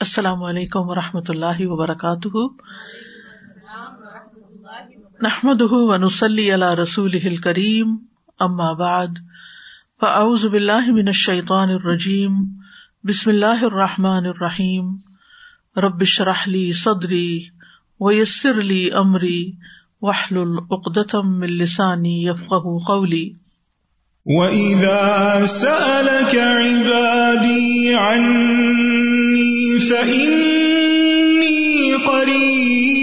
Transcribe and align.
السلام 0.00 0.42
علیکم 0.42 0.80
و 0.80 0.94
رحمۃ 0.94 1.28
اللہ 1.28 1.60
وبرکاتہ۔ 1.60 2.38
نحمد 5.22 5.62
ونسلی 5.70 6.54
علی 6.54 6.82
رسول 6.82 7.36
کریم 7.36 7.96
ام 8.40 8.60
آباد 8.60 9.18
فاؤز 10.00 10.46
باللہ 10.46 10.86
من 10.86 11.06
الشیطان 11.06 11.70
الرجیم، 11.70 12.32
بسم 13.04 13.30
اللہ 13.30 13.64
الرحمٰن 13.64 14.26
الرحیم۔ 14.26 14.96
ربش 15.76 16.20
رحلی 16.20 16.72
صدری 16.72 17.44
ویسر 18.00 18.58
علی 18.58 18.90
عمری 18.90 19.52
وحل 20.02 20.38
العقدم 20.38 21.42
السانی 21.42 22.24
یفق 22.26 22.54
قولی۔ 22.86 23.32
وَإِذَا 24.26 25.46
سَأَلَكَ 25.46 26.36
عِبَادِي 26.38 27.94
عَنِّي 27.94 28.85
فَإِنِّي 29.90 31.58
قَرِيبٌ 31.94 32.96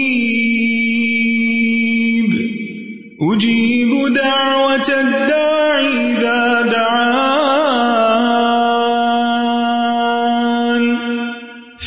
أُجِيبُ 3.32 3.90
دَعْوَةَ 4.14 4.88
الدَّاعِ 5.00 5.80
إِذَا 5.80 6.42
دَعَانِ 6.72 7.04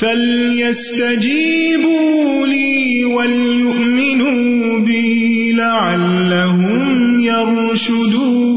فَلْيَسْتَجِيبُوا 0.02 1.48
لِي 2.48 3.06
وَلْيُؤْمِنُوا 3.06 4.80
بِي 4.80 5.52
لَعَلَّهُمْ 5.54 7.20
يَرْشُدُونَ 7.20 8.57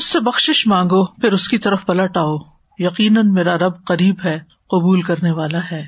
اس 0.00 0.06
سے 0.06 0.20
بخش 0.20 0.66
مانگو، 0.66 1.06
پھر 1.06 1.32
اس 1.32 1.48
کی 1.48 1.58
طرف 1.58 1.86
پلٹ 1.86 2.16
آؤ۔ 2.16 2.36
یقیناً 2.78 3.32
میرا 3.32 3.58
رب 3.58 3.84
قریب 3.84 4.16
ہے، 4.24 4.38
قبول 4.70 5.02
کرنے 5.02 5.30
والا 5.30 5.58
ہے۔ 5.72 5.86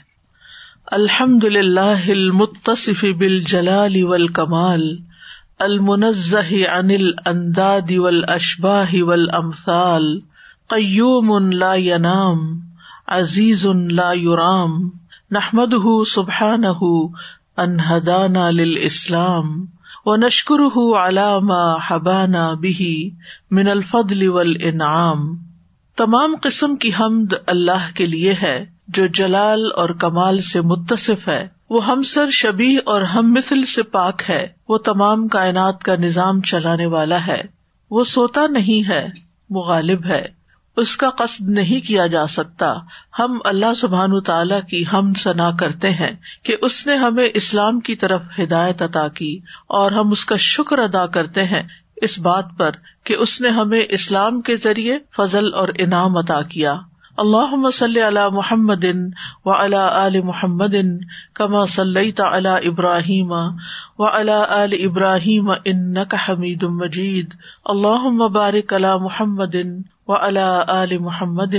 الحمد 0.87 1.45
للہ 1.45 2.09
المتصف 2.09 3.05
بل 3.19 3.41
جلال 3.41 3.95
اول 4.03 4.27
کمال 4.27 4.97
المنزہ 5.59 6.71
انل 6.71 7.11
انداد 7.27 7.91
ول 7.91 8.25
اشباہ 8.29 8.95
قیوم 10.67 11.53
لا 11.53 11.75
ینام، 11.75 12.61
عزیز 13.07 13.67
لا 13.67 14.13
یورام 14.13 14.91
نحمد 15.31 15.75
سبحان 16.07 16.65
انہدانہ 17.57 18.51
لسلام 18.51 19.67
و 20.07 20.17
نشکر 20.17 20.61
علامہ 21.09 21.77
حبانہ 21.91 22.55
بہی 22.61 23.11
من 23.51 23.69
الفضل 23.69 24.29
انعام 24.61 25.37
تمام 25.97 26.35
قسم 26.43 26.77
کی 26.77 26.91
حمد 27.01 27.35
اللہ 27.47 27.97
کے 27.97 28.07
لیے 28.07 28.35
ہے 28.43 28.67
جو 28.89 29.07
جلال 29.07 29.71
اور 29.77 29.89
کمال 29.89 30.41
سے 30.41 30.61
متصف 30.61 31.29
ہے. 31.29 31.49
وہ 31.71 31.87
ہم 31.87 32.03
سر 32.03 32.31
شبی 32.31 32.77
اور 32.77 33.03
ہم 33.03 33.33
مثل 33.33 33.65
سے 33.65 33.83
پاک 33.83 34.23
ہے. 34.29 34.49
وہ 34.69 34.79
تمام 34.79 35.29
کائنات 35.29 35.83
کا 35.83 35.95
نظام 35.97 36.41
چلانے 36.41 36.87
والا 36.87 37.27
ہے. 37.27 37.43
وہ 37.91 38.05
سوتا 38.05 38.47
نہیں 38.47 38.89
ہے 38.89 39.09
وہ 39.51 39.63
غالب 39.63 40.07
ہے۔ 40.07 40.42
اس 40.77 40.97
کا 40.97 41.11
قصد 41.11 41.49
نہیں 41.49 41.87
کیا 41.87 42.07
جا 42.07 42.27
سکتا۔ 42.27 42.75
ہم 43.19 43.39
اللہ 43.45 43.75
سبحان 43.77 44.21
تعالی 44.21 44.61
کی 44.71 44.85
ہم 44.93 45.15
سنا 45.15 45.51
کرتے 45.51 45.91
ہیں 45.91 46.17
کہ 46.43 46.57
اس 46.63 46.87
نے 46.87 46.97
ہمیں 46.97 47.29
اسلام 47.35 47.81
کی 47.81 47.97
طرف 47.97 48.23
ہدایت 48.39 48.83
عطا 48.83 49.09
کی 49.09 49.39
اور 49.67 49.93
ہم 49.93 50.11
اس 50.11 50.25
کا 50.25 50.37
شکر 50.37 50.79
ادا 50.79 51.07
کرتے 51.07 51.45
ہیں 51.45 51.63
اس 51.97 52.19
بات 52.19 52.45
پر 52.59 52.71
کہ 53.05 53.15
اس 53.15 53.41
نے 53.41 53.49
ہمیں 53.49 53.83
اسلام 53.89 54.41
کے 54.41 54.57
ذریعے 54.57 54.99
فضل 55.17 55.55
اور 55.55 55.69
انعام 55.79 56.17
عطا 56.17 56.43
کیا۔ 56.43 56.75
اللہ 57.17 57.71
صلی 57.71 58.01
اللہ 58.01 58.29
محمد 58.29 58.85
و 59.45 59.51
علا 59.51 60.07
عل 60.07 60.21
محمد 60.21 60.75
کما 61.35 61.67
صلی 61.67 62.13
تعلی 62.13 62.69
ابراہیم 62.69 63.33
و 63.99 64.05
علا 64.05 64.45
عل 64.49 64.73
ابراہیم 64.73 65.51
ان 65.65 65.97
حمید 65.97 66.63
مجید۔ 66.63 67.35
اللہ 67.65 68.09
مبارک 68.23 68.75
علی 68.75 69.03
محمد 69.03 69.57
و 70.13 70.63
علی 70.69 70.99
محمد 70.99 71.55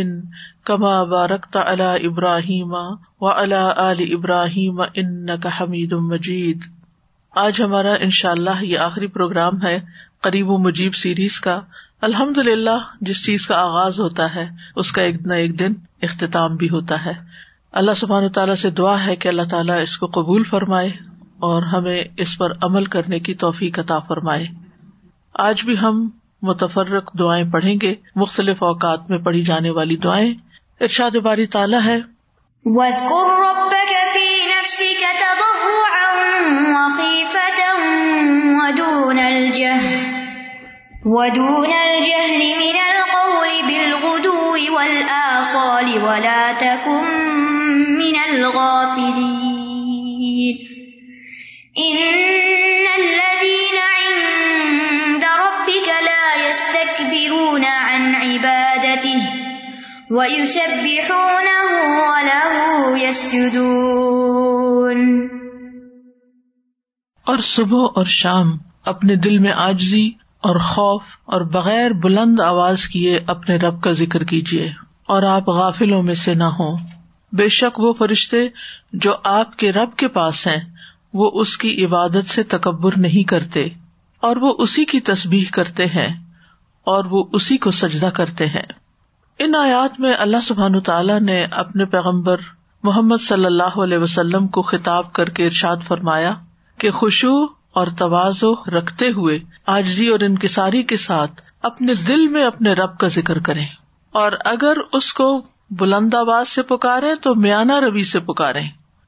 کما 0.64 1.04
بارک 1.04 1.58
علی 1.58 2.08
ابراہیم 2.08 2.74
و 3.22 3.30
علا 3.30 3.74
عل 3.78 4.04
ابراہیم 4.14 4.82
ان 4.94 5.30
حمید 5.30 5.94
مجید 5.94 6.60
آج 7.36 7.62
ہمارا 7.62 7.94
ان 7.94 8.10
شاء 8.10 8.32
اللہ 8.32 8.64
یہ 8.64 8.80
آخری 8.80 9.08
پروگرام 9.08 9.66
ہے 9.66 9.80
قریب 10.22 10.50
و 10.50 10.58
مجیب 10.58 10.96
سیریز 10.96 11.40
کا۔ 11.40 11.60
الحمد 12.02 12.38
للہ 12.38 12.78
جس 13.02 13.26
چیز 13.26 13.48
کا 13.48 13.56
آغاز 13.56 14.00
ہوتا 14.00 14.36
ہے، 14.36 14.50
اس 14.76 14.92
کا 14.92 15.02
ایک 15.02 15.22
نہ 15.22 15.34
ایک 15.34 15.60
دن 15.60 15.74
اختتام 16.02 16.56
بھی 16.56 16.70
ہوتا 16.70 17.06
ہے۔ 17.06 17.12
اللہ 17.72 17.92
سبحان 17.96 18.30
تعالیٰ 18.30 18.56
سے 18.56 18.70
دعا 18.70 19.06
ہے 19.06 19.16
کہ 19.16 19.28
اللہ 19.28 19.42
تعالیٰ 19.52 19.82
اس 19.82 19.98
کو 19.98 20.08
قبول 20.08 20.44
فرمائے 20.44 20.88
اور 21.40 21.64
ہمیں 21.64 22.04
اس 22.18 22.38
پر 22.38 22.52
عمل 22.62 22.86
کرنے 22.86 23.20
کی 23.20 23.34
توفیق 23.34 23.80
عطا 23.80 24.00
فرمائے۔ 24.00 24.46
آج 25.34 25.66
بھی 25.66 25.78
ہم 25.78 26.10
متفرق 26.44 27.20
دعائیں 27.20 27.52
پڑھیں 27.52 27.76
گے۔ 27.82 27.96
مختلف 28.16 28.64
اوقات 28.64 29.10
میں 29.10 29.18
پڑھی 29.18 29.42
جانے 29.42 29.70
والی 29.70 29.96
دعائیں۔ 29.96 30.34
ارشاد 30.82 31.12
باری 31.12 31.46
تعالیٰ 31.46 31.82
ہے۔ 31.86 31.98
ودون 41.06 41.72
الجهل 41.74 42.38
من 42.38 42.76
القول 42.86 43.62
بالغدو 43.68 44.74
والآصال 44.74 46.04
ولا 46.04 46.52
تكن 46.60 47.06
من 47.98 48.14
الغافلين. 48.30 49.64
إن 51.78 52.08
الذين 52.96 53.78
عند 53.78 54.33
ربك 55.24 55.90
لا 56.06 56.48
يستكبرون 56.48 57.66
عن 57.66 58.16
عبادته 58.16 59.22
ويسبحونه 60.12 62.00
وله 62.00 62.98
يسجدون 62.98 65.30
اور 67.26 67.38
صبح 67.38 67.88
اور 67.96 68.06
شام 68.06 68.58
اپنے 68.86 69.16
دل 69.16 69.38
میں 69.38 69.52
آجزی 69.52 70.12
اور 70.40 70.60
خوف 70.60 71.02
اور 71.26 71.42
بغیر 71.42 71.94
بلند 71.94 72.40
آواز 72.40 72.88
کیے 72.88 73.20
اپنے 73.28 73.56
رب 73.56 73.84
کا 73.84 73.92
ذکر 73.92 74.24
کیجیے 74.24 74.72
اور 75.08 75.24
آپ 75.24 75.50
غافلوں 75.50 76.04
میں 76.04 76.14
سے 76.14 76.34
نہ 76.34 76.44
ہوں۔ 76.44 76.78
بے 77.32 77.50
شک 77.50 77.80
وہ 77.80 77.94
فرشتے 77.94 78.38
جو 78.94 79.16
آپ 79.24 79.58
کے 79.58 79.72
رب 79.72 79.96
کے 79.96 80.08
پاس 80.08 80.48
ہیں، 80.48 80.62
وہ 81.14 81.32
اس 81.34 81.58
کی 81.58 81.86
عبادت 81.86 82.30
سے 82.30 82.44
تکبر 82.44 82.98
نہیں 82.98 83.28
کرتے۔ 83.28 83.70
اور 84.24 84.36
وہ 84.36 84.56
اسی 84.58 84.86
کی 84.86 85.00
تصبیح 85.00 85.46
کرتے 85.52 85.86
ہیں 85.86 86.10
اور 86.84 87.06
وہ 87.06 87.24
اسی 87.34 87.58
کو 87.58 87.72
سجدہ 87.72 88.06
کرتے 88.06 88.46
ہیں۔ 88.46 88.74
ان 89.40 89.56
آیات 89.56 90.00
میں 90.00 90.14
اللہ 90.20 90.42
سبحان 90.44 90.80
تعالیٰ 90.80 91.20
نے 91.20 91.46
اپنے 91.52 91.86
پیغمبر 91.86 92.38
محمد 92.84 93.18
صلی 93.18 93.46
اللہ 93.46 93.80
علیہ 93.84 93.98
وسلم 93.98 94.48
کو 94.48 94.62
خطاب 94.62 95.14
کر 95.14 95.30
کے 95.30 95.46
ارشاد 95.46 95.78
فرمایا 95.88 96.34
کہ 96.78 96.92
خوشو 96.92 97.44
اور 97.74 97.88
توازو 97.98 98.54
رکھتے 98.54 99.10
ہوئے 99.10 99.40
آجزی 99.68 100.08
اور 100.08 100.20
انکساری 100.20 100.84
کے 100.84 100.98
ساتھ 100.98 101.42
اپنے 101.64 101.94
دل 102.08 102.28
میں 102.28 102.46
اپنے 102.46 102.74
رب 102.74 102.98
کا 102.98 103.08
ذکر 103.08 103.40
کریں۔ 103.40 103.66
اور 104.12 104.32
اگر 104.46 104.74
اس 104.94 105.14
کو 105.14 105.42
بلند 105.70 106.14
آواز 106.14 106.48
سے 106.48 106.62
پکارے 106.62 107.16
تو 107.16 107.36
میانہ 107.36 107.80
روی 107.80 108.04
سے 108.04 108.20
پکارے 108.20 108.62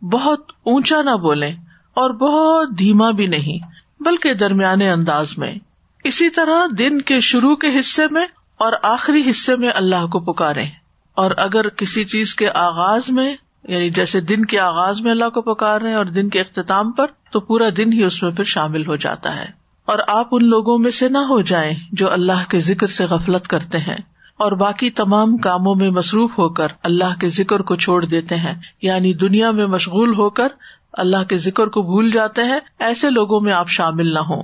بہت 0.06 0.40
اونچا 0.64 1.02
نہ 1.02 1.16
بولے 1.16 1.50
اور 1.94 2.10
بہت 2.10 2.80
دھیما 2.80 3.12
بھی 3.12 3.28
نہیں۔ 3.28 3.75
بلکہ 4.00 4.34
درمیانے 4.34 4.92
انداز 4.92 5.38
میں۔ 5.38 5.56
اسی 6.04 6.30
طرح 6.30 6.66
دن 6.78 7.02
کے 7.02 7.20
شروع 7.20 7.56
کے 7.56 7.80
حصے 7.80 8.04
میں 8.12 8.26
اور 8.58 8.74
آخری 8.84 9.30
حصے 9.30 9.56
میں 9.56 9.72
اللہ 9.76 10.06
کو 10.06 10.20
پکارے 10.20 10.64
اور 11.14 11.32
اگر 11.38 11.70
کسی 11.70 12.04
چیز 12.04 12.36
کے 12.36 12.50
آغاز 12.50 13.10
میں 13.10 13.36
یعنی 13.64 13.90
جیسے 13.90 14.22
دن 14.22 14.46
کے 14.46 14.60
آغاز 14.60 15.02
میں 15.02 15.12
اللہ 15.12 15.30
کو 15.30 15.42
پکار 15.42 15.82
رہے 15.82 15.90
ہیں 15.90 15.96
اور 15.96 16.06
دن 16.06 16.30
کے 16.30 16.42
اختتام 16.42 16.92
پر، 16.92 17.06
تو 17.32 17.40
پورا 17.40 17.66
دن 17.78 17.94
ہی 17.94 18.04
اس 18.04 18.24
میں 18.24 18.32
پھر 18.32 18.44
شامل 18.44 18.88
ہو 18.88 18.96
جاتا 18.96 19.36
ہے۔ 19.36 19.46
اور 19.86 20.00
آپ 20.08 20.28
ان 20.32 20.46
لوگوں 20.46 20.78
میں 20.78 20.92
سے 20.92 21.10
نہ 21.10 21.18
ہو 21.18 21.42
جائیں 21.42 21.74
جو 21.92 22.12
اللہ 22.12 22.50
کے 22.50 22.60
ذکر 22.60 22.88
سے 22.88 23.06
غفلت 23.06 23.48
کرتے 23.48 23.78
ہیں۔ 23.78 23.98
اور 24.38 24.52
باقی 24.52 24.90
تمام 24.90 25.38
کاموں 25.38 25.76
میں 25.76 25.90
مصروف 25.90 26.32
ہو 26.38 26.50
کر 26.50 26.68
اللہ 26.84 27.20
کے 27.20 27.30
ذکر 27.30 27.60
کو 27.60 27.76
چھوڑ 27.76 28.06
دیتے 28.06 28.36
ہیں۔ 28.36 28.54
یعنی 28.82 29.14
دنیا 29.14 29.52
میں 29.52 29.66
مشغول 29.66 30.18
ہو 30.18 30.30
کر 30.30 30.48
اللہ 30.98 31.24
کے 31.30 31.38
ذکر 31.38 31.68
کو 31.68 31.82
بھول 31.82 32.12
جاتے 32.12 32.44
ہیں، 32.44 32.60
ایسے 32.80 33.10
لوگوں 33.10 33.42
میں 33.42 33.54
آپ 33.54 33.70
شامل 33.70 34.14
نہ 34.14 34.20
ہوں۔ 34.20 34.44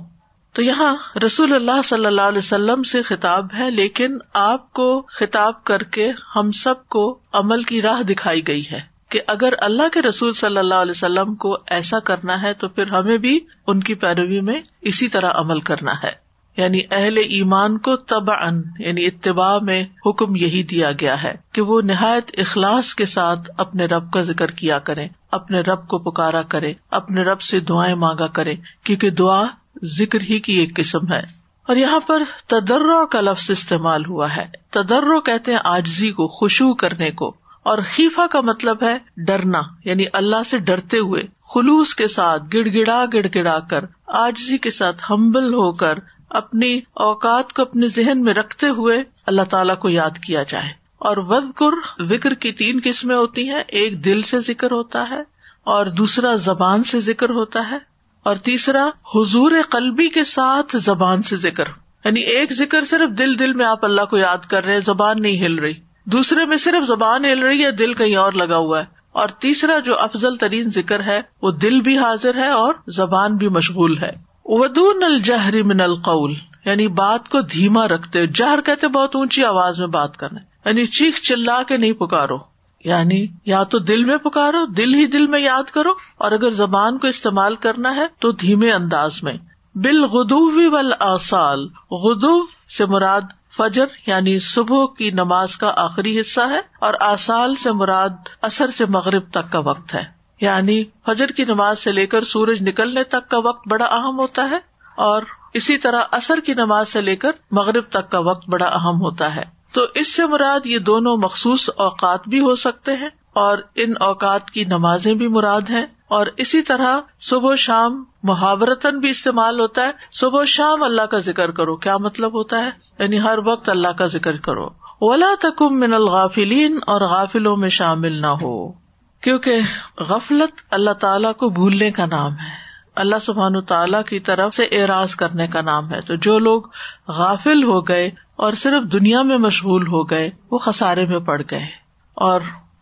تو 0.52 0.62
یہاں 0.62 0.96
رسول 1.26 1.52
اللہ 1.52 1.82
صلی 1.84 2.06
اللہ 2.06 2.20
علیہ 2.20 2.38
وسلم 2.38 2.82
سے 2.82 3.02
خطاب 3.02 3.46
ہے، 3.58 3.70
لیکن 3.70 4.18
آپ 4.34 4.72
کو 4.72 5.06
خطاب 5.08 5.64
کر 5.64 5.82
کے 5.82 6.10
ہم 6.36 6.52
سب 6.52 6.88
کو 6.88 7.18
عمل 7.32 7.62
کی 7.62 7.82
راہ 7.82 8.02
دکھائی 8.02 8.46
گئی 8.46 8.62
ہے 8.72 8.80
کہ 9.08 9.20
اگر 9.26 9.52
اللہ 9.58 9.88
کے 9.92 10.02
رسول 10.02 10.32
صلی 10.32 10.56
اللہ 10.56 10.74
علیہ 10.74 10.90
وسلم 10.90 11.34
کو 11.34 11.56
ایسا 11.66 11.98
کرنا 11.98 12.42
ہے 12.42 12.54
تو 12.54 12.68
پھر 12.68 12.90
ہمیں 12.90 13.18
بھی 13.18 13.40
ان 13.66 13.80
کی 13.80 13.94
پیروی 13.94 14.40
میں 14.40 14.60
اسی 14.80 15.08
طرح 15.08 15.30
عمل 15.34 15.60
کرنا 15.60 15.92
ہے۔ 16.02 16.21
یعنی 16.56 16.80
اہل 16.90 17.16
ایمان 17.16 17.78
کو 17.78 17.96
تب 17.96 18.30
ان 18.30 18.62
یعنی 18.78 19.06
اتباع 19.06 19.58
میں 19.58 19.84
حکم 20.06 20.36
یہی 20.36 20.62
دیا 20.62 20.92
گیا 20.92 21.22
ہے 21.22 21.34
کہ 21.52 21.62
وہ 21.62 21.80
نہایت 21.80 22.30
اخلاص 22.38 22.94
کے 22.94 23.06
ساتھ 23.06 23.50
اپنے 23.58 23.84
رب 23.84 24.12
کا 24.12 24.22
ذکر 24.22 24.50
کیا 24.50 24.78
کرے 24.78 25.08
اپنے 25.30 25.60
رب 25.60 25.88
کو 25.88 25.98
پکارا 25.98 26.42
کرے 26.42 26.72
اپنے 26.90 27.22
رب 27.22 27.40
سے 27.40 27.60
دعائیں 27.60 27.94
مانگا 27.94 28.26
کرے 28.26 28.54
کیونکہ 28.84 29.10
دعا 29.10 29.44
ذکر 29.84 30.20
ہی 30.20 30.38
کی 30.40 30.52
ایک 30.52 30.76
قسم 30.76 31.12
ہے۔ 31.12 31.22
اور 31.68 31.76
یہاں 31.76 32.00
پر 32.06 32.22
تدرو 32.46 33.06
کا 33.06 33.20
لفظ 33.20 33.50
استعمال 33.50 34.06
ہوا 34.06 34.36
ہے۔ 34.36 34.44
تدرو 34.70 35.20
کہتے 35.20 35.52
ہیں 35.52 35.58
آجزی 35.64 36.10
کو 36.10 36.28
خوشبو 36.28 36.74
کرنے 36.74 37.10
کو۔ 37.10 37.28
اور 37.62 37.78
خیفا 37.78 38.26
کا 38.26 38.40
مطلب 38.40 38.76
ہے 38.82 38.98
ڈرنا 39.16 39.60
یعنی 39.84 40.04
اللہ 40.12 40.42
سے 40.46 40.58
ڈرتے 40.58 40.98
ہوئے، 40.98 41.22
خلوص 41.54 41.94
کے 41.94 42.08
ساتھ، 42.08 42.42
گڑ 42.54 42.68
گڑا 42.74 43.04
گڑ 43.12 43.26
گڑا 43.34 43.58
کر 43.58 43.84
آجزی 44.06 44.58
کے 44.58 44.70
ساتھ، 44.70 45.02
ہمبل 45.10 45.54
ہو 45.54 45.72
کر 45.72 45.98
اپنی 46.32 46.80
اوقات 46.94 47.52
کو 47.52 47.62
اپنے 47.62 47.88
ذہن 47.88 48.22
میں 48.22 48.34
رکھتے 48.34 48.68
ہوئے 48.68 49.02
اللہ 49.26 49.42
تعالیٰ 49.42 49.78
کو 49.78 49.88
یاد 49.88 50.18
کیا 50.18 50.42
جائے۔ 50.42 50.68
اور 50.98 51.16
وزقر 51.16 52.02
وکر 52.02 52.34
کی 52.34 52.52
تین 52.52 52.80
قسمیں 52.84 53.16
ہوتی 53.16 53.48
ہیں۔ 53.48 53.62
ایک 53.68 54.04
دل 54.04 54.22
سے 54.22 54.40
ذکر 54.40 54.70
ہوتا 54.70 55.10
ہے 55.10 55.20
اور 55.64 55.86
دوسرا 55.86 56.34
زبان 56.34 56.84
سے 56.84 57.00
ذکر 57.00 57.30
ہوتا 57.30 57.70
ہے۔ 57.70 57.78
اور 58.22 58.36
تیسرا، 58.36 58.88
حضور 59.14 59.52
قلبی 59.70 60.08
کے 60.08 60.24
ساتھ 60.24 60.76
زبان 60.76 61.22
سے 61.22 61.36
ذکر۔ 61.36 61.64
یعنی 62.04 62.20
ایک 62.20 62.52
ذکر 62.52 62.84
صرف 62.84 63.18
دل 63.18 63.38
دل 63.38 63.52
میں 63.52 63.66
آپ 63.66 63.84
اللہ 63.84 64.04
کو 64.10 64.18
یاد 64.18 64.38
کر 64.38 64.64
رہے 64.64 64.80
زبان 64.80 65.22
نہیں 65.22 65.46
ہل 65.46 65.54
رہی۔ 65.54 65.74
دوسرے 66.04 66.44
میں 66.44 66.56
صرف 66.56 66.86
زبان 66.86 67.24
ہل 67.24 67.38
رہی 67.38 67.64
ہے، 67.64 67.70
دل 67.70 67.94
کہیں 67.94 68.16
اور 68.16 68.32
لگا 68.32 68.56
ہوا 68.56 68.78
ہے۔ 68.78 68.84
اور 69.12 69.28
تیسرا 69.28 69.78
جو 69.78 69.98
افضل 69.98 70.36
ترین 70.36 70.68
ذکر 70.68 71.02
ہے، 71.02 71.20
وہ 71.42 71.50
دل 71.50 71.80
بھی 71.80 71.98
حاضر 71.98 72.34
ہے 72.34 72.48
اور 72.48 72.74
زبان 72.86 73.36
بھی 73.36 73.48
مشغول 73.48 73.98
ہے۔ 73.98 74.31
ودون 74.44 75.02
الجہری 75.02 75.62
من 75.62 75.80
القول 75.80 76.34
یعنی 76.64 76.88
بات 76.88 77.28
کو 77.28 77.40
دھیما 77.40 77.88
رکھتے 77.88 78.26
جہر 78.26 78.60
کہتے 78.60 78.88
بہت 78.88 79.16
اونچی 79.16 79.44
آواز 79.44 79.80
میں 79.80 79.86
بات 79.86 80.16
کرنا 80.16 80.68
یعنی 80.68 80.86
چیخ 80.86 81.20
چلا 81.20 81.62
کے 81.62 81.76
نہیں 81.76 81.92
پکارو۔ 81.92 82.52
یعنی 82.84 83.26
یا 83.46 83.62
تو 83.62 83.78
دل 83.78 84.04
میں 84.04 84.16
پکارو، 84.16 84.66
دل 84.66 84.94
ہی 84.94 85.06
دل 85.06 85.26
میں 85.26 85.40
یاد 85.40 85.70
کرو۔ 85.70 85.90
اور 86.16 86.32
اگر 86.32 86.50
زبان 86.50 86.98
کو 86.98 87.06
استعمال 87.06 87.56
کرنا 87.56 87.96
ہے 87.96 88.06
تو 88.18 88.32
دھیمے 88.32 88.72
انداز 88.72 89.22
میں۔ 89.22 89.34
بال 89.74 90.04
غدوی 90.04 90.66
ول 90.66 90.92
آسال 91.00 91.68
غدو 91.90 92.46
سے 92.78 92.86
مراد 92.86 93.20
فجر 93.56 93.84
یعنی 94.06 94.38
صبح 94.38 94.86
کی 94.98 95.10
نماز 95.10 95.56
کا 95.56 95.72
آخری 95.76 96.20
حصہ 96.20 96.40
ہے۔ 96.40 96.60
اور 96.80 96.94
آسال 97.00 97.54
سے 97.54 97.72
مراد 97.72 98.28
اثر 98.42 98.70
سے 98.70 98.86
مغرب 98.86 99.22
تک 99.30 99.52
کا 99.52 99.58
وقت 99.58 99.94
ہے۔ 99.94 100.21
یعنی 100.42 100.84
فجر 101.06 101.26
کی 101.26 101.44
نماز 101.44 101.78
سے 101.78 101.92
لے 101.92 102.06
کر 102.06 102.24
سورج 102.24 102.68
نکلنے 102.68 103.04
تک 103.04 103.28
کا 103.28 103.38
وقت 103.38 103.68
بڑا 103.68 103.84
اہم 103.84 104.18
ہوتا 104.18 104.50
ہے 104.50 104.58
اور 104.96 105.22
اسی 105.54 105.78
طرح 105.78 106.02
اثر 106.10 106.40
کی 106.40 106.54
نماز 106.54 106.88
سے 106.88 107.00
لے 107.00 107.16
کر 107.16 107.30
مغرب 107.50 107.84
تک 107.88 108.10
کا 108.10 108.18
وقت 108.18 108.48
بڑا 108.48 108.66
اہم 108.66 109.00
ہوتا 109.00 109.36
ہے۔ 109.36 109.42
تو 109.72 109.80
اس 109.94 110.14
سے 110.14 110.26
مراد 110.26 110.66
یہ 110.66 110.78
دونوں 110.78 111.16
مخصوص 111.16 111.70
اوقات 111.76 112.28
بھی 112.28 112.40
ہو 112.40 112.56
سکتے 112.56 112.92
ہیں 112.92 113.08
اور 113.32 113.58
ان 113.74 113.92
اوقات 114.00 114.50
کی 114.50 114.64
نمازیں 114.64 115.14
بھی 115.14 115.28
مراد 115.28 115.60
ہیں۔ 115.70 115.86
اور 116.08 116.26
اسی 116.36 116.62
طرح 116.62 116.96
صبح 117.20 117.52
و 117.52 117.56
شام 117.56 118.04
محاورتن 118.22 119.00
بھی 119.00 119.10
استعمال 119.10 119.60
ہوتا 119.60 119.86
ہے۔ 119.86 119.90
صبح 120.12 120.44
شام 120.44 120.82
اللہ 120.82 121.02
کا 121.02 121.18
ذکر 121.18 121.50
کرو، 121.50 121.76
کیا 121.76 121.96
مطلب 121.96 122.34
ہوتا 122.34 122.64
ہے؟ 122.64 122.70
یعنی 122.98 123.20
ہر 123.20 123.38
وقت 123.46 123.68
اللہ 123.68 123.88
کا 123.88 124.06
ذکر 124.06 124.36
کرو۔ 124.36 124.66
اولا 124.82 125.34
تکم 125.40 125.80
من 125.80 125.94
الغافلین 125.94 126.78
اور 126.86 127.00
غافلوں 127.00 127.56
میں 127.56 127.68
شامل 127.68 128.12
نہ 128.12 128.26
ہو۔ 128.26 128.81
کیونکہ 129.22 129.60
غفلت 129.98 130.62
اللہ 130.70 130.90
تعالیٰ 130.90 131.32
کو 131.32 131.48
بھولنے 131.48 131.90
کا 131.90 132.06
نام 132.06 132.32
ہے۔ 132.32 132.72
اللہ 132.94 133.16
سبحان 133.20 133.60
تعالیٰ 133.60 134.02
کی 134.04 134.20
طرف 134.20 134.54
سے 134.54 134.64
اعراض 134.64 135.14
کرنے 135.14 135.46
کا 135.46 135.60
نام 135.60 135.92
ہے۔ 135.92 136.00
تو 136.00 136.14
جو 136.14 136.38
لوگ 136.38 136.62
غافل 137.08 137.64
ہو 137.64 137.88
گئے 137.88 138.10
اور 138.36 138.52
صرف 138.52 138.92
دنیا 138.92 139.22
میں 139.22 139.38
مشغول 139.38 139.86
ہو 139.86 140.10
گئے، 140.10 140.30
وہ 140.50 140.58
خسارے 140.58 141.06
میں 141.06 141.18
پڑ 141.18 141.42
گئے 141.50 141.66
اور 142.14 142.40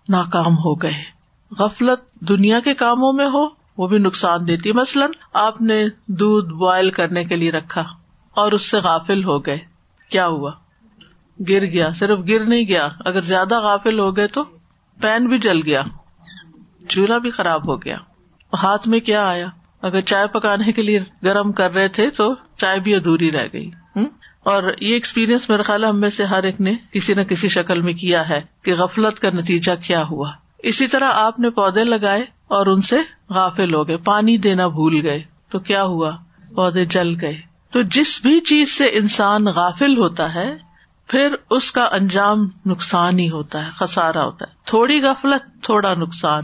ناکام 0.08 0.52
ہو 0.52 0.75
گئے۔ 0.75 0.94
غفلت 1.58 2.14
دنیا 2.14 2.60
کے 2.60 2.75
کاموں 2.75 3.12
میں 3.12 3.26
ہو، 3.26 3.46
وہ 3.78 3.88
بھی 3.88 3.98
نقصان 3.98 4.48
دیتی۔ 4.48 4.72
مثلاً 4.72 5.10
آپ 5.32 5.60
نے 5.60 5.88
دودھ 6.06 6.52
بوائل 6.52 6.90
کرنے 6.90 7.25
کے 7.25 7.36
لیے 7.36 7.50
رکھا 7.50 7.82
اور 8.31 8.52
اس 8.52 8.70
سے 8.70 8.78
غافل 8.78 9.25
ہو 9.25 9.46
گئے۔ 9.46 9.58
کیا 10.10 10.26
ہوا؟ 10.26 10.50
گر 11.48 11.64
گیا، 11.66 11.90
صرف 11.90 12.19
گر 12.28 12.44
نہیں 12.44 12.64
گیا۔ 12.69 12.88
اگر 13.04 13.20
زیادہ 13.20 13.60
غافل 13.60 13.98
ہو 14.00 14.16
گئے 14.16 14.26
تو 14.26 14.44
پین 15.00 15.26
بھی 15.26 15.38
جل 15.38 15.62
گیا۔ 15.64 15.82
چولہا 16.90 17.19
بھی 17.19 17.31
خراب 17.31 17.69
ہو 17.69 17.82
گیا۔ 17.82 17.96
ہاتھ 18.62 18.88
میں 18.88 19.00
کیا 19.00 19.28
آیا؟ 19.28 19.46
اگر 19.82 20.00
چائے 20.00 20.26
پکانے 20.26 20.72
کے 20.72 20.82
لیے 20.82 21.00
گرم 21.25 21.52
کر 21.52 21.72
رہے 21.72 21.88
تھے 21.88 22.10
تو 22.10 22.34
چائے 22.56 22.81
بھی 22.81 22.94
ادھوری 22.94 23.32
رہ 23.32 23.46
گئی۔ 23.52 23.70
اور 24.44 24.62
یہ 24.81 24.94
ایکسپیرئنس 24.94 25.48
میرا 25.48 25.62
خیال 25.62 25.84
ہم 25.84 26.00
میں 26.00 26.10
سے 26.10 26.25
ہر 26.25 26.42
ایک 26.42 26.60
نے 26.60 26.75
کسی 26.92 27.14
نہ 27.14 27.22
کسی 27.22 27.48
شکل 27.48 27.81
میں 27.81 27.92
کیا 27.92 28.28
ہے 28.28 28.40
کہ 28.62 28.75
غفلت 28.75 29.20
کا 29.20 29.28
نتیجہ 29.31 29.72
کیا 29.82 30.02
ہوا۔ 30.10 30.31
اسی 30.58 30.87
طرح 30.87 31.10
آپ 31.14 31.38
نے 31.38 31.50
پودے 31.50 31.84
لگائے 31.84 32.25
اور 32.48 32.66
ان 32.66 32.81
سے 32.81 32.96
غافل 33.31 33.75
ہو 33.75 33.88
گئے، 33.88 33.96
پانی 33.96 34.36
دینا 34.36 34.66
بھول 34.66 35.00
گئے۔ 35.02 35.22
تو 35.50 35.58
کیا 35.58 35.82
ہوا؟ 35.84 36.10
پودے 36.54 36.84
جل 36.84 37.20
گئے۔ 37.20 37.40
تو 37.72 37.82
جس 37.82 38.20
بھی 38.22 38.40
چیز 38.40 38.70
سے 38.70 38.84
انسان 38.84 39.44
غافل 39.44 39.98
ہوتا 39.98 40.34
ہے، 40.34 40.56
پھر 41.06 41.34
اس 41.50 41.72
کا 41.72 41.88
انجام 41.93 42.48
نقصان 42.66 43.19
ہی 43.19 43.31
ہوتا 43.31 43.66
ہے 43.66 43.70
خسارا 43.75 44.25
ہوتا 44.25 44.44
ہے۔ 44.48 44.54
تھوڑی 44.64 45.02
غفلت، 45.02 45.64
تھوڑا 45.64 45.94
نقصان۔ 45.94 46.43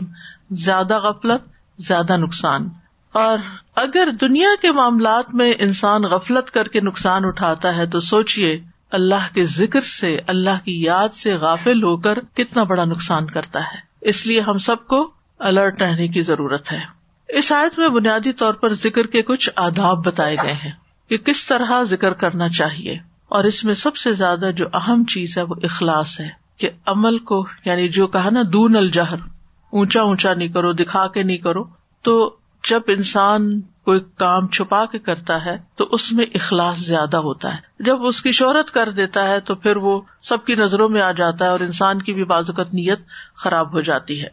زیادہ 0.51 0.99
غفلت، 0.99 1.49
زیادہ 1.79 2.17
نقصان۔ 2.17 2.69
اور 3.13 3.39
اگر 3.75 4.09
دنیا 4.21 4.49
کے 4.63 4.73
معاملات 4.73 5.35
میں 5.35 5.55
انسان 5.59 6.03
غفلت 6.03 6.51
کر 6.51 6.69
کے 6.69 6.81
نقصان 6.81 7.25
اٹھاتا 7.25 7.77
ہے، 7.77 7.87
تو 7.87 7.99
سوچیے 7.99 8.61
اللہ 8.91 9.35
کے 9.35 9.45
ذکر 9.45 9.81
سے، 9.81 10.21
اللہ 10.27 10.65
کی 10.65 10.83
یاد 10.83 11.15
سے 11.15 11.35
غافل 11.35 11.83
ہو 11.83 11.97
کر 11.97 12.21
کتنا 12.21 12.63
بڑا 12.63 12.85
نقصان 12.85 13.27
کرتا 13.27 13.61
ہے۔ 13.61 13.79
اس 14.01 14.27
لیے 14.27 14.41
ہم 14.41 14.59
سب 14.59 14.87
کو 14.87 15.11
الرٹ 15.39 15.83
رہنے 15.83 16.09
کی 16.09 16.21
ضرورت 16.21 16.73
ہے۔ 16.73 16.81
اس 17.29 17.53
آیت 17.53 17.79
میں 17.79 17.89
بنیادی 17.89 18.33
طور 18.33 18.55
پر 18.55 18.75
ذکر 18.75 19.07
کے 19.07 19.23
کچھ 19.23 19.51
آداب 19.57 20.07
بتائے 20.07 20.37
گئے 20.43 20.53
ہیں 20.53 20.73
کہ 21.09 21.17
کس 21.17 21.47
طرح 21.47 21.83
ذکر 21.83 22.13
کرنا 22.13 22.49
چاہیے۔ 22.49 22.99
اور 23.29 23.45
اس 23.45 23.65
میں 23.65 23.75
سب 23.75 23.97
سے 23.97 24.13
زیادہ 24.13 24.51
جو 24.57 24.67
اہم 24.75 25.05
چیز 25.05 25.39
ہے، 25.39 25.43
وہ 25.43 25.55
اخلاص 25.63 26.21
ہے 26.21 26.29
کہ 26.57 26.71
عمل 26.87 27.19
کو 27.19 27.47
یعنی 27.65 27.89
جو 27.89 28.07
کہا 28.07 28.31
نا، 28.31 28.43
دون 28.53 28.77
الجہر۔ 28.77 29.36
اونچا 29.77 30.03
اونچا 30.03 30.35
نہیں 30.35 30.49
کرو، 30.49 30.73
دکھا 30.73 31.07
کے 31.07 31.23
نہیں 31.23 31.37
کرو، 31.37 31.65
تو 32.03 32.37
جب 32.69 32.81
انسان 32.87 33.61
کوئی 33.61 34.01
کام 34.01 34.47
چھپا 34.47 34.85
کے 34.87 34.99
کرتا 34.99 35.45
ہے، 35.45 35.57
تو 35.77 35.89
اس 35.91 36.13
میں 36.13 36.27
اخلاص 36.35 36.79
زیادہ 36.79 37.17
ہوتا 37.17 37.55
ہے۔ 37.55 37.85
جب 37.85 38.07
اس 38.07 38.23
کی 38.23 38.33
شہرت 38.33 38.71
کر 38.71 38.91
دیتا 38.91 39.29
ہے، 39.29 39.41
تو 39.41 39.55
پھر 39.55 39.77
وہ 39.77 40.01
سب 40.23 40.45
کی 40.45 40.55
نظروں 40.55 40.89
میں 40.89 41.03
آ 41.03 41.13
جاتا 41.13 41.45
ہے 41.45 41.51
اور 41.51 41.61
انسان 41.61 42.03
کی 42.03 42.15
بھی 42.15 42.25
بازوقت 42.25 42.75
نیت 42.75 42.99
خراب 43.37 43.73
ہو 43.73 43.81
جاتی 43.81 44.23
ہے۔ 44.23 44.29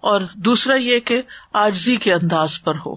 اور 0.00 0.20
دوسرا 0.34 0.74
یہ 0.76 0.98
کہ 0.98 1.22
آجزی 1.52 1.96
کے 1.96 2.14
انداز 2.14 2.62
پر 2.62 2.74
ہو 2.86 2.94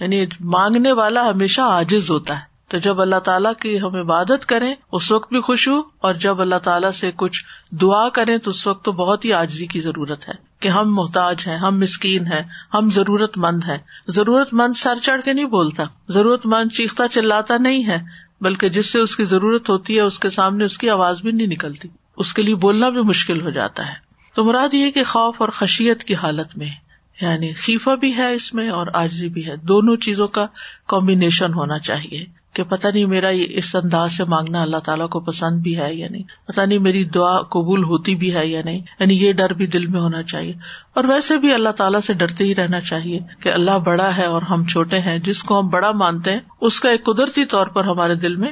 یعنی 0.00 0.26
مانگنے 0.40 0.92
والا 0.92 1.28
ہمیشہ 1.28 1.60
آجز 1.60 2.10
ہوتا 2.10 2.36
ہے۔ 2.36 2.53
تو 2.74 2.80
جب 2.80 3.00
اللہ 3.00 3.18
تعالیٰ 3.18 3.52
کی 3.60 3.80
ہم 3.80 3.94
عبادت 3.94 4.46
کریں، 4.46 4.74
اس 4.92 5.12
وقت 5.12 5.32
بھی 5.32 5.40
خوش 5.40 5.68
ہوں، 5.68 5.82
اور 5.98 6.14
جب 6.14 6.40
اللہ 6.40 6.54
تعالیٰ 6.54 6.90
سے 6.90 7.10
کچھ 7.16 7.44
دعا 7.70 8.08
کریں، 8.08 8.38
تو 8.38 8.50
اس 8.50 8.66
وقت 8.66 8.84
تو 8.84 8.92
بہت 8.92 9.24
ہی 9.24 9.32
آجزی 9.32 9.66
کی 9.66 9.80
ضرورت 9.80 10.28
ہے 10.28 10.32
کہ 10.60 10.68
ہم 10.68 10.94
محتاج 10.94 11.36
ہیں، 11.46 11.56
ہم 11.56 11.80
مسکین 11.80 12.26
ہیں، 12.26 12.42
ہم 12.74 12.90
ضرورت 12.90 13.38
مند 13.38 13.64
ہیں۔ 13.68 13.78
ضرورت 14.08 14.54
مند 14.54 14.76
سر 14.76 14.98
چڑھ 15.02 15.22
کے 15.22 15.32
نہیں 15.32 15.44
بولتا، 15.44 15.84
ضرورت 16.08 16.46
مند 16.46 16.72
چیختا 16.72 17.08
چلاتا 17.08 17.56
نہیں 17.56 17.86
ہے، 17.86 17.98
بلکہ 18.40 18.68
جس 18.68 18.92
سے 18.92 19.00
اس 19.00 19.16
کی 19.16 19.24
ضرورت 19.24 19.70
ہوتی 19.70 19.96
ہے، 19.96 20.00
اس 20.00 20.18
کے 20.18 20.30
سامنے 20.30 20.64
اس 20.64 20.78
کی 20.78 20.90
آواز 20.90 21.20
بھی 21.20 21.32
نہیں 21.32 21.46
نکلتی۔ 21.46 21.88
اس 22.16 22.34
کے 22.34 22.42
لیے 22.42 22.54
بولنا 22.54 22.88
بھی 22.88 23.02
مشکل 23.02 23.40
ہو 23.40 23.50
جاتا 23.50 23.86
ہے۔ 23.86 23.94
تو 24.34 24.44
مراد 24.44 24.74
یہ 24.74 24.90
کہ 24.90 25.04
خوف 25.04 25.36
اور 25.40 25.48
خشیت 25.48 26.04
کی 26.04 26.14
حالت 26.14 26.58
میں 26.58 26.70
یعنی 27.20 27.52
خیفہ 27.52 27.96
بھی 27.96 28.16
ہے 28.16 28.34
اس 28.34 28.54
میں 28.54 28.70
اور 28.70 28.86
آجزی 28.94 29.28
بھی 29.28 29.46
ہے۔ 29.46 29.56
دونوں 29.56 29.96
چیزوں 29.96 30.28
کا 30.28 30.46
کمبینیشن 30.88 31.54
ہونا 31.54 31.78
چاہیے۔ 31.78 32.43
کہ 32.54 32.62
پتہ 32.62 32.88
نہیں 32.94 33.06
میرا 33.06 33.28
اس 33.28 33.74
انداز 33.74 34.12
سے 34.12 34.24
مانگنا 34.24 34.62
اللہ 34.62 34.76
تعالیٰ 34.76 35.08
کو 35.08 35.20
پسند 35.20 35.60
بھی 35.60 35.78
ہے 35.78 35.94
یا 35.94 36.06
نہیں۔ 36.10 36.22
پتا 36.46 36.64
نہیں 36.64 36.78
میری 36.78 37.04
دعا 37.04 37.40
قبول 37.40 37.84
ہوتی 37.84 38.14
بھی 38.14 38.34
ہے 38.34 38.46
یا 38.46 38.62
نہیں۔ 38.64 38.80
یعنی 39.00 39.14
یہ 39.14 39.32
ڈر 39.32 39.52
بھی 39.52 39.66
دل 39.66 39.86
میں 39.86 40.00
ہونا 40.00 40.22
چاہیے۔ 40.22 40.52
اور 40.94 41.04
ویسے 41.04 41.38
بھی 41.38 41.54
اللہ 41.54 41.68
تعالیٰ 41.68 42.00
سے 42.00 42.12
ڈرتے 42.12 42.44
ہی 42.44 42.54
رہنا 42.54 42.80
چاہیے 42.80 43.20
کہ 43.40 43.48
اللہ 43.48 43.78
بڑا 43.78 44.16
ہے 44.16 44.24
اور 44.24 44.42
ہم 44.42 44.64
چھوٹے 44.64 44.98
ہیں۔ 44.98 45.18
جس 45.18 45.42
کو 45.42 45.60
ہم 45.60 45.68
بڑا 45.68 45.90
مانتے 45.90 46.32
ہیں، 46.32 46.40
اس 46.60 46.80
کا 46.80 46.90
ایک 46.90 47.04
قدرتی 47.04 47.44
طور 47.44 47.66
پر 47.66 47.84
ہمارے 47.84 48.14
دل 48.14 48.36
میں 48.36 48.50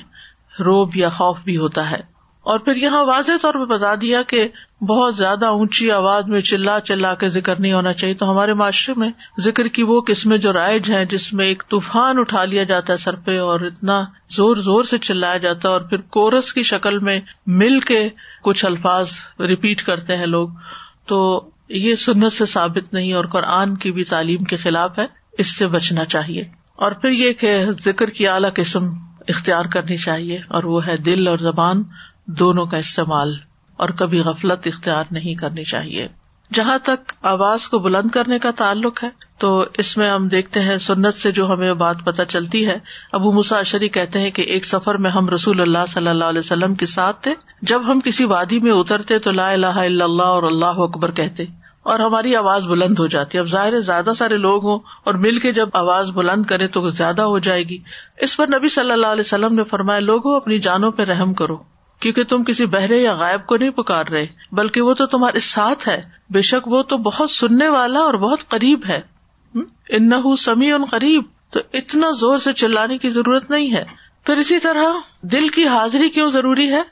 روب 0.60 0.96
یا 0.96 1.08
خوف 1.08 1.38
بھی 1.44 1.56
ہوتا 1.56 1.90
ہے۔ 1.90 2.11
اور 2.42 2.58
پھر 2.58 2.76
یہاں 2.76 3.04
واضح 3.04 3.32
طور 3.42 3.54
پہ 3.54 3.64
بتا 3.64 3.94
دیا 4.00 4.22
کہ 4.22 4.48
بہت 4.84 5.16
زیادہ 5.16 5.46
اونچی 5.46 5.90
آواز 5.90 6.28
میں 6.28 6.40
چلا 6.40 6.80
چلا 6.80 7.14
کے 7.14 7.28
ذکر 7.28 7.60
نہیں 7.60 7.72
ہونا 7.72 7.92
چاہیے۔ 7.92 8.14
تو 8.14 8.30
ہمارے 8.30 8.54
معاشرے 8.54 8.94
میں 9.00 9.10
ذکر 9.40 9.68
کی 9.68 9.82
وہ 9.82 10.00
قسمیں 10.06 10.38
جو 10.38 10.52
رائج 10.52 10.92
ہیں، 10.92 11.04
جس 11.04 11.32
میں 11.32 11.46
ایک 11.46 11.62
طوفان 11.68 12.18
اٹھا 12.18 12.44
لیا 12.44 12.62
جاتا 12.62 12.92
ہے 12.92 12.98
سر 12.98 13.14
پہ 13.14 13.40
اور 13.40 13.60
اتنا 13.60 14.04
زور 14.30 14.56
زور 14.56 14.84
سے 14.84 14.98
چلایا 14.98 15.36
جاتا 15.36 15.68
ہے 15.68 15.72
اور 15.72 15.80
پھر 15.80 16.00
کورس 16.00 16.52
کی 16.52 16.62
شکل 16.62 16.98
میں 16.98 17.20
مل 17.46 17.80
کے 17.80 18.08
کچھ 18.42 18.64
الفاظ 18.64 19.10
ریپیٹ 19.40 19.82
کرتے 19.82 20.16
ہیں 20.16 20.26
لوگ۔ 20.26 20.48
تو 21.06 21.48
یہ 21.68 21.94
سنت 21.94 22.32
سے 22.32 22.46
ثابت 22.46 22.94
نہیں 22.94 23.12
اور 23.12 23.24
قرآن 23.24 23.76
کی 23.76 23.92
بھی 23.92 24.04
تعلیم 24.04 24.44
کے 24.44 24.56
خلاف 24.56 24.98
ہے۔ 24.98 25.06
اس 25.38 25.56
سے 25.56 25.66
بچنا 25.66 26.04
چاہیے۔ 26.04 26.44
اور 26.76 26.92
پھر 26.92 27.08
یہ 27.08 27.32
کہ 27.32 27.64
ذکر 27.84 28.10
کی 28.10 28.28
اعلی 28.28 28.48
قسم 28.54 28.82
اختیار 29.28 29.64
کرنی 29.64 29.96
چاہیے 29.96 30.40
اور 30.48 30.64
وہ 30.64 30.86
ہے 30.86 30.96
دل 30.96 31.28
اور 31.28 31.36
زبان۔ 31.36 31.82
دونوں 32.26 32.66
کا 32.66 32.76
استعمال 32.76 33.34
اور 33.76 33.88
کبھی 33.88 34.20
غفلت 34.20 34.66
اختیار 34.66 35.04
نہیں 35.10 35.34
کرنی 35.34 35.64
چاہیے۔ 35.64 36.08
جہاں 36.52 36.78
تک 36.82 37.12
آواز 37.22 37.68
کو 37.68 37.78
بلند 37.78 38.10
کرنے 38.10 38.38
کا 38.38 38.50
تعلق 38.50 39.04
ہے، 39.04 39.08
تو 39.38 39.64
اس 39.78 39.96
میں 39.96 40.10
ہم 40.10 40.28
دیکھتے 40.28 40.60
ہیں 40.60 40.76
سنت 40.76 41.14
سے 41.14 41.32
جو 41.32 41.52
ہمیں 41.52 41.74
بات 41.74 41.96
پتہ 42.04 42.22
چلتی 42.28 42.66
ہے۔ 42.66 42.78
ابو 43.12 43.32
مساشری 43.32 43.88
کہتے 43.88 44.18
ہیں 44.18 44.30
کہ 44.30 44.42
ایک 44.42 44.64
سفر 44.64 44.94
میں 44.94 45.10
ہم 45.10 45.28
رسول 45.28 45.60
اللہ 45.60 45.78
صلی 45.88 46.08
اللہ 46.08 46.24
علیہ 46.24 46.38
وسلم 46.38 46.74
کے 46.74 46.86
ساتھ 46.86 47.22
تھے۔ 47.22 47.34
جب 47.62 47.92
ہم 47.92 48.00
کسی 48.00 48.24
وادی 48.24 48.60
میں 48.60 48.72
اترتے 48.72 49.18
تو 49.18 49.30
لا 49.30 49.50
الہ 49.50 49.66
الا 49.66 50.04
اللہ 50.04 50.22
اور 50.22 50.42
اللہ 50.42 50.66
اکبر 50.66 51.10
کہتے۔ 51.10 51.44
اور 51.82 52.00
ہماری 52.00 52.36
آواز 52.36 52.66
بلند 52.66 52.98
ہو 52.98 53.06
جاتی۔ 53.06 53.38
اب 53.38 53.46
ظاہر 53.46 53.80
زیادہ 53.80 54.10
سارے 54.16 54.36
لوگ 54.36 54.64
ہوں 54.64 54.78
اور 55.04 55.14
مل 55.14 55.38
کے 55.38 55.52
جب 55.52 55.68
آواز 55.72 56.10
بلند 56.10 56.44
کرے 56.44 56.66
تو 56.66 56.88
زیادہ 56.88 57.22
ہو 57.22 57.38
جائے 57.38 57.62
گی۔ 57.62 57.78
اس 58.18 58.36
پر 58.36 58.46
نبی 58.48 58.68
صلی 58.68 58.92
اللہ 58.92 59.06
علیہ 59.06 59.20
وسلم 59.20 59.54
نے 59.54 59.64
فرمایا، 59.64 59.98
لوگوں 59.98 60.36
اپنی 60.36 60.58
جانوں 60.58 60.92
پہ 60.92 61.02
رحم 61.02 61.34
کرو۔ 61.34 61.71
کیونکہ 62.02 62.24
تم 62.24 62.44
کسی 62.44 62.66
بہرے 62.66 62.98
یا 62.98 63.14
غائب 63.14 63.46
کو 63.46 63.56
نہیں 63.56 63.70
پکار 63.70 64.06
رہے، 64.06 64.26
بلکہ 64.52 64.80
وہ 64.80 64.94
تو 64.94 65.06
تمہارے 65.06 65.40
ساتھ 65.40 65.88
ہے۔ 65.88 66.02
بے 66.30 66.42
شک 66.42 66.68
وہ 66.68 66.82
تو 66.82 66.96
بہت 66.96 67.30
سننے 67.30 67.68
والا 67.68 68.00
اور 68.00 68.14
بہت 68.14 68.48
قریب 68.48 68.80
ہے۔ 68.88 69.00
ان 69.88 70.36
سمی 70.36 70.72
ان 70.72 70.84
قریب۔ 70.84 71.22
تو 71.50 71.60
اتنا 71.72 72.10
زور 72.10 72.38
سے 72.38 72.52
چلانے 72.52 72.98
کی 72.98 73.10
ضرورت 73.10 73.50
نہیں 73.50 73.72
ہے۔ 73.72 73.84
پھر 74.26 74.36
اسی 74.36 74.58
طرح 74.58 74.84
دل 75.22 75.48
کی 75.48 75.66
حاضری 75.66 76.08
کیوں 76.08 76.30
ضروری 76.30 76.72
ہے؟ 76.72 76.82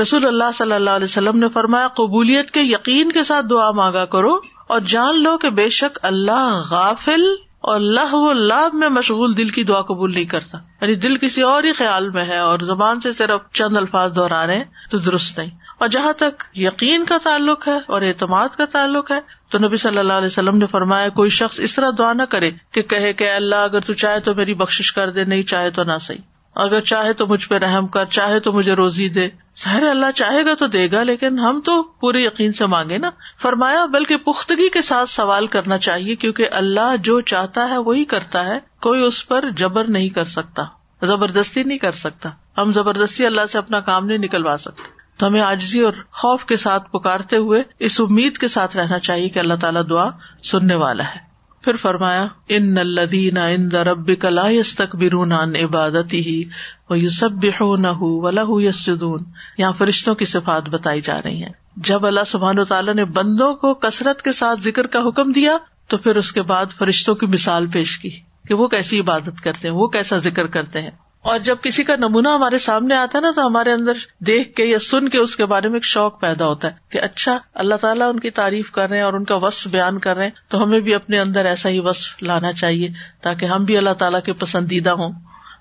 رسول 0.00 0.26
اللہ 0.26 0.52
صلی 0.54 0.72
اللہ 0.72 0.90
علیہ 0.90 1.04
وسلم 1.04 1.38
نے 1.38 1.48
فرمایا، 1.48 1.88
قبولیت 1.88 2.50
کے 2.50 2.60
یقین 2.62 3.12
کے 3.12 3.22
ساتھ 3.22 3.46
دعا 3.46 3.70
مانگا 3.70 4.04
کرو 4.04 4.38
اور 4.66 4.80
جان 4.80 5.22
لو 5.22 5.38
کہ 5.38 5.50
بے 5.50 5.68
شک 5.68 5.98
اللہ 6.02 6.62
غافل 6.70 7.22
اور 7.64 7.74
اللہ 7.74 8.14
و 8.14 8.32
لاب 8.32 8.74
میں 8.74 8.88
مشغول 8.88 9.36
دل 9.36 9.48
کی 9.48 9.64
دعا 9.64 9.82
قبول 9.82 10.14
نہیں 10.14 10.24
کرتا۔ 10.24 10.58
یعنی 10.80 10.94
دل 10.94 11.16
کسی 11.16 11.42
اور 11.42 11.64
ہی 11.64 11.72
خیال 11.72 12.10
میں 12.10 12.24
ہے 12.24 12.38
اور 12.38 12.58
زبان 12.58 13.00
سے 13.00 13.12
صرف 13.12 13.52
چند 13.52 13.76
الفاظ 13.76 14.16
دہرا 14.16 14.46
رہے 14.46 14.56
ہیں 14.56 14.64
تو 14.90 14.98
درست 14.98 15.38
نہیں۔ 15.38 15.50
اور 15.78 15.88
جہاں 15.88 16.12
تک 16.12 16.44
یقین 16.54 17.04
کا 17.04 17.18
تعلق 17.24 17.68
ہے 17.68 17.78
اور 17.86 18.02
اعتماد 18.02 18.48
کا 18.56 18.64
تعلق 18.64 19.10
ہے، 19.10 19.20
تو 19.48 19.58
نبی 19.58 19.76
صلی 19.76 19.98
اللہ 19.98 20.12
علیہ 20.12 20.26
وسلم 20.26 20.56
نے 20.56 20.66
فرمایا، 20.66 21.08
کوئی 21.08 21.30
شخص 21.30 21.60
اس 21.60 21.74
طرح 21.74 21.90
دعا 21.98 22.12
نہ 22.12 22.22
کرے 22.22 22.50
کہ 22.70 22.82
کہے 22.82 23.12
کہ 23.12 23.30
اللہ، 23.30 23.56
اگر 23.56 23.80
تو 23.80 23.92
چاہے 23.92 24.20
تو 24.20 24.34
میری 24.34 24.54
بخش 24.54 24.92
کر 24.92 25.10
دے، 25.10 25.24
نہیں 25.24 25.42
چاہے 25.42 25.70
تو 25.70 25.84
نہ 25.84 25.98
صحیح۔ 26.00 26.33
اگر 26.54 26.80
چاہے 26.80 27.12
تو 27.12 27.26
مجھ 27.26 27.48
پہ 27.48 27.54
رحم 27.54 27.86
کر، 27.86 28.04
چاہے 28.04 28.40
تو 28.40 28.52
مجھے 28.52 28.72
روزی 28.72 29.08
دے۔ 29.08 29.28
ظاہر 29.64 29.82
اللہ 29.82 30.06
چاہے 30.14 30.44
گا 30.44 30.54
تو 30.54 30.66
دے 30.66 30.90
گا، 30.90 31.02
لیکن 31.02 31.38
ہم 31.38 31.60
تو 31.64 31.82
پورے 31.82 32.20
یقین 32.20 32.52
سے 32.52 32.66
مانگے 32.66 32.98
نا۔ 32.98 33.10
فرمایا، 33.42 33.86
بلکہ 33.86 34.16
پختگی 34.16 34.68
کے 34.68 34.82
ساتھ 34.82 35.10
سوال 35.10 35.46
کرنا 35.46 35.78
چاہیے، 35.78 36.16
کیونکہ 36.16 36.48
اللہ 36.52 36.96
جو 37.00 37.20
چاہتا 37.20 37.68
ہے 37.68 37.78
وہی 37.78 38.04
کرتا 38.04 38.44
ہے۔ 38.44 38.58
کوئی 38.80 39.02
اس 39.02 39.28
پر 39.28 39.50
جبر 39.50 39.90
نہیں 39.90 40.08
کر 40.08 40.24
سکتا، 40.24 40.62
زبردستی 41.02 41.64
نہیں 41.64 41.78
کر 41.78 41.92
سکتا۔ 41.92 42.30
ہم 42.58 42.72
زبردستی 42.72 43.26
اللہ 43.26 43.46
سے 43.48 43.58
اپنا 43.58 43.80
کام 43.80 44.06
نہیں 44.06 44.18
نکلوا 44.18 44.56
سکتے۔ 44.58 45.04
تو 45.16 45.26
ہمیں 45.26 45.40
آجزی 45.40 45.80
اور 45.80 45.92
خوف 46.10 46.44
کے 46.44 46.56
ساتھ 46.56 46.90
پکارتے 46.90 47.36
ہوئے 47.36 47.62
اس 47.78 48.00
امید 48.00 48.38
کے 48.38 48.48
ساتھ 48.48 48.76
رہنا 48.76 48.98
چاہیے 48.98 49.28
کہ 49.28 49.38
اللہ 49.38 49.54
تعالیٰ 49.54 49.82
دعا 49.90 50.10
سننے 50.42 50.74
والا 50.74 51.04
ہے۔ 51.04 51.33
پھر 51.64 51.76
فرمایا، 51.76 52.26
ان 52.48 52.78
الدین 52.78 53.36
ان 53.36 53.72
درب 53.72 54.10
کلا 54.20 54.48
یس 54.48 54.74
تک 54.74 54.96
برون 54.96 55.32
عبادت 55.32 56.14
ہی 56.14 56.42
وہ 56.90 56.98
یو 56.98 57.10
سب 57.10 57.30
نہ 57.78 57.86
ہو 57.86 58.60
یسدون 58.60 59.20
یہاں 59.58 59.72
فرشتوں 59.72 60.14
کی 60.14 60.24
صفات 60.24 60.68
بتائی 60.68 61.00
جا 61.00 61.20
رہی 61.24 61.42
ہیں۔ 61.42 61.52
جب 61.76 62.06
اللہ 62.06 62.24
سبحان 62.26 62.58
و 62.58 62.64
تعالیٰ 62.64 62.94
نے 62.94 63.04
بندوں 63.04 63.54
کو 63.54 63.74
کثرت 63.74 64.22
کے 64.22 64.32
ساتھ 64.32 64.60
ذکر 64.60 64.86
کا 64.86 64.98
حکم 65.08 65.32
دیا، 65.32 65.56
تو 65.88 65.96
پھر 65.96 66.16
اس 66.16 66.32
کے 66.32 66.42
بعد 66.42 66.66
فرشتوں 66.78 67.14
کی 67.14 67.26
مثال 67.26 67.66
پیش 67.66 67.98
کی 67.98 68.10
کہ 68.48 68.54
وہ 68.54 68.68
کیسی 68.68 69.00
عبادت 69.00 69.40
کرتے 69.40 69.68
ہیں، 69.68 69.74
وہ 69.74 69.88
کیسا 69.88 70.16
ذکر 70.16 70.46
کرتے 70.46 70.82
ہیں۔ 70.82 70.90
اور 71.24 71.38
جب 71.38 71.56
کسی 71.62 71.84
کا 71.84 71.96
نمونہ 71.96 72.28
ہمارے 72.28 72.58
سامنے 72.58 72.94
آتا 72.94 73.18
ہے 73.18 73.22
نا 73.22 73.30
تو 73.36 73.46
ہمارے 73.46 73.72
اندر 73.72 73.92
دیکھ 74.18 74.54
کے 74.54 74.64
یا 74.64 74.78
سن 74.78 75.08
کے 75.08 75.18
اس 75.18 75.36
کے 75.36 75.46
بارے 75.46 75.68
میں 75.68 75.76
ایک 75.76 75.84
شوق 75.84 76.20
پیدا 76.20 76.46
ہوتا 76.46 76.68
ہے 76.68 76.72
کہ 76.90 77.00
اچھا 77.00 77.38
اللہ 77.54 77.74
تعالیٰ 77.74 78.08
ان 78.08 78.20
کی 78.20 78.30
تعریف 78.30 78.70
کر 78.70 78.88
رہے 78.88 78.96
ہیں 78.96 79.04
اور 79.04 79.12
ان 79.12 79.24
کا 79.24 79.34
وصف 79.36 79.68
بیان 79.68 79.98
کر 79.98 80.16
رہے 80.16 80.24
ہیں، 80.24 80.30
تو 80.48 80.62
ہمیں 80.62 80.80
بھی 80.80 80.94
اپنے 80.94 81.18
اندر 81.18 81.44
ایسا 81.44 81.68
ہی 81.68 81.78
وصف 81.78 82.22
لانا 82.22 82.52
چاہیے 82.52 82.88
تاکہ 83.20 83.46
ہم 83.46 83.64
بھی 83.64 83.76
اللہ 83.76 83.90
تعالیٰ 83.90 84.22
کے 84.22 84.32
پسندیدہ 84.32 84.90
ہوں۔ 84.90 85.12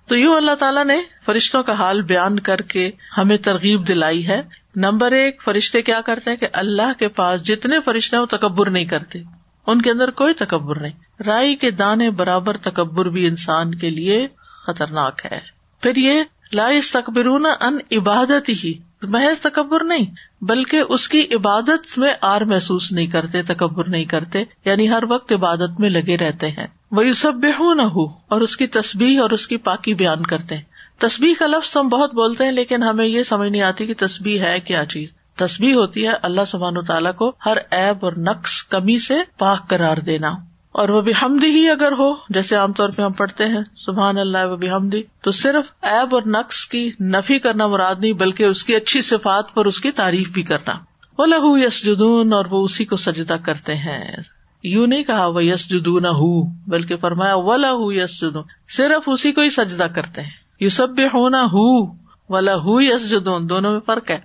تو 0.08 0.18
یوں 0.18 0.36
اللہ 0.36 0.56
تعالیٰ 0.60 0.86
نے 0.86 1.02
فرشتوں 1.26 1.64
کا 1.64 1.74
حال 1.74 2.02
بیان 2.02 2.40
کر 2.40 2.62
کے 2.62 2.92
ہمیں 3.18 3.38
ترغیب 3.38 3.88
دلائی 3.88 4.28
ہے۔ 4.28 4.42
نمبر 4.76 5.12
ایک، 5.12 5.42
فرشتے 5.46 5.82
کیا 5.82 6.02
کرتے 6.02 6.30
ہیں 6.30 6.38
کہ 6.38 6.48
اللہ 6.54 7.00
کے 7.00 7.08
پاس 7.08 7.44
جتنے 7.44 7.80
فرشتے 7.80 8.16
ہیں 8.16 8.22
وہ 8.22 8.38
تکبر 8.38 8.70
نہیں 8.70 8.86
کرتے۔ 8.86 9.20
ان 9.68 9.82
کے 9.82 9.92
اندر 9.92 10.12
کوئی 10.12 10.34
تکبر 10.34 10.80
نہیں۔ 10.80 11.24
رائی 11.24 11.56
کے 11.56 11.72
دانے 11.72 12.10
برابر 12.10 12.58
تکبر 12.58 13.06
بھی 13.06 13.28
انسان 13.28 13.76
کے 13.76 13.90
لیے 13.90 14.28
خطرناک 14.68 15.22
ہے۔ 15.26 15.53
پھر 15.84 15.96
یہ 15.96 16.24
لا 16.54 16.70
تقبرون 16.94 17.46
ان 17.62 17.78
عبادت 17.92 18.50
ہی 18.50 18.74
محض 19.02 19.42
تکبر 19.42 19.84
نہیں، 19.84 20.06
بلکہ 20.42 20.84
اس 20.90 21.10
کی 21.10 21.26
عبادت 21.32 21.98
میں 21.98 22.14
آر 22.22 22.42
محسوس 22.42 22.92
نہیں 22.92 23.08
کرتے، 23.08 23.42
تکبر 23.42 23.90
نہیں 23.90 24.06
کرتے 24.06 24.44
یعنی 24.66 24.90
ہر 24.90 25.04
وقت 25.10 25.32
عبادت 25.32 25.80
میں 25.80 25.90
لگے 25.90 26.18
رہتے 26.18 26.48
ہیں۔ 26.48 26.68
وہ 26.92 27.04
سب 27.16 27.34
بے 27.34 27.74
نہ 27.74 27.82
ہو 27.82 28.06
اور 28.06 28.42
اس 28.42 28.58
کی 28.58 28.68
تصبیح 28.68 29.22
اور 29.22 29.30
اس 29.30 29.48
کی 29.48 29.58
پاکی 29.58 29.94
بیان 29.94 30.24
کرتے 30.24 30.56
ہیں۔ 30.56 30.62
تصبیح 31.00 31.34
کا 31.40 31.48
لفظ 31.48 31.72
تو 31.72 31.82
ہم 31.82 31.88
بہت 31.88 32.14
بولتے 32.14 32.46
ہیں، 32.46 32.52
لیکن 32.52 32.84
ہمیں 32.84 33.06
یہ 33.06 33.24
سمجھ 33.24 33.50
نہیں 33.50 33.62
آتی 33.62 33.88
کہ 33.88 33.94
تصبیح 33.98 34.42
ہے 34.42 34.60
کیا 34.60 34.86
چیز۔ 34.86 35.10
تصبیح 35.36 35.74
ہوتی 35.74 36.08
ہے 36.08 36.14
اللہ 36.22 36.46
سبحان 36.48 36.78
و 36.78 36.82
تعالیٰ 36.82 37.16
کو 37.16 37.32
ہر 37.46 37.58
ایب 37.72 38.06
اور 38.06 38.14
نقص، 38.18 38.64
کمی 38.64 39.00
سے 39.00 39.16
پاک 39.38 39.70
قرار 39.70 39.98
دینا۔ 39.98 40.32
اور 40.74 40.90
وہ 40.90 41.02
بھی 41.02 41.12
ہمدی 41.22 41.48
ہی 41.48 41.70
اگر 41.70 41.92
ہو، 41.92 42.14
جیسے 42.30 42.56
عام 42.56 42.74
طور 42.74 42.90
پہ 42.90 43.02
ہم 43.02 43.12
پڑھتے 43.12 43.46
ہیں، 43.46 43.62
سبحان 43.76 44.18
اللہ، 44.18 44.46
وہ 44.46 44.56
بھی 44.56 44.72
ہمدی 44.72 45.04
تو 45.22 45.32
صرف 45.32 45.66
ایب 45.82 46.16
اور 46.16 46.24
نقص 46.26 46.66
کی 46.66 46.92
نفی 47.00 47.40
کرنا 47.40 47.68
مراد 47.68 47.96
نہیں، 48.00 48.14
بلکہ 48.14 48.44
اس 48.44 48.64
کی 48.64 48.76
اچھی 48.76 49.02
صفات 49.02 49.54
پر 49.54 49.66
اس 49.66 49.82
کی 49.82 49.92
تعریف 49.92 50.30
بھی 50.30 50.44
کرنا۔ 50.44 50.74
وہ 51.18 51.26
لہو 51.26 51.58
یس 51.58 51.86
جدون 51.86 52.34
اور 52.34 52.46
وہ 52.52 52.64
اسی 52.64 52.86
کو 52.86 52.96
سجدہ 52.96 53.34
کرتے 53.34 53.76
ہیں۔ 53.76 54.18
یوں 54.64 54.88
نہیں 54.88 55.04
کہا 55.04 55.28
وہ 55.28 55.44
یس 55.44 55.70
جدون 55.70 56.06
ہو 56.06 56.44
بلکہ 56.46 56.98
فرمایا 56.98 57.36
و 57.36 57.56
لہو 57.56 57.92
یس 57.92 58.22
جدون 58.22 58.44
صرف 58.70 59.04
اسی 59.08 59.32
کو 59.32 59.42
ہی 59.42 59.50
سجدہ 59.50 59.84
کرتے 59.84 60.22
ہیں۔ 60.22 60.30
یو 60.60 60.70
سب 60.70 60.88
ہونا 61.14 61.44
ہو 61.44 61.92
و 62.30 62.40
لہو 62.40 62.82
یس 62.82 63.10
جدون 63.10 63.50
دونوں 63.50 63.72
میں 63.72 63.80
فرق 63.86 64.12
ہے۔ 64.12 64.20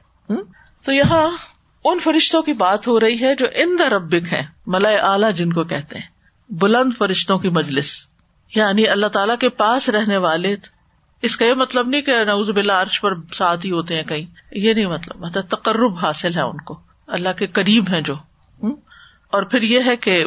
تو 0.85 0.93
یہاں 0.93 1.29
ان 1.85 1.99
فرشتوں 1.99 2.43
کی 2.43 2.53
بات 2.53 2.89
ہو 2.89 3.01
رہی 3.01 3.21
ہے 3.21 3.35
جو 3.35 3.47
ان 3.55 3.77
دا 3.79 3.89
ربک 3.89 4.33
ہے 4.33 4.43
ملائے 4.67 4.97
اعلیٰ 4.97 5.33
جن 5.33 5.53
کو 5.53 5.65
کہتے 5.65 5.99
ہیں۔ 5.99 6.18
بلند 6.51 6.93
فرشتوں 6.99 7.39
کی 7.39 7.49
مجلس 7.49 8.07
یعنی 8.55 8.89
اللہ 8.89 9.07
تعالیٰ 9.07 9.39
کے 9.39 9.49
پاس 9.49 9.89
رہنے 9.89 10.17
والے 10.17 10.57
اس 11.23 11.37
کا 11.37 11.47
یہ 11.47 11.55
مطلب 11.55 11.89
نہیں 11.89 12.03
کہ 12.03 12.25
نوز 12.25 12.51
بلا 12.51 12.83
عرش 12.83 13.01
پر 13.01 13.11
ساتھ 13.33 13.67
ہی 13.67 13.71
ہوتے 13.71 13.97
ہیں 13.97 14.03
کہیں۔ 14.03 14.27
یہ 14.53 14.75
نہیں 14.75 14.87
مطلب 14.87 15.17
مطلب 15.17 15.45
تقرب 15.49 15.99
حاصل 15.99 16.37
ہے 16.37 16.43
ان 16.43 16.61
کو۔ 16.61 16.81
اللہ 17.07 17.29
کے 17.39 17.47
قریب 17.47 17.85
ہیں 17.93 18.01
جو۔ 18.01 18.15
اور 19.31 19.43
پھر 19.43 19.63
یہ 19.63 19.81
ہے 19.87 19.97
کہ 19.97 20.25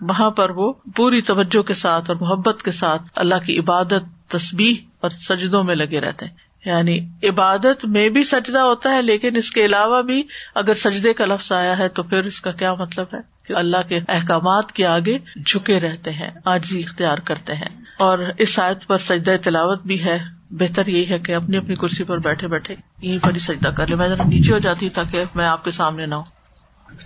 وہاں 0.00 0.30
پر 0.30 0.50
وہ 0.50 0.72
پوری 0.96 1.20
توجہ 1.20 1.62
کے 1.62 1.74
ساتھ 1.74 2.10
اور 2.10 2.16
محبت 2.20 2.62
کے 2.62 2.70
ساتھ 2.70 3.02
اللہ 3.16 3.34
کی 3.46 3.58
عبادت 3.58 4.30
تصبیح 4.30 4.74
اور 5.00 5.10
سجدوں 5.10 5.64
میں 5.64 5.74
لگے 5.74 6.00
رہتے 6.00 6.26
ہیں۔ 6.26 6.34
یعنی 6.64 6.98
عبادت 7.22 7.84
میں 7.84 8.08
بھی 8.08 8.24
سجدہ 8.24 8.58
ہوتا 8.58 8.90
ہے، 8.90 9.02
لیکن 9.02 9.36
اس 9.36 9.50
کے 9.50 9.64
علاوہ 9.64 10.02
بھی 10.02 10.22
اگر 10.54 10.74
سجدے 10.74 11.12
کا 11.12 11.24
لفظ 11.24 11.52
آیا 11.52 11.78
ہے 11.78 11.88
تو 11.88 12.02
پھر 12.02 12.24
اس 12.24 12.40
کا 12.40 12.50
کیا 12.50 12.74
مطلب 12.74 13.06
ہے؟ 13.14 13.18
کہ 13.46 13.52
اللہ 13.52 13.76
کے 13.88 14.00
احکامات 14.08 14.72
کے 14.72 14.86
آگے 14.86 15.18
جھکے 15.46 15.80
رہتے 15.80 16.10
ہیں 16.10 16.30
آج 16.44 16.66
ہی 16.72 16.80
اختیار 16.80 17.18
کرتے 17.18 17.54
ہیں۔ 17.54 17.84
اور 17.98 18.18
اس 18.38 18.58
آیت 18.58 18.86
پر 18.86 18.98
سجدہ 18.98 19.36
تلاوت 19.42 19.82
بھی 19.82 20.04
ہے۔ 20.04 20.18
بہتر 20.50 20.86
یہی 20.86 21.08
ہے 21.08 21.18
کہ 21.18 21.34
اپنی 21.34 21.56
اپنی 21.56 21.74
کرسی 21.74 22.04
پر 22.04 22.18
بیٹھے 22.18 22.46
بیٹھے 22.46 22.74
یہیں 23.02 23.18
پر 23.18 23.34
ہی 23.34 23.38
سجدہ 23.38 23.68
کر 23.68 23.86
لے 23.86 23.96
میں 23.96 24.08
ذرا 24.08 24.22
نیچے 24.22 24.52
ہو 24.52 24.58
جاتی 24.58 24.86
ہوں 24.86 24.94
تاکہ 24.94 25.24
میں 25.34 25.46
آپ 25.46 25.64
کے 25.64 25.70
سامنے 25.70 26.06
نہ 26.06 26.14
ہوں۔ 26.14 26.37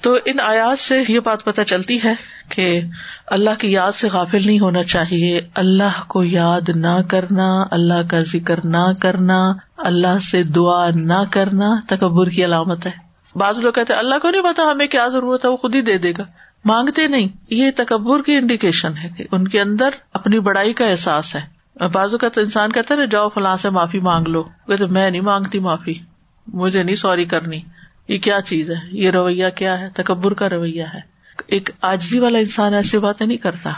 تو 0.03 0.19
ان 0.25 0.41
آیات 0.41 0.79
سے 0.79 1.03
یہ 1.09 1.21
بات 1.21 1.45
پتہ 1.45 1.62
چلتی 1.62 1.99
ہے 2.05 2.15
کہ 2.49 2.81
اللہ 3.27 3.51
کی 3.59 3.73
یاد 3.73 3.93
سے 3.93 4.09
غافل 4.12 4.47
نہیں 4.47 4.61
ہونا 4.61 4.83
چاہیے۔ 4.83 5.41
اللہ 5.55 6.03
کو 6.09 6.25
یاد 6.25 6.69
نہ 6.69 7.03
کرنا، 7.09 7.65
اللہ 7.71 8.09
کا 8.11 8.21
ذکر 8.21 8.65
نہ 8.65 8.93
کرنا، 9.01 9.53
اللہ 9.79 10.19
سے 10.19 10.43
دعا 10.43 10.91
نہ 10.95 11.23
کرنا 11.31 11.71
تکبر 11.89 12.29
کی 12.29 12.45
علامت 12.45 12.87
ہے۔ 12.87 12.91
بعض 13.39 13.59
لوگ 13.59 13.73
کہتے 13.73 13.93
اللہ 13.93 14.15
کو 14.23 14.31
نہیں 14.31 14.43
پتا 14.43 14.62
ہمیں 14.71 14.87
کیا 14.87 15.09
ضرورت 15.09 15.45
ہے، 15.45 15.51
وہ 15.51 15.57
خود 15.57 15.75
ہی 15.75 15.81
دے 15.81 15.99
دے 15.99 16.12
گا۔ 16.19 16.23
مانگتے 16.65 17.07
نہیں۔ 17.07 17.29
یہ 17.51 17.71
تکبر 17.77 18.23
کی 18.23 18.37
انڈیکیشن 18.37 18.97
ہے 18.97 19.09
کہ 19.09 19.25
ان 19.33 19.49
کے 19.49 19.61
اندر 19.61 19.89
اپنی 20.15 20.41
بڑائی 20.41 20.73
کا 20.73 20.87
احساس 20.87 21.37
ہے۔ 21.37 21.62
بازو 21.89 22.19
کا 22.19 22.29
تو 22.29 22.41
انسان 22.41 22.73
کہتا 22.73 22.95
ہے 22.95 23.07
جاؤ 23.07 23.29
فلاں 23.29 23.57
سے 23.57 23.71
معافی 23.71 23.99
مانگ 23.99 24.25
لو۔ 24.29 24.43
کہتے 24.43 24.87
میں 24.91 25.11
نہیں 25.11 25.21
مانگتی 25.21 25.59
معافی۔ 25.59 25.95
مجھے 26.47 26.83
نہیں 26.83 26.97
سوری 26.97 27.25
کرنی۔ 27.25 27.61
یہ 28.12 28.19
کیا 28.19 28.40
چیز 28.40 28.71
ہے؟ 28.71 28.75
یہ 28.92 29.11
رویہ 29.11 29.47
کیا 29.57 29.81
ہے؟ 29.81 29.88
تکبر 29.95 30.35
کا 30.35 30.49
رویہ 30.49 30.85
ہے۔ 30.95 31.00
ایک 31.47 31.71
آجزی 31.83 32.19
والا 32.19 32.38
انسان 32.38 32.75
ایسی 32.75 32.99
باتیں 32.99 33.26
نہیں 33.26 33.37
کرتا۔ 33.37 33.71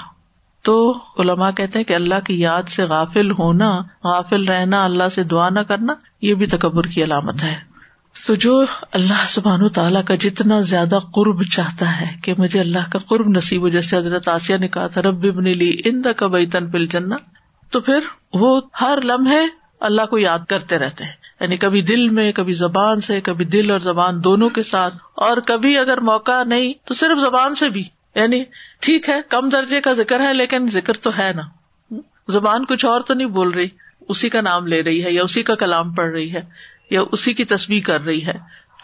تو 0.62 0.98
علماء 1.18 1.50
کہتے 1.50 1.78
ہیں 1.78 1.84
کہ 1.84 1.92
اللہ 1.92 2.20
کی 2.24 2.40
یاد 2.40 2.62
سے 2.62 2.82
غافل 2.82 3.30
ہونا، 3.30 3.78
غافل 4.04 4.44
رہنا، 4.44 4.84
اللہ 4.84 5.08
سے 5.08 5.22
دعا 5.22 5.48
نہ 5.48 5.60
کرنا، 5.60 5.92
یہ 6.22 6.34
بھی 6.34 6.46
تکبر 6.46 6.86
کی 6.86 7.04
علامت 7.04 7.42
ہے۔ 7.42 7.54
تو 8.26 8.34
جو 8.34 8.64
اللہ 8.92 9.24
سبحان 9.28 9.62
و 9.62 9.68
تعالیٰ 9.68 10.04
کا 10.04 10.14
جتنا 10.14 10.60
زیادہ 10.60 10.98
قرب 11.14 11.42
چاہتا 11.42 12.00
ہے 12.00 12.16
کہ 12.22 12.34
مجھے 12.38 12.60
اللہ 12.60 12.90
کا 12.92 12.98
قرب 12.98 13.28
نصیب 13.28 13.62
ہو، 13.62 13.68
جیسے 13.68 13.96
حضرت 13.96 14.28
آسیہ 14.28 14.56
نے 14.56 14.68
کہا 14.68 14.86
تھا، 14.86 15.02
رب 15.02 15.26
ابن 15.34 15.44
لی 15.44 15.76
ان 15.84 16.02
کا 16.16 16.26
بیتن 16.26 16.70
پل 16.70 16.86
جنا 16.86 17.16
تو 17.70 17.80
پھر 17.80 17.98
وہ 18.34 18.60
ہر 18.80 18.98
لمحے 19.04 19.46
اللہ 19.80 20.06
کو 20.06 20.18
یاد 20.18 20.38
کرتے 20.48 20.78
رہتے 20.78 21.04
ہیں۔ 21.04 21.23
یعنی 21.44 21.56
کبھی 21.56 21.82
دل 21.82 22.08
میں، 22.08 22.32
کبھی 22.32 22.52
زبان 22.52 23.00
سے، 23.00 23.20
کبھی 23.20 23.44
دل 23.44 23.70
اور 23.70 23.80
زبان 23.80 24.24
دونوں 24.24 24.50
کے 24.50 24.62
ساتھ۔ 24.62 24.94
اور 25.14 25.36
کبھی 25.36 25.78
اگر 25.78 26.00
موقع 26.00 26.44
نہیں، 26.44 26.72
تو 26.84 26.94
صرف 26.94 27.18
زبان 27.18 27.54
سے 27.54 27.68
بھی۔ 27.68 27.84
یعنی 28.14 28.44
ٹھیک 28.80 29.08
ہے، 29.08 29.20
کم 29.28 29.48
درجے 29.48 29.80
کا 29.80 29.92
ذکر 29.92 30.20
ہے، 30.20 30.34
لیکن 30.34 30.66
ذکر 30.70 30.92
تو 30.92 31.10
ہے 31.18 31.32
نا۔ 31.34 31.42
زبان 32.28 32.64
کچھ 32.64 32.86
اور 32.86 33.00
تو 33.00 33.14
نہیں 33.14 33.28
بول 33.28 33.48
رہی، 33.48 33.68
اسی 34.08 34.28
کا 34.28 34.40
نام 34.40 34.66
لے 34.66 34.82
رہی 34.82 35.04
ہے، 35.04 35.12
یا 35.12 35.22
اسی 35.22 35.42
کا 35.42 35.54
کلام 35.54 35.90
پڑھ 35.90 36.12
رہی 36.12 36.32
ہے، 36.32 36.42
یا 36.90 37.00
اسی 37.12 37.34
کی 37.34 37.44
تصویر 37.44 37.82
کر 37.84 38.00
رہی 38.00 38.26
ہے۔ 38.26 38.34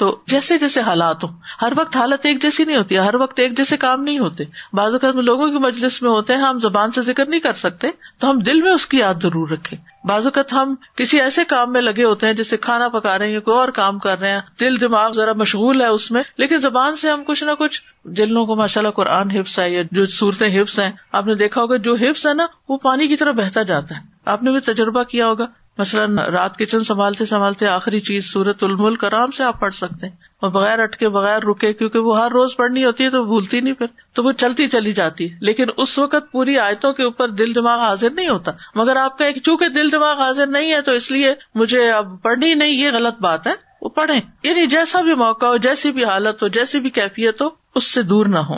تو 0.01 0.19
جیسے 0.27 0.59
جیسے 0.59 0.81
حالات 0.81 1.25
ہو 1.25 1.29
ہر 1.63 1.73
وقت 1.77 1.97
حالت 1.97 2.27
ایک 2.27 2.43
جیسی 2.43 2.65
نہیں 2.65 2.77
ہوتی، 2.77 2.99
ہر 2.99 3.15
وقت 3.15 3.41
ایک 3.41 3.57
جیسے 3.57 3.77
کام 3.77 4.03
نہیں 4.03 4.19
ہوتے۔ 4.19 4.45
بعض 4.73 4.93
اوقات 4.93 5.15
لوگوں 5.15 5.49
کی 5.49 5.59
مجلس 5.59 6.03
میں 6.03 6.11
ہوتے 6.11 6.35
ہیں، 6.35 6.41
ہم 6.41 6.59
زبان 6.59 6.91
سے 6.91 7.03
ذکر 7.03 7.29
نہیں 7.29 7.41
کر 7.41 7.53
سکتے، 7.53 7.89
تو 8.19 8.31
ہم 8.31 8.39
دل 8.39 8.63
میں 8.63 8.73
اس 8.73 8.87
کی 8.87 8.99
یاد 8.99 9.15
ضرور 9.23 9.49
رکھے 9.49 9.77
بعض 10.05 10.27
اوقات 10.27 10.53
ہم 10.53 10.75
کسی 10.97 11.21
ایسے 11.21 11.45
کام 11.45 11.73
میں 11.73 11.81
لگے 11.81 12.05
ہوتے 12.05 12.27
ہیں 12.27 12.35
جیسے 12.35 12.57
کھانا 12.57 12.89
پکا 12.89 13.19
رہے 13.19 13.31
ہیں 13.31 13.41
کوئی 13.41 13.59
اور 13.59 13.69
کام 13.69 13.99
کر 13.99 14.19
رہے 14.21 14.31
ہیں، 14.31 14.41
دل، 14.61 14.81
دماغ 14.81 15.13
ذرا 15.13 15.33
مشغول 15.33 15.81
ہے 15.81 15.87
اس 15.87 16.11
میں، 16.11 16.23
لیکن 16.37 16.57
زبان 16.57 16.97
سے 16.97 17.11
ہم 17.11 17.25
کچھ 17.25 17.45
نہ 17.45 17.51
کچھ، 17.51 17.83
جن 18.05 18.33
لوگوں 18.33 18.47
کو 18.47 18.57
ماشاء 18.57 18.81
اللہ 18.81 18.91
قرآن 18.91 19.31
حفظ 19.31 19.59
ہے 19.59 19.71
یا 19.71 19.83
جو 19.93 20.07
صورتیں 20.07 20.63
حفظ 20.63 20.79
ہیں، 20.79 20.91
آپ 21.13 21.27
نے 21.27 21.35
دیکھا 21.35 21.61
ہوگا 21.61 21.77
جو 21.77 21.95
حفظ 21.95 22.27
ہے 22.27 22.35
نا، 22.35 22.47
وہ 22.69 22.77
پانی 22.77 23.09
کی 23.09 23.17
طرح 23.17 23.31
بہتا 23.31 23.63
جاتا 23.63 23.97
ہے۔ 23.97 24.01
آپ 24.25 24.43
نے 24.43 24.51
بھی 24.51 24.61
تجربہ 24.61 25.03
کیا 25.03 25.27
ہوگا۔ 25.27 25.45
مثلاً 25.81 26.19
رات 26.19 26.59
کچن 26.59 26.85
سنبھالتے 26.85 27.25
سنبھالتے 27.25 27.67
آخری 27.67 28.01
چیز 28.01 28.33
سورت 28.33 28.65
الملک 28.65 29.05
آرام 29.05 29.31
سے 29.31 29.45
آپ 29.45 29.61
پڑھ 29.61 29.75
سکتے 29.75 30.07
ہیں 30.07 30.15
اور 30.41 30.51
بغیر 30.51 30.79
اٹکے 30.79 31.09
بغیر 31.09 31.43
رکے، 31.43 31.73
کیونکہ 31.73 31.99
وہ 31.99 32.25
ہر 32.25 32.31
روز 32.31 32.57
پڑھنی 32.57 32.85
ہوتی 32.85 33.05
ہے 33.05 33.11
تو 33.11 33.25
بھولتی 33.25 33.61
نہیں 33.61 33.75
پھر۔ 33.75 33.87
تو 34.13 34.23
وہ 34.23 34.33
چلتی 34.33 34.69
چلی 34.69 34.93
جاتی 34.93 35.33
ہے۔ 35.33 35.39
لیکن 35.41 35.65
اس 35.77 35.99
وقت 35.99 36.33
پوری 36.33 36.59
آیتوں 36.59 36.93
کے 36.93 37.03
اوپر 37.03 37.29
دل 37.29 37.55
دماغ 37.55 37.81
حاضر 37.81 38.11
نہیں 38.11 38.29
ہوتا۔ 38.29 38.53
مگر 38.75 38.97
آپ 38.97 39.19
کا 39.19 39.25
ایک 39.25 39.43
چونکہ 39.43 39.69
دل 39.69 39.93
دماغ 39.93 40.19
حاضر 40.19 40.47
نہیں 40.47 40.73
ہے 40.73 40.83
تو 40.83 40.93
اس 40.93 41.11
لیے 41.11 41.35
مجھے 41.55 41.91
اب 41.91 42.23
پڑھنی 42.23 42.55
نہیں، 42.55 42.71
یہ 42.71 42.91
غلط 42.93 43.21
بات 43.21 43.47
ہے۔ 43.47 43.53
وہ 43.83 43.89
پڑھیں۔ 43.89 44.21
یعنی 44.43 44.67
جیسا 44.67 45.01
بھی 45.01 45.15
موقع 45.15 45.47
ہو، 45.47 45.57
جیسی 45.57 45.93
بھی 45.93 46.05
حالت 46.05 46.43
ہو، 46.43 46.49
جیسی 46.49 46.81
بھی 46.81 46.91
کیفیت 46.91 47.43
ہو، 47.43 47.49
اس 47.75 47.85
سے 47.95 48.03
دور 48.03 48.27
نہ 48.27 48.39
ہو 48.39 48.57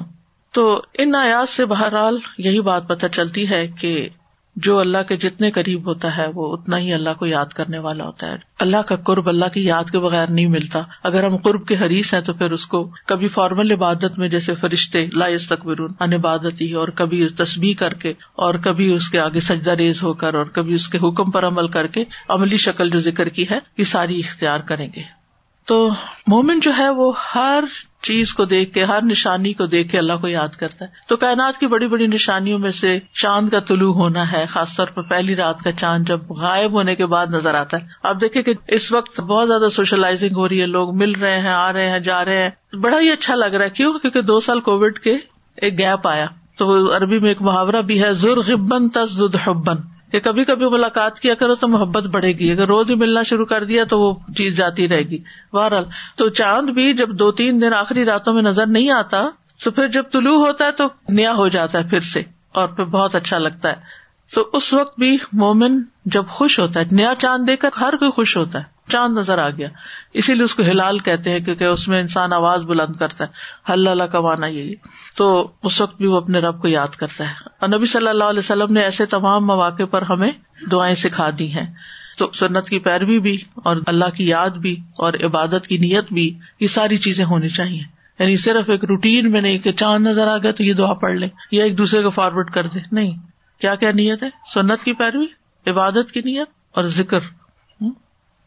تو 0.53 0.83
ان 0.99 1.15
آیات 1.15 1.49
سے 1.49 1.65
بہرحال 1.65 2.19
یہی 2.39 2.61
بات 2.61 2.89
پتہ 2.89 3.07
چلتی 3.07 3.51
ہے 3.51 3.67
کہ 3.67 4.09
جو 4.57 4.79
اللہ 4.79 4.99
کے 5.09 5.17
جتنے 5.17 5.51
قریب 5.51 5.87
ہوتا 5.87 6.17
ہے، 6.17 6.27
وہ 6.35 6.57
اتنا 6.57 6.79
ہی 6.79 6.95
اللہ 6.95 7.11
کو 7.19 7.27
یاد 7.27 7.47
کرنے 7.47 7.79
والا 7.79 8.05
ہوتا 8.05 8.29
ہے۔ 8.29 8.37
اللہ 8.61 8.77
کا 8.77 8.97
قرب 8.97 9.29
اللہ 9.29 9.45
کی 9.55 9.65
یاد 9.65 9.91
کے 9.91 9.99
بغیر 9.99 10.31
نہیں 10.31 10.47
ملتا۔ 10.47 10.83
اگر 11.03 11.25
ہم 11.25 11.37
قرب 11.37 11.67
کے 11.67 11.77
حریث 11.77 12.15
ہیں 12.15 12.21
تو 12.21 12.33
پھر 12.33 12.53
اس 12.53 12.67
کو 12.67 12.91
کبھی 13.07 13.29
فارمل 13.29 13.73
عبادت 13.73 14.19
میں 14.19 14.29
جیسے 14.29 14.55
فرشتے 14.55 15.07
لائز 15.15 15.49
تقبرون 15.49 15.93
ان 16.01 16.13
عبادت 16.13 16.61
ہی 16.61 16.73
اور 16.73 16.89
کبھی 16.89 17.29
تسبیح 17.29 17.75
کر 17.79 17.95
کے 17.95 18.11
اور 18.11 18.55
کبھی 18.55 18.93
اس 18.93 19.09
کے 19.09 19.21
آگے 19.21 19.41
سجدہ 19.41 19.71
ریز 19.71 20.03
ہو 20.03 20.13
کر 20.13 20.35
اور 20.35 20.47
کبھی 20.47 20.75
اس 20.75 20.89
کے 20.89 20.99
حکم 20.99 21.31
پر 21.31 21.47
عمل 21.47 21.69
کر 21.69 21.87
کے 21.87 22.05
عملی 22.29 22.57
شکل 22.57 22.91
جو 22.91 22.99
ذکر 22.99 23.29
کی 23.29 23.45
ہے، 23.51 23.59
یہ 23.79 23.85
ساری 23.85 24.19
اختیار 24.19 24.61
کریں 24.61 24.89
گے۔ 24.97 25.22
تو 25.67 25.91
مومن 26.27 26.61
جو 26.61 26.71
ہے 26.79 26.89
وہ 26.89 27.13
ہر 27.35 27.65
چیز 28.03 28.35
کو 28.35 28.45
دیکھ 28.45 28.75
کے، 28.75 28.85
ہر 28.85 29.03
نشانی 29.03 29.53
کو 29.53 29.67
دیکھ 29.67 29.93
کے 29.93 29.99
اللہ 29.99 30.13
کو 30.21 30.29
یاد 30.29 30.49
کرتا 30.49 30.85
ہے۔ 30.85 30.91
تو 31.09 31.17
کائنات 31.17 31.59
کی 31.59 31.67
بڑی 31.67 31.89
بڑی 31.89 32.07
نشانیوں 32.07 32.59
میں 32.59 32.71
سے 32.71 32.99
چاند 33.15 33.49
کا 33.49 33.61
طلوع 33.61 33.95
ہونا 33.95 34.33
ہے، 34.33 34.47
خاص 34.47 34.77
طور 34.77 34.87
پر 34.87 35.03
پہلی 35.03 35.37
رات 35.37 35.63
کا 35.63 35.73
چاند 35.73 36.09
جب 36.09 36.21
غائب 36.31 36.73
ہونے 36.73 36.95
کے 36.95 37.07
بعد 37.07 37.27
نظر 37.27 37.55
آتا 37.55 37.77
ہے۔ 37.77 37.87
آپ 38.03 38.21
دیکھیں 38.21 38.43
کہ 38.43 38.55
اس 38.69 38.93
وقت 38.93 39.21
بہت 39.21 39.49
زیادہ 39.49 39.69
سوشلائزنگ 39.69 40.37
ہو 40.37 40.49
رہی 40.49 40.61
ہے، 40.61 40.67
لوگ 40.67 40.97
مل 40.97 41.13
رہے 41.13 41.41
ہیں، 41.41 41.53
آ 41.53 41.73
رہے 41.73 41.91
ہیں، 41.91 41.99
جا 41.99 42.25
رہے 42.25 42.49
ہیں۔ 42.49 42.77
بڑا 42.77 43.01
ہی 43.01 43.11
اچھا 43.11 43.35
لگ 43.35 43.45
رہا 43.45 43.65
ہے۔ 43.65 43.71
کیوں؟ 43.71 43.99
کیونکہ 43.99 44.23
دو 44.23 44.41
سال 44.41 44.61
کووڈ 44.61 44.99
کے 44.99 45.15
ایک 45.57 45.79
گیپ 45.79 46.09
آیا۔ 46.09 46.27
تو 46.59 46.97
عربی 46.97 47.19
میں 47.19 47.29
ایک 47.29 47.43
محاورہ 47.43 47.83
بھی 47.83 48.03
ہے 48.03 48.13
زر 48.13 48.37
غبن 48.37 48.89
تصد 48.89 49.37
حبن 49.45 49.77
کہ 50.13 50.21
کبھی 50.21 50.45
کبھی 50.45 50.67
ملاقات 50.69 51.21
کیا 51.21 51.35
کرو 51.35 51.55
تو 51.55 51.69
محبت 51.69 52.07
بڑھے 52.07 52.33
گی۔ 52.33 52.51
اگر 52.53 52.67
روز 52.67 52.91
ہی 52.91 52.95
ملنا 52.95 53.23
شروع 53.23 53.47
کر 53.47 53.65
دیا 53.65 53.85
تو 53.85 53.99
وہ 54.01 54.15
چیز 54.37 54.57
جاتی 54.57 54.89
رہے 54.89 55.03
گی۔ 55.03 55.19
بہرحال، 55.53 55.85
تو 56.17 56.29
چاند 56.29 56.71
بھی 56.71 56.93
جب 56.95 57.09
دو 57.09 57.31
تین 57.33 57.61
دن 57.61 57.75
آخری 57.75 58.05
راتوں 58.05 58.35
میں 58.35 58.43
نظر 58.43 58.67
نہیں 58.67 58.91
آتا، 58.91 59.29
تو 59.65 59.71
پھر 59.71 59.89
جب 59.89 60.11
طلوع 60.13 60.37
ہوتا 60.47 60.67
ہے 60.67 60.73
تو 60.73 60.85
نیا 61.09 61.33
ہو 61.33 61.49
جاتا 61.49 61.79
ہے 61.79 61.89
پھر 61.91 62.01
سے، 62.01 62.23
اور 62.53 62.69
پھر 62.69 62.85
بہت 62.85 63.15
اچھا 63.15 63.39
لگتا 63.39 63.69
ہے۔ 63.69 64.01
تو 64.35 64.49
اس 64.53 64.73
وقت 64.75 64.99
بھی 64.99 65.17
مومن 65.33 65.83
جب 66.05 66.27
خوش 66.29 66.59
ہوتا 66.59 66.81
ہے، 66.81 66.85
نیا 66.91 67.13
چاند 67.19 67.49
دیکھ 67.49 67.61
کر 67.61 67.69
ہر 67.81 67.97
کوئی 67.97 68.11
خوش 68.11 68.37
ہوتا 68.37 68.59
ہے۔ 68.59 68.72
چاند 68.89 69.19
نظر 69.19 69.39
آ 69.39 69.51
گیا۔ 69.51 69.69
اسی 70.13 70.35
لیے 70.35 70.43
اس 70.43 70.55
کو 70.55 70.63
ہلال 70.63 70.99
کہتے 70.99 71.31
ہیں 71.31 71.41
کیونکہ 71.41 71.65
اس 71.65 71.89
میں 71.89 72.01
انسان 72.01 72.33
آواز 72.33 72.65
بلند 72.65 72.97
کرتا 72.97 73.25
ہے۔ 73.25 73.29
اللہ 73.73 74.03
کا 74.03 74.21
مانا 74.21 74.47
یہی 74.47 74.73
تو 75.17 75.51
اس 75.63 75.81
وقت 75.81 75.97
بھی 75.97 76.07
وہ 76.07 76.17
اپنے 76.17 76.39
رب 76.39 76.63
کو 76.63 76.69
یاد 76.69 76.89
کرتا 76.89 77.29
ہے۔ 77.29 77.35
اور 77.61 77.69
نبی 77.69 77.87
صلی 77.87 78.09
اللہ 78.09 78.25
علیہ 78.25 78.39
وسلم 78.39 78.73
نے 78.73 78.81
ایسے 78.81 79.07
تمام 79.07 79.47
مواقع 79.47 79.83
پر 79.83 80.03
ہمیں 80.03 80.31
دعائیں 80.71 80.95
سکھا 80.95 81.31
دی 81.39 81.53
ہیں۔ 81.53 81.75
تو 82.19 82.31
سنت 82.35 82.69
کی 82.69 82.79
پیروی 82.79 83.19
بھی 83.19 83.39
اور 83.55 83.77
اللہ 83.87 84.05
کی 84.15 84.27
یاد 84.27 84.51
بھی 84.51 84.77
اور 84.99 85.13
عبادت 85.25 85.67
کی 85.67 85.79
نیت 85.79 86.13
بھی 86.13 86.39
یہ 86.61 86.67
ساری 86.67 86.97
چیزیں 86.97 87.25
ہونی 87.25 87.49
چاہیے۔ 87.49 87.83
یعنی 88.19 88.37
صرف 88.37 88.71
ایک 88.71 88.85
روٹین 88.85 89.31
میں 89.31 89.41
نہیں 89.41 89.59
کہ 89.59 89.73
چاند 89.73 90.07
نظر 90.07 90.27
آ 90.27 90.37
گیا 90.37 90.53
تو 90.53 90.65
یہ 90.65 90.73
دعا 90.73 90.95
پڑھ 90.95 91.15
لے 91.15 91.29
یا 91.53 91.65
ایک 91.65 91.79
دوسرے 91.79 92.03
کو 92.03 92.11
فارورڈ 92.11 92.51
کر 92.51 92.67
دے 92.67 92.79
نہیں۔ 92.93 93.17
کیا 93.61 93.75
کیا 93.75 93.91
نیت 93.91 94.23
ہے؟ 94.23 94.29
سنت 94.55 94.85
کی 94.85 94.93
پیروی، 94.93 95.27
عبادت 95.71 96.13
کی 96.13 96.21
نیت 96.25 96.49
اور 96.73 96.83
ذکر۔ 96.83 97.19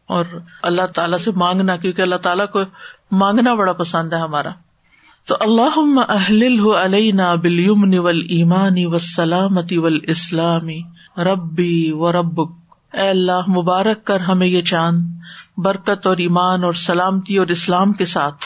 اور 0.08 0.24
اللہ 0.62 0.86
تعالیٰ 0.86 1.18
سے 1.18 1.30
مانگنا، 1.36 1.76
کیونکہ 1.76 2.02
اللہ 2.02 2.16
تعالیٰ 2.16 2.48
کو 2.48 2.60
مانگنا 3.10 3.54
بڑا 3.54 3.72
پسند 3.72 4.12
ہے 4.12 4.18
ہمارا۔ 4.18 4.48
تو 5.26 5.36
اللہ 5.40 6.00
اہل 6.08 6.66
علینا 6.82 7.34
بلیمن 7.34 7.98
ول 7.98 8.20
ایمانی 8.28 8.86
و 8.86 8.98
سلامتی 8.98 9.78
ول 9.78 9.98
اسلامی 10.02 10.82
ربی 11.18 11.92
و 11.92 12.12
رب 12.12 12.40
اے 12.92 13.08
اللہ، 13.08 13.50
مبارک 13.56 14.04
کر 14.04 14.20
ہمیں 14.20 14.46
یہ 14.46 14.62
چاند، 14.62 15.00
برکت 15.56 16.06
اور 16.06 16.16
ایمان 16.16 16.64
اور 16.64 16.72
سلامتی 16.72 17.38
اور 17.38 17.46
اسلام 17.46 17.92
کے 17.92 18.04
ساتھ۔ 18.04 18.44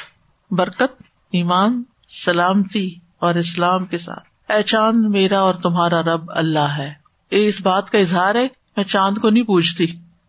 برکت، 0.51 1.03
ایمان، 1.33 1.83
سلامتی 2.25 2.95
اور 3.19 3.35
اسلام 3.35 3.87
کے 3.87 3.99
ساتھ۔ 3.99 4.53
اے 4.53 4.63
چاند، 4.63 5.05
میرا 5.05 5.41
اور 5.41 5.55
تمہارا 5.55 6.03
رب 6.03 6.25
اللہ 6.29 6.79
ہے۔ 6.79 6.93
اس 7.31 7.61
بات 7.63 7.91
کا 7.91 7.99
اظہار 7.99 8.35
ہے، 8.35 8.49
میں 8.77 8.85
چاند 8.85 9.19
کو 9.19 9.31
نہیں 9.31 9.43
پوچھتی، 9.43 9.87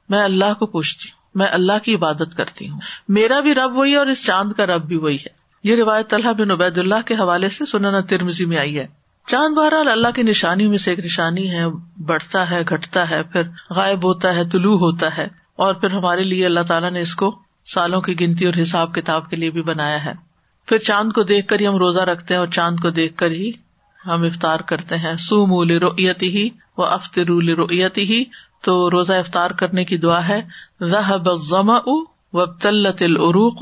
میں 0.10 0.24
اللہ 0.24 0.54
کو 0.60 0.66
پوچھتی۔ 0.66 1.10
ہوں 1.10 1.21
میں 1.36 1.48
اللہ 1.52 1.80
کی 1.84 1.96
عبادت 1.96 2.38
کرتی 2.38 2.70
ہوں۔ 2.70 2.80
میرا 3.08 3.40
بھی 3.40 3.56
رب 3.56 3.78
وہی 3.78 3.96
اور 3.96 4.08
اس 4.08 4.26
چاند 4.26 4.52
کا 4.52 4.66
رب 4.66 4.84
بھی 4.84 4.98
وہی 4.98 5.16
ہے۔ 5.16 5.42
یہ 5.64 5.76
روایت 5.76 6.10
طلحہ 6.10 6.34
بن 6.34 6.52
عبید 6.52 6.78
اللہ 6.78 7.02
کے 7.06 7.14
حوالے 7.14 7.50
سے 7.50 7.66
سننا 7.66 8.00
ترمزی 8.00 8.46
میں 8.46 8.58
آئی 8.58 8.80
ہے۔ 8.80 8.88
چاند 9.28 9.56
بہرحال 9.56 9.88
اللہ 9.88 10.08
کی 10.16 10.24
نشانی 10.24 10.68
میں 10.68 10.78
سے 10.78 10.90
ایک 10.92 11.06
نشانی 11.06 11.52
ہے، 11.52 11.64
بڑھتا 11.98 12.50
ہے، 12.50 12.62
گھٹتا 12.70 13.10
ہے، 13.10 13.24
پھر 13.24 13.42
غائب 13.70 14.04
ہوتا 14.04 14.36
ہے، 14.36 14.50
طلوع 14.50 14.78
ہوتا 14.78 15.18
ہے۔ 15.18 15.28
اور 15.56 15.74
پھر 15.74 15.92
ہمارے 15.92 16.24
لیے 16.24 16.46
اللہ 16.46 16.60
تعالیٰ 16.60 16.92
نے 16.92 17.02
اس 17.02 17.16
کو 17.16 17.40
سالوں 17.66 18.02
کی 18.02 18.20
گنتی 18.20 18.46
اور 18.46 18.62
حساب 18.62 18.96
کتاب 18.96 19.30
کے 19.30 19.36
لیے 19.36 19.50
بھی 19.50 19.62
بنایا 19.62 20.06
ہے۔ 20.06 20.14
پھر 20.66 20.78
چاند 20.78 21.12
کو 21.12 21.24
دیکھ 21.24 21.48
کر 21.48 21.60
ہی 21.60 21.68
ہم 21.68 21.76
روزہ 21.76 22.00
رکھتے 22.00 22.34
ہیں 22.34 22.40
اور 22.40 22.48
چاند 22.48 22.80
کو 22.80 22.90
دیکھ 22.90 23.18
کر 23.18 23.32
ہی 23.32 23.52
ہم 24.06 24.24
افطار 24.24 24.60
کرتے 24.60 24.98
ہیں۔ 24.98 25.16
سو 25.16 25.46
مول 25.46 25.72
رویتی 25.72 26.38
ہی 26.38 26.50
و 26.78 26.84
افطر 26.84 27.26
رویتی 27.26 28.04
ہی 28.04 28.24
تو 28.62 28.92
روزہ 28.92 29.14
افطار 29.14 29.52
کرنے 29.52 29.86
کی 29.86 29.98
دعا 29.98 30.28
ہے 30.28 30.42
ذہب 30.84 31.30
و 32.34 32.46
تلت 32.46 33.02
العروق 33.02 33.62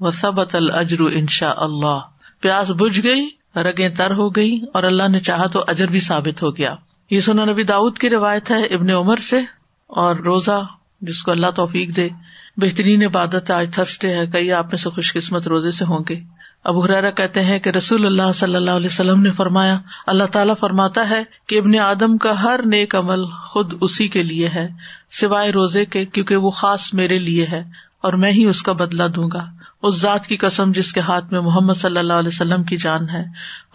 و 0.00 0.10
سبت 0.10 0.54
الجر 0.54 1.00
انشاء 1.00 1.54
اللہ 1.56 1.98
پیاس 2.40 2.70
بجھ 2.70 3.00
گئی، 3.04 3.28
رگیں 3.56 3.88
تر 3.88 4.10
ہو 4.10 4.28
گئی 4.30 4.60
اور 4.74 4.82
اللہ 4.82 5.08
نے 5.08 5.20
چاہا 5.20 5.46
تو 5.46 5.64
اجر 5.66 5.86
بھی 5.86 6.00
ثابت 6.00 6.42
ہو 6.42 6.56
گیا۔ 6.56 6.74
یہ 7.10 7.20
سنا 7.20 7.44
نبی 7.44 7.62
داؤد 7.62 7.98
کی 7.98 8.10
روایت 8.10 8.50
ہے 8.50 8.64
ابن 8.64 8.90
عمر 8.90 9.16
سے 9.16 9.40
اور 9.86 10.16
روزہ 10.16 10.66
جس 11.00 11.22
کو 11.22 11.30
اللہ 11.30 11.46
توفیق 11.56 11.96
دے۔ 11.96 12.08
بہترین 12.56 13.04
عبادت 13.04 13.50
آج 13.50 13.70
تھرسڈے 13.74 14.14
ہے، 14.14 14.26
کئی 14.26 14.52
آپ 14.52 14.64
میں 14.64 14.78
سے 14.78 14.90
خوش 14.90 15.12
قسمت 15.12 15.48
روزے 15.48 15.70
سے 15.70 15.84
ہوں 15.84 16.00
گے۔ 16.08 16.35
ابو 16.66 16.84
حرارا 16.84 17.10
کہتے 17.10 17.42
ہیں 17.42 17.58
کہ 17.58 17.70
رسول 17.70 18.06
اللہ 18.06 18.32
صلی 18.34 18.56
اللہ 18.56 18.70
علیہ 18.70 18.86
وسلم 18.86 19.22
نے 19.22 19.32
فرمایا، 19.32 19.78
اللہ 20.06 20.24
تعالیٰ 20.24 20.54
فرماتا 20.60 21.10
ہے 21.10 21.22
کہ 21.46 21.58
ابن 21.58 21.78
آدم 21.78 22.18
کا 22.18 22.42
ہر 22.42 22.60
نیک 22.64 22.94
عمل 22.94 23.24
خود 23.24 23.74
اسی 23.80 24.08
کے 24.08 24.22
لیے 24.22 24.48
ہے، 24.48 24.68
سوائے 25.10 25.50
روزے 25.50 25.84
کے، 25.84 26.04
کیونکہ 26.04 26.36
وہ 26.36 26.50
خاص 26.50 26.94
میرے 26.94 27.18
لیے 27.18 27.46
ہے 27.52 27.62
اور 28.02 28.12
میں 28.12 28.32
ہی 28.32 28.44
اس 28.44 28.62
کا 28.62 28.72
بدلا 28.72 29.06
دوں 29.06 29.28
گا۔ 29.32 29.44
اس 29.82 30.00
ذات 30.00 30.26
کی 30.26 30.36
قسم 30.36 30.72
جس 30.72 30.92
کے 30.92 31.00
ہاتھ 31.00 31.32
میں 31.32 31.40
محمد 31.40 31.74
صلی 31.74 31.98
اللہ 31.98 32.12
علیہ 32.12 32.28
وسلم 32.28 32.62
کی 32.62 32.76
جان 32.76 33.10
ہے۔ 33.10 33.24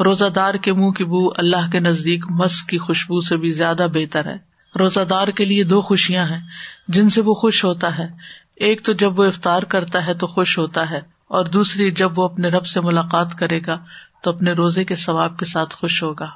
روزہ 0.04 0.26
دار 0.26 0.54
کے 0.54 0.74
منہ 0.74 0.90
کی 0.90 1.04
بو 1.04 1.30
اللہ 1.38 1.72
کے 1.72 1.80
نزدیک 1.80 2.26
مس 2.30 2.64
کی 2.64 2.78
خوشبو 2.78 3.22
سے 3.22 3.38
بھی 3.38 3.50
زیادہ 3.50 3.88
بہتر 3.94 4.26
ہے۔ 4.26 4.38
روزہ 4.80 5.00
دار 5.00 5.28
کے 5.28 5.46
لیے 5.46 5.64
دو 5.64 5.82
خوشیاں 5.82 6.26
ہیں، 6.26 6.40
جن 6.88 7.10
سے 7.10 7.22
وہ 7.22 7.34
خوش 7.34 7.64
ہوتا 7.64 7.98
ہے۔ 7.98 8.08
ایک 8.56 8.86
تو 8.86 8.94
جب 8.94 9.20
وہ 9.20 9.26
افطار 9.26 9.62
کرتا 9.62 10.06
ہے 10.06 10.14
تو 10.14 10.28
خوش 10.28 10.58
ہوتا 10.58 10.90
ہے۔ 10.90 11.02
اور 11.32 11.46
دوسری 11.46 11.92
جب 11.92 12.20
وہ 12.20 12.24
اپنے 12.24 12.48
رب 12.48 12.66
سے 12.66 12.82
ملاقات 12.82 13.36
کرے 13.36 13.60
گا 13.68 13.76
تو 14.24 14.30
اپنے 14.30 14.52
روزے 14.52 14.84
کے 14.84 14.96
ثواب 14.96 15.38
کے 15.40 15.46
ساتھ 15.46 15.76
خوش 15.76 16.04
ہوگا۔ 16.04 16.28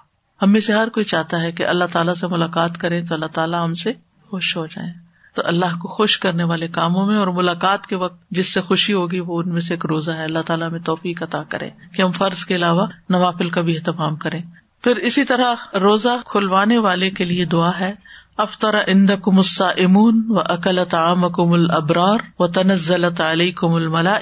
ہم 0.41 0.51
میں 0.51 0.61
سے 0.61 0.73
ہر 0.73 0.89
کوئی 0.89 1.05
چاہتا 1.05 1.41
ہے 1.41 1.51
کہ 1.51 1.65
اللہ 1.65 1.83
تعالیٰ 1.91 2.13
سے 2.13 2.27
ملاقات 2.27 2.77
کرے 2.77 3.01
تو 3.01 3.13
اللہ 3.13 3.25
تعالیٰ 3.25 3.63
ہم 3.63 3.73
سے 3.73 3.93
خوش 4.29 4.57
ہو 4.57 4.65
جائیں۔ 4.65 4.93
تو 5.35 5.41
اللہ 5.45 5.65
کو 5.65 5.87
خوش 5.87 6.19
کرنے 6.19 6.43
والے 6.43 6.67
کاموں 6.67 7.05
میں 7.05 7.17
اور 7.17 7.27
ملاقات 7.27 7.87
کے 7.87 7.95
وقت 7.95 8.29
جس 8.31 8.53
سے 8.53 8.61
خوشی 8.61 8.93
ہوگی 8.93 9.19
وہ 9.19 9.41
ان 9.41 9.49
میں 9.49 9.61
سے 9.61 9.73
ایک 9.73 9.85
روزہ 9.85 10.11
ہے۔ 10.11 10.23
اللہ 10.23 10.39
تعالیٰ 10.45 10.71
میں 10.71 10.79
توفیق 10.79 11.23
عطا 11.23 11.43
کرے 11.49 11.69
کہ 11.93 12.01
ہم 12.01 12.11
فرض 12.11 12.45
کے 12.45 12.55
علاوہ 12.55 12.87
نوافل 13.09 13.49
کا 13.49 13.61
بھی 13.61 13.77
اہتمام 13.77 14.15
کریں۔ 14.15 14.41
پھر 14.83 14.95
اسی 14.95 15.23
طرح 15.23 15.77
روزہ 15.77 16.09
کھلوانے 16.25 16.77
والے 16.77 17.09
کے 17.09 17.25
لیے 17.25 17.45
دعا 17.45 17.71
ہے۔ 17.79 17.93
افطر 18.37 18.75
اند 18.87 19.09
کم 19.23 19.39
امون 19.59 20.25
و 20.29 20.39
اکلت 20.39 20.95
عام 20.95 21.29
کم 21.29 21.53
البرار 21.53 22.17
و 22.39 22.47
تنزلت 22.47 23.21
علی 23.21 23.51
کم 23.51 23.73
الملا 23.73 24.17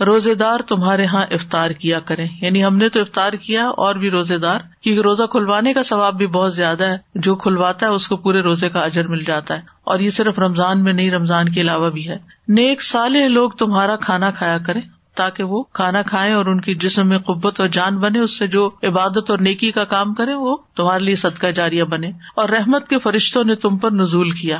روزے 0.00 0.34
دار 0.34 0.60
تمہارے 0.68 1.02
یہاں 1.02 1.24
افطار 1.30 1.70
کیا 1.70 2.00
کرے 2.00 2.26
یعنی 2.40 2.64
ہم 2.64 2.76
نے 2.76 2.88
تو 2.88 3.00
افطار 3.00 3.32
کیا 3.32 3.68
اور 3.68 3.94
بھی 3.94 4.10
روزے 4.10 4.38
دار، 4.38 4.60
کیونکہ 4.80 5.00
روزہ 5.00 5.22
کھلوانے 5.22 5.74
کا 5.74 5.82
ثواب 5.82 6.14
بھی 6.14 6.26
بہت 6.26 6.54
زیادہ 6.54 6.84
ہے۔ 6.84 6.98
جو 7.14 7.34
کھلواتا 7.34 7.86
ہے، 7.86 7.90
اس 7.90 8.08
کو 8.08 8.16
پورے 8.16 8.40
روزے 8.40 8.68
کا 8.68 8.80
اجر 8.80 9.06
مل 9.06 9.24
جاتا 9.24 9.56
ہے۔ 9.56 9.62
اور 9.84 9.98
یہ 9.98 10.10
صرف 10.10 10.38
رمضان 10.38 10.84
میں 10.84 10.92
نہیں، 10.92 11.10
رمضان 11.10 11.48
کے 11.48 11.60
علاوہ 11.60 11.90
بھی 11.90 12.08
ہے۔ 12.08 12.18
نیک 12.48 12.82
سالے 12.82 13.28
لوگ 13.28 13.50
تمہارا 13.50 13.96
کھانا 13.96 14.30
کھایا 14.30 14.58
کرے 14.58 14.95
تاکہ 15.16 15.42
وہ 15.42 15.62
کھانا 15.62 16.02
کھائے 16.02 16.32
اور 16.32 16.46
ان 16.46 16.60
کی 16.60 16.74
جسم 16.74 17.08
میں 17.08 17.18
قبت 17.18 17.60
اور 17.60 17.68
جان 17.68 17.98
بنے، 17.98 18.18
اس 18.18 18.38
سے 18.38 18.46
جو 18.46 18.70
عبادت 18.82 19.30
اور 19.30 19.38
نیکی 19.38 19.72
کا 19.72 19.84
کام 19.84 20.14
کرے 20.14 20.34
وہ 20.34 20.56
تمہارے 20.76 21.04
لیے 21.04 21.14
صدقہ 21.14 21.46
جاریہ 21.46 21.84
بنے۔ 21.84 22.10
اور 22.34 22.48
رحمت 22.48 22.88
کے 22.88 22.98
فرشتوں 22.98 23.44
نے 23.44 23.54
تم 23.54 23.76
پر 23.76 23.90
نزول 23.90 24.30
کیا۔ 24.30 24.58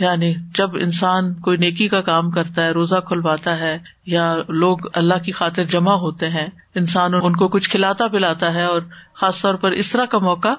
یعنی 0.00 0.34
جب 0.54 0.70
انسان 0.76 1.34
کوئی 1.34 1.56
نیکی 1.56 1.88
کا 1.88 2.00
کام 2.00 2.30
کرتا 2.30 2.64
ہے، 2.64 2.70
روزہ 2.70 2.96
کھلواتا 2.96 3.58
ہے، 3.58 3.78
یا 4.06 4.36
لوگ 4.48 4.78
اللہ 4.94 5.24
کی 5.24 5.32
خاطر 5.32 5.64
جمع 5.64 5.92
ہوتے 5.92 6.28
ہیں، 6.28 6.46
انسان 6.74 7.14
ان 7.14 7.36
کو 7.36 7.48
کچھ 7.48 7.70
کھلاتا 7.70 8.06
پلاتا 8.06 8.54
ہے 8.54 8.64
اور 8.64 8.80
خاص 9.14 9.42
طور 9.42 9.54
پر 9.54 9.70
اس 9.70 9.90
طرح 9.90 10.04
کا 10.04 10.18
موقع، 10.18 10.54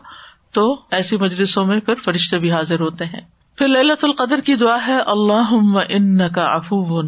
تو 0.52 0.80
ایسی 0.92 1.18
مجلسوں 1.18 1.66
میں 1.66 1.80
پھر 1.80 1.94
فرشتے 2.06 2.38
بھی 2.38 2.52
حاضر 2.52 2.80
ہوتے 2.80 3.06
ہیں۔ 3.06 3.22
پھر 3.58 3.68
للت 3.68 4.04
القدر 4.04 4.40
کی 4.40 4.56
دعا 4.56 4.78
ہے 4.88 5.00
اللہ 5.00 5.78
ان 5.90 6.30
کا 6.30 6.46
افو 6.46 7.04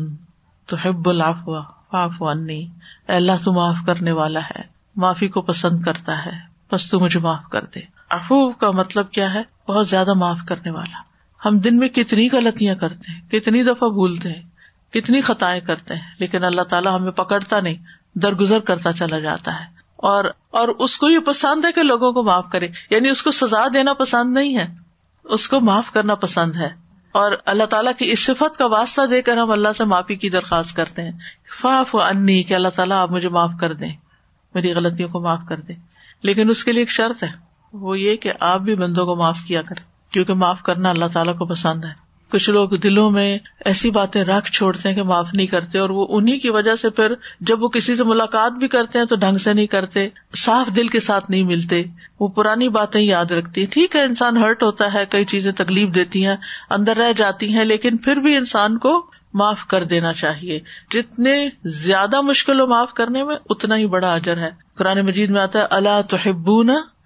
تو 0.66 0.76
حب 0.76 1.10
العفو۔ 1.10 1.77
معاف 1.94 2.24
عنی 2.24 2.68
اللہ 3.08 3.32
تو 3.44 3.54
معاف 3.54 3.78
کرنے 3.86 4.12
والا 4.12 4.40
ہے، 4.40 4.62
معافی 4.96 5.28
کو 5.28 5.42
پسند 5.42 5.82
کرتا 5.82 6.26
ہے، 6.26 6.32
بس 6.72 6.90
تو 6.90 7.00
مجھے 7.00 7.20
معاف 7.20 7.50
کر 7.52 7.62
دے۔ 7.66 7.80
افو 8.10 8.52
کا 8.52 8.72
مطلب 8.72 9.12
کیا 9.12 9.34
ہے؟ 9.34 9.72
بہت 9.72 9.88
زیادہ 9.88 10.14
معاف 10.14 10.40
کرنے 10.48 10.72
والا۔ 10.72 10.98
ہم 11.46 11.60
دن 11.60 11.78
میں 11.78 11.90
کتنی 11.90 12.28
غلطیاں 12.32 12.76
کرتے 12.76 13.12
ہیں، 13.12 13.30
کتنی 13.30 13.64
دفعہ 13.64 13.90
بھولتے 13.90 14.30
ہیں، 14.30 14.42
کتنی 14.94 15.22
خطائیں 15.22 15.62
کرتے 15.62 15.96
ہیں، 15.96 16.12
لیکن 16.20 16.44
اللہ 16.44 16.62
تعالیٰ 16.62 16.96
ہمیں 16.96 17.12
پکڑتا 17.12 17.60
نہیں، 17.60 17.76
درگزر 18.16 18.60
کرتا 18.60 18.94
چلا 18.94 19.20
جاتا 19.20 19.60
ہے۔ 19.60 19.78
اور 19.96 20.26
اور 20.52 20.68
اس 20.68 20.98
کو 20.98 21.10
یہ 21.10 21.20
پسند 21.20 21.66
ہے 21.66 21.72
کہ 21.72 21.84
لوگوں 21.84 22.12
کو 22.12 22.24
معاف 22.24 22.46
کرے 22.52 22.68
یعنی 22.90 23.10
اس 23.10 23.24
کو 23.24 23.32
سزا 23.32 23.68
دینا 23.74 23.94
پسند 23.94 24.34
نہیں 24.34 24.58
ہے۔ 24.58 24.68
اس 25.24 25.48
کو 25.48 25.62
معاف 25.62 25.92
کرنا 25.92 26.16
پسند 26.16 26.56
ہے۔ 26.56 26.70
اور 27.12 27.32
اللہ 27.46 27.64
تعالیٰ 27.64 27.92
کی 28.00 28.12
اس 28.12 28.26
صفت 28.26 28.58
کا 28.58 28.66
واسطہ 28.66 29.02
دے 29.06 29.22
کر 29.22 29.38
ہم 29.38 29.52
اللہ 29.52 29.74
سے 29.78 29.84
معافی 29.84 30.16
کی 30.16 30.30
درخواست 30.30 30.76
کرتے 30.76 31.02
ہیں۔ 31.02 31.12
فاف 31.62 31.96
و 31.96 32.02
انی 32.02 32.44
کہ 32.44 32.54
اللہ 32.54 32.68
تعالیٰ 32.68 32.98
آپ 32.98 33.12
مجھے 33.12 33.30
معاف 33.30 33.52
کر 33.60 33.74
دیں، 33.74 33.94
میری 34.54 34.74
غلطیوں 34.74 35.10
کو 35.10 35.20
معاف 35.20 35.40
کر 35.50 35.60
دیں۔ 35.60 35.76
لیکن 36.24 36.50
اس 36.50 36.64
کے 36.64 36.72
لیے 36.72 36.82
ایک 36.82 36.90
شرط 36.90 37.24
ہے، 37.24 37.30
وہ 37.74 38.00
یہ 38.00 38.16
کہ 38.16 38.32
آپ 38.40 38.62
بھی 38.62 38.76
بندوں 38.76 39.06
کو 39.06 39.16
معاف 39.16 39.38
کیا 39.48 39.62
کریں، 39.62 40.14
کیونکہ 40.14 40.34
معاف 40.34 40.62
کرنا 40.62 40.90
اللہ 40.90 41.06
تعالیٰ 41.14 41.38
کو 41.38 41.46
پسند 41.46 41.86
ہے۔ 41.86 42.08
کچھ 42.30 42.50
لوگ 42.50 42.70
دلوں 42.70 43.12
میں 43.12 43.38
ایسی 43.66 43.92
باتیں 43.92 44.24
رکھ 44.24 44.52
چھوڑتے 44.52 44.90
ہیں 44.90 44.96
کہ 44.96 45.04
معاف 45.04 45.34
نہیں 45.34 45.48
کرتے 45.48 45.78
اور 45.78 45.90
وہ 45.90 46.08
انہیں 46.10 46.40
کی 46.40 46.50
وجہ 46.50 46.76
سے 46.76 46.90
پھر 46.90 47.14
جب 47.40 47.64
وہ 47.64 47.68
کسی 47.68 47.96
سے 47.96 48.04
ملاقات 48.04 48.52
بھی 48.52 48.68
کرتے 48.68 49.00
ہیں 49.00 49.06
تو 49.06 49.16
ڈھنگ 49.16 49.38
سے 49.38 49.54
نہیں 49.54 49.68
کرتے، 49.68 50.08
صاف 50.36 50.76
دل 50.76 50.88
کے 50.88 51.00
ساتھ 51.00 51.32
نہیں 51.32 51.44
ملتے۔ 51.44 51.84
وہ 52.20 52.28
پرانی 52.28 52.70
باتیں 52.70 53.02
یاد 53.02 53.26
رکھتی 53.26 53.62
ہیں۔ 53.62 53.68
ٹھیک 53.72 53.96
ہے، 53.96 54.04
انسان 54.04 54.38
ہرٹ 54.38 54.64
ہوتا 54.64 54.94
ہے، 54.94 55.06
کئی 55.06 55.26
چیزیں 55.26 55.52
تکلیف 55.52 55.96
دیتی 55.96 56.26
ہیں، 56.26 56.36
اندر 56.70 56.98
رہ 56.98 57.12
جاتی 57.12 57.54
ہیں، 57.54 57.66
لیکن 57.66 57.98
پھر 57.98 58.16
بھی 58.16 58.36
انسان 58.36 58.78
کو 58.78 59.10
معاف 59.34 59.66
کر 59.66 59.84
دینا 59.84 60.14
چاہیے۔ 60.14 60.60
جتنے 60.92 61.50
زیادہ 61.64 62.22
مشکل 62.22 62.60
ہو 62.60 62.68
معاف 62.68 62.94
کرنے 62.94 63.24
میں، 63.24 63.36
اتنا 63.50 63.78
ہی 63.78 63.88
بڑا 63.88 64.14
اجر 64.14 64.38
ہے۔ 64.38 64.50
قرآن 64.78 65.02
مجید 65.02 65.30
میں 65.30 65.42
آتا 65.42 65.60
ہے 65.60 65.66
اللہ 65.70 66.02
تو 66.10 66.18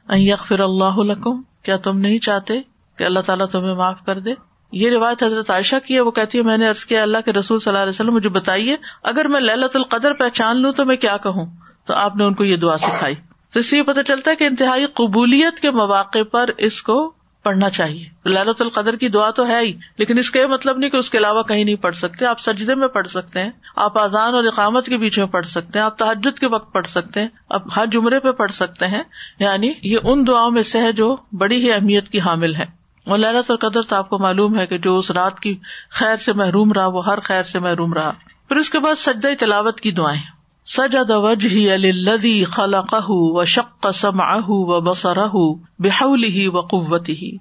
یکفر 0.10 0.60
اللہ 0.60 1.32
کیا 1.64 1.78
تم 1.78 2.00
نہیں 2.00 2.20
چاہتے 2.20 2.62
کہ 2.98 3.04
اللہ 3.04 3.20
تعالیٰ 3.20 3.46
تمہیں 3.48 3.76
معاف 3.76 4.06
کر 4.06 4.20
دے؟ 4.20 4.30
یہ 4.72 4.90
روایت 4.90 5.24
حضرت 5.24 5.52
عائشہ 5.52 5.76
کی 5.88 5.96
ہے، 5.96 6.00
وہ 6.00 6.12
کہتی 6.12 6.38
ہے، 6.38 6.44
میں 6.44 6.58
نے 6.58 6.70
ارض 6.70 6.86
کیا، 6.86 7.02
اللہ 7.02 7.18
کے 7.26 7.34
رسول 7.34 7.60
صلی 7.60 7.72
اللہ 7.72 7.82
علیہ 7.82 7.90
وسلم، 7.90 8.14
مجھے 8.14 8.30
بتائیے، 8.30 8.78
اگر 9.04 9.28
میں 9.28 9.40
للت 9.40 9.76
القدر 9.76 10.14
پہچان 10.14 10.62
لوں 10.62 10.74
تو 10.74 10.86
میں 10.86 10.98
کیا 10.98 11.18
کہوں؟ 11.18 11.46
تو 11.86 11.94
آپ 11.94 12.16
نے 12.16 12.24
ان 12.24 12.34
کو 12.34 12.44
یہ 12.44 12.56
دعا 12.56 12.78
سکھائی۔ 12.78 13.16
تو 13.54 13.60
اس 13.60 13.70
سے 13.70 13.78
یہ 13.78 13.84
پتا 13.84 14.04
چلتا 14.04 14.32
ہے 14.32 14.36
کہ 14.36 14.44
انتہائی 14.44 14.86
قبولیت 14.86 15.60
کے 15.60 15.72
مواقع 15.72 16.24
پر 16.32 16.50
اس 16.58 16.82
کو 16.82 17.14
پڑھنا 17.44 17.70
چاہیے۔ 17.70 18.30
للت 18.30 18.62
القدر 18.62 18.96
کی 18.96 19.10
دعا 19.10 19.32
تو 19.32 19.48
ہے 19.48 19.60
ہی، 19.60 19.74
لیکن 19.98 20.18
اس 20.18 20.32
کا 20.32 20.40
یہ 20.40 20.46
مطلب 20.46 20.78
نہیں 20.78 20.90
کہ 20.90 20.98
اس 20.98 21.10
کے 21.10 21.18
علاوہ 21.18 21.44
کہیں 21.44 21.64
نہیں 21.64 21.76
پڑھ 21.76 21.96
سکتے۔ 21.96 22.26
آپ 22.26 22.40
سجدے 22.40 22.76
میں 22.76 22.88
پڑھ 22.88 23.08
سکتے 23.08 23.42
ہیں، 23.42 23.50
آپ 23.76 23.98
آزان 23.98 24.36
اور 24.36 24.44
اقامت 24.44 24.86
کے 24.86 24.98
بیچ 24.98 25.20
میں 25.20 25.28
پڑھ 25.28 25.46
سکتے 25.46 25.80
ہیں، 25.80 25.86
آپ 25.86 25.98
تحجد 25.98 26.40
کے 26.40 26.48
وقت 26.48 26.74
پڑھ 26.74 26.88
سکتے 26.88 27.22
ہیں، 27.22 27.28
آپ 27.50 27.64
ہر 27.76 27.86
جمرے 27.86 28.20
پہ 28.20 28.32
پڑھ 28.32 28.52
سکتے 28.52 28.88
ہیں۔ 28.88 29.04
یعنی 29.40 29.72
یہ 29.84 29.98
ان 30.04 30.28
دعاؤں 30.28 30.52
میں 30.52 30.62
سے 30.62 30.82
ہے 30.82 30.92
جو 30.92 31.16
بڑی 31.32 31.56
ہی 31.56 31.74
اہمیت 31.74 32.10
کی 32.10 32.20
حامل 32.20 32.56
ہے۔ 32.56 32.64
اور 33.06 33.18
للت 33.18 33.52
القدر 33.52 33.82
تو 33.82 33.96
آپ 33.96 34.10
کو 34.10 34.18
معلوم 34.18 34.60
ہے 34.60 34.68
کہ 34.68 34.78
جو 34.78 34.98
اس 34.98 35.12
رات 35.12 35.40
کی 35.40 35.58
خیر 35.90 36.18
سے 36.18 36.34
محروم 36.34 36.72
رہا، 36.72 36.88
وہ 36.88 37.06
ہر 37.06 37.20
خیر 37.20 37.44
سے 37.44 37.60
محروم 37.60 37.94
رہا۔ 37.94 38.12
پھر 38.48 38.56
اس 38.56 38.70
کے 38.70 38.80
بعد 38.80 38.96
سجدہ 38.96 39.28
تلاوت 39.40 39.82
کی 39.82 39.92
دعائیں۔ 39.92 40.41
سجد 40.66 41.10
وجہ 41.10 41.74
الذي 41.74 42.44
خلقه 42.44 43.06
وشق 43.10 43.92
سمعه 43.94 44.46
وبصره 44.50 45.54
بحوله 45.80 46.52
وقوته۔ 46.54 47.38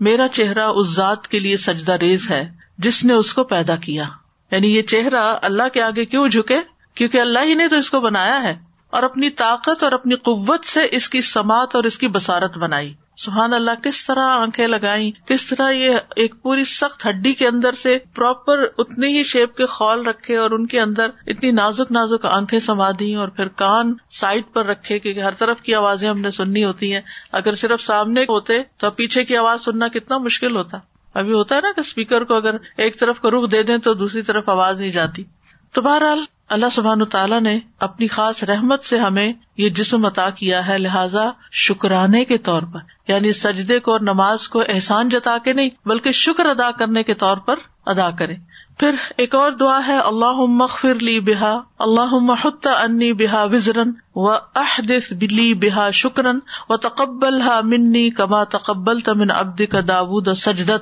میرا 0.00 0.28
چہرہ 0.28 0.64
اس 0.64 0.94
ذات 0.94 1.28
کے 1.28 1.38
لیے 1.38 1.56
سجدہ 1.56 1.92
ریز 1.92 2.30
ہے 2.30 2.50
جس 2.78 3.04
نے 3.04 3.12
اس 3.12 3.34
کو 3.34 3.44
پیدا 3.44 3.76
کیا۔ 3.76 4.04
یعنی 4.50 4.76
یہ 4.76 4.82
چہرہ 4.82 5.38
اللہ 5.42 5.68
کے 5.68 5.82
آگے 5.82 6.04
کیوں 6.04 6.28
جھکے؟ 6.28 6.58
کیونکہ 6.94 7.20
اللہ 7.20 7.38
ہی 7.44 7.54
نے 7.54 7.68
تو 7.68 7.76
اس 7.76 7.90
کو 7.90 8.00
بنایا 8.00 8.42
ہے 8.42 8.58
اور 8.90 9.02
اپنی 9.02 9.30
طاقت 9.30 9.82
اور 9.82 9.92
اپنی 9.92 10.14
قوت 10.14 10.64
سے 10.64 10.80
اس 10.90 11.08
کی 11.08 11.20
سماعت 11.20 11.76
اور 11.76 11.84
اس 11.84 11.98
کی 11.98 12.08
بسارت 12.08 12.58
بنائی۔ 12.58 12.94
سبحان 13.24 13.54
اللہ، 13.54 13.70
کس 13.82 14.06
طرح 14.06 14.24
آنکھیں 14.24 14.66
لگائی 14.66 15.10
کس 15.26 15.46
طرح 15.46 15.70
یہ 15.70 15.96
ایک 16.16 16.34
پوری 16.42 16.64
سخت 16.64 17.06
ہڈی 17.06 17.32
کے 17.32 17.48
اندر 17.48 17.72
سے 17.72 17.98
پراپر 18.14 18.62
اتنی 18.78 19.18
ہی 19.18 19.24
شیپ 19.24 19.56
کے 19.56 19.66
خول 19.66 20.06
رکھے 20.06 20.36
اور 20.36 20.50
ان 20.50 20.66
کے 20.66 20.80
اندر 20.80 21.06
اتنی 21.26 21.50
نازک 21.50 21.92
نازک 21.92 22.26
آنکھیں 22.26 22.58
سما 22.58 22.90
دی 22.98 23.14
اور 23.14 23.28
پھر 23.28 23.48
کان 23.48 23.94
سائڈ 24.10 24.42
پر 24.52 24.66
رکھے 24.66 24.98
کیونکہ 24.98 25.20
ہر 25.20 25.32
طرف 25.32 25.60
کی 25.60 25.74
آوازیں 25.74 26.08
ہم 26.08 26.20
نے 26.20 26.30
سننی 26.30 26.64
ہوتی 26.64 26.94
ہیں۔ 26.94 27.00
اگر 27.32 27.54
صرف 27.54 27.80
سامنے 27.80 28.22
ہوتے 28.22 28.62
تو 28.76 28.90
پیچھے 28.90 29.24
کی 29.24 29.36
آواز 29.36 29.60
سننا 29.62 29.88
کتنا 29.88 30.18
مشکل 30.18 30.56
ہوتا۔ 30.56 30.78
ابھی 31.14 31.32
ہوتا 31.32 31.56
ہے 31.56 31.60
نا 31.60 31.68
کہ 31.76 31.80
اسپیکر 31.80 32.24
کو 32.24 32.34
اگر 32.34 32.54
ایک 32.76 33.00
طرف 33.00 33.20
کا 33.20 33.30
رخ 33.30 33.52
دے 33.52 33.62
دیں 33.62 33.78
تو 33.78 33.94
دوسری 33.94 34.22
طرف 34.22 34.48
آواز 34.48 34.80
نہیں 34.80 34.90
جاتی۔ 34.90 35.24
تو 35.72 35.82
بہرحال 35.82 36.24
اللہ 36.48 36.66
سبحان 36.72 37.04
تعالیٰ 37.04 37.40
نے 37.40 37.58
اپنی 37.78 38.08
خاص 38.08 38.44
رحمت 38.44 38.84
سے 38.84 38.98
ہمیں 38.98 39.32
یہ 39.56 39.68
جسم 39.68 40.06
عطا 40.06 40.30
کیا 40.30 40.68
ہے، 40.68 40.78
لہذا 40.78 41.30
شکرانے 41.52 42.24
کے 42.24 42.38
طور 42.38 42.62
پر۔ 42.62 42.78
یعنی 43.10 43.32
سجدے 43.32 43.78
کو 43.80 43.92
اور 43.92 44.00
نماز 44.00 44.48
کو 44.48 44.62
احسان 44.68 45.08
جتا 45.08 45.36
کے 45.38 45.52
نہیں 45.52 45.70
بلکہ 45.86 46.12
شکر 46.12 46.46
ادا 46.46 46.70
کرنے 46.70 47.02
کے 47.02 47.14
طور 47.14 47.36
پر 47.36 47.68
ادا 47.86 48.10
کرے 48.10 48.34
پھر 48.78 48.96
ایک 49.16 49.34
اور 49.34 49.52
دعا 49.52 49.78
ہے 49.86 49.96
اللہ 49.98 50.44
مغفر 50.48 51.00
لی 51.00 51.18
بحا 51.20 51.52
اللہ 51.78 52.18
محت 52.22 52.66
انی 52.66 53.12
بحا 53.12 53.44
وزرن 53.44 53.92
و 54.14 54.28
احدث 54.56 55.12
بلی 55.12 55.52
بحا 55.54 55.90
شکرن 55.94 56.38
و 56.68 56.76
تقبل 56.76 57.40
ہا 57.40 57.60
منی 57.64 58.08
کما 58.10 58.42
تقبل 58.50 59.00
تمن 59.00 59.30
ابد 59.30 59.60
کا 59.70 59.80
داود 59.88 60.28
سجدہ 60.36 60.78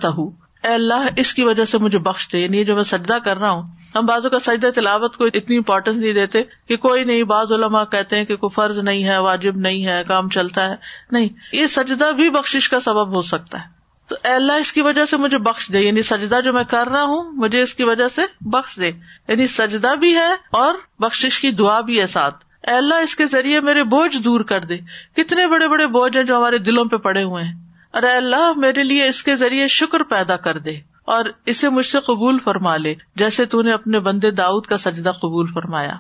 اے 0.63 0.75
اللہ، 0.75 1.09
اس 1.17 1.35
کی 1.35 1.45
وجہ 1.45 1.65
سے 1.65 1.79
مجھے 1.79 1.99
بخش 1.99 2.29
دے۔ 2.33 2.39
یعنی 2.39 2.65
جو 2.65 2.75
میں 2.75 2.83
سجدہ 2.83 3.19
کر 3.25 3.37
رہا 3.37 3.51
ہوں، 3.51 3.63
ہم 3.95 4.07
بازو 4.07 4.31
کا 4.31 4.39
سجدہ 4.39 4.67
تلاوت 4.75 5.17
کو 5.17 5.25
اتنی 5.25 5.57
امپورٹینس 5.57 5.97
نہیں 5.97 6.13
دیتے 6.13 6.43
کہ 6.69 6.77
کوئی 6.77 7.05
نہیں، 7.05 7.23
بعض 7.23 7.53
علماء 7.53 7.85
کہتے 7.85 8.17
ہیں 8.17 8.25
کہ 8.25 8.37
کوئی 8.37 8.55
فرض 8.55 8.79
نہیں 8.79 9.05
ہے، 9.05 9.19
واجب 9.19 9.57
نہیں 9.57 9.87
ہے، 9.87 10.03
کام 10.09 10.29
چلتا 10.29 10.71
ہے۔ 10.71 10.77
نہیں، 11.11 11.29
یہ 11.53 11.67
سجدہ 11.67 12.13
بھی 12.13 12.31
بخش 12.31 12.69
کا 12.69 12.81
سبب 12.81 13.09
ہو 13.09 13.23
سکتا 13.23 13.61
ہے۔ 13.61 13.65
تو 14.09 14.17
اے 14.25 14.31
اللہ، 14.31 14.53
اس 14.53 14.73
کی 14.73 14.83
وجہ 14.83 15.05
سے 15.05 15.17
مجھے 15.17 15.39
بخش 15.39 15.73
دے۔ 15.73 15.81
یعنی 15.81 16.03
سجدہ 16.03 16.41
جو 16.45 16.53
میں 16.53 16.65
کر 16.65 16.89
رہا 16.89 17.03
ہوں، 17.03 17.33
مجھے 17.33 17.61
اس 17.61 17.75
کی 17.75 17.85
وجہ 17.85 18.09
سے 18.09 18.23
بخش 18.41 18.77
دے۔ 18.77 18.89
یعنی 19.29 19.47
سجدہ 19.47 19.95
بھی 19.95 20.15
ہے 20.15 20.33
اور 20.51 20.75
بخش 20.99 21.41
کی 21.41 21.51
دعا 21.51 21.81
بھی 21.81 22.01
ہے 22.01 22.07
ساتھ۔ 22.07 22.45
اے 22.69 22.75
اللہ، 22.75 22.95
اس 22.95 23.17
کے 23.17 23.27
ذریعے 23.27 23.61
میرے 23.61 23.83
بوجھ 23.83 24.19
دور 24.19 24.41
کر 24.41 24.61
دے۔ 24.61 24.79
کتنے 25.17 25.47
بڑے 25.47 25.69
بڑے 25.69 25.87
بوجھ 25.87 26.17
ہیں 26.17 26.25
جو 26.25 26.37
ہمارے 26.37 26.59
دلوں 26.59 26.85
پہ 26.85 26.97
پڑے 26.97 27.23
ہوئے 27.23 27.45
ہیں۔ 27.45 27.68
ارے 27.95 28.11
اللہ، 28.11 28.53
میرے 28.57 28.85
لیے 28.85 29.07
اس 29.07 29.23
کے 29.23 29.35
ذریعے 29.35 29.67
شکر 29.67 30.03
پیدا 30.03 30.37
کر 30.37 30.59
دے 30.59 30.77
اور 31.05 31.25
اسے 31.47 31.69
مجھ 31.69 31.87
سے 31.87 32.01
قبول 32.01 32.39
فرما 32.45 32.77
لے، 32.77 32.95
جیسے 33.17 33.45
تو 33.45 33.63
نے 33.63 33.73
اپنے 33.73 34.01
بندے 34.01 34.31
داؤد 34.31 34.67
کا 34.67 34.77
سجدہ 34.77 35.11
قبول 35.11 35.53
فرمایا۔ 35.53 35.93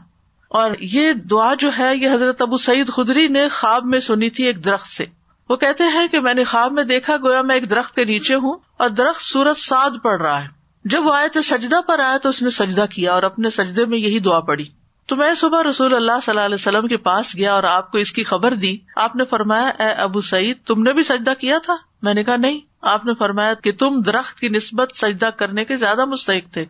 اور 0.49 0.71
یہ 0.81 1.13
دعا 1.13 1.55
جو 1.55 1.71
ہے، 1.79 1.97
یہ 1.97 2.09
حضرت 2.13 2.43
ابو 2.43 2.57
سعید 2.57 2.89
خدری 2.89 3.29
نے 3.29 3.49
خواب 3.49 3.85
میں 3.85 4.01
سنی 4.01 4.31
تھی 4.31 4.45
ایک 4.45 4.65
درخت 4.65 4.89
سے۔ 4.89 5.07
وہ 5.49 5.57
کہتے 5.57 5.85
ہیں 5.85 6.09
کہ 6.09 6.21
میں 6.21 6.35
نے 6.35 6.45
خواب 6.45 6.73
میں 6.73 6.85
دیکھا، 6.85 7.17
گویا 7.17 7.43
میں 7.43 7.55
ایک 7.55 7.71
درخت 7.71 7.95
کے 7.95 8.05
نیچے 8.05 8.35
ہوں 8.35 8.59
اور 8.77 8.89
درخت 8.89 9.23
سورت 9.23 9.59
سعد 9.59 9.91
پڑ 10.03 10.21
رہا 10.21 10.43
ہے۔ 10.43 10.49
جب 10.85 11.07
وہ 11.07 11.15
آئے 11.15 11.29
تو 11.29 11.43
سجدہ 11.43 11.81
پر 11.87 11.99
آیا 11.99 12.17
تو 12.17 12.29
اس 12.29 12.43
نے 12.43 12.51
سجدہ 12.51 12.85
کیا 12.91 13.13
اور 13.13 13.23
اپنے 13.23 13.51
سجدے 13.51 13.85
میں 13.85 13.99
یہی 13.99 14.19
دعا 14.19 14.41
پڑی 14.41 14.65
تو 15.09 15.17
میں 15.17 15.35
صبح 15.35 15.63
رسول 15.63 15.95
اللہ 15.95 16.13
صلی 16.23 16.33
اللہ 16.33 16.45
علیہ 16.45 16.55
وسلم 16.55 16.87
کے 16.87 16.97
پاس 16.97 17.37
گیا 17.37 17.55
اور 17.55 17.63
آپ 17.63 17.91
کو 17.91 17.99
اس 17.99 18.13
کی 18.13 18.25
خبر 18.25 18.55
دی۔ 18.55 18.77
آپ 18.97 19.17
نے 19.17 19.25
فرمایا، 19.25 19.69
اے 19.69 19.93
ابو 19.93 20.21
سعید، 20.21 20.57
تم 20.67 20.83
نے 20.83 20.93
بھی 20.93 21.03
سجدہ 21.03 21.33
کیا 21.41 21.59
تھا؟ 21.63 21.77
میں 22.03 22.15
نے 22.15 22.25
کہا، 22.25 22.37
نہیں۔ 22.37 22.61
آپ 22.83 23.05
نے 23.05 23.15
فرمایا 23.15 23.55
کہ 23.55 23.73
تم 23.73 24.01
درخت 24.01 24.41
کی 24.41 24.49
نسبت 24.49 24.97
سجدہ 24.97 25.27
کرنے 25.27 25.65
کے 25.65 25.77
زیادہ 25.77 26.05
مستحق 26.05 26.53
تھے۔ 26.53 26.65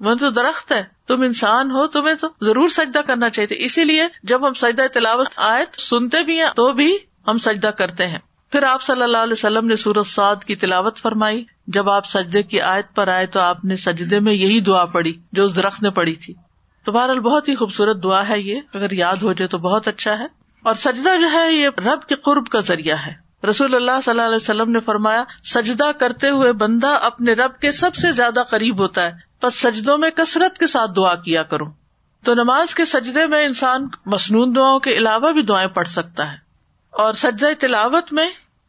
وہ 0.00 0.14
تو 0.14 0.30
درخت 0.30 0.72
ہے۔ 0.72 0.84
تم 1.08 1.22
انسان 1.22 1.70
ہو، 1.70 1.86
تمہیں 1.86 2.14
تو 2.14 2.28
ضرور 2.40 2.68
سجدہ 2.68 2.98
کرنا 2.98 3.30
چاہیے 3.30 3.64
اسی 3.64 3.84
لیے 3.84 4.02
جب 4.22 4.46
ہم 4.46 4.52
سجدہ 4.52 4.82
تلاوت 4.92 5.28
آئے، 5.36 5.64
سنتے 5.78 6.24
بھی 6.24 6.40
ہیں، 6.40 6.50
تو 6.56 6.72
بھی 6.72 6.96
ہم 7.28 7.38
سجدہ 7.38 7.66
کرتے 7.66 8.06
ہیں۔ 8.06 8.18
پھر 8.52 8.62
آپ 8.62 8.82
صلی 8.82 9.02
اللہ 9.02 9.18
علیہ 9.18 9.32
وسلم 9.32 9.66
نے 9.66 9.76
سورت 9.76 10.06
سعد 10.06 10.44
کی 10.44 10.56
تلاوت 10.56 10.98
فرمائی۔ 10.98 11.44
جب 11.66 11.90
آپ 11.90 12.06
سجدے 12.06 12.42
کی 12.42 12.60
آیت 12.60 12.94
پر 12.94 13.08
آئے 13.08 13.26
تو 13.26 13.40
آپ 13.40 13.64
نے 13.64 13.76
سجدے 13.76 14.20
میں 14.20 14.32
یہی 14.32 14.60
دعا 14.60 14.84
پڑی 14.84 15.12
جو 15.32 15.44
اس 15.44 15.56
درخت 15.56 15.82
نے 15.82 15.90
پڑی 15.90 16.14
تھی۔ 16.14 16.34
تو 16.84 16.92
بہرحال 16.92 17.20
بہت 17.20 17.48
ہی 17.48 17.54
خوبصورت 17.54 18.02
دعا 18.02 18.28
ہے 18.28 18.40
یہ۔ 18.40 18.60
اگر 18.74 18.92
یاد 18.92 19.16
ہو 19.16 19.32
جائے 19.32 19.48
تو 19.48 19.58
بہت 19.58 19.88
اچھا 19.88 20.18
ہے۔ 20.18 20.26
اور 20.62 20.74
سجدہ 20.74 21.16
جو 21.20 21.32
ہے 21.32 21.52
یہ 21.52 21.68
رب 21.78 22.02
کے 22.02 22.14
قرب 22.14 22.46
کا 22.46 22.60
ذریعہ 22.60 22.96
ہے۔ 23.06 23.14
رسول 23.46 23.74
اللہ 23.74 24.00
صلی 24.04 24.10
اللہ 24.10 24.22
علیہ 24.22 24.36
وسلم 24.36 24.70
نے 24.70 24.80
فرمایا، 24.80 25.24
سجدہ 25.44 25.90
کرتے 26.00 26.28
ہوئے 26.28 26.52
بندہ 26.52 26.86
اپنے 26.86 27.32
رب 27.32 27.58
کے 27.60 27.72
سب 27.72 27.94
سے 27.94 28.12
زیادہ 28.12 28.42
قریب 28.50 28.78
ہوتا 28.78 29.06
ہے۔ 29.06 29.12
بس 29.42 29.60
سجدوں 29.60 29.98
میں 29.98 30.10
کثرت 30.10 30.58
کے 30.58 30.66
ساتھ 30.66 30.90
دعا 30.96 31.14
کیا 31.14 31.42
کرو۔ 31.42 31.64
تو 32.24 32.34
نماز 32.34 32.74
کے 32.74 32.84
سجدے 32.84 33.26
میں 33.26 33.46
انسان 33.46 33.88
مصنون 34.06 34.56
دعاؤں 34.56 34.80
کے 34.80 34.90
علاوہ 34.90 35.32
بھی 35.32 35.42
دعائیں 35.42 35.68
پڑھ 35.68 35.88
سکتا 35.88 36.32
ہے۔ 36.32 36.36
اور 36.90 37.12
سجدہ 37.12 37.46
تلاوت 37.58 38.12
میں 38.12 38.26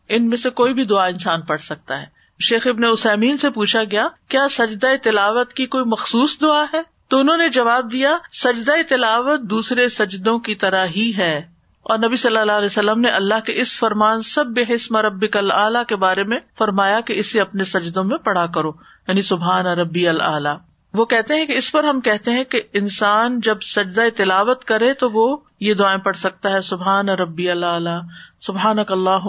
ان 0.10 0.30
میں 0.30 0.38
سے 0.38 0.50
کوئی 0.50 0.74
بھی 0.74 0.86
دعا 0.86 1.06
انسان 1.06 1.42
پڑھ 1.42 1.62
سکتا 1.62 2.02
ہے۔ 2.02 2.06
شیخ 2.40 2.68
ابن 2.68 2.84
اسامین 2.84 3.38
سے 3.38 3.50
پوچھا 3.50 3.84
گیا، 3.84 4.08
کیا 4.28 4.48
سجدہ 4.52 4.88
تلاوت 5.04 5.54
کی 5.54 5.66
کوئی 5.66 5.84
مخصوص 5.86 6.42
دعا 6.42 6.66
ہے؟ 6.74 6.93
تو 7.14 7.20
انہوں 7.20 7.38
نے 7.38 7.50
جواب 7.50 7.92
دیا، 7.92 8.18
سجدہ 8.32 8.72
تلاوت 8.90 9.42
دوسرے 9.42 9.90
سجدوں 9.90 10.40
کی 10.40 10.56
طرح 10.56 10.86
ہی 10.96 11.12
ہے۔ 11.18 11.38
اور 11.86 12.00
نبی 12.00 12.16
صلی 12.16 12.38
اللہ 12.38 12.52
علیہ 12.52 12.66
وسلم 12.66 13.00
نے 13.00 13.10
اللہ 13.10 13.40
کے 13.46 13.62
اس 13.62 13.80
فرمان 13.80 14.22
سب 14.22 14.46
بے 14.46 14.76
حسم 14.76 14.98
رب 14.98 15.24
اللہ 15.34 15.84
کے 15.88 15.96
بارے 15.96 16.24
میں 16.24 16.38
فرمایا 16.58 17.00
کہ 17.00 17.14
اسے 17.14 17.42
اپنے 17.42 17.64
سجدوں 17.64 18.04
میں 18.04 18.18
پڑھا 18.18 18.46
کرو 18.46 18.72
یعنی 19.08 19.22
سبحان 19.22 19.66
ربی 19.66 20.08
اللہ 20.08 20.54
وہ 20.94 21.06
کہتے 21.06 21.34
ہیں 21.34 21.46
کہ 21.46 21.52
اس 21.52 21.72
پر 21.72 21.84
ہم 21.84 22.02
کہتے 22.02 22.32
ہیں 22.32 22.44
کہ 22.44 22.62
انسان 22.74 23.40
جب 23.40 23.62
سجدہ 23.62 24.02
تلاوت 24.16 24.64
کرے 24.64 24.94
تو 24.94 25.10
وہ 25.10 25.38
یہ 25.60 25.74
دعائیں 25.74 25.98
پڑھ 25.98 26.18
سکتا 26.18 26.52
ہے، 26.52 26.62
سبحان 26.62 27.10
ربی 27.10 27.50
اللہ 27.50 28.00
سبحان 28.42 28.80
اک 28.80 28.92
اللہ 28.92 29.28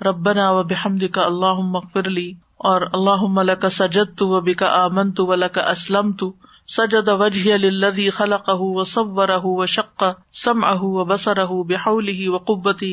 ربنا 0.00 0.50
و 0.50 0.62
بحمد 0.62 1.02
کا 1.12 1.22
اللہ 1.22 1.52
مغفرلی 1.52 2.32
اور 2.56 2.82
اللہ 2.92 3.54
کا 3.54 3.68
سجد 3.68 4.18
تو 4.18 4.28
و 4.28 4.40
بکا 4.40 4.66
آمن 4.66 5.12
تو 5.12 5.26
و 5.26 5.34
کا 5.52 5.60
اسلم 5.60 6.12
تو 6.12 6.32
سجد 6.76 7.08
وجہ 7.08 7.56
للذی 7.56 8.10
خلقہ 8.10 8.52
و 8.54 8.84
صورہ 8.84 9.38
و 9.42 9.66
شق 9.66 10.04
سمعہ 10.32 10.78
و 10.80 11.04
بصرہ 11.04 11.46
بحولہ 11.46 12.28
و 12.28 12.38
قوتہ 12.38 12.84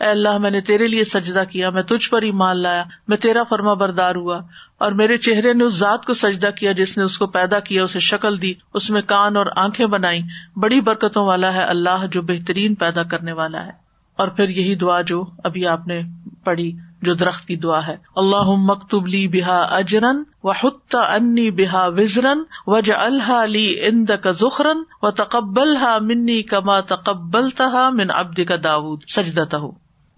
اے 0.00 0.06
اللہ، 0.06 0.38
میں 0.38 0.50
نے 0.50 0.60
تیرے 0.60 0.88
لیے 0.88 1.04
سجدہ 1.04 1.42
کیا، 1.50 1.70
میں 1.70 1.82
تجھ 1.82 2.10
پر 2.10 2.22
ایمان 2.22 2.56
لایا، 2.56 2.84
میں 3.08 3.16
تیرا 3.16 3.42
فرما 3.48 3.74
بردار 3.74 4.14
ہوا۔ 4.14 4.40
اور 4.78 4.92
میرے 4.92 5.18
چہرے 5.18 5.52
نے 5.52 5.64
اس 5.64 5.72
ذات 5.72 6.06
کو 6.06 6.14
سجدہ 6.14 6.50
کیا 6.56 6.72
جس 6.72 6.98
نے 6.98 7.04
اس 7.04 7.18
کو 7.18 7.26
پیدا 7.26 7.60
کیا، 7.60 7.84
اسے 7.84 8.00
شکل 8.00 8.42
دی، 8.42 8.54
اس 8.74 8.90
میں 8.90 9.02
کان 9.02 9.36
اور 9.36 9.46
آنکھیں 9.56 9.86
بنائی 9.86 10.20
بڑی 10.56 10.80
برکتوں 10.80 11.26
والا 11.26 11.54
ہے 11.54 11.62
اللہ 11.62 12.06
جو 12.10 12.22
بہترین 12.22 12.74
پیدا 12.74 13.02
کرنے 13.02 13.32
والا 13.32 13.66
ہے۔ 13.66 13.91
اور 14.22 14.30
پھر 14.30 14.48
یہی 14.48 14.74
دعا 14.74 15.00
جو 15.00 15.24
ابھی 15.44 15.66
آپ 15.66 15.86
نے 15.86 16.02
پڑھی، 16.44 16.76
جو 17.02 17.14
درخت 17.14 17.48
کی 17.48 17.56
دعا 17.56 17.86
ہے۔ 17.86 17.96
اللہ 18.16 18.44
مکتوب 18.46 19.06
لی 19.06 19.28
بحا 19.28 19.56
اجرن 19.56 20.22
و 20.44 20.50
حت 20.50 20.94
انی 20.94 21.50
بحا 21.50 21.86
وزرن 21.86 22.42
و 22.66 22.80
ج 22.80 22.90
لی 23.48 23.86
اند 23.86 24.10
کا 24.22 24.30
ذخرن 24.30 24.82
و 25.02 25.10
تقبل 25.10 25.76
ہا 25.76 25.98
منی 26.00 26.42
کما 26.42 26.80
تقبل 26.80 27.50
تہا 27.50 27.88
من 27.88 28.06
ابد 28.10 28.40
کا 28.48 28.54
داود۔ 28.64 29.02
سجدتا 29.06 29.58
ہو 29.58 29.70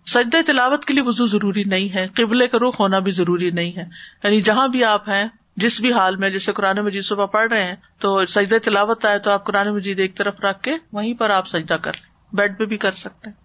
سجدہ 0.06 0.36
تلاوت 0.46 0.84
کے 0.84 0.94
لیے 0.94 1.02
وزو 1.02 1.26
ضروری 1.26 1.64
نہیں 1.64 1.94
ہے 1.94 2.06
قبل 2.14 2.46
کا 2.46 2.58
رخ 2.58 2.80
ہونا 2.80 2.98
بھی 2.98 3.12
ضروری 3.12 3.50
نہیں 3.50 3.72
ہے۔ 3.76 3.84
یعنی 4.24 4.40
جہاں 4.40 4.68
بھی 4.68 4.84
آپ 4.84 5.08
ہیں، 5.08 5.24
جس 5.56 5.80
بھی 5.80 5.92
حال 5.92 6.16
میں، 6.16 6.30
جیسے 6.30 6.52
قرآن 6.52 6.84
مجید 6.84 7.02
صبح 7.02 7.26
پڑھ 7.26 7.52
رہے 7.52 7.64
ہیں، 7.64 7.76
تو 7.98 8.26
سجدہ 8.26 8.56
تلاوت 8.64 9.04
آئے 9.04 9.18
تو 9.18 9.30
آپ 9.30 9.44
قرآن 9.44 9.74
مجید 9.74 10.00
ایک 10.00 10.16
طرف 10.16 10.34
رکھ 10.40 10.62
کے 10.62 10.72
وہیں 10.92 11.14
پر 11.14 11.30
آپ 11.30 11.48
سجدہ 11.48 11.74
کر 11.74 11.92
لیں۔ 11.94 12.36
بیڈ 12.36 12.58
پہ 12.58 12.64
بھی 12.64 12.76
کر 12.76 12.90
سکتے 12.90 13.30
ہیں۔ 13.30 13.43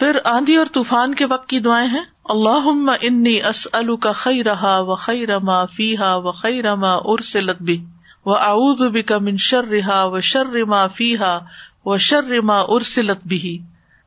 پھر 0.00 0.18
آندھی 0.24 0.56
اور 0.56 0.66
طوفان 0.72 1.14
کے 1.14 1.26
وقت 1.26 1.48
کی 1.48 1.60
دعائیں 1.60 1.88
ہیں؟ 1.88 2.04
اللہ 2.24 2.90
انی 3.00 3.42
اس 3.42 3.68
کا 4.02 4.12
خی 4.12 4.44
رہا 4.44 4.80
و 4.80 4.94
خی 4.94 5.26
رما 5.26 5.64
فی 5.64 5.96
ہا 5.96 6.16
و 6.16 6.30
خی 6.32 6.62
رما 6.62 6.94
ارس 7.04 7.36
لطبی 7.36 7.84
و 8.26 8.36
اعوذ 8.36 8.82
کا 9.06 9.18
منشر 9.18 9.64
رہا 9.64 10.04
و 10.04 10.20
شر 10.20 10.46
رما 10.46 10.86
فی 10.86 11.16
ہا 11.16 11.38
و 11.84 11.96
شر 11.96 12.24
رما 12.24 12.60
ارس 12.68 12.98
لطبی 12.98 13.58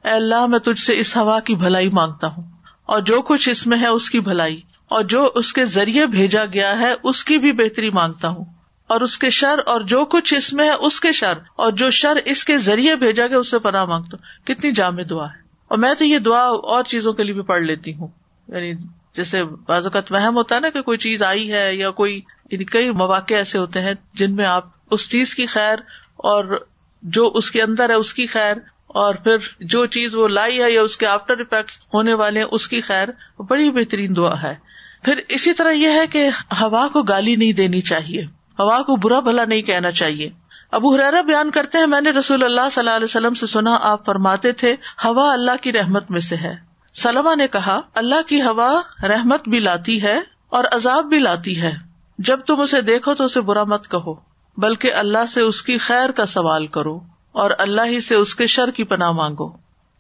اے 0.03 0.10
اللہ، 0.10 0.45
میں 0.45 0.60
تجھ 0.60 0.79
سے 0.79 0.97
اس 0.97 1.17
ہوا 1.17 1.39
کی 1.39 1.56
بھلائی 1.56 1.89
مانگتا 1.89 2.27
ہوں۔ 2.27 2.43
اور 2.86 3.01
جو 3.01 3.21
کچھ 3.21 3.49
اس 3.49 3.67
میں 3.67 3.77
ہے 3.77 3.88
اس 3.88 4.10
کی 4.10 4.19
بھلائی۔ 4.19 4.62
اور 4.89 5.01
جو 5.01 5.32
اس 5.36 5.53
کے 5.53 5.65
ذریعے 5.65 6.06
بھیجا 6.06 6.45
گیا 6.45 6.79
ہے 6.79 6.93
اس 7.03 7.23
کی 7.23 7.38
بھی 7.38 7.51
بہتری 7.51 7.89
مانگتا 7.89 8.27
ہوں۔ 8.27 8.45
اور 8.88 9.01
اس 9.01 9.17
کے 9.17 9.29
شر 9.29 9.60
اور 9.65 9.82
جو 9.82 10.06
کچھ 10.06 10.34
اس 10.34 10.53
میں 10.53 10.65
ہے 10.65 10.73
اس 10.73 10.99
کے 10.99 11.12
شر۔ 11.12 11.34
اور 11.56 11.71
جو 11.71 11.89
شر 11.89 12.17
اس 12.25 12.45
کے 12.45 12.58
ذریعے 12.58 12.95
بھیجا 12.95 13.27
گیا 13.27 13.38
اس 13.38 13.51
سے 13.51 13.60
پناہ 13.60 13.86
مانگتا 13.86 14.17
ہوں۔ 14.17 14.47
کتنی 14.47 14.71
جامع 14.71 15.01
دعا 15.10 15.25
ہے۔ 15.25 15.42
اور 15.74 15.80
میں 15.80 15.94
تو 15.94 16.06
یہ 16.06 16.20
دعا 16.20 16.44
اور 16.44 16.84
چیزوں 16.84 17.14
کے 17.14 17.24
لیے 17.24 17.34
بھی 17.34 17.42
پڑھ 17.42 17.64
لیتی 17.64 17.94
ہوں۔ 17.94 18.08
یعنی 18.48 18.74
جیسے 19.16 19.44
بعض 19.44 19.86
اوقات 19.86 20.12
وہم 20.12 20.36
ہوتا 20.36 20.56
ہے 20.56 20.60
نا 20.60 20.70
کہ 20.70 20.82
کوئی 20.82 20.98
چیز 20.98 21.24
آئی 21.24 21.54
ہے 21.54 21.76
یا 21.76 21.92
کوئی 21.92 22.22
یعنی 22.52 22.64
کئی 22.64 22.92
مواقع 22.92 23.34
ایسے 23.34 23.58
ہوتے 23.58 23.82
ہیں 23.82 23.94
جن 24.14 24.36
میں 24.36 24.46
آپ 24.46 24.66
اس 24.92 25.10
چیز 25.10 25.36
کی 25.36 25.46
خیر 25.46 25.80
اور 26.16 26.66
جو 27.02 27.32
اس 27.36 27.52
کے 27.52 27.62
اندر 27.62 27.90
ہے 27.90 27.94
اس 27.94 28.14
کی 28.14 28.28
خیر 28.28 28.54
اور 28.88 29.16
پھر 29.16 29.38
جو 29.60 29.86
چیز 29.86 30.16
وہ 30.16 30.28
لائی 30.28 30.62
ہے 30.62 30.72
یا 30.72 30.82
اس 30.82 30.98
کے 30.98 31.06
آفٹر 31.06 31.40
افیکٹ 31.40 31.72
ہونے 31.94 32.14
والے 32.14 32.40
ہیں 32.40 32.48
اس 32.52 32.68
کی 32.68 32.82
خیر، 32.82 33.08
بڑی 33.40 33.72
بہترین 33.72 34.16
دعا 34.16 34.44
ہے۔ 34.44 34.56
پھر 35.04 35.22
اسی 35.30 35.54
طرح 35.54 35.72
یہ 35.72 35.90
ہے 35.90 36.08
کہ 36.08 36.30
ہوا 36.62 36.88
کو 36.88 37.04
گالی 37.04 37.36
نہیں 37.36 37.54
دینی 37.54 37.82
چاہیے۔ 37.82 38.22
ہوا 38.60 38.82
کو 38.82 38.96
برا 38.96 39.20
بھلا 39.20 39.46
نہیں 39.46 39.62
کہنا 39.62 39.92
چاہیے۔ 39.92 40.30
ابو 40.74 40.96
حرارا 40.96 41.22
بیان 41.22 41.52
کرتے 41.52 41.78
ہیں، 41.78 41.86
میں 41.86 42.02
نے 42.02 42.10
رسول 42.10 42.44
اللہ 42.44 42.70
صلی 42.72 42.82
اللہ 42.82 42.96
علیہ 42.96 43.04
وسلم 43.04 43.34
سے 43.34 43.48
سنا، 43.48 43.78
آپ 43.82 44.06
فرماتے 44.06 44.52
تھے، 44.52 44.76
ہوا 45.06 45.34
اللہ 45.34 45.52
کی 45.62 45.72
رحمت 45.72 46.12
میں 46.12 46.20
سے 46.20 46.36
ہے۔ 46.36 46.56
سلما 46.94 47.36
نے 47.36 47.48
کہا، 47.48 47.80
اللہ 47.96 48.28
کی 48.28 48.42
ہوا 48.42 48.82
رحمت 49.04 49.50
بھی 49.50 49.60
لاتی 49.60 50.04
ہے 50.04 50.18
اور 50.50 50.64
عذاب 50.72 51.06
بھی 51.06 51.20
لاتی 51.20 51.62
ہے۔ 51.62 51.72
جب 52.18 52.40
تم 52.40 52.60
اسے 52.60 52.82
دیکھو 52.82 53.14
تو 53.14 53.24
اسے 53.24 53.42
برا 53.42 53.64
مت 53.64 53.88
کہو، 53.88 54.14
بلکہ 54.58 54.94
اللہ 54.94 55.26
سے 55.26 55.42
اس 55.42 55.64
کی 55.64 55.78
خیر 55.78 56.12
کا 56.12 56.26
سوال 56.26 56.68
کرو 56.68 57.00
اور 57.32 57.52
اللہ 57.58 57.82
ہی 57.86 58.02
سے 58.02 58.16
اس 58.16 58.36
کے 58.36 58.48
شر 58.48 58.72
کی 58.72 58.84
پناہ 58.84 59.12
مانگو۔ 59.12 59.50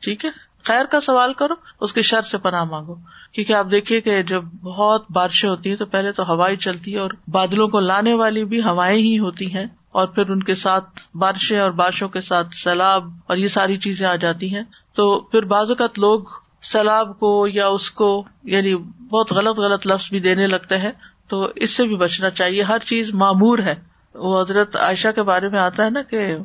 ٹھیک 0.01 0.25
ہے؟ 0.25 0.29
خیر 0.63 0.85
کا 0.85 1.01
سوال 1.01 1.33
کرو، 1.33 1.53
اس 1.81 1.93
کے 1.93 2.01
شر 2.01 2.21
سے 2.21 2.37
پناہ 2.37 2.63
مانگو۔ 2.63 2.95
کیونکہ 3.33 3.53
آپ 3.53 3.65
دیکھیے 3.71 4.01
کہ 4.01 4.23
جب 4.23 4.43
بہت 4.43 5.05
بارشیں 5.11 5.49
ہوتی 5.49 5.69
ہیں 5.69 5.77
تو 5.77 5.85
پہلے 5.85 6.11
تو 6.11 6.23
ہوائیں 6.23 6.57
چلتی 6.57 6.93
ہے 6.93 6.99
اور 6.99 7.11
بادلوں 7.27 7.67
کو 7.67 7.79
لانے 7.79 8.13
والی 8.13 8.45
بھی 8.45 8.59
ہوائیں 8.59 8.99
ہی 8.99 9.19
ہوتی 9.19 9.53
ہیں۔ 9.53 9.65
اور 9.93 10.07
پھر 10.07 10.29
ان 10.29 10.43
کے 10.43 10.53
ساتھ 10.53 11.17
بارشیں 11.17 11.59
اور 11.59 11.71
بارشوں 11.71 12.09
کے 12.09 12.19
ساتھ 12.19 12.47
سیلاب 12.55 13.03
اور 13.27 13.37
یہ 13.37 13.47
ساری 13.47 13.77
چیزیں 13.77 14.07
آ 14.07 14.15
جاتی 14.15 14.55
ہیں۔ 14.55 14.63
تو 14.95 15.19
پھر 15.19 15.41
بعض 15.41 15.69
اوقات 15.69 15.99
لوگ 15.99 16.21
سیلاب 16.63 17.19
کو 17.19 17.47
یا 17.47 17.67
اس 17.67 17.91
کو 17.91 18.23
یعنی 18.43 18.75
بہت 19.03 19.31
غلط 19.31 19.59
غلط 19.59 19.87
لفظ 19.87 20.09
بھی 20.09 20.19
دینے 20.19 20.47
لگتے 20.47 20.77
ہیں۔ 20.77 20.91
تو 21.27 21.47
اس 21.55 21.69
سے 21.69 21.83
بھی 21.83 21.95
بچنا 21.95 22.29
چاہیے۔ 22.29 22.63
ہر 22.63 22.77
چیز 22.85 23.13
معمور 23.13 23.59
ہے۔ 23.59 23.73
وہ 24.15 24.41
حضرت 24.41 24.75
عائشہ 24.75 25.07
کے 25.15 25.23
بارے 25.23 25.49
میں 25.49 25.59
آتا 25.59 25.85
ہے 25.85 25.89
نا 25.89 26.01
کہ 26.01 26.35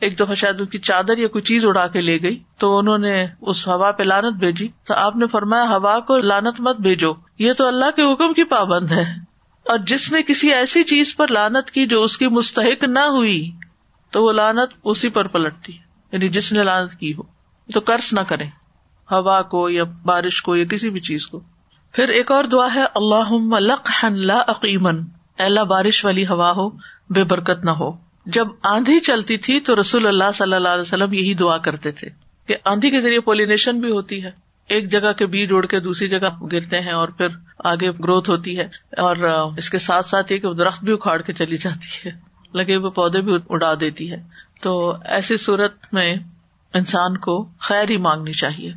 ایک 0.00 0.20
دفعہ 0.20 0.34
شاید 0.34 0.60
ان 0.60 0.66
کی 0.66 0.78
چادر 0.78 1.18
یا 1.18 1.28
کوئی 1.28 1.42
چیز 1.42 1.66
اڑا 1.66 1.86
کے 1.86 2.00
لے 2.00 2.22
گئی۔ 2.22 2.42
تو 2.58 2.78
انہوں 2.78 2.98
نے 2.98 3.26
اس 3.40 3.68
ہوا 3.68 3.92
پہ 3.92 4.02
لانت 4.02 4.34
بھیجی۔ 4.36 4.68
تو 4.68 4.94
آپ 4.94 5.16
نے 5.16 5.26
فرمایا، 5.26 5.64
ہوا 5.64 6.00
کو 6.00 6.16
لانت 6.16 6.60
مت 6.60 6.76
بھیجو۔ 6.76 7.12
یہ 7.38 7.52
تو 7.52 7.66
اللہ 7.66 7.90
کے 7.96 8.12
حکم 8.12 8.32
کی 8.32 8.44
پابند 8.44 8.92
ہے۔ 8.92 9.29
اور 9.70 9.78
جس 9.78 10.12
نے 10.12 10.22
کسی 10.22 10.52
ایسی 10.52 10.84
چیز 10.84 11.16
پر 11.16 11.28
لانت 11.28 11.70
کی 11.70 11.86
جو 11.86 12.02
اس 12.02 12.18
کی 12.18 12.28
مستحق 12.28 12.84
نہ 12.84 12.98
ہوئی، 12.98 13.50
تو 14.10 14.24
وہ 14.24 14.32
لانت 14.32 14.74
اسی 14.84 15.08
پر 15.08 15.26
پلٹتی 15.26 15.72
یعنی 16.12 16.28
جس 16.28 16.52
نے 16.52 16.62
لانت 16.62 16.94
کی 16.94 17.14
ہو، 17.14 17.22
تو 17.74 17.80
قرض 17.80 18.12
نہ 18.12 18.20
کرے 18.20 18.44
ہوا 19.10 19.42
کو 19.42 19.68
یا 19.68 19.84
بارش 20.04 20.42
کو 20.42 20.56
یا 20.56 20.64
کسی 20.64 20.90
بھی 20.90 21.00
چیز 21.00 21.26
کو۔ 21.26 21.40
پھر 21.92 22.08
ایک 22.08 22.32
اور 22.32 22.44
دعا 22.44 22.68
ہے 22.74 22.84
اللہ 22.94 23.32
لا 24.02 24.42
عقیمن 24.46 24.98
اللہ، 25.38 25.60
بارش 25.60 26.04
والی 26.04 26.26
ہوا 26.26 26.50
ہو، 26.50 26.70
بے 27.10 27.24
برکت 27.24 27.64
نہ 27.64 27.70
ہو۔ 27.70 27.90
جب 28.26 28.48
آندھی 28.62 29.00
چلتی 29.00 29.36
تھی 29.36 29.60
تو 29.60 29.80
رسول 29.80 30.06
اللہ 30.06 30.32
صلی 30.34 30.54
اللہ 30.54 30.68
علیہ 30.68 30.82
وسلم 30.82 31.12
یہی 31.12 31.34
دعا 31.34 31.58
کرتے 31.58 31.90
تھے 31.90 32.08
کہ 32.46 32.56
آندھی 32.64 32.90
کے 32.90 33.00
ذریعے 33.00 33.20
پولینیشن 33.20 33.80
بھی 33.80 33.90
ہوتی 33.90 34.24
ہے۔ 34.24 34.30
ایک 34.70 34.88
جگہ 34.88 35.12
کے 35.12 35.26
بیج 35.26 35.52
اڑ 35.52 35.66
کے 35.66 35.80
دوسری 35.80 36.08
جگہ 36.08 36.28
گرتے 36.52 36.80
ہیں 36.80 36.92
اور 36.92 37.08
پھر 37.08 37.28
آگے 37.64 37.90
گروتھ 37.90 38.30
ہوتی 38.30 38.58
ہے 38.58 38.68
اور 38.98 39.16
اس 39.56 39.70
کے 39.70 39.78
ساتھ 39.78 40.06
ساتھ 40.06 40.32
یہ 40.32 40.38
کہ 40.38 40.52
درخت 40.54 40.84
بھی 40.84 40.92
اکھاڑ 40.92 41.20
کے 41.22 41.32
چلی 41.32 41.56
جاتی 41.56 42.08
ہے، 42.08 42.12
لگے 42.54 42.76
ہوئے 42.76 42.90
پودے 42.90 43.20
بھی 43.20 43.32
اڑا 43.48 43.72
دیتی 43.80 44.10
ہے۔ 44.12 44.16
تو 44.62 44.94
ایسی 45.04 45.36
صورت 45.36 45.74
میں 45.92 46.14
انسان 46.74 47.16
کو 47.16 47.48
خیر 47.58 47.88
ہی 47.88 47.96
مانگنی 47.96 48.32
چاہیے 48.32 48.72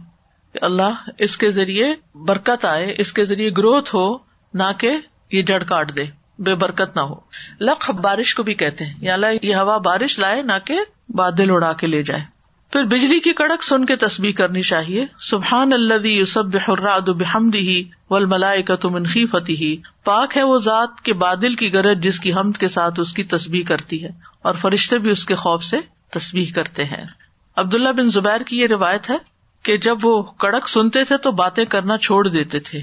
کہ 0.54 0.60
اللہ 0.62 1.10
اس 1.18 1.38
کے 1.38 1.52
ذریعے 1.52 1.94
برکت 2.16 2.66
آئے، 2.66 2.94
اس 2.98 3.14
کے 3.14 3.26
ذریعے 3.26 3.50
گروتھ 3.58 3.96
ہو، 3.96 4.18
نہ 4.54 4.72
کہ 4.78 4.92
یہ 5.32 5.42
جڑ 5.42 5.64
کاٹ 5.64 5.96
دے، 5.96 6.04
بے 6.40 6.56
برکت 6.56 6.96
نہ 6.96 7.02
ہو۔ 7.02 7.16
لکھ 7.62 7.92
بارش 7.92 8.36
کو 8.36 8.44
بھی 8.44 8.54
کہتے 8.54 8.86
ہیں، 8.86 8.94
یا 9.02 9.14
اللہ 9.14 9.46
یہ 9.46 9.56
ہوا 9.56 9.78
بارش 9.78 10.20
لائے، 10.20 10.42
نہ 10.42 10.58
کہ 10.66 10.80
بادل 11.10 11.52
اڑا 11.52 11.74
کے 11.74 11.88
لے 11.88 12.04
جائے۔ 12.04 12.33
پھر 12.74 12.84
بجلی 12.84 13.20
کی 13.20 13.34
کڑک 13.34 13.64
سن 13.64 13.86
کے 13.86 13.96
تصبیح 13.96 14.34
کرنی 14.34 14.62
چاہیے۔ 14.62 15.06
سبحان 15.20 15.74
اللہ 15.74 16.08
یوسب 16.08 16.58
حراد 16.58 17.02
بحمدی 17.02 17.84
ول 18.10 18.26
ملائے 18.26 18.62
کا 18.62 18.76
تم 18.76 18.98
ہی 19.50 19.78
پاک 20.04 20.38
ہے 20.38 20.44
وہ 20.44 20.58
ذات 20.58 21.02
کے 21.02 21.14
بادل 21.14 21.56
کی 21.56 21.74
گرج 21.74 22.04
جس 22.04 22.20
کی 22.20 22.34
حمد 22.34 22.58
کے 22.58 22.68
ساتھ 22.68 23.00
اس 23.00 23.14
کی 23.14 23.24
تصبیح 23.24 23.64
کرتی 23.64 24.04
ہے 24.04 24.10
اور 24.42 24.54
فرشتے 24.54 24.98
بھی 24.98 25.10
اس 25.10 25.26
کے 25.26 25.36
خوف 25.36 25.64
سے 25.64 25.78
تصبیح 26.12 26.46
کرتے 26.56 26.84
ہیں۔ 26.84 27.06
عبداللہ 27.56 27.90
بن 27.90 28.10
زبیر 28.10 28.42
کی 28.42 28.60
یہ 28.60 28.68
روایت 28.68 29.10
ہے 29.10 29.18
کہ 29.64 29.78
جب 29.78 29.98
وہ 30.06 30.24
کڑک 30.24 30.70
سنتے 30.70 31.04
تھے 31.04 31.18
تو 31.18 31.32
باتیں 31.32 31.66
کرنا 31.66 31.98
چھوڑ 31.98 32.28
دیتے 32.28 32.60
تھے۔ 32.60 32.80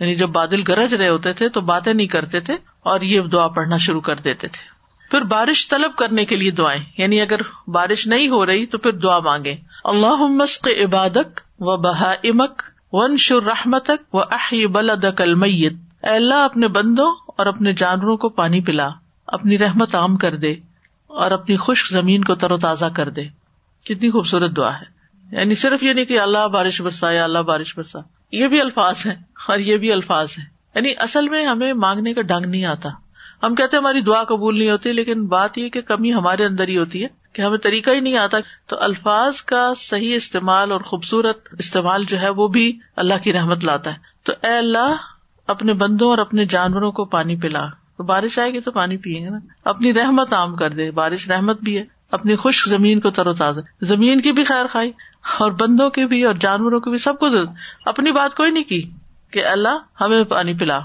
یعنی 0.00 0.14
جب 0.14 0.28
بادل 0.28 0.62
گرج 0.68 0.94
رہے 0.94 1.08
ہوتے 1.08 1.32
تھے 1.32 1.48
تو 1.48 1.60
باتیں 1.60 1.94
نہیں 1.94 2.06
کرتے 2.06 2.40
تھے 2.40 2.54
اور 2.80 3.00
یہ 3.00 3.20
دعا 3.20 3.48
پڑھنا 3.48 3.76
شروع 3.76 4.00
کر 4.00 4.16
دیتے 4.16 4.48
تھے۔ 4.48 4.73
پھر 5.14 5.22
بارش 5.22 5.68
طلب 5.68 5.96
کرنے 5.96 6.24
کے 6.24 6.36
لیے 6.36 6.50
دعائیں۔ 6.50 6.84
یعنی 6.98 7.20
اگر 7.20 7.70
بارش 7.70 8.06
نہیں 8.06 8.28
ہو 8.28 8.46
رہی 8.46 8.66
تو 8.66 8.78
پھر 8.78 8.92
دعا 8.92 9.18
مانگے 9.18 9.56
اللہ 9.84 10.16
مسق 10.16 10.68
عبادک 10.84 11.40
و 11.58 11.76
بہا 11.76 12.14
امک 12.24 12.62
ون 12.92 13.16
شر 13.16 13.42
رحمتک 13.42 14.14
و 14.14 14.20
احی 14.20 14.66
بلدک 14.66 15.20
المیت۔ 15.20 15.72
اللہ، 16.02 16.34
اپنے 16.34 16.68
بندوں 16.68 17.12
اور 17.26 17.46
اپنے 17.46 17.72
جانوروں 17.72 18.16
کو 18.16 18.28
پانی 18.28 18.60
پلا، 18.60 18.88
اپنی 19.26 19.58
رحمت 19.58 19.94
عام 19.94 20.16
کر 20.16 20.36
دے 20.36 20.52
اور 21.06 21.30
اپنی 21.30 21.56
خشک 21.56 21.92
زمین 21.92 22.24
کو 22.24 22.34
تر 22.34 22.50
و 22.50 22.58
تازہ 22.58 22.86
کر 22.96 23.10
دے۔ 23.10 23.24
کتنی 23.84 24.10
خوبصورت 24.10 24.56
دعا 24.56 24.74
ہے۔ 24.74 24.84
یعنی 25.36 25.54
صرف 25.54 25.82
یہ 25.82 25.92
نہیں 25.92 26.04
کہ 26.04 26.20
اللہ 26.20 26.48
بارش 26.48 26.82
برسا 26.82 27.10
یا 27.10 27.24
اللہ 27.24 27.38
بارش 27.38 27.78
برسا، 27.78 27.98
یہ 28.32 28.48
بھی 28.48 28.60
الفاظ 28.60 29.06
ہیں 29.06 29.14
اور 29.48 29.58
یہ 29.58 29.76
بھی 29.76 29.92
الفاظ 29.92 30.28
ہیں۔ 30.38 30.46
یعنی 30.74 30.92
اصل 30.98 31.28
میں 31.28 31.46
ہمیں 31.46 31.72
مانگنے 31.72 32.14
کا 32.14 32.22
ڈنگ 32.22 32.46
نہیں 32.46 32.64
آتا۔ 32.64 33.03
ہم 33.42 33.54
کہتے 33.54 33.76
ہماری 33.76 34.00
دعا 34.00 34.24
قبول 34.24 34.58
نہیں 34.58 34.70
ہوتی، 34.70 34.92
لیکن 34.92 35.26
بات 35.26 35.58
یہ 35.58 35.68
کہ 35.68 35.80
کمی 35.80 36.14
ہمارے 36.14 36.44
اندر 36.44 36.68
ہی 36.68 36.78
ہوتی 36.78 37.02
ہے 37.02 37.08
کہ 37.32 37.42
ہمیں 37.42 37.58
طریقہ 37.58 37.90
ہی 37.90 38.00
نہیں 38.00 38.16
آتا۔ 38.16 38.38
تو 38.66 38.76
الفاظ 38.80 39.42
کا 39.42 39.72
صحیح 39.76 40.14
استعمال 40.16 40.72
اور 40.72 40.80
خوبصورت 40.80 41.48
استعمال 41.58 42.04
جو 42.04 42.20
ہے 42.20 42.28
وہ 42.28 42.48
بھی 42.48 42.78
اللہ 42.96 43.14
کی 43.22 43.32
رحمت 43.32 43.64
لاتا 43.64 43.92
ہے۔ 43.92 43.98
تو 44.22 44.32
اے 44.42 44.56
اللہ، 44.58 44.96
اپنے 45.46 45.72
بندوں 45.72 46.10
اور 46.10 46.18
اپنے 46.18 46.44
جانوروں 46.44 46.92
کو 46.92 47.04
پانی 47.04 47.36
پلا۔ 47.36 47.66
تو 47.96 48.02
بارش 48.02 48.38
آئے 48.38 48.52
گی 48.52 48.60
تو 48.60 48.70
پانی 48.70 48.96
پیئیں 48.96 49.24
گے 49.24 49.30
نا۔ 49.30 49.38
اپنی 49.64 49.94
رحمت 49.94 50.32
عام 50.32 50.56
کر 50.56 50.70
دے۔ 50.70 50.90
بارش 50.90 51.28
رحمت 51.28 51.60
بھی 51.60 51.78
ہے۔ 51.78 51.84
اپنی 52.10 52.36
خشک 52.36 52.68
زمین 52.68 53.00
کو 53.00 53.10
تر 53.10 53.26
و 53.26 53.34
تازہ۔ 53.34 53.60
زمین 53.82 54.20
کی 54.20 54.32
بھی 54.32 54.44
خیر 54.44 54.66
خائی 54.66 54.92
اور 55.38 55.50
بندوں 55.50 55.90
کی 55.90 56.06
بھی 56.06 56.24
اور 56.24 56.34
جانوروں 56.34 56.80
کی 56.80 56.90
بھی 56.90 56.98
سب 56.98 57.18
کو 57.18 57.26
اپنی 57.86 58.12
بات 58.12 58.34
کوئی 58.34 58.50
نہیں 58.50 58.64
کی 58.64 58.90
کہ 59.30 59.44
اللہ، 59.44 59.78
ہمیں 60.00 60.24
پانی 60.24 60.54
پلا۔ 60.54 60.78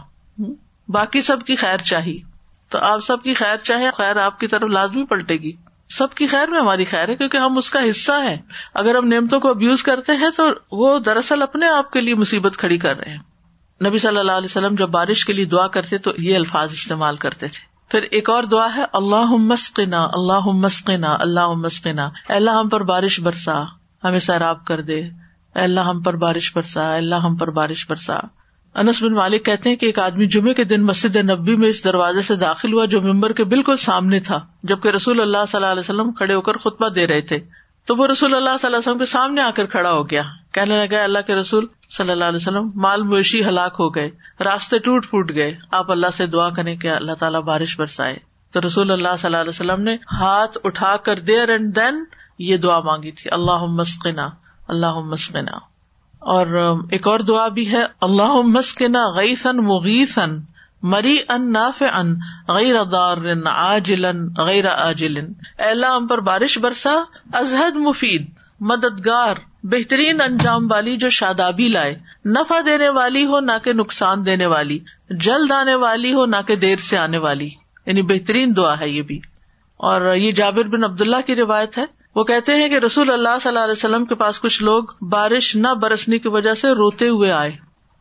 باقی 0.88 1.22
سب 1.22 1.44
کی 1.44 1.56
خیر 1.56 1.78
چاہیے۔ 1.78 2.29
تو 2.70 2.80
آپ 2.80 3.00
سب 3.00 3.24
کی 3.24 3.34
خیر 3.34 3.58
چاہے، 3.58 3.90
خیر 3.98 4.18
آپ 4.18 4.40
کی 4.40 4.48
طرف 4.48 4.70
لازمی 4.70 5.06
پلٹے 5.06 5.36
گی۔ 5.38 5.52
سب 5.90 6.14
کی 6.14 6.28
خیر 6.28 6.50
میں 6.50 6.60
ہماری 6.60 6.86
خیر 6.86 7.10
ہے 7.10 7.16
کیونکہ 7.16 7.38
ہم 7.38 7.58
اس 7.58 7.70
کا 7.70 7.80
حصہ 7.90 8.12
ہے 8.24 8.38
اگر 8.74 8.96
ہم 8.96 9.08
نعمتوں 9.08 9.40
کو 9.40 9.50
ابیوز 9.50 9.84
کرتے 9.84 10.12
ہیں 10.12 10.30
تو 10.38 10.50
وہ 10.72 11.00
دراصل 11.00 11.42
اپنے 11.42 11.68
آپ 11.68 11.92
کے 11.92 12.02
لیے 12.02 12.16
مصیبت 12.16 12.58
کھڑی 12.58 12.78
کر 12.78 12.98
رہے 12.98 13.12
ہیں۔ 13.12 13.18
نبی 13.86 13.98
صلی 13.98 14.18
اللہ 14.18 14.32
علیہ 14.32 14.46
وسلم 14.46 14.76
جب 14.76 14.90
بارش 14.90 15.26
کے 15.26 15.34
لیے 15.34 15.46
دعا 15.46 15.68
کرتے 15.68 15.98
تو 15.98 16.12
یہ 16.18 16.36
الفاظ 16.36 16.72
استعمال 16.72 17.16
کرتے 17.16 17.48
تھے۔ 17.48 17.80
پھر 17.90 18.02
ایک 18.12 18.30
اور 18.30 18.44
دعا 18.44 18.68
ہے 18.76 18.84
اللہ 18.94 19.26
مسقنا 19.26 20.00
اللہ 20.02 20.46
مسقنا 20.46 21.16
اللہ 21.20 21.48
مسقنا 21.48 22.10
اللہ 22.30 22.52
ہم 22.52 22.70
پر 22.70 22.84
بارش 22.84 23.20
برسا، 23.20 23.64
ہمیں 24.04 24.20
سیراب 24.20 24.66
کر 24.66 24.82
دے۔ 24.82 25.02
اللہ 25.56 25.80
ہم 25.80 26.02
پر 26.02 26.16
بارش 26.16 26.56
برسا 26.56 26.96
اللہ 26.96 27.16
ہم 27.16 27.36
پر 27.36 27.50
بارش 27.50 27.88
برسا۔ 27.90 28.16
انس 28.76 29.04
بن 29.04 29.14
مالک 29.14 29.46
کہتے 29.46 29.70
ہیں 29.70 29.76
کہ 29.76 29.86
ایک 29.86 30.00
آدمی 30.00 30.26
جمعے 30.26 30.54
کے 30.54 30.64
دن 30.64 30.82
مسجد 30.82 31.16
نبی 31.16 31.56
میں 31.56 31.70
اس 31.70 31.84
دروازے 31.84 32.22
سے 32.22 32.36
داخل 32.36 32.74
ہوا 32.74 32.86
جو 32.86 33.02
ممبر 33.02 33.34
کے 33.34 33.44
بالکل 33.44 33.78
سامنے 33.78 34.20
تھا، 34.20 34.40
جبکہ 34.64 34.90
رسول 34.90 35.22
اللہ 35.22 35.38
صلی 35.48 35.58
اللہ 35.58 35.72
علیہ 35.72 35.80
وسلم 35.80 36.12
کھڑے 36.12 36.34
ہو 36.34 36.42
کر 36.42 36.58
خطبہ 36.58 36.90
دے 36.90 37.08
رہے 37.08 37.22
تھے۔ 37.22 37.40
تو 37.86 37.96
وہ 37.96 38.08
رسول 38.08 38.36
اللہ 38.36 38.50
صلی 38.50 38.66
اللہ 38.66 38.78
علیہ 38.78 38.90
وسلم 38.90 38.98
کے 38.98 39.06
سامنے 39.06 39.42
آ 39.42 39.50
کر 39.56 39.66
کھڑا 39.66 39.92
ہو 39.92 40.10
گیا۔ 40.10 40.22
کہنے 40.52 40.86
لگا 40.86 41.04
اللہ 41.04 41.20
کے 41.28 41.36
رسول 41.36 41.66
صلی 41.90 42.12
اللہ 42.12 42.26
علیہ 42.26 42.36
وسلم، 42.36 42.72
مال 42.76 43.02
مویشی 43.02 43.46
ہلاک 43.46 43.76
ہو 43.80 43.96
گئے، 43.96 44.10
راستے 44.44 44.78
ٹوٹ 44.80 45.10
پھوٹ 45.10 45.32
گئے، 45.36 45.58
آپ 45.72 45.92
اللہ 45.92 46.08
سے 46.14 46.26
دعا 46.26 46.50
کریں 46.50 46.76
کہ 46.76 46.88
اللہ 46.88 47.12
تعالیٰ 47.12 47.42
بارش 47.42 47.80
برسائے۔ 47.80 48.16
تو 48.54 48.60
رسول 48.66 48.92
اللہ 48.92 49.08
صلی 49.18 49.28
اللہ 49.28 49.38
علیہ 49.38 49.50
وسلم 49.50 49.82
نے 49.82 49.98
ہاتھ 50.12 50.58
اٹھا 50.64 50.98
کر 50.98 51.20
دیر 51.20 51.50
اینڈ 51.50 51.76
دین 51.76 52.04
یہ 52.40 52.58
دعا 52.58 52.80
مانگی 52.80 53.12
تھی 53.12 53.30
اللہ 53.32 53.66
مسکنا 53.66 54.30
اللہ 54.68 55.00
مسکنا 55.00 55.69
اور 56.20 56.76
ایک 56.92 57.08
اور 57.08 57.20
دعا 57.20 57.48
بھی 57.48 57.72
ہے 57.72 57.84
اللہ 58.02 58.42
مسکنا 58.42 59.12
غیفن 59.12 59.58
مغیفن 59.58 60.40
مری 60.82 61.18
ان 61.30 61.54
ناف 61.54 61.84
ان 61.94 62.16
غیر 62.48 62.84
دار 62.84 63.18
عاجل 63.46 64.06
غیر 64.38 64.68
عاجل 64.68 65.28
اللہ، 65.58 65.86
ہم 65.86 66.08
پر 66.08 66.20
بارش 66.20 66.58
برسا 66.58 66.94
ازحد 67.34 67.76
مفید، 67.76 68.30
مددگار، 68.60 69.36
بہترین 69.64 70.22
انجام 70.22 70.72
والی 70.72 70.98
جو 70.98 71.10
شادابی 71.10 71.68
لائے۔ 71.68 72.00
نفع 72.26 72.60
دینے 72.66 72.90
والی 72.90 73.26
ہو، 73.26 73.40
نہ 73.40 73.52
کہ 73.64 73.74
نقصان 73.74 74.26
دینے 74.26 74.46
والی۔ 74.46 74.80
جلد 75.10 75.52
آنے 75.52 75.76
والی 75.76 76.14
ہو، 76.14 76.26
نہ 76.26 76.36
کہ 76.48 76.56
دیر 76.56 76.78
سے 76.78 76.98
آنے 76.98 77.18
والی۔ 77.18 77.50
یعنی 77.86 78.02
بہترین 78.02 78.56
دعا 78.56 78.80
ہے 78.80 78.90
یہ 78.90 79.02
بھی۔ 79.02 79.20
اور 79.78 80.16
یہ 80.16 80.32
جابر 80.32 80.64
بن 80.64 80.84
عبد 80.84 81.02
اللہ 81.02 81.16
کی 81.26 81.36
روایت 81.36 81.78
ہے۔ 81.78 81.99
وہ 82.20 82.24
کہتے 82.24 82.56
ہیں 82.56 82.70
کہ 82.70 82.78
رسول 82.78 83.10
اللہ 83.10 83.40
صلی 83.42 83.48
اللہ 83.50 83.60
علیہ 83.60 83.72
وسلم 83.72 84.06
کے 84.06 84.16
پاس 84.16 84.40
کچھ 84.40 84.64
لوگ 84.64 84.84
بارش 85.02 85.56
نہ 85.56 85.68
برسنے 85.68 86.20
کی 86.20 86.28
وجہ 86.28 86.54
سے 86.54 86.70
روتے 86.70 87.10
ہوئے 87.10 87.32
آئے۔ 87.32 87.52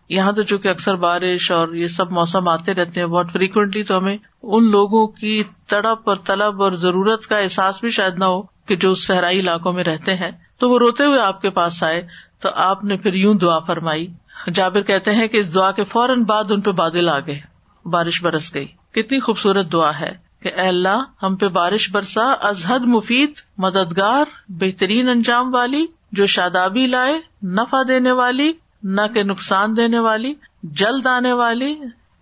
یہاں 0.09 0.33
تو 0.33 0.43
چونکہ 0.43 0.69
اکثر 0.69 0.97
بارش 0.97 1.51
اور 1.51 1.69
یہ 1.69 1.89
سب 1.89 2.11
موسم 2.11 2.49
آتے 2.49 2.75
رہتے 2.75 3.01
ہیں 3.01 3.07
بہت 3.07 3.27
فریکوینٹلی 3.33 3.83
تو 3.83 3.99
ہمیں 3.99 4.17
ان 4.43 4.71
لوگوں 4.71 5.07
کی 5.07 5.45
تڑپ 5.67 6.09
اور 6.09 6.17
طلب 6.27 6.63
اور 6.63 6.73
ضرورت 6.73 7.27
کا 7.27 7.39
احساس 7.39 7.81
بھی 7.81 7.91
شاید 7.91 8.15
نہ 8.19 8.25
ہو 8.25 8.43
کہ 8.43 8.77
جو 8.77 8.95
صحرائی 8.95 9.41
علاقوں 9.41 9.73
میں 9.73 9.85
رہتے 9.85 10.15
ہیں۔ 10.15 10.31
تو 10.59 10.71
وہ 10.71 10.79
روتے 10.79 11.05
ہوئے 11.05 11.21
آپ 11.21 11.43
کے 11.43 11.51
پاس 11.51 11.83
آئے۔ 11.83 12.07
تو 12.41 12.49
آپ 12.55 12.85
نے 12.85 12.97
پھر 12.97 13.15
یوں 13.15 13.35
دعا 13.35 13.59
فرمائی۔ 13.59 14.07
جابر 14.55 14.81
کہتے 14.81 15.15
ہیں 15.15 15.29
کہ 15.29 15.37
اس 15.37 15.55
دعا 15.55 15.71
کے 15.71 15.85
فوراً 15.85 16.25
بعد 16.25 16.51
ان 16.51 16.61
پہ 16.61 16.71
بادل 16.71 17.09
آ 17.09 17.19
گئے۔ 17.19 17.41
بارش 17.89 18.23
برس 18.23 18.55
گئی۔ 18.55 18.67
کتنی 18.93 19.21
خوبصورت 19.21 19.73
دعا 19.73 20.01
ہے۔ 20.01 20.28
کہ 20.43 20.49
اے 20.49 20.69
اللہ، 20.69 21.03
ہم 21.23 21.37
پہ 21.37 21.49
بارش 21.49 21.91
برسا 21.93 22.35
ازحد 22.43 22.81
مفید، 22.81 23.33
مددگار، 23.59 24.25
بہترین 24.49 25.09
انجام 25.09 25.55
والی، 25.55 25.87
جو 26.13 26.27
شادابی 26.27 26.87
لائے، 26.87 27.47
نفع 27.47 27.77
دینے 27.89 28.13
والی، 28.13 28.53
نہ 28.83 29.01
کہ 29.15 29.23
نقصان 29.23 29.77
دینے 29.77 29.99
والی، 29.99 30.35
جلد 30.63 31.07
آنے 31.07 31.33
والی، 31.33 31.75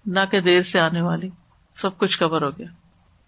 نہ 0.07 0.21
کہ 0.31 0.41
دیر 0.41 0.63
سے 0.63 0.81
آنے 0.81 1.03
والی۔ 1.03 1.29
سب 1.77 1.99
کچھ 1.99 2.19
کور 2.19 2.43
ہو 2.43 2.51
گیا۔ 2.51 2.67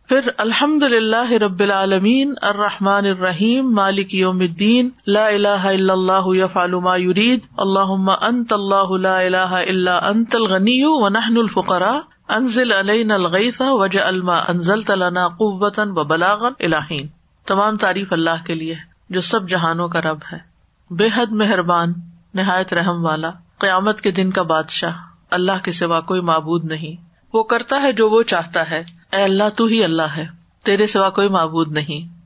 پھر 0.09 0.21
الحمد 0.37 0.83
للہ 0.83 1.33
رب 1.33 1.61
العالمین، 1.61 2.35
الرحمٰن 2.43 3.07
الرحیم، 3.07 3.75
مالک 3.75 4.15
یوم 4.15 4.41
الدین، 4.41 4.91
لا 5.07 5.27
الہ 5.27 5.49
الا 5.49 5.93
اللہ 5.93 6.27
یفعل 6.27 6.71
ما 6.71 6.97
یرید، 6.97 7.41
اللہم 7.57 8.11
انت 8.11 8.53
اللہ 8.53 8.97
لا 9.01 9.19
الہ 9.19 9.37
الا 9.37 9.97
انت 9.97 10.37
الغنی 10.37 10.85
و 10.85 11.09
نحن 11.09 11.37
الفقراء۔ 11.37 12.18
انزل 12.29 12.73
علینا 12.73 13.15
الغیث 13.15 13.61
وجعل 13.61 14.21
ما 14.21 14.41
انزلت 14.49 14.91
لنا 14.91 15.29
قوتا 15.29 15.83
و 15.83 16.05
بلاغا 16.05 16.49
الہین 16.59 17.07
تمام 17.47 17.77
تعریف 17.77 18.13
اللہ 18.13 18.45
کے 18.47 18.55
لیے 18.55 18.75
جو 19.11 19.21
سب 19.21 19.49
جہانوں 19.49 19.89
کا 19.89 20.01
رب 20.01 20.19
ہے۔ 20.33 20.39
بے 20.91 21.09
حد 21.17 21.33
مہربان، 21.33 21.93
نہایت 22.35 22.73
رحم 22.73 23.05
والا، 23.05 23.31
قیامت 23.59 24.01
کے 24.01 24.11
دن 24.11 24.31
کا 24.31 24.43
بادشاہ۔ 24.43 24.93
اللہ 25.31 25.53
کے 25.63 25.73
سوا 25.73 26.01
کوئی 26.01 26.21
معبود 26.21 26.65
نہیں۔ 26.65 27.05
وہ 27.33 27.43
کرتا 27.43 27.83
ہے 27.83 27.93
جو 27.93 28.11
وہ 28.11 28.23
چاہتا 28.23 28.71
ہے۔ 28.71 28.85
اے 29.13 29.23
اللہ، 29.23 29.45
تو 29.57 29.65
ہی 29.65 29.85
اللہ 29.85 30.03
ہے۔ 30.03 30.27
تیرے 30.65 30.87
سوا 30.87 31.11
کوئی 31.11 31.29
معبود 31.29 31.73
نہیں۔ 31.73 32.19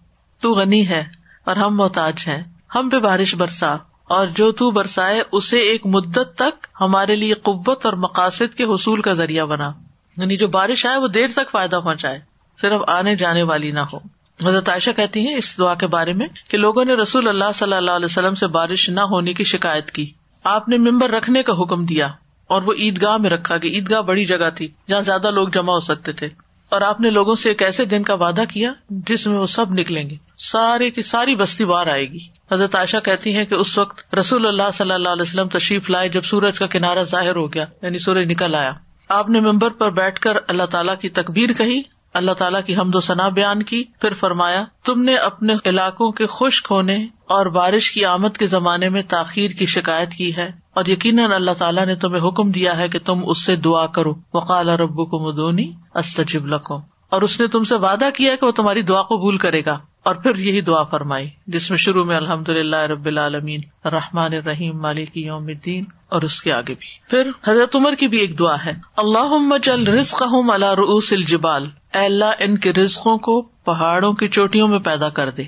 تو 0.43 0.53
غنی 0.53 0.89
ہے 0.89 1.05
اور 1.45 1.57
ہم 1.57 1.77
محتاج 1.77 2.15
ہیں۔ 2.29 2.43
ہم 2.75 2.89
پہ 2.89 2.99
بارش 2.99 3.35
برسا۔ 3.35 3.77
اور 4.05 4.27
جو 4.27 4.53
تو 4.53 4.71
برسائے، 4.71 5.23
اسے 5.33 5.59
ایک 5.59 5.87
مدت 5.87 6.35
تک 6.37 6.67
ہمارے 6.81 7.17
لیے 7.17 7.35
قوت 7.35 7.87
اور 7.87 7.93
مقاصد 7.93 8.55
کے 8.57 8.65
حصول 8.65 9.01
کا 9.01 9.13
ذریعہ 9.13 9.45
بنا۔ 9.45 9.73
یعنی 10.17 10.37
جو 10.37 10.49
بارش 10.49 10.87
آئے 10.87 10.97
وہ 10.97 11.09
دیر 11.09 11.29
تک 11.35 11.51
فائدہ 11.51 11.81
پہنچائے، 11.85 12.19
صرف 12.61 12.81
آنے 12.89 13.17
جانے 13.17 13.43
والی 13.43 13.71
نہ 13.71 13.81
ہو۔ 13.81 13.99
حضرت 14.47 14.69
عائشہ 14.69 14.91
کہتی 14.97 15.29
ہیں 15.29 15.35
اس 15.35 15.59
دعا 15.59 15.75
کے 15.75 15.87
بارے 15.87 16.13
میں 16.13 16.27
کہ 16.49 16.59
لوگوں 16.59 16.85
نے 16.85 16.95
رسول 16.95 17.29
اللہ 17.29 17.53
صلی 17.55 17.75
اللہ 17.75 17.91
علیہ 17.91 18.05
وسلم 18.05 18.35
سے 18.35 18.47
بارش 18.47 18.91
نہ 18.91 19.01
ہونے 19.01 19.33
کی 19.33 19.45
شکایت 19.45 19.91
کی۔ 19.91 20.13
آپ 20.45 20.69
نے 20.69 20.79
ممبر 20.79 21.11
رکھنے 21.11 21.43
کا 21.43 21.53
حکم 21.53 21.87
دیا 21.87 22.07
اور 22.47 22.63
وہ 22.63 22.73
عیدگاہ 22.73 23.17
میں 23.17 23.31
رکھا 23.31 23.57
گیا 23.57 23.71
عیدگاہ 23.71 24.01
بڑی 24.01 24.25
جگہ 24.25 24.51
تھی 24.55 24.69
جہاں 24.89 25.01
زیادہ 25.01 25.31
لوگ 25.31 25.49
جمع 25.49 25.73
ہو 25.73 25.81
سکتے 25.81 26.13
تھے۔ 26.13 26.29
اور 26.69 26.81
آپ 26.81 27.01
نے 27.01 27.11
لوگوں 27.11 27.35
سے 27.35 27.49
ایک 27.49 27.63
ایسے 27.63 27.85
دن 27.85 28.03
کا 28.03 28.15
وعدہ 28.15 28.45
کیا 28.53 28.73
جس 28.91 29.27
میں 29.27 29.39
وہ 29.39 29.47
سب 29.47 29.73
نکلیں 29.73 30.11
گے۔ 30.11 30.17
سارے 30.39 30.91
کی 30.91 31.03
ساری 31.03 31.37
بستی 31.37 31.65
باہر 31.65 31.87
آئے 31.87 32.05
گی۔ 32.05 32.19
حضرت 32.53 32.75
عائشہ 32.75 32.97
کہتی 32.97 33.37
ہیں 33.37 33.45
کہ 33.45 33.55
اس 33.55 33.79
وقت 33.79 34.15
رسول 34.15 34.47
اللہ 34.47 34.71
صلی 34.73 34.93
اللہ 34.93 35.09
علیہ 35.09 35.23
وسلم 35.23 35.49
تشریف 35.49 35.91
لائے 35.91 36.09
جب 36.09 36.23
سورج 36.23 36.59
کا 36.59 36.67
کنارا 36.67 37.03
ظاہر 37.03 37.37
ہو 37.37 37.53
گیا 37.53 37.65
یعنی 37.83 37.99
سورج 37.99 38.31
نکل 38.31 38.55
آیا۔ 38.55 38.73
آپ 39.13 39.29
نے 39.29 39.41
ممبر 39.41 39.71
پر 39.71 39.91
بیٹھ 39.91 40.21
کر 40.21 40.37
اللہ 40.49 40.63
تعالیٰ 40.63 40.99
کی 40.99 41.09
تکبیر 41.09 41.53
کہی، 41.53 41.83
اللہ 42.15 42.33
تعالیٰ 42.33 42.65
کی 42.67 42.77
حمد 42.77 42.95
و 42.95 43.01
ثنا 43.01 43.29
بیان 43.29 43.63
کی، 43.63 43.85
پھر 44.01 44.13
فرمایا، 44.13 44.65
تم 44.85 45.03
نے 45.03 45.15
اپنے 45.15 45.55
علاقوں 45.65 46.13
کے 46.13 46.27
خشک 46.27 46.69
ہونے 46.71 46.97
اور 47.05 47.47
بارش 47.47 47.93
کی 47.93 48.05
آمد 48.05 48.37
کے 48.39 48.47
زمانے 48.47 48.89
میں 48.89 49.03
تاخیر 49.09 49.51
کی 49.51 49.67
شکایت 49.67 50.11
کی 50.11 50.37
ہے 50.37 50.51
اور 50.75 50.85
یقیناً 50.87 51.33
اللہ 51.33 51.51
تعالیٰ 51.59 51.87
نے 51.87 51.95
تمہیں 51.95 52.29
حکم 52.29 52.51
دیا 52.51 52.77
ہے 52.79 52.89
کہ 52.89 52.99
تم 52.99 53.21
اس 53.27 53.45
سے 53.45 53.57
دعا 53.57 53.87
کرو۔ 53.87 54.15
وقال 54.35 54.69
رب 54.69 55.11
کو 55.11 55.19
مدونی 55.29 55.73
استجب 55.95 56.47
لکھو 56.47 56.77
اور 57.11 57.23
اس 57.23 57.41
نے 57.41 57.47
تم 57.47 57.65
سے 57.65 57.75
وعدہ 57.75 58.09
کیا 58.17 58.37
کہ 58.37 58.47
وہ 58.47 58.53
تمہاری 58.53 58.83
دعا 58.83 59.03
قبول 59.03 59.37
کرے 59.37 59.63
گا۔ 59.67 59.79
اور 60.05 60.15
پھر 60.15 60.37
یہی 60.37 60.61
دعا 60.61 60.83
فرمائی، 60.83 61.31
جس 61.47 61.71
میں 61.71 61.79
شروع 61.79 62.05
میں 62.05 62.17
الحمد 62.17 62.49
للہ 62.49 62.77
رب 62.77 63.07
العالمین 63.07 63.61
رحمان 63.85 64.33
الرحیم، 64.35 64.81
مالک 64.81 65.17
یوم 65.17 65.47
الدین، 65.47 65.85
اور 66.09 66.23
اس 66.23 66.43
کے 66.43 66.53
آگے 66.53 66.75
بھی۔ 66.75 66.87
پھر 67.11 67.31
حضرت 67.45 67.77
عمر 67.77 67.95
کی 67.95 68.09
بھی 68.09 68.19
ایک 68.19 68.39
دعا 68.39 68.57
ہے 68.65 68.73
اللہ 68.97 69.57
جل 69.63 69.87
رزق 69.87 70.23
اللہ 70.23 70.75
رؤوس 70.75 71.13
الجبال۔ 71.13 71.69
اے 71.95 72.05
اللہ، 72.05 72.33
ان 72.39 72.59
کے 72.59 72.73
رزقوں 72.73 73.19
کو 73.19 73.43
پہاڑوں 73.43 74.13
کی 74.13 74.29
چوٹیوں 74.29 74.69
میں 74.69 74.79
پیدا 74.79 75.09
کر 75.09 75.31
دے۔ 75.31 75.43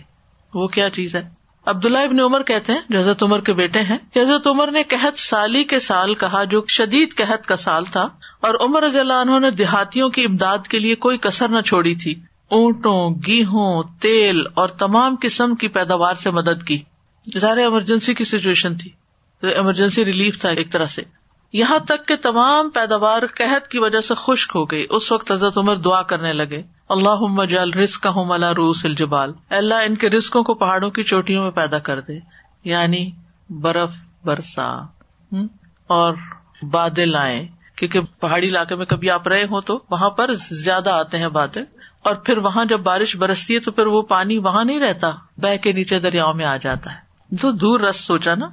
وہ 0.55 0.67
کیا 0.67 0.91
چیز 0.91 1.15
ہے؟ 1.15 1.29
عبداللہ 1.67 1.99
ابن 1.99 2.21
عمر 2.21 2.43
کہتے 2.43 2.73
ہیں، 2.73 2.81
جو 2.89 2.99
حضرت 2.99 3.23
عمر 3.23 3.41
کے 3.41 3.53
بیٹے 3.53 3.81
ہیں، 3.81 3.99
کہ 4.13 4.21
حضرت 4.21 4.47
عمر 4.47 4.71
نے 4.71 4.83
قحط 4.83 5.19
سالی 5.19 5.65
کے 5.65 5.81
سال 5.81 6.15
کہا، 6.15 6.45
جو 6.45 6.63
شدید 6.69 7.15
قحط 7.15 7.47
کا 7.47 7.57
سال 7.57 7.85
تھا، 7.85 8.09
اور 8.41 8.55
عمر 8.61 8.83
رضی 8.83 8.99
اللہ 8.99 9.13
عنہ 9.13 9.39
نے 9.39 9.51
دیہاتیوں 9.51 10.09
کی 10.09 10.25
امداد 10.25 10.59
کے 10.69 10.79
لیے 10.79 10.95
کوئی 10.95 11.19
کسر 11.19 11.49
نہ 11.49 11.61
چھوڑی 11.61 11.95
تھی۔ 11.95 12.15
اونٹوں، 12.51 13.11
گیہوں، 13.27 13.83
تیل 14.01 14.43
اور 14.55 14.69
تمام 14.69 15.17
قسم 15.21 15.55
کی 15.55 15.69
پیداوار 15.69 16.15
سے 16.15 16.31
مدد 16.31 16.67
کی۔ 16.67 16.83
ظاہر 17.39 17.57
ایمرجنسی 17.57 18.15
کی 18.15 18.25
سچویشن 18.25 18.77
تھی۔ 18.77 18.91
ایمرجنسی 19.43 20.05
ریلیف 20.05 20.39
تھا 20.39 20.49
ایک 20.49 20.73
طرح 20.73 20.85
سے۔ 20.85 21.03
یہاں 21.53 21.79
تک 21.79 22.09
کہ 22.09 22.17
تمام 22.17 22.71
پیداوار 22.71 23.23
قحط 23.35 23.69
کی 23.69 23.79
وجہ 23.79 24.01
سے 24.01 24.15
خشک 24.17 24.53
ہو 24.55 24.65
گئی۔ 24.65 24.87
اس 24.91 25.13
وقت 25.13 25.33
حضرت 25.33 25.59
عمر 25.59 25.77
دعا 25.77 26.03
کرنے 26.03 26.33
لگے۔ 26.33 26.63
اللہ 26.89 27.45
جل 27.45 27.71
رسک 27.71 28.07
ہوں 28.07 28.25
ملا 28.25 28.53
روس 28.53 28.85
الجبال 28.85 29.33
اللہ، 29.51 29.75
ان 29.75 29.95
کے 29.95 30.11
رسکوں 30.11 30.43
کو 30.43 30.55
پہاڑوں 30.55 30.91
کی 30.91 31.03
چوٹیوں 31.03 31.43
میں 31.43 31.51
پیدا 31.51 31.79
کر 31.79 32.01
دے۔ 32.01 32.13
یعنی 32.65 33.11
برف 33.51 33.93
برسا 34.25 34.67
اور 35.87 36.15
بادل 36.71 37.15
آئے 37.15 37.49
کیونکہ 37.77 38.01
پہاڑی 38.01 38.49
علاقے 38.49 38.75
میں 38.75 38.87
کبھی 38.87 39.11
آپ 39.11 39.29
رہے 39.29 39.45
ہوں 39.45 39.61
تو 39.61 39.81
وہاں 39.91 40.11
پر 40.11 40.31
زیادہ 40.51 40.91
آتے 40.91 41.19
ہیں 41.19 41.29
بادل 41.29 41.63
اور 42.05 42.15
پھر 42.15 42.39
وہاں 42.39 42.65
جب 42.65 42.81
بارش 42.81 43.17
برستی 43.17 43.55
ہے 43.55 43.61
تو 43.61 43.73
پھر 43.73 43.87
وہ 43.87 44.03
پانی 44.03 44.39
وہاں 44.39 44.65
نہیں 44.65 44.81
رہتا 44.81 45.11
بہ 45.37 45.57
کے 45.57 45.73
نیچے 45.73 45.99
دریاؤں 45.99 46.35
میں 46.35 46.45
آ 46.45 46.57
جاتا 46.57 46.95
ہے۔ 46.95 47.37
تو 47.37 47.51
دور 47.51 47.81
رس 47.81 47.97
سوچا 47.97 48.35
نا۔ 48.35 48.47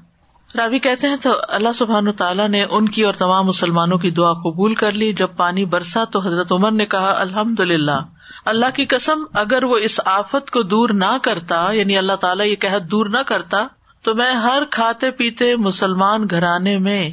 راوی 0.55 0.79
کہتے 0.79 1.07
ہیں 1.07 1.15
تو 1.15 1.33
اللہ 1.49 1.73
سبحان 1.75 2.11
تعالیٰ 2.11 2.49
نے 2.49 2.63
ان 2.63 2.89
کی 2.89 3.03
اور 3.03 3.13
تمام 3.13 3.45
مسلمانوں 3.45 3.97
کی 3.97 4.11
دعا 4.11 4.33
قبول 4.33 4.75
کر 4.75 4.91
لی۔ 4.91 5.13
جب 5.13 5.27
پانی 5.37 5.65
برسا 5.65 6.03
تو 6.03 6.19
حضرت 6.19 6.51
عمر 6.51 6.71
نے 6.71 6.85
کہا 6.85 7.13
الحمد 7.19 7.59
للہ 7.59 7.99
اللہ 8.45 8.65
کی 8.73 8.85
قسم، 8.85 9.23
اگر 9.33 9.63
وہ 9.63 9.77
اس 9.77 9.99
آفت 10.05 10.51
کو 10.51 10.63
دور 10.63 10.89
نہ 10.89 11.17
کرتا 11.23 11.67
یعنی 11.71 11.97
اللہ 11.97 12.13
تعالیٰ 12.13 12.45
یہ 12.45 12.55
کہ 12.55 12.79
دور 12.79 13.05
نہ 13.05 13.17
کرتا، 13.25 13.67
تو 14.01 14.15
میں 14.15 14.33
ہر 14.33 14.63
کھاتے 14.71 15.11
پیتے 15.11 15.55
مسلمان 15.55 16.27
گھرانے 16.29 16.77
میں 16.77 17.09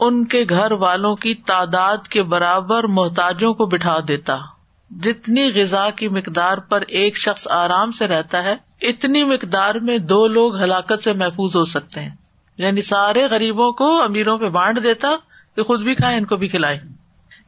ان 0.00 0.24
کے 0.24 0.44
گھر 0.48 0.72
والوں 0.72 1.16
کی 1.16 1.34
تعداد 1.34 2.08
کے 2.08 2.22
برابر 2.22 2.84
محتاجوں 2.84 3.54
کو 3.54 3.66
بٹھا 3.66 3.98
دیتا۔ 4.08 4.38
جتنی 4.90 5.52
غذا 5.54 5.90
کی 5.90 6.08
مقدار 6.08 6.58
پر 6.58 6.80
ایک 6.88 7.16
شخص 7.16 7.48
آرام 7.50 7.92
سے 7.92 8.06
رہتا 8.06 8.44
ہے، 8.44 8.56
اتنی 8.80 9.24
مقدار 9.24 9.74
میں 9.74 9.98
دو 9.98 10.26
لوگ 10.26 10.56
ہلاکت 10.56 11.02
سے 11.02 11.12
محفوظ 11.12 11.56
ہو 11.56 11.64
سکتے 11.64 12.00
ہیں۔ 12.00 12.10
یعنی 12.58 12.82
سارے 12.82 13.26
غریبوں 13.30 13.72
کو 13.72 14.02
امیروں 14.02 14.38
پہ 14.38 14.48
بانٹ 14.48 14.82
دیتا 14.82 15.08
کہ 15.56 15.62
خود 15.62 15.82
بھی 15.82 15.94
کھائے 15.94 16.16
ان 16.16 16.24
کو 16.24 16.36
بھی 16.36 16.48
کھلائے 16.48 16.80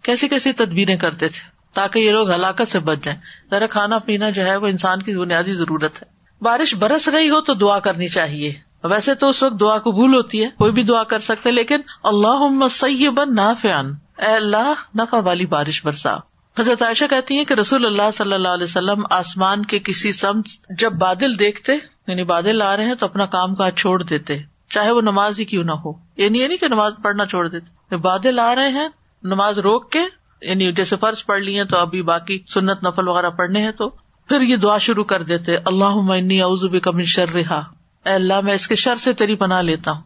کیسی 0.03 0.29
کیسی 0.29 0.53
تدبیریں 0.53 0.97
کرتے 0.97 1.29
تھے 1.29 1.51
تاکہ 1.75 1.99
یہ 1.99 2.11
لوگ 2.11 2.31
ہلاکت 2.31 2.73
سے 2.73 2.79
بچ 2.79 2.99
جائیں۔ 3.03 3.21
ذرا 3.51 3.67
کھانا 3.67 3.99
پینا 3.99 4.31
جو 4.31 4.47
ہے 4.47 4.57
وہ 4.57 4.67
انسان 4.67 5.03
کی 5.03 5.19
بنیادی 5.19 5.55
ضرورت 5.55 6.03
ہے۔ 6.03 6.07
بارش 6.45 6.75
برس 6.75 7.09
رہی 7.09 7.31
ہو 7.31 7.41
تو 7.41 7.55
دعا 7.55 7.79
کرنی 7.79 8.09
چاہیے۔ 8.09 8.55
ویسے 8.85 9.15
تو 9.15 9.29
اس 9.29 9.43
وقت 9.43 9.61
دعا 9.61 9.79
قبول 9.79 10.15
ہوتی 10.15 10.45
ہے، 10.45 10.49
کوئی 10.59 10.73
بھی 10.73 10.83
دعا 10.83 11.05
کر 11.05 11.19
سکتے، 11.19 11.51
لیکن 11.51 11.81
اللہ 12.03 12.69
سیبن 12.69 13.35
نافعن 13.35 13.87
اے 14.19 14.35
اللہ، 14.35 14.73
نفع 14.99 15.21
والی 15.21 15.47
بارش 15.47 15.85
برسا۔ 15.85 16.17
حضرت 16.59 16.83
عائشہ 16.83 17.05
کہتی 17.11 17.37
ہیں 17.37 17.45
کہ 17.45 17.55
رسول 17.55 17.87
اللہ 17.87 18.11
صلی 18.13 18.33
اللہ 18.33 18.49
علیہ 18.49 18.65
وسلم 18.65 19.03
آسمان 19.11 19.65
کے 19.65 19.79
کسی 19.79 20.13
سمت 20.13 20.47
جب 20.79 20.93
بادل 20.93 21.39
دیکھتے 21.39 21.73
یعنی 22.07 22.25
بادل 22.25 22.63
آ 22.63 22.77
رہے 22.77 22.85
ہیں 22.85 22.95
تو 22.95 23.07
اپنا 23.07 23.27
کام 23.27 23.55
کاج 23.55 23.75
چھوڑ 23.75 24.03
دیتے، 24.03 24.39
چاہے 24.71 24.91
وہ 24.91 25.01
نماز 25.01 25.41
ہی 25.41 25.45
کیوں 25.45 25.65
نہ 25.65 25.73
ہو۔ 25.73 25.93
یعنی 26.17 26.39
یہ 26.39 26.49
نہیں 26.49 26.59
کہ 26.59 26.69
نماز 26.69 26.93
پڑھنا 27.03 27.27
چھوڑ 27.27 27.49
دیتے۔ 27.49 27.97
بادل 27.97 28.39
آ 28.39 28.55
رہے 28.55 28.69
ہیں، 28.69 28.89
نماز 29.23 29.59
روک 29.59 29.93
کے 29.93 29.99
یعنی 30.43 30.73
جیسے 30.73 30.97
فرض 30.97 31.25
پڑھ 31.25 31.41
لی 31.41 31.65
تو 31.65 31.79
ابھی 31.79 32.03
باقی 32.03 32.39
سنت 32.49 32.85
نفل 32.85 33.09
وغیرہ 33.09 33.31
پڑھنے 33.31 33.63
ہیں 33.63 33.73
تو 33.73 33.89
پھر 34.29 34.41
یہ 34.41 34.57
دعا 34.57 34.79
شروع 34.79 35.05
کر 35.05 35.23
دیتے 35.23 35.57
اللہ 35.57 35.85
اعوذ 35.85 36.65
بک 36.65 36.89
من 36.89 37.05
شر 37.05 37.29
رہا 37.29 37.59
اے 38.05 38.13
اللہ، 38.13 38.41
میں 38.41 38.55
اس 38.55 38.69
کے 38.69 38.75
شر 38.75 38.97
سے 38.97 39.13
تیری 39.13 39.37
بنا 39.37 39.61
لیتا 39.61 39.91
ہوں۔ 39.91 40.03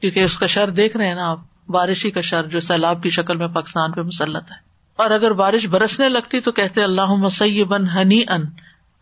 کیونکہ 0.00 0.20
اس 0.20 0.38
کا 0.38 0.46
شر 0.46 0.70
دیکھ 0.70 0.96
رہے 0.96 1.06
ہیں 1.06 1.14
نا 1.14 1.30
آپ، 1.30 1.38
بارشی 1.68 2.10
کا 2.10 2.20
شر 2.20 2.42
جو 2.42 2.60
سیلاب 2.60 3.02
کی 3.02 3.10
شکل 3.10 3.36
میں 3.36 3.48
پاکستان 3.48 3.92
پہ 3.92 4.00
مسلط 4.00 4.50
ہے۔ 4.50 4.65
اور 4.96 5.10
اگر 5.10 5.32
بارش 5.32 5.66
برسنے 5.66 6.08
لگتی 6.08 6.40
تو 6.40 6.52
کہتے 6.52 6.82
اللہ 6.82 7.06
مسیح 7.06 7.64
بن 7.64 7.88
ہنی 7.88 8.22
ان 8.28 8.42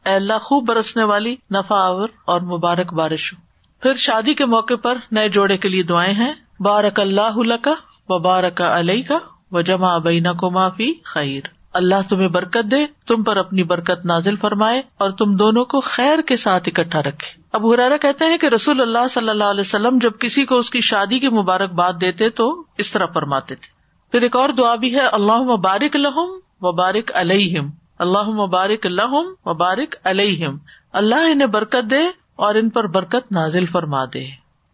اے 0.07 0.15
اللہ 0.15 0.39
خوب 0.43 0.67
برسنے 0.67 1.05
والی 1.05 1.37
نفا 1.51 1.87
آور 1.87 2.09
اور 2.25 2.41
مبارک 2.41 2.93
بارش 2.93 3.33
ہو۔ 3.33 3.41
پھر 3.83 3.95
شادی 3.95 4.35
کے 4.35 4.45
موقع 4.45 4.75
پر 4.83 4.99
نئے 5.13 5.29
جوڑے 5.29 5.57
کے 5.57 5.69
لیے 5.69 5.83
دعائیں 5.83 6.15
ہیں، 6.15 6.35
بارک 6.61 7.01
اللہ 7.01 7.57
کا 7.63 7.75
و 8.09 8.19
بارک 8.19 8.61
علیہ 8.61 9.03
کا 9.03 9.19
و 9.53 9.61
جمع 9.61 9.99
بینا 9.99 10.33
کو 10.33 10.51
معافی 10.51 10.93
خیر۔ 11.05 11.41
اللہ 11.73 11.95
تمہیں 12.09 12.29
برکت 12.29 12.71
دے، 12.71 12.87
تم 13.07 13.23
پر 13.23 13.37
اپنی 13.37 13.63
برکت 13.63 14.07
نازل 14.07 14.37
فرمائے 14.37 14.83
اور 14.99 15.11
تم 15.11 15.37
دونوں 15.37 15.65
کو 15.65 15.81
خیر 15.81 16.21
کے 16.21 16.37
ساتھ 16.37 16.69
اکٹھا 16.69 17.03
رکھے۔ 17.03 17.43
اب 17.53 17.67
حرارا 17.67 17.97
کہتے 17.97 18.25
ہیں 18.25 18.39
کہ 18.39 18.47
رسول 18.47 18.81
اللہ 18.81 19.09
صلی 19.11 19.29
اللہ 19.29 19.45
علیہ 19.45 19.61
وسلم 19.61 19.99
جب 20.03 20.11
کسی 20.21 20.45
کو 20.45 20.57
اس 20.59 20.71
کی 20.71 20.81
شادی 20.81 21.19
کی 21.19 21.29
مبارکباد 21.29 21.93
دیتے 22.01 22.31
تو 22.31 22.65
اس 22.79 22.93
طرح 22.93 23.07
فرماتے 23.07 23.55
تھے۔ 23.55 23.84
پھر 24.15 24.23
ایک 24.23 24.37
اور 24.37 24.49
دعا 24.49 24.75
بھی 24.75 24.95
ہے 24.95 25.01
اللہ 25.01 25.43
مبارک 25.43 25.97
لہم 25.97 26.39
وبارک 26.61 27.11
علیہم۔ 27.15 27.71
اللہ 27.99 28.23
مبارک 28.23 28.87
لہم 28.87 29.35
وبارک 29.45 29.97
علیہم۔ 30.05 30.57
اللہ 30.93 31.15
انہیں 31.15 31.49
برکت 31.49 31.91
دے 31.91 32.01
اور 32.37 32.55
ان 32.55 32.71
پر 32.71 32.87
برکت 32.87 33.33
نازل 33.33 33.67
فرما 33.67 34.05
دے۔ 34.05 34.27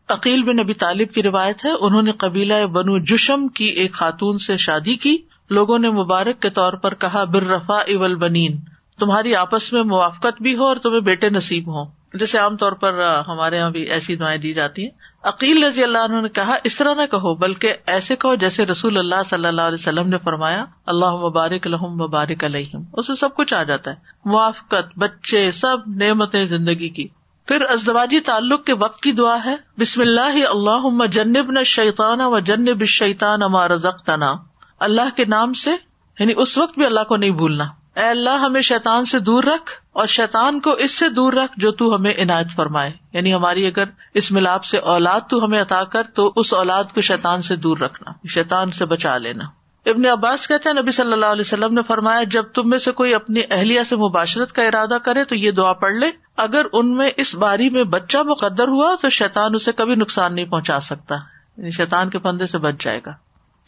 عقیل 0.09 0.43
بن 0.43 0.57
نبی 0.57 0.75
طالب 0.75 1.13
کی 1.13 1.23
روایت 1.23 1.65
ہے، 1.65 1.71
انہوں 1.81 2.03
نے 2.03 2.13
قبیلہ 2.13 2.67
بنو 2.67 2.99
جشم 2.99 3.49
کی 3.49 3.65
ایک 3.65 3.93
خاتون 3.93 4.39
سے 4.39 4.57
شادی 4.57 4.95
کی۔ 4.95 5.19
لوگوں 5.51 5.79
نے 5.79 5.91
مبارک 5.91 6.41
کے 6.41 6.51
طور 6.51 6.73
پر 6.73 6.95
کہا 6.95 7.25
بر 7.25 7.43
رفا 7.43 7.75
اول 7.75 8.15
بنین 8.15 8.59
تمہاری 8.99 9.35
آپس 9.35 9.73
میں 9.73 9.83
موافقت 9.83 10.43
بھی 10.43 10.57
ہو 10.57 10.65
اور 10.65 10.77
تمہیں 10.77 11.01
بیٹے 11.01 11.31
نصیب 11.31 11.69
ہوں۔ 11.69 12.00
جیسے 12.15 12.39
عام 12.39 12.57
طور 12.57 12.73
پر 12.73 13.01
ہمارے 13.29 13.57
یہاں 13.57 13.71
بھی 13.71 13.83
ایسی 13.83 14.17
دعائیں 14.17 14.39
دی 14.39 14.55
جاتی 14.55 14.83
ہیں۔ 14.83 14.91
عقیل 15.23 15.65
رضی 15.65 15.83
اللہ 15.83 15.99
عنہ 15.99 16.21
نے 16.21 16.29
کہا، 16.29 16.57
اس 16.65 16.77
طرح 16.77 16.95
نہ 16.95 17.07
کہو، 17.11 17.35
بلکہ 17.35 17.75
ایسے 17.87 18.17
کہو 18.17 18.35
جیسے 18.35 18.67
رسول 18.67 18.99
اللہ 18.99 19.23
صلی 19.25 19.47
اللہ 19.47 19.63
علیہ 19.63 19.75
وسلم 19.75 20.09
نے 20.09 20.19
فرمایا 20.25 20.65
اللہ 20.87 21.11
مبارک 21.11 21.67
الحم 21.67 21.95
مبارک 21.95 22.45
علیہم۔ 22.45 22.83
اس 22.93 23.09
میں 23.09 23.17
سب 23.17 23.35
کچھ 23.35 23.55
آ 23.55 23.63
جاتا 23.63 23.91
ہے۔ 23.91 23.97
موافقت، 24.25 24.99
بچے، 24.99 25.51
سب 25.51 25.77
نعمتیں 25.87 26.45
زندگی 26.45 26.89
کی۔ 26.89 27.09
پھر 27.47 27.61
ازدواجی 27.61 28.21
تعلق 28.21 28.65
کے 28.65 28.75
وقت 28.75 29.01
کی 29.01 29.13
دعا 29.13 29.37
ہے، 29.45 29.57
بسم 29.81 30.01
اللہ 30.01 30.47
اللہ 30.47 31.07
جنب 31.07 31.51
نہ 31.51 31.63
شیطان 31.63 32.21
و 32.21 32.39
جنب 32.39 32.85
شیطان 32.85 33.43
اما 33.43 33.69
رزقتنا۔ 33.69 34.33
اللہ 34.79 35.17
کے 35.17 35.25
نام 35.25 35.53
سے 35.53 35.71
یعنی 36.19 36.33
اس 36.37 36.59
وقت 36.59 36.75
بھی 36.75 36.87
اللہ 36.87 37.01
کو 37.09 37.17
نہیں 37.17 37.31
بھولنا۔ 37.31 37.65
اے 38.01 38.07
اللہ، 38.07 38.31
ہمیں 38.31 38.61
شیتان 38.61 39.05
سے 39.05 39.19
دور 39.19 39.45
رکھ 39.45 39.73
اور 39.93 40.07
شیتان 40.07 40.61
کو 40.61 40.71
اس 40.71 40.99
سے 40.99 41.09
دور 41.09 41.33
رکھ 41.33 41.53
جو 41.57 41.73
تو 41.73 41.97
ہمیں 41.97 42.15
عنایت 42.19 42.47
فرمائے۔ 42.57 42.91
یعنی 43.13 43.35
ہماری 43.35 43.67
اگر 43.67 43.85
اس 44.15 44.33
ملاپ 44.33 44.65
سے 44.65 44.79
اولاد 44.79 45.21
تو 45.31 45.45
ہمیں 45.45 45.63
عطا 45.63 45.85
کر، 45.85 46.03
تو 46.15 46.33
اس 46.37 46.55
اولاد 46.55 46.85
کو 46.95 47.01
شیتان 47.01 47.43
سے 47.43 47.57
دور 47.57 47.79
رکھنا 47.79 48.13
شیتان 48.29 48.71
سے 48.71 48.85
بچا 48.85 49.19
لینا۔ 49.19 49.45
ابن 49.87 50.07
عباس 50.07 50.49
کہتے 50.49 50.69
ہیں، 50.69 50.83
نبی 50.83 50.91
صلی 50.91 51.13
اللہ 51.13 51.27
علیہ 51.27 51.41
وسلم 51.41 51.75
نے 51.75 51.83
فرمایا، 51.83 52.23
جب 52.23 52.43
تم 52.43 52.71
میں 52.71 52.79
سے 52.79 52.93
کوئی 52.93 53.15
اپنی 53.15 53.41
اہلیہ 53.51 53.83
سے 53.83 53.97
مباشرت 53.97 54.53
کا 54.53 54.63
ارادہ 54.63 54.99
کرے 55.05 55.25
تو 55.25 55.35
یہ 55.35 55.51
دعا 55.51 55.73
پڑھ 55.73 55.95
لے۔ 55.95 56.07
اگر 56.37 56.63
ان 56.73 56.97
میں 56.97 57.11
اس 57.17 57.35
باری 57.35 57.71
میں 57.71 57.85
بچہ 57.85 58.19
مقدر 58.19 58.69
ہوا 58.69 58.95
تو 59.01 59.09
شیتان 59.09 59.55
اسے 59.55 59.73
کبھی 59.73 59.95
نقصان 59.95 60.35
نہیں 60.35 60.45
پہنچا 60.45 60.81
سکتا 60.81 61.15
یعنی 61.57 61.71
شیتان 61.71 62.11
کے 62.11 62.19
پندے 62.19 62.47
سے 62.47 62.59
بچ 62.59 62.75
جائے 62.79 63.01
گا۔ 63.07 63.11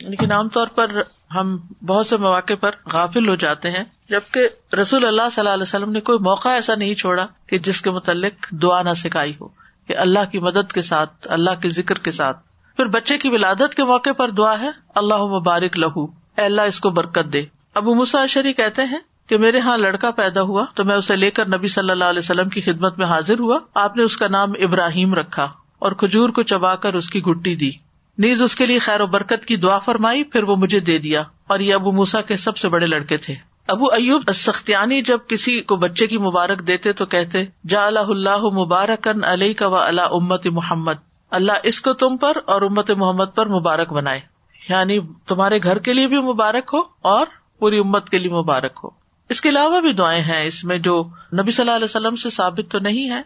لیکن 0.08 0.32
عام 0.32 0.48
طور 0.48 0.66
پر 0.66 0.90
ہم 1.34 1.56
بہت 1.86 2.06
سے 2.06 2.16
مواقع 2.16 2.52
پر 2.60 2.70
غافل 2.92 3.28
ہو 3.28 3.34
جاتے 3.34 3.70
ہیں، 3.70 3.84
جبکہ 4.08 4.74
رسول 4.76 5.04
اللہ 5.04 5.22
صلی 5.32 5.40
اللہ 5.40 5.50
علیہ 5.50 5.62
وسلم 5.62 5.92
نے 5.92 6.00
کوئی 6.00 6.18
موقع 6.18 6.48
ایسا 6.48 6.74
نہیں 6.74 6.94
چھوڑا 6.94 7.26
کہ 7.46 7.58
جس 7.58 7.82
کے 7.82 7.90
متعلق 7.90 8.46
دعا 8.50 8.82
نہ 8.82 8.94
سکھائی 8.96 9.32
ہو، 9.40 9.48
کہ 9.86 9.96
اللہ 9.96 10.30
کی 10.32 10.38
مدد 10.38 10.72
کے 10.72 10.82
ساتھ، 10.82 11.28
اللہ 11.30 11.50
کے 11.62 11.70
ذکر 11.70 11.98
کے 11.98 12.10
ساتھ۔ 12.10 12.36
پھر 12.76 12.86
بچے 12.86 13.18
کی 13.18 13.28
ولادت 13.28 13.74
کے 13.74 13.84
موقع 13.84 14.12
پر 14.12 14.30
دعا 14.30 14.58
ہے، 14.60 14.70
اللہ 14.94 15.14
مبارک 15.14 15.78
لہو، 15.78 16.04
اے 16.04 16.42
اللہ 16.42 16.62
اس 16.62 16.80
کو 16.80 16.90
برکت 16.90 17.32
دے۔ 17.32 17.42
ابو 17.74 17.94
مساشری 17.94 18.52
کہتے 18.52 18.82
ہیں 18.82 18.98
کہ 19.26 19.36
میرے 19.38 19.60
ہاں 19.60 19.78
لڑکا 19.78 20.10
پیدا 20.10 20.42
ہوا 20.42 20.64
تو 20.74 20.84
میں 20.84 20.96
اسے 20.96 21.16
لے 21.16 21.30
کر 21.30 21.48
نبی 21.48 21.68
صلی 21.68 21.90
اللہ 21.90 22.04
علیہ 22.04 22.18
وسلم 22.18 22.48
کی 22.48 22.60
خدمت 22.60 22.98
میں 22.98 23.06
حاضر 23.06 23.38
ہوا۔ 23.38 23.58
آپ 23.74 23.96
نے 23.96 24.02
اس 24.02 24.16
کا 24.16 24.28
نام 24.28 24.52
ابراہیم 24.62 25.14
رکھا 25.14 25.44
اور 25.78 25.92
کھجور 25.92 26.28
کو 26.28 26.42
چبا 26.42 26.74
کر 26.76 26.94
اس 26.94 27.10
کی 27.10 27.22
گٹی 27.22 27.56
دی۔ 27.56 27.70
نیز 28.18 28.42
اس 28.42 28.56
کے 28.56 28.66
لیے 28.66 28.78
خیر 28.78 29.00
و 29.00 29.06
برکت 29.06 29.46
کی 29.46 29.56
دعا 29.56 29.78
فرمائی، 29.78 30.22
پھر 30.24 30.42
وہ 30.42 30.56
مجھے 30.56 30.80
دے 30.80 30.98
دیا 30.98 31.22
اور 31.46 31.60
یہ 31.60 31.74
ابو 31.74 31.92
موسا 31.92 32.20
کے 32.20 32.36
سب 32.36 32.56
سے 32.56 32.68
بڑے 32.68 32.86
لڑکے 32.86 33.16
تھے۔ 33.16 33.34
ابو 33.68 33.86
ایوب 33.86 34.32
سختیانی 34.34 35.02
جب 35.02 35.18
کسی 35.28 35.60
کو 35.60 35.76
بچے 35.76 36.06
کی 36.06 36.18
مبارک 36.18 36.66
دیتے 36.66 36.92
تو 36.92 37.06
کہتے 37.06 37.44
جا 37.68 37.86
اللہ 37.86 37.98
اللہ 37.98 38.36
مبارکن 38.36 39.24
علیہ 39.24 39.54
کا 39.54 39.66
و 39.66 39.76
اللہ 39.76 40.00
امت 40.00 40.46
محمد، 40.46 40.92
اللہ 41.30 41.52
اس 41.62 41.80
کو 41.80 41.92
تم 41.92 42.16
پر 42.16 42.32
اور 42.46 42.62
امت 42.62 42.90
محمد 42.90 43.24
پر 43.34 43.46
مبارک 43.46 43.92
بنائے۔ 43.92 44.20
یعنی 44.68 44.98
تمہارے 45.26 45.58
گھر 45.62 45.78
کے 45.78 45.92
لیے 45.92 46.06
بھی 46.06 46.18
مبارک 46.18 46.70
ہو 46.72 46.78
اور 47.00 47.26
پوری 47.58 47.78
امت 47.78 48.10
کے 48.10 48.18
لیے 48.18 48.32
مبارک 48.32 48.80
ہو۔ 48.84 48.88
اس 49.28 49.40
کے 49.40 49.48
علاوہ 49.48 49.80
بھی 49.80 49.92
دعائیں 49.92 50.22
ہیں 50.22 50.46
اس 50.46 50.64
میں 50.64 50.78
جو 50.78 51.04
نبی 51.32 51.50
صلی 51.50 51.62
اللہ 51.62 51.76
علیہ 51.76 51.84
وسلم 51.84 52.16
سے 52.16 52.30
ثابت 52.30 52.72
تو 52.72 52.78
نہیں 52.78 53.10
ہے 53.10 53.22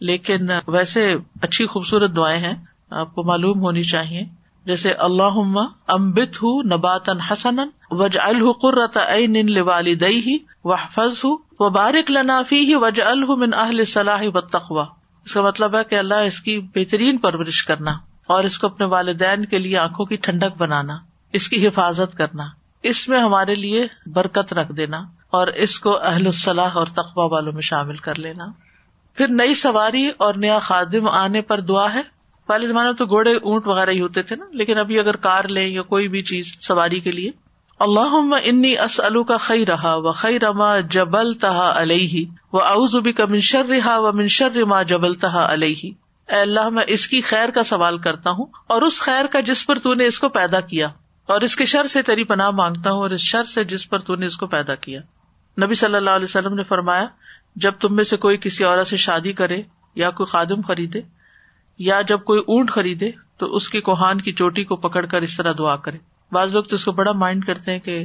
لیکن 0.00 0.46
ویسے 0.68 1.14
اچھی 1.42 1.66
خوبصورت 1.66 2.16
دعائیں 2.16 2.40
ہیں۔ 2.40 2.54
آپ 2.90 3.14
کو 3.14 3.24
معلوم 3.24 3.60
ہونی 3.60 3.82
چاہیے۔ 3.82 4.22
جیسے 4.64 4.92
اللہ 4.92 5.58
امبت 5.88 6.42
ہُ 6.42 6.64
نبات 6.72 7.08
حسن 7.30 7.56
وج 7.90 8.18
القرت 8.18 8.98
والدئی 9.58 10.38
و 10.64 10.74
حفظ 10.74 11.24
ہُ 11.24 11.28
و 11.58 11.70
بارک 11.70 12.10
لنافی 12.10 12.58
ہی 12.58 12.74
وج 12.74 13.00
من 13.28 13.54
اہل 13.54 13.84
صلاح 13.84 14.22
و 14.22 14.40
تخوا 14.40 14.84
اس 15.24 15.34
کا 15.34 15.42
مطلب 15.42 15.76
ہے 15.76 15.84
کہ 15.84 15.98
اللہ 15.98 16.14
اس 16.14 16.40
کی 16.40 16.60
بہترین 16.60 17.18
پرورش 17.18 17.64
کرنا 17.64 17.90
اور 18.26 18.44
اس 18.44 18.58
کو 18.58 18.66
اپنے 18.66 18.86
والدین 18.86 19.44
کے 19.44 19.58
لیے 19.58 19.78
آنکھوں 19.78 20.06
کی 20.06 20.16
ٹھنڈک 20.16 20.58
بنانا، 20.58 20.98
اس 21.32 21.48
کی 21.48 21.68
حفاظت 21.68 22.16
کرنا، 22.16 22.44
اس 22.82 23.08
میں 23.08 23.20
ہمارے 23.20 23.54
لیے 23.54 23.86
برکت 24.06 24.52
رکھ 24.52 24.72
دینا 24.72 24.98
اور 25.30 25.46
اس 25.46 25.80
کو 25.80 25.98
اہل 26.02 26.26
الصلاح 26.26 26.70
اور 26.74 26.86
تقوا 26.86 27.24
والوں 27.24 27.52
میں 27.52 27.62
شامل 27.62 27.96
کر 27.96 28.18
لینا۔ 28.18 28.46
پھر 29.14 29.28
نئی 29.28 29.54
سواری 29.54 30.10
اور 30.18 30.34
نیا 30.34 30.58
خادم 30.58 31.08
آنے 31.08 31.40
پر 31.40 31.60
دعا 31.60 31.94
ہے۔ 31.94 32.17
پہلے 32.48 32.66
زمانے 32.66 32.88
میں 32.88 32.96
تو 32.96 33.06
گھوڑے 33.06 33.34
اونٹ 33.34 33.66
وغیرہ 33.66 33.90
ہی 33.90 34.00
ہوتے 34.00 34.22
تھے 34.22 34.36
نا، 34.36 34.44
لیکن 34.52 34.78
ابھی 34.78 34.98
اگر 34.98 35.16
کار 35.16 35.44
لیں 35.44 35.66
یا 35.68 35.82
کوئی 35.82 36.08
بھی 36.08 36.22
چیز 36.22 36.52
سواری 36.60 37.00
کے 37.00 37.12
لیے۔ 37.12 37.30
اللہ 37.78 38.14
انی 38.44 38.78
اسلو 38.78 39.24
کا 39.24 39.36
خی 39.36 39.66
رہا 39.66 39.94
و 39.94 40.12
خی 40.12 40.38
رما 40.38 40.80
جبل 40.80 41.34
تہا 41.34 41.72
علیہ 41.76 42.24
و 42.52 42.58
اوزبی 42.58 43.12
کا 43.12 43.26
منشر 43.26 43.64
رہا 43.64 43.98
و 43.98 44.12
منشر 44.12 44.50
رما 44.52 44.82
جبل 44.82 45.14
تہا 45.14 45.52
علیہ 45.52 45.90
اے 46.28 46.40
اللہ، 46.40 46.68
میں 46.68 46.84
اس 46.86 47.06
کی 47.08 47.20
خیر 47.20 47.48
کا 47.48 47.62
سوال 47.64 47.98
کرتا 47.98 48.30
ہوں 48.30 48.46
اور 48.66 48.82
اس 48.82 49.00
خیر 49.00 49.26
کا 49.26 49.40
جس 49.40 49.66
پر 49.66 49.78
تو 49.78 49.94
نے 49.94 50.06
اس 50.06 50.18
کو 50.18 50.28
پیدا 50.28 50.60
کیا۔ 50.60 50.88
اور 51.26 51.40
اس 51.40 51.56
کے 51.56 51.64
شر 51.64 51.86
سے 51.86 52.02
تیری 52.02 52.24
پناہ 52.24 52.50
مانگتا 52.50 52.90
ہوں 52.90 52.98
اور 52.98 53.10
اس 53.10 53.20
شر 53.20 53.44
سے 53.44 53.64
جس 53.64 53.88
پر 53.88 53.98
تو 53.98 54.14
نے 54.14 54.26
اس 54.26 54.36
کو 54.36 54.46
پیدا 54.46 54.74
کیا۔ 54.74 55.00
نبی 55.64 55.74
صلی 55.74 55.94
اللہ 55.94 56.10
علیہ 56.10 56.24
وسلم 56.24 56.54
نے 56.54 56.62
فرمایا، 56.62 57.06
جب 57.56 57.72
تم 57.80 57.96
میں 57.96 58.04
سے 58.04 58.16
کوئی 58.16 58.36
کسی 58.36 58.64
عورت 58.64 58.86
سے 58.86 58.96
شادی 58.96 59.32
کرے 59.32 59.62
یا 59.94 60.10
کوئی 60.10 60.26
خادم 60.26 60.60
خریدے 60.60 61.00
یا 61.78 62.00
جب 62.00 62.20
کوئی 62.20 62.40
اونٹ 62.40 62.70
خریدے 62.70 63.10
تو 63.38 63.46
اس 63.46 63.68
کی 63.68 63.80
کوہان 63.80 64.20
کی 64.20 64.32
چوٹی 64.32 64.64
کو 64.64 64.76
پکڑ 64.76 65.06
کر 65.06 65.22
اس 65.22 65.36
طرح 65.36 65.52
دعا 65.58 65.76
کرے۔ 65.76 65.98
بعض 66.32 66.52
لوگ 66.52 66.62
تو 66.62 66.76
اس 66.76 66.84
کو 66.84 66.92
بڑا 66.92 67.12
مائنڈ 67.12 67.44
کرتے 67.44 67.72
ہیں 67.72 67.78
کہ 67.78 68.04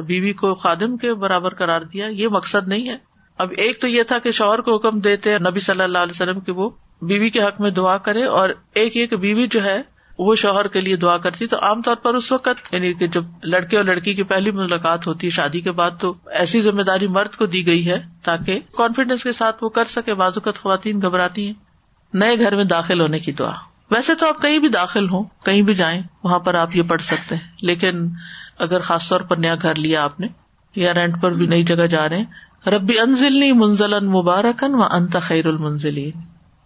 بیوی 0.00 0.32
کو 0.32 0.54
خادم 0.54 0.96
کے 0.96 1.14
برابر 1.14 1.54
کرار 1.54 1.80
دیا، 1.80 2.06
یہ 2.06 2.28
مقصد 2.28 2.68
نہیں 2.68 2.88
ہے۔ 2.88 2.96
اب 3.38 3.48
ایک 3.56 3.80
تو 3.80 3.88
یہ 3.88 4.02
تھا 4.02 4.18
کہ 4.18 4.30
شوہر 4.30 4.58
کو 4.58 4.76
حکم 4.76 5.00
دیتے 5.00 5.38
نبی 5.38 5.60
صلی 5.60 5.82
اللہ 5.82 5.98
علیہ 5.98 6.22
وسلم 6.22 6.40
کی 6.40 6.52
وہ 6.52 6.70
بیوی 7.02 7.30
کے 7.30 7.42
حق 7.42 7.60
میں 7.60 7.70
دعا 7.70 7.98
کرے 7.98 8.24
اور 8.24 8.50
ایک 8.74 8.96
ایک 8.96 9.12
بیوی 9.12 9.46
جو 9.46 9.64
ہے 9.64 9.82
وہ 10.18 10.34
شوہر 10.34 10.66
کے 10.66 10.80
لیے 10.80 10.96
دعا 10.96 11.16
کرتی۔ 11.18 11.46
تو 11.46 11.56
عام 11.60 11.82
طور 11.82 11.96
پر 11.96 12.14
اس 12.14 12.32
وقت 12.32 12.74
یعنی 12.74 12.94
کہ 12.94 13.06
جب 13.06 13.24
لڑکے 13.42 13.76
اور 13.76 13.84
لڑکی 13.84 14.14
کی 14.14 14.22
پہلی 14.22 14.50
ملاقات 14.50 15.06
ہوتی 15.06 15.26
ہے، 15.26 15.30
شادی 15.30 15.60
کے 15.60 15.72
بعد، 15.72 15.90
تو 16.00 16.14
ایسی 16.26 16.60
ذمہ 16.60 16.82
داری 16.82 17.06
مرد 17.06 17.34
کو 17.34 17.46
دی 17.46 17.66
گئی 17.66 17.90
ہے 17.90 18.02
تاکہ 18.22 18.60
کانفیڈینس 18.76 19.22
کے 19.22 19.32
ساتھ 19.32 19.64
وہ 19.64 19.68
کر 19.68 19.84
سکے۔ 19.84 20.14
بازوقت 20.14 20.58
خواتین 20.58 21.02
گھبراتی 21.02 21.46
ہیں۔ 21.46 21.67
نئے 22.12 22.38
گھر 22.38 22.56
میں 22.56 22.64
داخل 22.64 23.00
ہونے 23.00 23.18
کی 23.18 23.32
دعا۔ 23.32 23.52
ویسے 23.90 24.14
تو 24.14 24.28
آپ 24.28 24.42
کہیں 24.42 24.58
بھی 24.58 24.68
داخل 24.68 25.08
ہوں، 25.08 25.24
کہیں 25.44 25.62
بھی 25.62 25.74
جائیں، 25.74 26.02
وہاں 26.24 26.38
پر 26.38 26.54
آپ 26.54 26.76
یہ 26.76 26.82
پڑھ 26.82 27.02
سکتے 27.02 27.36
ہیں۔ 27.36 27.42
لیکن 27.62 28.08
اگر 28.58 28.80
خاص 28.80 29.08
طور 29.08 29.20
پر 29.20 29.36
نیا 29.36 29.54
گھر 29.62 29.74
لیا 29.74 30.04
آپ 30.04 30.20
نے، 30.20 30.26
یا 30.76 30.94
رینٹ 30.94 31.22
پر 31.22 31.32
بھی 31.32 31.46
نئی 31.46 31.64
جگہ 31.64 31.86
جا 31.86 32.08
رہے 32.08 32.18
ہیں، 32.18 32.68
ربی 32.68 32.98
انزل 32.98 33.52
منزل 33.52 34.00
مبارکن 34.00 34.74
و 34.74 34.82
انت 34.82 35.16
خیر 35.22 35.46
المنزلین۔ 35.46 36.10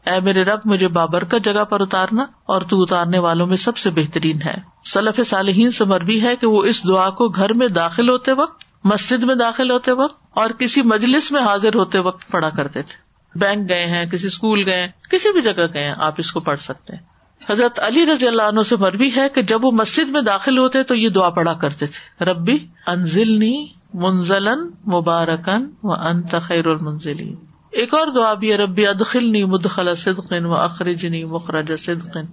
اے 0.07 0.20
میرے 0.20 0.45
رب، 0.45 0.59
مجھے 0.64 0.88
بابرکت 0.88 1.45
جگہ 1.45 1.64
پر 1.64 1.80
اتارنا 1.80 2.24
اور 2.47 2.62
تو 2.62 2.82
اتارنے 2.82 3.18
والوں 3.18 3.47
میں 3.47 3.57
سب 3.57 3.76
سے 3.76 3.90
بہترین 3.90 4.43
ہے۔ 4.43 4.55
سلف 4.84 5.20
صالحین 5.26 5.70
سے 5.70 5.84
مربی 5.84 6.22
ہے 6.22 6.36
کہ 6.36 6.47
وہ 6.47 6.62
اس 6.62 6.88
دعا 6.88 7.11
کو 7.11 7.28
گھر 7.28 7.53
میں 7.53 7.68
داخل 7.68 8.09
ہوتے 8.09 8.32
وقت، 8.32 8.64
مسجد 8.84 9.22
میں 9.22 9.34
داخل 9.34 9.70
ہوتے 9.70 9.93
وقت 9.93 10.22
اور 10.30 10.51
کسی 10.51 10.82
مجلس 10.82 11.32
میں 11.32 11.43
حاضر 11.43 11.74
ہوتے 11.74 11.99
وقت 11.99 12.28
پڑھا 12.28 12.51
کرتے 12.51 12.82
تھے۔ 12.82 13.11
بینک 13.34 13.68
گئے 13.68 13.86
ہیں، 13.86 14.06
کسی 14.06 14.26
اسکول 14.26 14.62
گئے 14.66 14.88
کسی 15.10 15.32
بھی 15.32 15.42
جگہ 15.42 15.66
گئے 15.74 15.84
ہیں، 15.84 15.94
آپ 15.98 16.14
اس 16.18 16.32
کو 16.32 16.40
پڑھ 16.40 16.60
سکتے 16.60 16.96
ہیں۔ 16.96 17.02
حضرت 17.50 17.80
علی 17.82 18.06
رضی 18.06 18.26
اللہ 18.26 18.42
عنہ 18.42 18.60
سے 18.60 18.76
مربی 18.76 19.10
ہے 19.16 19.28
کہ 19.28 19.42
جب 19.42 19.64
وہ 19.64 19.70
مسجد 19.70 20.10
میں 20.10 20.20
داخل 20.20 20.58
ہوتے 20.58 20.82
تو 20.82 20.94
یہ 20.94 21.08
دعا 21.08 21.30
پڑھا 21.30 21.54
کرتے 21.54 21.86
تھے۔ 21.86 22.24
ربی 22.24 22.66
انزلنی 22.86 23.66
منزلن 23.94 24.70
مبارکن 24.86 25.70
و 25.82 25.92
انت 25.92 26.34
خیر 26.42 26.66
المنزلین۔ 26.66 27.36
ایک 27.70 27.94
اور 27.94 28.06
دعا 28.08 28.34
بھی 28.34 28.56
ربی 28.56 28.86
ادخلنی 28.86 29.44
مدخل 29.44 29.94
صدقن 29.94 30.46
و 30.46 30.54
اخرجنی 30.54 31.24
مخرج 31.24 31.72
صدقن 31.78 32.24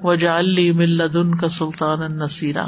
و 0.00 0.14
جعلی 0.14 0.72
ملدن 0.72 1.34
کا 1.34 1.48
سلطان 1.48 2.02
النصیرہ 2.02 2.66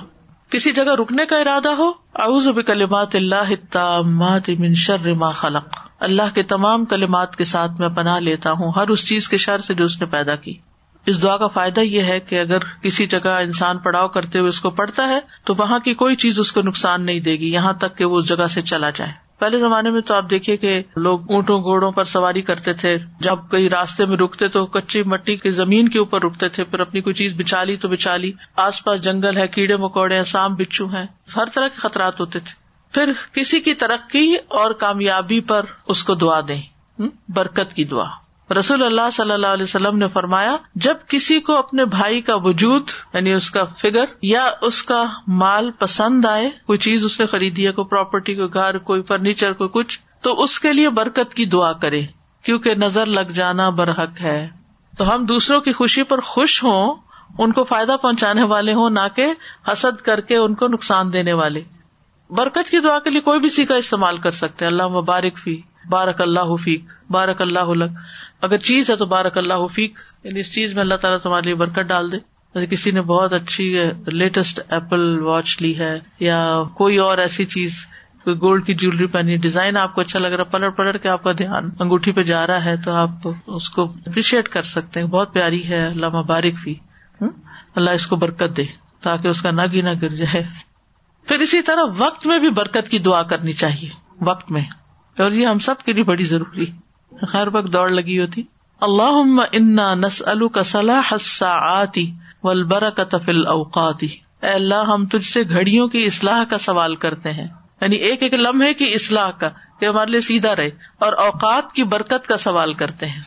کسی 0.51 0.73
جگہ 0.73 0.95
رکنے 1.01 1.27
کا 1.27 1.39
ارادہ 1.39 1.69
ہو، 1.69 1.93
اعوذ 2.15 2.49
بکلمات 2.49 3.15
اللہ 3.15 3.35
التامات 3.35 4.51
من 4.59 4.75
شر 4.75 5.13
ما 5.13 5.31
خلق۔ 5.31 5.86
اللہ 6.01 6.35
کے 6.35 6.43
تمام 6.43 6.85
کلمات 6.85 7.37
کے 7.37 7.45
ساتھ 7.45 7.73
میں 7.79 7.89
پناہ 7.89 8.21
لیتا 8.21 8.51
ہوں، 8.53 8.73
ہر 8.77 8.89
اس 8.89 9.09
چیز 9.09 9.29
کے 9.29 9.37
شر 9.37 9.59
سے 9.59 9.75
جو 9.75 9.85
اس 9.85 10.01
نے 10.01 10.07
پیدا 10.07 10.37
کی۔ 10.37 10.55
اس 11.07 11.23
دعا 11.23 11.37
کا 11.37 11.47
فائدہ 11.47 11.81
یہ 11.81 12.03
ہے 12.03 12.21
کہ 12.21 12.41
اگر 12.41 12.59
کسی 12.83 13.07
جگہ 13.07 13.29
انسان 13.29 13.79
پڑاؤ 13.79 14.09
کرتے 14.09 14.39
ہوئے 14.39 14.49
اس 14.49 14.61
کو 14.61 14.71
پڑھتا 14.71 15.09
ہے، 15.09 15.21
تو 15.45 15.55
وہاں 15.59 15.79
کی 15.79 15.95
کوئی 15.95 16.17
چیز 16.17 16.41
اس 16.41 16.53
کو 16.53 16.63
نقصان 16.63 17.03
نہیں 17.03 17.21
دے 17.21 17.33
گی، 17.33 17.53
یہاں 17.53 17.73
تک 17.73 17.99
کہ 17.99 18.05
وہ 18.05 18.19
اس 18.19 18.29
جگہ 18.29 18.47
سے 18.47 18.63
چلا 18.63 18.91
جائے۔ 18.91 19.13
پہلے 19.39 19.59
زمانے 19.59 19.91
میں 19.91 20.01
تو 20.01 20.15
آپ 20.15 20.31
دیکھیے 20.31 20.57
کہ 20.57 20.83
لوگ 20.97 21.33
اونٹوں 21.33 21.63
گھوڑوں 21.63 21.93
پر 21.93 22.05
سواری 22.05 22.43
کرتے 22.43 22.73
تھے۔ 22.73 22.99
جب 23.21 23.37
کئی 23.51 23.69
راستے 23.71 24.07
میں 24.07 24.17
رکتے 24.17 24.49
تو 24.49 24.67
کچی 24.67 25.03
مٹی 25.03 25.37
کی 25.37 25.51
زمین 25.51 25.89
کے 25.89 25.99
اوپر 25.99 26.23
رکتے 26.23 26.49
تھے، 26.49 26.65
پھر 26.65 26.81
اپنی 26.81 27.01
کوئی 27.01 27.15
چیز 27.15 27.37
بچا 27.37 27.65
لی 27.65 27.77
تو 27.77 27.89
بچا 27.89 28.17
لی 28.17 28.33
آس 28.57 28.85
پاس 28.85 29.03
جنگل 29.03 29.37
ہے، 29.37 29.49
کیڑے 29.49 29.77
مکوڑے 29.77 30.17
ہیں 30.17 30.23
سام 30.23 30.55
بچھو 30.55 30.87
ہیں، 30.87 31.07
ہر 31.37 31.45
طرح 31.55 31.69
کے 31.69 31.77
خطرات 31.77 32.21
ہوتے 32.21 32.39
تھے۔ 32.39 32.66
پھر 32.93 33.13
کسی 33.33 33.61
کی 33.61 33.75
ترقی 33.75 34.35
اور 34.49 34.71
کامیابی 34.71 35.41
پر 35.41 35.65
اس 35.87 36.05
کو 36.05 36.15
دعا 36.15 36.41
دیں۔ 36.49 36.63
برکت 37.29 37.75
کی 37.75 37.85
دعا۔ 37.85 38.07
رسول 38.59 38.83
اللہ 38.83 39.11
صلی 39.13 39.31
اللہ 39.31 39.47
علیہ 39.47 39.65
وسلم 39.65 39.99
نے 39.99 40.09
فرمایا، 40.09 40.57
جب 40.75 40.95
کسی 41.09 41.41
کو 41.41 41.57
اپنے 41.57 41.85
بھائی 41.85 42.21
کا 42.21 42.35
وجود 42.37 42.91
یعنی 43.15 43.33
اس 43.33 43.51
کا 43.51 43.65
فگر 43.65 44.05
یا 44.23 44.51
اس 44.61 44.83
کا 44.83 45.05
مال 45.27 45.71
پسند 45.71 46.25
آئے، 46.25 46.51
کوئی 46.67 46.79
چیز 46.79 47.05
اس 47.05 47.21
نے 47.21 47.27
خریدی 47.27 47.67
ہے، 47.67 47.73
کوئی 47.73 47.85
پراپرٹی 47.85 48.35
کوئی 48.35 48.49
گھر، 48.55 48.79
کوئی 48.79 49.03
فرنیچر 49.03 49.53
کوئی 49.53 49.71
کچھ، 49.73 50.01
تو 50.21 50.43
اس 50.43 50.61
کے 50.61 50.73
لیے 50.73 50.91
برکت 50.91 51.35
کی 51.35 51.45
دعا 51.45 51.73
کرے 51.73 52.03
کیونکہ 52.43 52.75
نظر 52.75 53.07
لگ 53.07 53.31
جانا 53.35 53.69
برحق 53.69 54.21
ہے۔ 54.21 54.49
تو 54.99 55.15
ہم 55.15 55.25
دوسروں 55.25 55.61
کی 55.61 55.73
خوشی 55.73 56.03
پر 56.03 56.21
خوش 56.21 56.65
ہوں، 56.65 56.95
ان 57.39 57.53
کو 57.53 57.65
فائدہ 57.65 57.97
پہنچانے 58.03 58.43
والے 58.43 58.73
ہوں، 58.73 58.91
نہ 58.91 59.17
کہ 59.17 59.27
حسد 59.73 60.01
کر 60.01 60.21
کے 60.21 60.37
ان 60.37 60.55
کو 60.55 60.67
نقصان 60.67 61.13
دینے 61.13 61.33
والے۔ 61.33 61.63
برکت 62.31 62.71
کی 62.71 62.81
دعا 62.81 62.99
کے 62.99 63.11
لیے 63.11 63.21
کوئی 63.21 63.41
بھی 63.41 63.49
سیکھا 63.49 63.75
استعمال 63.75 64.19
کر 64.19 64.31
سکتے 64.31 64.65
ہیں۔ 64.65 64.73
اللہ 64.73 64.89
مبارک 64.89 65.39
فی، 65.39 65.61
بارک 65.89 66.21
اللہ 66.21 66.41
حفیق 66.41 66.85
بارک 67.11 67.43
اللہ 67.43 67.85
اگر 68.43 68.59
چیز 68.59 68.91
ہے 68.91 68.97
تو 68.97 69.07
بارک 69.07 69.39
اللہ 69.39 69.55
حفیق 69.55 69.93
یعنی 70.25 70.41
اس 70.41 70.55
چیز 70.55 70.75
میں 70.75 70.81
اللہ 70.81 70.95
تعالیٰ 70.95 71.19
تمہارے 71.19 71.43
لیے 71.45 71.55
برکت 71.55 71.81
ڈال 71.81 72.13
دے۔ 72.13 72.17
کسی 72.67 72.91
نے 72.91 73.01
بہت 73.01 73.33
اچھی 73.33 73.79
لیٹسٹ 74.07 74.61
ایپل 74.71 75.19
واچ 75.19 75.61
لی 75.61 75.79
ہے 75.79 75.99
یا 76.21 76.63
کوئی 76.75 76.97
اور 76.97 77.19
ایسی 77.19 77.45
چیز، 77.45 77.87
کوئی 78.25 78.37
گولڈ 78.37 78.67
کی 78.67 78.75
جیولری 78.75 79.07
پہنی 79.07 79.37
ڈیزائن 79.37 79.77
آپ 79.77 79.95
کو 79.95 80.01
اچھا 80.01 80.19
لگ 80.19 80.27
رہا 80.27 80.45
ہے، 80.45 80.51
پلٹ 80.51 80.77
پلٹ 80.77 81.03
کے 81.03 81.09
آپ 81.09 81.23
کا 81.23 81.33
دھیان 81.33 81.71
انگوٹھی 81.81 82.13
پہ 82.13 82.23
جا 82.23 82.47
رہا 82.47 82.65
ہے، 82.65 82.77
تو 82.77 82.93
آپ 82.93 83.29
اس 83.47 83.69
کو 83.69 83.83
اپریشیٹ 83.85 84.49
کر 84.49 84.63
سکتے 84.63 85.01
ہیں۔ 85.01 85.07
بہت 85.07 85.33
پیاری 85.33 85.69
ہے 85.69 85.87
اللہ 85.87 86.09
مبارک 86.09 86.59
فی۔ 86.59 86.75
اللہ 87.75 87.91
اس 87.91 88.07
کو 88.07 88.17
برکت 88.17 88.57
دے 88.57 88.65
تاکہ 89.01 89.29
اس 89.29 89.43
کا 89.43 89.51
نگ 89.51 89.73
ہی 89.73 89.81
نہ 89.81 89.91
گر 90.03 90.09
جائے۔ 90.09 90.43
پھر 91.29 91.39
اسی 91.39 91.63
طرح 91.63 91.83
وقت 91.99 92.27
میں 92.27 92.39
بھی 92.39 92.51
برکت 92.51 92.89
کی 92.89 92.99
دعا 92.99 93.23
کرنی 93.23 93.53
چاہیے، 93.53 93.89
وقت 94.21 94.53
میں۔ 94.53 94.63
اور 95.19 95.33
یہ 95.33 95.47
ہم 95.47 95.59
سب 95.59 95.79
کے 95.79 95.93
لیے 95.93 96.05
بڑی 96.05 96.25
ضروری۔ 96.25 96.67
ہر 97.35 97.49
وقت 97.53 97.73
دوڑ 97.73 97.91
لگی 97.91 98.21
ہوتی۔ 98.21 98.43
اللہ 98.81 99.41
انا 99.53 99.95
نس 99.95 100.23
کا 100.55 101.57
آتی 101.81 102.13
ولبر 102.43 102.91
کا 102.91 103.05
تفل 103.05 103.47
اوقاتی 103.47 104.09
اے 104.43 104.49
اللہ، 104.49 104.75
ہم 104.75 105.05
تجھ 105.05 105.27
سے 105.27 105.43
گھڑیوں 105.49 105.89
کی 105.89 106.05
اصلاح 106.05 106.45
کا 106.45 106.59
سوال 106.59 106.97
کرتے 106.97 107.33
ہیں۔ 107.33 107.49
یعنی 107.81 107.97
ایک 107.97 108.23
ایک 108.23 108.35
لمحے 108.35 108.75
کی 108.75 108.95
اصلاح 108.95 109.31
کا، 109.31 109.49
کہ 109.81 109.87
ہمارے 109.87 110.11
لیے 110.11 110.21
سیدھا 110.21 110.57
رہے 110.57 110.69
اور 110.99 111.13
اوقات 111.13 111.73
کی 111.73 111.85
برکت 111.85 112.27
کا 112.27 112.37
سوال 112.37 112.75
کرتے 112.75 113.07
ہیں۔ 113.07 113.23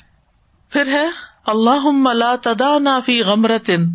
پھر 0.69 0.87
ہے 0.87 1.07
اللہ 1.45 2.13
لا 2.13 2.35
تدا 2.41 2.99
فی 3.05 3.21
غمرتن 3.21 3.85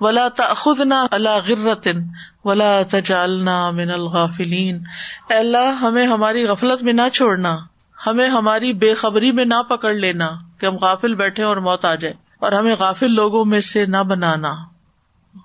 ولا 0.00 0.28
تخنا 0.28 1.06
اللہ 1.10 1.48
غرتن 1.48 1.98
ولا 2.46 2.74
تجعلنا 2.90 3.58
من 3.70 3.90
الغافلین 3.90 4.82
اے 5.30 5.36
اللہ، 5.36 5.70
ہمیں 5.80 6.06
ہماری 6.06 6.44
غفلت 6.46 6.82
میں 6.82 6.92
نہ 6.92 7.08
چھوڑنا، 7.12 7.56
ہمیں 7.98 8.28
ہماری 8.28 8.72
بے 8.74 8.92
خبری 8.94 9.32
میں 9.32 9.44
نہ 9.44 9.62
پکڑ 9.68 9.92
لینا 9.94 10.28
کہ 10.60 10.66
ہم 10.66 10.76
غافل 10.80 11.14
بیٹھے 11.14 11.42
اور 11.42 11.56
موت 11.62 11.84
آ 11.84 11.94
جائے، 11.94 12.14
اور 12.38 12.52
ہمیں 12.52 12.74
غافل 12.78 13.14
لوگوں 13.14 13.44
میں 13.44 13.60
سے 13.62 13.84
نہ 13.86 14.02
بنانا، 14.08 14.52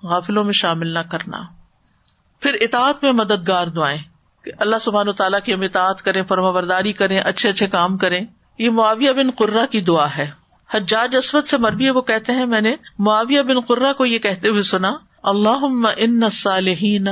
غافلوں 0.02 0.44
میں 0.44 0.52
شامل 0.52 0.94
نہ 0.94 0.98
کرنا۔ 1.10 1.42
پھر 2.42 2.56
اطاعت 2.60 3.02
میں 3.04 3.12
مددگار 3.14 3.66
دعائیں، 3.66 3.98
کہ 4.44 4.52
اللہ 4.58 4.78
سبحان 4.80 5.08
و 5.08 5.12
تعالیٰ 5.12 5.40
کی 5.40 5.54
ہم 5.54 5.60
اطاعت 5.60 6.02
کریں 6.02 6.22
فرما 6.28 6.50
برداری 6.50 6.92
کریں، 6.92 7.18
اچھے 7.20 7.48
اچھے 7.48 7.66
کام 7.68 7.96
کریں۔ 7.96 8.20
یہ 8.58 8.70
معاویہ 8.70 9.12
بن 9.12 9.30
قرہ 9.30 9.66
کی 9.66 9.80
دعا 9.80 10.06
ہے۔ 10.16 10.30
حجاج 10.70 11.16
اسود 11.16 11.44
سے 11.44 11.56
مربی 11.58 11.90
وہ 11.90 12.00
کہتے 12.02 12.32
ہیں، 12.32 12.46
میں 12.46 12.60
نے 12.60 12.74
معاویہ 12.98 13.42
بن 13.42 13.60
قرہ 13.60 13.92
کو 13.92 14.06
یہ 14.06 14.18
کہتے 14.18 14.48
ہوئے 14.48 14.62
سنا 14.68 14.92
اللہ 15.22 15.86
ان 15.96 16.30
صالحین 16.30 17.08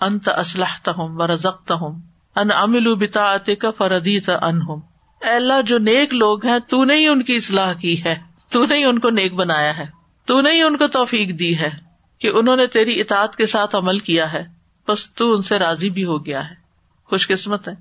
انت 0.00 0.28
اسلحت 0.28 0.88
ہوں 0.88 1.08
و 1.16 1.26
رزقت 1.26 1.72
ہوں 1.72 2.00
ان 2.36 2.48
امل 2.52 2.94
بتا 2.94 3.36
کا 3.38 3.70
فردی 3.70 4.18
انہم 4.42 4.80
اللہ، 5.20 5.62
جو 5.62 5.78
نیک 5.78 6.14
لوگ 6.14 6.46
ہیں، 6.46 6.58
تو 6.58 6.84
نے 6.84 6.94
ہی 6.94 7.08
ان 7.08 7.22
کی 7.22 7.36
اصلاح 7.36 7.72
کی 7.72 8.04
ہے، 8.04 8.18
تو 8.48 8.66
نے 8.66 8.76
ہی 8.76 8.84
ان 8.84 8.98
کو 8.98 9.10
نیک 9.10 9.34
بنایا 9.34 9.78
ہے، 9.78 9.84
تو 10.24 10.40
نے 10.40 10.52
ہی 10.52 10.62
ان 10.62 10.76
کو 10.76 10.86
توفیق 10.86 11.38
دی 11.38 11.58
ہے 11.58 11.70
کہ 12.18 12.30
انہوں 12.34 12.56
نے 12.56 12.66
تیری 12.66 13.00
اطاعت 13.00 13.36
کے 13.36 13.46
ساتھ 13.46 13.76
عمل 13.76 13.98
کیا 13.98 14.32
ہے، 14.32 14.44
بس 14.88 15.12
تو 15.12 15.32
ان 15.32 15.42
سے 15.42 15.58
راضی 15.58 15.90
بھی 15.90 16.04
ہو 16.04 16.26
گیا 16.26 16.50
ہے۔ 16.50 16.54
خوش 17.04 17.28
قسمت 17.28 17.68
ہے۔ 17.68 17.74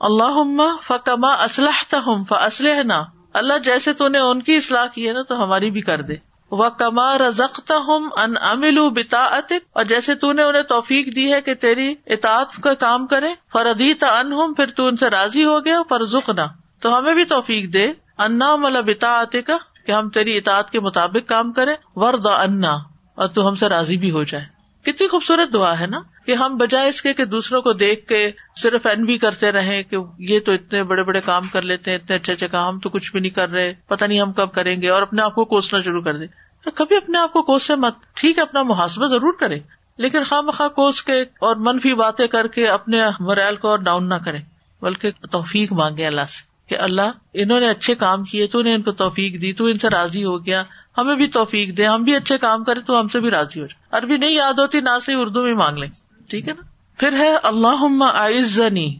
اللہ 0.00 0.64
فکما 0.82 1.28
اسلح 1.28 1.94
ہم 1.94 2.22
فسلح 2.24 2.82
نہ 2.82 3.02
اللہ، 3.32 3.58
جیسے 3.58 3.92
تو 3.92 4.08
نے 4.08 4.18
ان 4.18 4.42
کی 4.42 4.56
اصلاح 4.56 4.86
کی 4.86 5.08
ہے 5.08 5.12
نا، 5.12 5.22
تو 5.22 5.44
ہماری 5.44 5.70
بھی 5.70 5.80
کر 5.80 6.02
دے۔ 6.02 6.29
وہ 6.50 6.68
کما 6.68 7.18
رزکتا 7.18 7.76
ہوں 7.76 8.10
ان 8.16 8.34
امل 8.40 8.90
بتا 8.90 9.24
اور 9.72 9.84
جیسے 9.84 10.14
تو 10.14 10.32
نے 10.32 10.42
انہیں 10.42 10.62
توفیق 10.62 11.16
دی 11.16 11.32
ہے 11.32 11.40
کہ 11.40 11.54
تیری 11.54 11.94
اطاعت 12.06 12.62
کا 12.62 12.74
کام 12.74 13.06
کرے 13.06 13.34
فردیتا 13.52 14.18
ان 14.18 14.32
ہوں 14.32 14.54
پھر 14.54 14.66
تو 14.66 14.86
ان 14.86 14.96
سے 14.96 15.10
راضی 15.10 15.44
ہو 15.44 15.64
گیا 15.64 15.82
پر 15.82 16.04
زکنا 16.04 16.46
تو 16.80 16.98
ہمیں 16.98 17.14
بھی 17.14 17.24
توفیق 17.24 17.72
دے۔ 17.72 17.92
انا 18.18 18.56
ملا 18.56 18.80
بتا 18.80 19.24
کا 19.46 19.56
کہ 19.86 19.92
ہم 19.92 20.08
تیری 20.08 20.36
اطاعت 20.36 20.70
کے 20.70 20.80
مطابق 20.80 21.28
کام 21.28 21.52
کریں۔ 21.52 21.74
ورد 21.94 22.26
انا 22.26 22.72
اور 23.14 23.28
تو 23.28 23.48
ہم 23.48 23.54
سے 23.54 23.68
راضی 23.68 23.96
بھی 23.96 24.10
ہو 24.10 24.22
جائے۔ 24.22 24.59
کتنی 24.82 25.08
خوبصورت 25.08 25.52
دعا 25.52 25.80
ہے 25.80 25.86
نا 25.86 26.00
کہ 26.26 26.34
ہم 26.34 26.56
بجائے 26.56 26.88
اس 26.88 27.02
کے 27.02 27.14
کہ 27.14 27.24
دوسروں 27.24 27.62
کو 27.62 27.72
دیکھ 27.72 28.06
کے 28.06 28.30
صرف 28.56 28.86
این 28.86 29.04
بھی 29.04 29.18
کرتے 29.18 29.52
رہے 29.52 29.82
کہ 29.82 29.96
یہ 30.18 30.40
تو 30.40 30.52
اتنے 30.52 30.82
بڑے 30.82 31.02
بڑے 31.02 31.20
کام 31.20 31.42
کر 31.42 31.62
لیتے 31.62 31.90
ہیں، 31.90 31.98
اتنے 31.98 32.16
اچھے 32.16 32.32
اچھے 32.32 32.48
کام، 32.48 32.74
ہم 32.74 32.78
تو 32.78 32.88
کچھ 32.88 33.12
بھی 33.12 33.20
نہیں 33.20 33.30
کر 33.30 33.50
رہے 33.50 33.74
پتا 33.86 34.06
نہیں 34.06 34.20
ہم 34.20 34.32
کب 34.32 34.52
کریں 34.52 34.82
گے 34.82 34.88
اور 34.88 35.02
اپنے 35.02 35.22
آپ 35.22 35.34
کو 35.34 35.44
کوسنا 35.44 35.80
شروع 35.80 36.02
کر 36.02 36.18
دیں۔ 36.18 36.26
کبھی 36.74 36.96
اپنے 36.96 37.18
آپ 37.18 37.32
کو 37.32 37.42
کوسے 37.42 37.74
مت، 37.74 37.94
ٹھیک 38.14 38.38
ہے، 38.38 38.42
اپنا 38.42 38.62
محاسبہ 38.62 39.06
ضرور 39.06 39.32
کرے 39.40 39.58
لیکن 39.96 40.24
خواہ 40.24 40.40
مخواہ 40.40 40.68
کوس 40.68 41.02
کے 41.02 41.22
اور 41.22 41.56
منفی 41.56 41.94
باتیں 41.94 42.26
کر 42.26 42.46
کے 42.46 42.68
اپنے 42.68 43.00
مرائل 43.20 43.56
کو 43.56 43.68
اور 43.68 43.78
ڈاؤن 43.78 44.08
نہ 44.08 44.14
کرے 44.14 44.38
بلکہ 44.82 45.10
توفیق 45.30 45.72
مانگے 45.72 46.06
اللہ 46.06 46.26
سے 46.28 46.50
کہ 46.68 46.82
اللہ، 46.82 47.10
انہوں 47.34 47.60
نے 47.60 47.68
اچھے 47.68 47.94
کام 47.94 48.24
کیے، 48.24 48.46
تو 48.46 48.62
نے 48.62 48.74
ان 48.74 48.82
کو 48.82 48.92
توفیق 48.92 49.42
دی، 49.42 49.52
تو 49.52 49.64
ان 49.64 49.78
سے 49.78 49.88
راضی 49.88 50.24
ہو 50.24 50.46
گیا۔ 50.46 50.62
ہمیں 50.98 51.16
بھی 51.16 51.26
توفیق 51.26 51.76
دے، 51.76 51.86
ہم 51.86 52.02
بھی 52.02 52.16
اچھے 52.16 52.38
کام 52.38 52.64
کریں 52.64 52.82
تو 52.82 53.00
ہم 53.00 53.08
سے 53.08 53.20
بھی 53.20 53.30
راضی 53.30 53.60
ہو 53.60 53.66
جائے۔ 53.66 53.98
عربی 53.98 54.16
نہیں 54.16 54.30
یاد 54.30 54.58
ہوتی، 54.58 54.80
نہ 54.80 54.98
سے 55.06 55.14
اردو 55.14 55.42
میں 55.42 55.54
مانگ 55.54 55.78
لیں۔ 55.78 55.88
ٹھیک 56.28 56.48
ہے 56.48 56.52
نا؟ 56.52 56.62
پھر 56.98 57.12
ہے 57.12 57.36
اللہ 57.42 58.04
آئزنی 58.14 58.98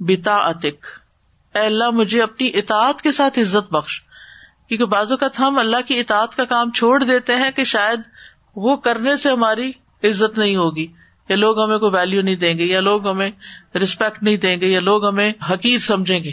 بتا 0.00 0.36
اتک 0.36 0.86
اے 1.54 1.66
اللہ، 1.66 1.90
مجھے 1.90 2.22
اپنی 2.22 2.50
اطاعت 2.54 3.02
کے 3.02 3.12
ساتھ 3.12 3.38
عزت 3.38 3.72
بخش۔ 3.72 4.02
کیونکہ 4.68 4.84
بعض 4.84 5.12
اوقات 5.12 5.40
ہم 5.40 5.58
اللہ 5.58 5.76
کی 5.86 6.00
اطاعت 6.00 6.36
کا 6.36 6.44
کام 6.44 6.70
چھوڑ 6.70 7.04
دیتے 7.04 7.36
ہیں 7.36 7.50
کہ 7.50 7.64
شاید 7.64 8.00
وہ 8.56 8.76
کرنے 8.76 9.16
سے 9.16 9.30
ہماری 9.30 9.72
عزت 10.04 10.38
نہیں 10.38 10.56
ہوگی۔ 10.56 10.86
یا 11.28 11.36
لوگ 11.36 11.64
ہمیں 11.64 11.78
کوئی 11.78 11.92
ویلو 11.94 12.22
نہیں 12.22 12.36
دیں 12.36 12.58
گے، 12.58 12.64
یا 12.64 12.80
لوگ 12.80 13.08
ہمیں 13.08 13.30
ریسپیکٹ 13.74 14.22
نہیں 14.22 14.36
دیں 14.36 14.60
گے، 14.60 14.66
یا 14.66 14.80
لوگ 14.80 15.08
ہمیں 15.08 15.32
حقیر 15.50 15.78
سمجھیں 15.78 16.24
گے۔ 16.24 16.32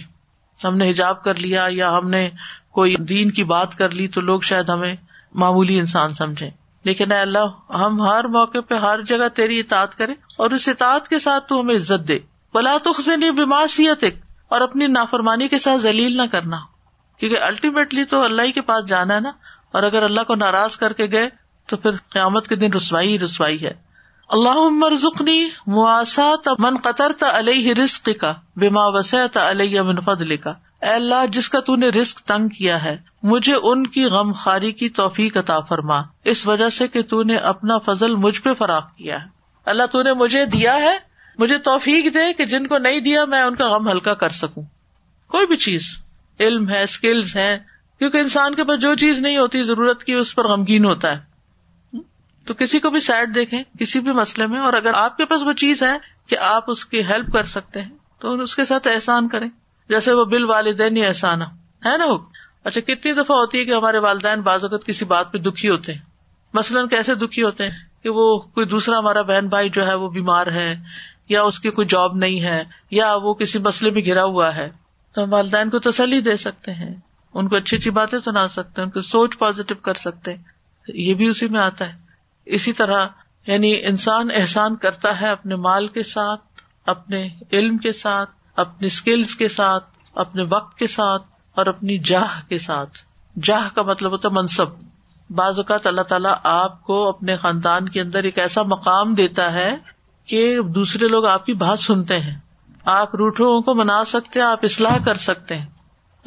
ہم 0.63 0.77
نے 0.77 0.89
حجاب 0.89 1.23
کر 1.23 1.35
لیا 1.35 1.67
یا 1.69 1.97
ہم 1.97 2.09
نے 2.09 2.29
کوئی 2.71 2.95
دین 2.95 3.31
کی 3.31 3.43
بات 3.43 3.77
کر 3.77 3.89
لی 3.89 4.07
تو 4.07 4.21
لوگ 4.21 4.41
شاید 4.41 4.69
ہمیں 4.69 4.95
معمولی 5.33 5.79
انسان 5.79 6.09
سمجھے 6.09 6.49
لیکن 6.83 7.11
اے 7.11 7.19
اللہ، 7.19 7.71
ہم 7.71 8.01
ہر 8.01 8.27
موقع 8.27 8.57
پہ 8.67 8.75
ہر 8.75 9.01
جگہ 9.01 9.29
تیری 9.33 9.59
اطاعت 9.59 9.97
کرے 9.97 10.11
اور 10.11 10.51
اس 10.51 10.67
اطاعت 10.67 11.07
کے 11.07 11.19
ساتھ 11.19 11.47
تو 11.47 11.61
ہمیں 11.61 11.75
عزت 11.75 12.07
دے۔ 12.07 12.19
بلا 12.53 12.77
تخنی 12.83 13.31
بیماسیت 13.31 14.03
اور 14.49 14.61
اپنی 14.61 14.87
نافرمانی 14.87 15.47
کے 15.47 15.57
ساتھ 15.57 15.81
ذلیل 15.81 16.17
نہ 16.17 16.21
کرنا۔ 16.31 16.57
کیونکہ 17.17 17.37
الٹیمیٹلی 17.39 18.03
تو 18.03 18.23
اللہ 18.23 18.41
ہی 18.41 18.51
کے 18.51 18.61
پاس 18.61 18.87
جانا 18.87 19.15
ہے 19.15 19.19
نا۔ 19.19 19.31
اور 19.71 19.83
اگر 19.83 20.03
اللہ 20.03 20.21
کو 20.21 20.35
ناراض 20.35 20.77
کر 20.77 20.93
کے 20.93 21.05
گئے 21.05 21.29
تو 21.65 21.77
پھر 21.77 21.91
قیامت 22.09 22.47
کے 22.47 22.55
دن 22.55 22.73
رسوائی 22.73 23.13
ہی 23.13 23.19
رسوائی 23.19 23.65
ہے۔ 23.65 23.90
اللہ 24.31 24.49
عمر 24.49 24.95
زخنی 24.95 25.49
مواسات 25.67 26.47
من 26.59 26.77
قطر 26.77 27.11
تا 27.19 27.39
علیہ 27.39 27.73
رسق 27.73 28.09
کا 28.21 28.33
بیما 28.55 28.87
وسعت 28.87 29.37
علیہ 29.37 29.81
من 29.81 29.95
فضل 30.01 30.37
کا 30.37 30.49
اے 30.81 30.89
اللہ، 30.89 31.25
جس 31.25 31.49
کا 31.49 31.59
تو 31.59 31.75
نے 31.75 31.89
رسک 31.89 32.19
تنگ 32.19 32.47
کیا 32.47 32.83
ہے، 32.83 32.97
مجھے 33.23 33.55
ان 33.63 33.87
کی 33.87 34.05
غم 34.05 34.31
خاری 34.31 34.71
کی 34.71 34.89
توفیق 34.89 35.37
عطا 35.37 35.59
فرما۔ 35.59 36.01
اس 36.23 36.47
وجہ 36.47 36.69
سے 36.69 36.87
کہ 36.87 37.01
تو 37.03 37.23
نے 37.23 37.35
اپنا 37.35 37.77
فضل 37.77 38.15
مجھ 38.15 38.41
پہ 38.41 38.53
فراخ 38.53 38.95
کیا 38.95 39.15
ہے۔ 39.15 39.27
اللہ 39.65 39.83
تو 39.91 40.01
نے 40.01 40.13
مجھے 40.13 40.45
دیا 40.45 40.75
ہے، 40.75 40.97
مجھے 41.37 41.57
توفیق 41.57 42.13
دے 42.13 42.33
کہ 42.33 42.45
جن 42.45 42.67
کو 42.67 42.77
نہیں 42.77 42.99
دیا 42.99 43.25
میں 43.25 43.41
ان 43.41 43.55
کا 43.55 43.77
غم 43.77 43.89
ہلکا 43.89 44.13
کر 44.13 44.29
سکوں۔ 44.29 44.63
کوئی 45.27 45.47
بھی 45.47 45.55
چیز، 45.55 45.81
علم 46.39 46.69
ہے 46.69 46.83
اسکلز 46.83 47.35
ہے 47.35 47.59
کیونکہ 47.99 48.17
انسان 48.17 48.55
کے 48.55 48.63
پاس 48.63 48.79
جو 48.79 48.95
چیز 48.95 49.19
نہیں 49.19 49.37
ہوتی، 49.37 49.63
ضرورت 49.63 50.03
کی، 50.03 50.13
اس 50.13 50.35
پر 50.35 50.47
غمگین 50.47 50.85
ہوتا 50.85 51.11
ہے۔ 51.11 51.30
تو 52.45 52.53
کسی 52.53 52.79
کو 52.79 52.89
بھی 52.89 52.99
سائڈ 52.99 53.35
دیکھیں، 53.35 53.63
کسی 53.79 53.99
بھی 53.99 54.11
مسئلے 54.11 54.47
میں، 54.47 54.59
اور 54.59 54.73
اگر 54.73 54.93
آپ 54.93 55.17
کے 55.17 55.25
پاس 55.25 55.43
وہ 55.43 55.53
چیز 55.53 55.83
ہے 55.83 55.97
کہ 56.27 56.37
آپ 56.37 56.63
اس 56.67 56.85
کی 56.85 57.05
ہیلپ 57.05 57.33
کر 57.33 57.43
سکتے 57.43 57.81
ہیں، 57.81 57.89
تو 58.19 58.33
اس 58.33 58.55
کے 58.55 58.65
ساتھ 58.65 58.87
احسان 58.87 59.27
کریں۔ 59.29 59.49
جیسے 59.89 60.13
وہ 60.13 60.25
بل 60.25 60.43
والدین 60.43 60.97
یا 60.97 61.07
احسان 61.07 61.41
ہے 61.85 61.97
نا 61.97 62.05
اچھا 62.63 62.81
کتنی 62.81 63.13
دفعہ 63.13 63.37
ہوتی 63.37 63.59
ہے 63.59 63.65
کہ 63.65 63.73
ہمارے 63.73 63.97
والدین 63.97 64.41
بعض 64.41 64.63
اوقات 64.63 64.85
کسی 64.85 65.05
بات 65.05 65.31
پہ 65.31 65.37
دکھی 65.37 65.69
ہوتے 65.69 65.93
ہیں۔ 65.93 65.99
مثلاً 66.53 66.87
کیسے 66.87 67.15
دکھی 67.15 67.43
ہوتے 67.43 67.63
ہیں 67.63 67.77
کہ 68.03 68.09
وہ 68.09 68.37
کوئی 68.39 68.65
دوسرا 68.65 68.99
ہمارا 68.99 69.21
بہن 69.21 69.47
بھائی 69.47 69.69
جو 69.69 69.87
ہے 69.87 69.93
وہ 69.93 70.09
بیمار 70.09 70.47
ہے، 70.47 70.75
یا 71.29 71.41
اس 71.41 71.59
کی 71.59 71.69
کوئی 71.69 71.87
جاب 71.87 72.15
نہیں 72.15 72.41
ہے، 72.41 72.63
یا 72.91 73.13
وہ 73.15 73.33
کسی 73.33 73.59
مسئلے 73.59 73.91
میں 73.91 74.01
گرا 74.05 74.23
ہوا 74.23 74.55
ہے۔ 74.55 74.69
تو 75.15 75.23
ہم 75.23 75.33
والدین 75.33 75.69
کو 75.69 75.79
تسلی 75.79 76.21
دے 76.21 76.37
سکتے 76.37 76.73
ہیں۔ 76.73 76.95
ان 77.33 77.47
کو 77.47 77.55
اچھی 77.55 77.77
اچھی 77.77 77.91
باتیں 77.91 78.19
سنا 78.19 78.47
سکتے 78.47 78.81
ہیں، 78.81 78.83
ان 78.83 78.89
کو 78.89 79.01
سوچ 79.01 79.37
پازیٹو 79.37 79.75
کر 79.75 79.93
سکتے 79.93 80.33
ہیں۔ 80.33 80.43
یہ 80.87 81.13
بھی 81.13 81.27
اسی 81.27 81.47
میں 81.47 81.59
آتا 81.59 81.93
ہے۔ 81.93 82.00
اسی 82.45 82.73
طرح 82.73 83.07
یعنی 83.47 83.85
انسان 83.85 84.27
احسان 84.35 84.75
کرتا 84.75 85.21
ہے 85.21 85.29
اپنے 85.29 85.55
مال 85.55 85.87
کے 85.87 86.03
ساتھ، 86.03 86.41
اپنے 86.85 87.29
علم 87.51 87.77
کے 87.77 87.93
ساتھ، 87.93 88.29
اپنی 88.55 88.87
اسکلس 88.87 89.35
کے 89.35 89.47
ساتھ، 89.47 89.83
اپنے 90.15 90.43
وقت 90.43 90.77
کے 90.77 90.87
ساتھ 90.87 91.23
اور 91.55 91.65
اپنی 91.65 91.97
جاہ 91.97 92.49
کے 92.49 92.57
ساتھ۔ 92.57 92.97
جاہ 93.43 93.69
کا 93.75 93.81
مطلب 93.81 94.11
ہوتا 94.11 94.29
ہے 94.29 94.33
منصب۔ 94.33 94.65
بعض 95.29 95.59
اوقات 95.59 95.87
اللہ 95.87 96.01
تعالیٰ 96.01 96.35
آپ 96.43 96.83
کو 96.83 97.09
اپنے 97.09 97.35
خاندان 97.35 97.89
کے 97.89 98.01
اندر 98.01 98.23
ایک 98.23 98.39
ایسا 98.39 98.63
مقام 98.63 99.15
دیتا 99.15 99.53
ہے 99.53 99.77
کہ 100.25 100.61
دوسرے 100.61 101.07
لوگ 101.07 101.25
آپ 101.25 101.45
کی 101.45 101.53
بات 101.53 101.79
سنتے 101.79 102.19
ہیں۔ 102.19 102.39
آپ 102.85 103.15
روٹوں 103.15 103.61
کو 103.61 103.73
منا 103.73 104.05
سکتے 104.05 104.39
ہیں، 104.39 104.47
آپ 104.47 104.59
اصلاح 104.63 104.97
کر 105.05 105.15
سکتے 105.15 105.57
ہیں۔ 105.57 105.65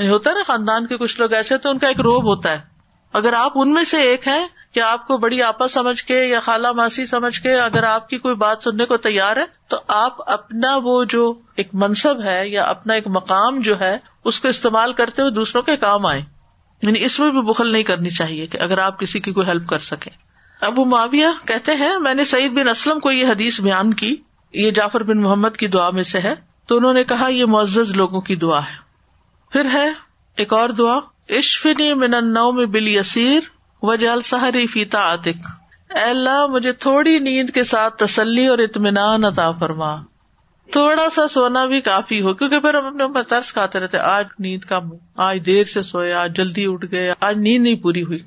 ہوتا 0.08 0.30
ہے 0.30 0.34
نا 0.34 0.42
خاندان 0.46 0.86
کے 0.86 0.96
کچھ 0.96 1.20
لوگ 1.20 1.32
ایسے 1.32 1.58
تو 1.58 1.70
ان 1.70 1.78
کا 1.78 1.88
ایک 1.88 2.00
روب 2.00 2.24
ہوتا 2.24 2.50
ہے۔ 2.50 2.73
اگر 3.14 3.32
آپ 3.32 3.52
ان 3.54 3.72
میں 3.72 3.84
سے 3.84 3.96
ایک 3.96 4.28
ہیں 4.28 4.46
کہ 4.72 4.80
آپ 4.80 5.06
کو 5.06 5.18
بڑی 5.18 5.42
آپا 5.42 5.68
سمجھ 5.68 6.04
کے 6.04 6.26
یا 6.26 6.40
خالہ 6.40 6.72
ماسی 6.72 7.06
سمجھ 7.06 7.40
کے 7.40 7.54
اگر 7.54 7.82
آپ 7.82 8.08
کی 8.08 8.18
کوئی 8.18 8.34
بات 8.34 8.62
سننے 8.62 8.84
کو 8.84 8.96
تیار 8.96 9.36
ہے، 9.36 9.44
تو 9.68 9.76
آپ 9.88 10.30
اپنا 10.30 10.76
وہ 10.76 11.04
جو 11.04 11.34
ایک 11.56 11.68
منصب 11.72 12.22
ہے 12.24 12.48
یا 12.48 12.64
اپنا 12.64 12.94
ایک 12.94 13.06
مقام 13.06 13.60
جو 13.60 13.80
ہے، 13.80 13.98
اس 14.24 14.40
کو 14.40 14.48
استعمال 14.48 14.92
کرتے 14.92 15.22
ہوئے 15.22 15.32
دوسروں 15.32 15.62
کے 15.62 15.76
کام 15.76 16.06
آئے 16.06 16.20
یعنی 16.82 17.04
اس 17.04 17.20
میں 17.20 17.30
بھی 17.30 17.42
بخل 17.42 17.72
نہیں 17.72 17.82
کرنی 17.82 18.10
چاہیے 18.10 18.46
کہ 18.46 18.58
اگر 18.58 18.78
آپ 18.78 19.00
کسی 19.00 19.20
کی 19.20 19.32
کوئی 19.32 19.46
ہیلپ 19.46 19.66
کر 19.66 19.78
سکے 19.78 20.10
ابو 20.60 20.84
معاویہ 20.84 21.26
کہتے 21.46 21.74
ہیں، 21.74 21.98
میں 21.98 22.14
نے 22.14 22.24
سعید 22.24 22.52
بن 22.52 22.68
اسلم 22.68 23.00
کو 23.00 23.10
یہ 23.10 23.26
حدیث 23.26 23.60
بیان 23.60 23.94
کی۔ 23.94 24.16
یہ 24.52 24.70
جعفر 24.70 25.02
بن 25.02 25.20
محمد 25.20 25.56
کی 25.58 25.66
دعا 25.66 25.90
میں 25.90 26.02
سے 26.02 26.20
ہے۔ 26.20 26.34
تو 26.66 26.76
انہوں 26.76 26.92
نے 26.92 27.04
کہا، 27.04 27.28
یہ 27.28 27.44
معزز 27.44 27.96
لوگوں 27.96 28.20
کی 28.20 28.36
دعا 28.36 28.58
ہے۔ 28.58 28.76
پھر 29.50 29.64
ہے، 29.72 29.92
ایک 30.36 30.52
اور 30.52 30.68
دعا۔ 30.68 30.98
عشفنی 31.30 31.94
من 31.94 32.10
نو 32.10 32.52
میں 32.52 32.66
بل 32.66 32.88
یسیر 32.88 33.40
و 33.82 33.94
جال 33.94 34.22
سہری 34.22 34.66
فیتا 34.66 35.14
عطق 35.14 35.50
اللہ، 35.88 36.46
مجھے 36.46 36.72
تھوڑی 36.72 37.18
نیند 37.18 37.50
کے 37.50 37.64
ساتھ 37.64 37.96
تسلی 37.98 38.46
اور 38.46 38.58
اطمینان 38.58 39.24
عطا 39.24 39.50
فرما۔ 39.50 39.96
تھوڑا 40.72 41.10
سا 41.14 41.28
سونا 41.28 41.66
بھی 41.66 41.80
کافی 41.80 42.20
ہو، 42.20 42.34
کیونکہ 42.34 42.60
پھر 42.60 42.74
ہم 42.74 42.86
اپنے 42.86 43.04
اوپر 43.04 43.22
ترس 43.22 43.52
کھاتے 43.52 43.80
رہتے۔ 43.80 43.98
آج 43.98 44.26
نیند 44.38 44.64
کم 44.64 44.92
ہو 44.92 44.96
آج 45.16 45.46
دیر 45.46 45.64
سے 45.64 45.82
سوئے، 45.82 46.12
آج 46.12 46.36
جلدی 46.36 46.64
اٹھ 46.66 46.86
گئے، 46.90 47.12
آج 47.20 47.36
نیند 47.36 47.62
نہیں 47.62 47.74
پوری 47.74 48.02
ہوئی۔ 48.02 48.18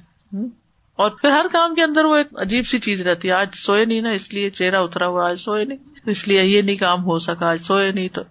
اور 0.95 1.09
پھر 1.09 1.31
ہر 1.31 1.45
کام 1.51 1.75
کے 1.75 1.83
اندر 1.83 2.05
وہ 2.05 2.15
ایک 2.15 2.27
عجیب 2.41 2.67
سی 2.67 2.79
چیز 2.79 3.01
رہتی 3.01 3.27
ہے۔ 3.27 3.33
آج 3.33 3.47
سوئے 3.55 3.85
نہیں 3.85 4.01
نا، 4.01 4.09
اس 4.09 4.33
لیے 4.33 4.49
چہرہ 4.49 4.75
اترا 4.75 5.07
ہوا، 5.07 5.29
آج 5.29 5.39
سوئے 5.39 5.65
نہیں۔ 5.65 5.77
اس 6.05 6.27
لیے 6.27 6.43
یہ 6.43 6.61
نہیں 6.61 6.75
کام 6.75 7.03
ہو 7.03 7.17
سکا، 7.17 7.49
آج 7.49 7.61
سوئے 7.61 7.91
نہیں 7.91 8.07
تو۔ 8.07 8.21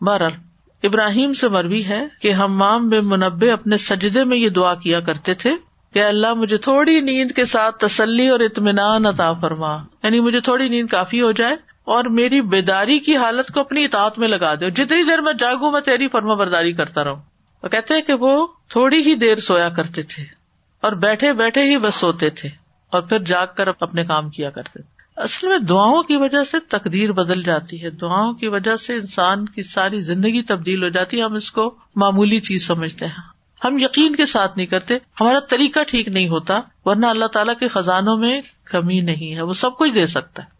بہرحال 0.00 0.45
ابراہیم 0.86 1.34
سے 1.34 1.48
مروی 1.48 1.84
ہے 1.84 2.02
کہ 2.20 2.32
ہمام 2.32 2.88
بے 2.88 3.00
منبع 3.00 3.52
اپنے 3.52 3.76
سجدے 3.76 4.24
میں 4.24 4.36
یہ 4.36 4.48
دعا 4.48 4.74
کیا 4.74 5.00
کرتے 5.00 5.34
تھے 5.34 5.50
کہ 5.94 6.04
اللہ 6.04 6.34
مجھے 6.34 6.56
تھوڑی 6.56 7.00
نیند 7.00 7.30
کے 7.30 7.44
ساتھ 7.44 7.78
تسلی 7.78 8.28
اور 8.28 8.40
اطمینان 8.40 9.06
عطا 9.06 9.32
فرما۔ 9.32 9.76
یعنی 9.76 10.20
مجھے 10.20 10.40
تھوڑی 10.40 10.68
نیند 10.68 10.88
کافی 10.88 11.20
ہو 11.20 11.32
جائے 11.32 11.52
اور 11.84 12.04
میری 12.04 12.40
بیداری 12.40 12.98
کی 12.98 13.16
حالت 13.16 13.54
کو 13.54 13.60
اپنی 13.60 13.84
اطاعت 13.84 14.18
میں 14.18 14.28
لگا 14.28 14.54
دے 14.54 14.70
جتنی 14.70 15.02
دیر 15.02 15.20
میں 15.20 15.32
جاگوں 15.32 15.72
میں 15.72 15.80
تیری 15.80 16.08
فرما 16.08 16.34
برداری 16.34 16.72
کرتا 16.72 17.04
رہوں۔ 17.04 17.22
وہ 17.62 17.68
کہتے 17.68 17.94
ہیں 17.94 18.02
کہ 18.02 18.14
وہ 18.14 18.46
تھوڑی 18.68 18.98
ہی 18.98 19.14
دیر 19.14 19.36
سویا 19.36 19.68
کرتے 19.68 20.02
تھے 20.02 20.24
اور 20.82 20.92
بیٹھے 20.92 21.32
بیٹھے 21.32 21.62
ہی 21.62 21.78
بس 21.78 21.94
سوتے 21.94 22.30
تھے 22.30 22.48
اور 22.92 23.02
پھر 23.02 23.18
جاگ 23.18 23.46
کر 23.56 23.68
اپنے 23.68 24.04
کام 24.04 24.30
کیا 24.30 24.50
کرتے 24.50 24.82
تھے۔ 24.82 24.95
اصل 25.16 25.48
میں 25.48 25.58
دعاؤں 25.58 26.02
کی 26.02 26.16
وجہ 26.16 26.44
سے 26.44 26.56
تقدیر 26.68 27.12
بدل 27.12 27.42
جاتی 27.42 27.82
ہے۔ 27.82 27.90
دعاؤں 27.90 28.32
کی 28.32 28.48
وجہ 28.48 28.76
سے 28.76 28.94
انسان 28.94 29.46
کی 29.46 29.62
ساری 29.62 30.00
زندگی 30.00 30.42
تبدیل 30.42 30.82
ہو 30.82 30.88
جاتی 30.88 31.18
ہے۔ 31.18 31.22
ہم 31.22 31.34
اس 31.34 31.52
کو 31.52 31.74
معمولی 31.96 32.40
چیز 32.40 32.66
سمجھتے 32.66 33.06
ہیں۔ 33.06 33.36
ہم 33.64 33.78
یقین 33.78 34.16
کے 34.16 34.26
ساتھ 34.26 34.52
نہیں 34.56 34.66
کرتے۔ 34.66 34.94
ہمارا 35.20 35.38
طریقہ 35.40 35.78
ٹھیک 35.86 36.08
نہیں 36.08 36.28
ہوتا، 36.28 36.60
ورنہ 36.84 37.06
اللہ 37.06 37.26
تعالیٰ 37.26 37.54
کے 37.58 37.68
خزانوں 37.68 38.16
میں 38.16 38.40
کمی 38.64 39.00
نہیں 39.00 39.34
ہے۔ 39.34 39.42
وہ 39.42 39.52
سب 39.52 39.76
کچھ 39.78 39.92
دے 39.92 40.06
سکتا 40.06 40.42
ہے۔ 40.42 40.55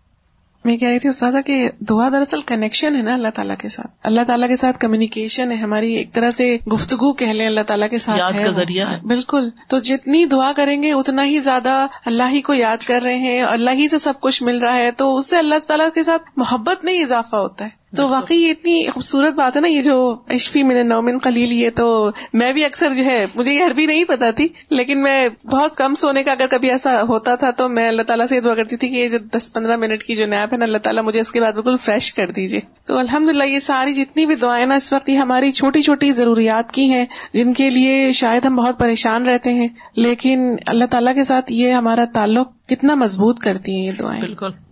میں 0.67 0.77
کہہ 0.77 0.89
رہی 0.89 0.99
تھی 0.99 1.09
استاد 1.09 1.33
کہ 1.47 1.71
دعا 1.81 2.09
دراصل 2.09 2.41
کنیکشن 2.41 2.97
ہے 2.97 3.03
نا 3.03 3.15
اللہ 3.15 3.29
تعالیٰ 3.35 3.57
کے 3.57 3.69
ساتھ۔ 3.69 3.87
اللہ 4.05 4.21
تعالیٰ 4.27 4.49
کے 4.49 4.57
ساتھ 4.57 4.79
کمیونیکیشن 4.79 5.51
ہے 5.51 5.57
ہماری 5.57 5.93
ایک 5.93 6.13
طرح 6.13 6.31
سے 6.31 6.59
گفتگو 6.73 7.13
کہہ 7.13 7.27
لیں 7.27 7.47
اللہ 7.47 7.61
تعالیٰ 7.61 7.89
کے 7.91 7.99
ساتھ 7.99 8.35
ہے۔ 8.35 8.53
ذریعہ 8.53 8.99
بالکل۔ 9.05 9.49
تو 9.69 9.79
جتنی 9.79 10.25
دعا 10.25 10.53
کریں 10.57 10.83
گے 10.83 10.93
اتنا 10.93 11.27
ہی 11.27 11.39
زیادہ 11.39 11.87
اللہ 12.07 12.23
ہی 12.31 12.41
کو 12.41 12.55
یاد 12.55 12.77
کر 12.87 13.03
رہے 13.03 13.19
ہیں 13.19 13.43
اور 13.43 13.53
اللہ 13.53 13.71
ہی 13.71 13.89
سے 13.89 13.99
سب 13.99 14.21
کچھ 14.21 14.43
مل 14.43 14.59
رہا 14.59 14.77
ہے۔ 14.77 14.91
تو 14.91 15.17
اس 15.17 15.31
سے 15.31 15.37
اللہ 15.37 15.55
تعالیٰ 15.67 15.89
کے 15.95 16.03
ساتھ 16.03 16.23
محبت 16.37 16.85
میں 16.85 16.93
ہی 16.93 17.03
اضافہ 17.03 17.37
ہوتا 17.37 17.65
ہے۔ 17.65 17.86
تو 17.97 18.09
واقعی 18.09 18.37
یہ 18.37 18.51
اتنی 18.51 18.87
خوبصورت 18.87 19.35
بات 19.35 19.57
ہے 19.57 19.61
نا، 19.61 19.69
یہ 19.69 19.83
جو 19.83 20.17
اشفی 20.29 20.63
من 20.63 20.87
نومن 20.89 21.19
خلیل 21.19 21.53
یہ 21.53 21.71
تو 21.77 22.11
میں 22.33 22.53
بھی 22.53 22.65
اکثر 22.65 22.95
جو 22.95 23.05
ہے، 23.05 23.27
مجھے 23.35 23.53
یہ 23.53 23.65
عربی 23.65 23.87
نہیں 23.87 24.05
پتا 24.05 24.31
تھی، 24.31 24.49
لیکن 24.71 25.03
میں 25.03 25.29
بہت 25.45 25.77
کم 25.77 25.95
سونے 25.95 26.23
کا 26.23 26.33
اگر 26.33 26.47
کبھی 26.51 26.71
ایسا 26.71 27.03
ہوتا 27.03 27.35
تھا 27.35 27.51
تو 27.51 27.69
میں 27.69 27.89
اللہ 27.89 28.03
تعالیٰ 28.03 28.27
سے 28.27 28.37
یہ 28.37 28.41
دعا 28.41 28.55
کرتی 28.55 28.77
تھی 28.77 28.89
کہ 28.89 28.95
یہ 28.95 29.19
دس 29.19 29.53
پندرہ 29.53 29.77
منٹ 29.77 30.03
کی 30.03 30.17
جو 30.17 30.27
نیپ 30.27 30.53
ہے 30.53 30.59
نا، 30.59 30.65
اللہ 30.65 30.79
تعالیٰ 30.79 31.05
مجھے 31.05 31.21
اس 31.21 31.33
کے 31.33 31.41
بعد 31.41 31.53
بالکل 31.53 31.77
فریش 31.77 32.15
کر 32.15 32.31
دیجیے 32.31 32.61
تو 32.87 32.99
الحمد 32.99 33.29
للہ 33.29 33.45
یہ 33.45 33.61
ساری 33.61 33.95
جتنی 33.95 34.27
بھی 34.27 34.35
دعائیں 34.35 34.67
نا، 34.67 34.75
اس 34.75 34.93
وقت 34.93 35.09
یہ 35.09 35.19
ہماری 35.19 35.53
چھوٹی 35.53 35.83
چھوٹی 35.83 36.13
ضروریات 36.13 36.73
کی 36.73 36.91
ہیں، 36.93 37.07
جن 37.33 37.53
کے 37.53 37.71
لیے 37.71 38.13
شاید 38.13 38.45
ہم 38.45 38.57
بہت 38.57 38.79
پریشان 38.79 39.27
رہتے 39.27 39.53
ہیں، 39.53 39.69
لیکن 39.97 40.57
اللہ 40.67 40.85
تعالیٰ 40.91 41.15
کے 41.15 41.25
ساتھ 41.25 41.53
یہ 41.53 41.73
ہمارا 41.73 42.05
تعلق 42.15 42.69
کتنا 42.69 42.95
مضبوط 42.95 43.41
کرتی 43.41 43.77
ہیں 43.77 43.87
یہ 43.87 43.93
دعائیں۔ 43.93 44.21
بالکل۔ 44.21 44.66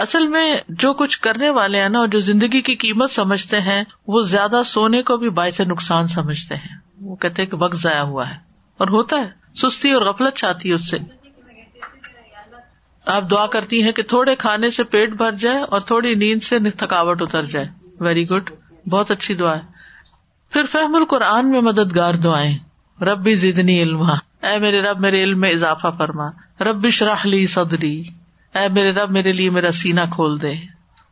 اصل 0.00 0.26
میں 0.26 0.56
جو 0.68 0.92
کچھ 0.92 1.20
کرنے 1.20 1.50
والے 1.50 1.80
ہیں 1.80 1.88
نا 1.88 1.98
اور 1.98 2.08
جو 2.08 2.20
زندگی 2.20 2.60
کی 2.60 2.74
قیمت 2.74 3.10
سمجھتے 3.10 3.60
ہیں، 3.60 3.84
وہ 4.06 4.22
زیادہ 4.22 4.62
سونے 4.66 5.02
کو 5.02 5.16
بھی 5.16 5.30
باعث 5.30 5.60
نقصان 5.60 6.06
سمجھتے 6.06 6.54
ہیں۔ 6.54 6.78
وہ 7.00 7.16
کہتے 7.16 7.42
ہیں 7.42 7.50
کہ 7.50 7.56
وقت 7.56 7.76
ضائع 7.76 8.00
ہوا 8.00 8.28
ہے۔ 8.28 8.34
اور 8.78 8.88
ہوتا 8.88 9.16
ہے۔ 9.16 9.30
سستی 9.54 9.90
اور 9.90 10.02
غفلت 10.02 10.34
چاہتی 10.34 10.68
ہے 10.68 10.74
اس 10.74 10.90
سے۔ 10.90 10.98
آپ 13.06 13.30
دعا 13.30 13.46
کرتی 13.46 13.82
ہیں 13.82 13.92
کہ 13.92 14.02
تھوڑے 14.02 14.36
کھانے 14.36 14.70
سے 14.70 14.84
پیٹ 14.84 15.10
بھر 15.10 15.32
جائے 15.32 15.58
اور 15.58 15.80
تھوڑی 15.80 16.14
نیند 16.14 16.42
سے 16.42 16.70
تھکاوٹ 16.70 17.22
اتر 17.22 17.44
جائے۔ 17.44 17.66
ویری 18.00 18.28
گڈ 18.28 18.50
بہت 18.88 19.10
اچھی 19.10 19.34
دعا 19.34 19.56
ہے۔ 19.56 19.62
پھر 20.52 20.62
فہم 20.64 20.94
القرآن 20.94 21.50
میں 21.50 21.60
مددگار 21.60 22.12
دعائیں۔ 22.14 22.58
رب 23.02 23.18
بھی 23.18 23.34
زدنی 23.34 23.82
علم 23.82 24.02
اے 24.02 24.58
میرے 24.58 24.82
رب، 24.82 25.00
میرے 25.00 25.22
علم 25.22 25.40
میں 25.40 25.50
اضافہ 25.50 25.86
فرما۔ 25.98 26.28
رب 26.60 26.88
شراہ 26.88 27.26
لی 27.26 27.46
صدری۔ 27.46 28.02
اے 28.54 28.68
میرے 28.68 28.90
رب، 28.90 29.10
میرے 29.10 29.32
لیے 29.32 29.50
میرا 29.50 29.72
سینا 29.72 30.04
کھول 30.04 30.42
دے۔ 30.42 30.52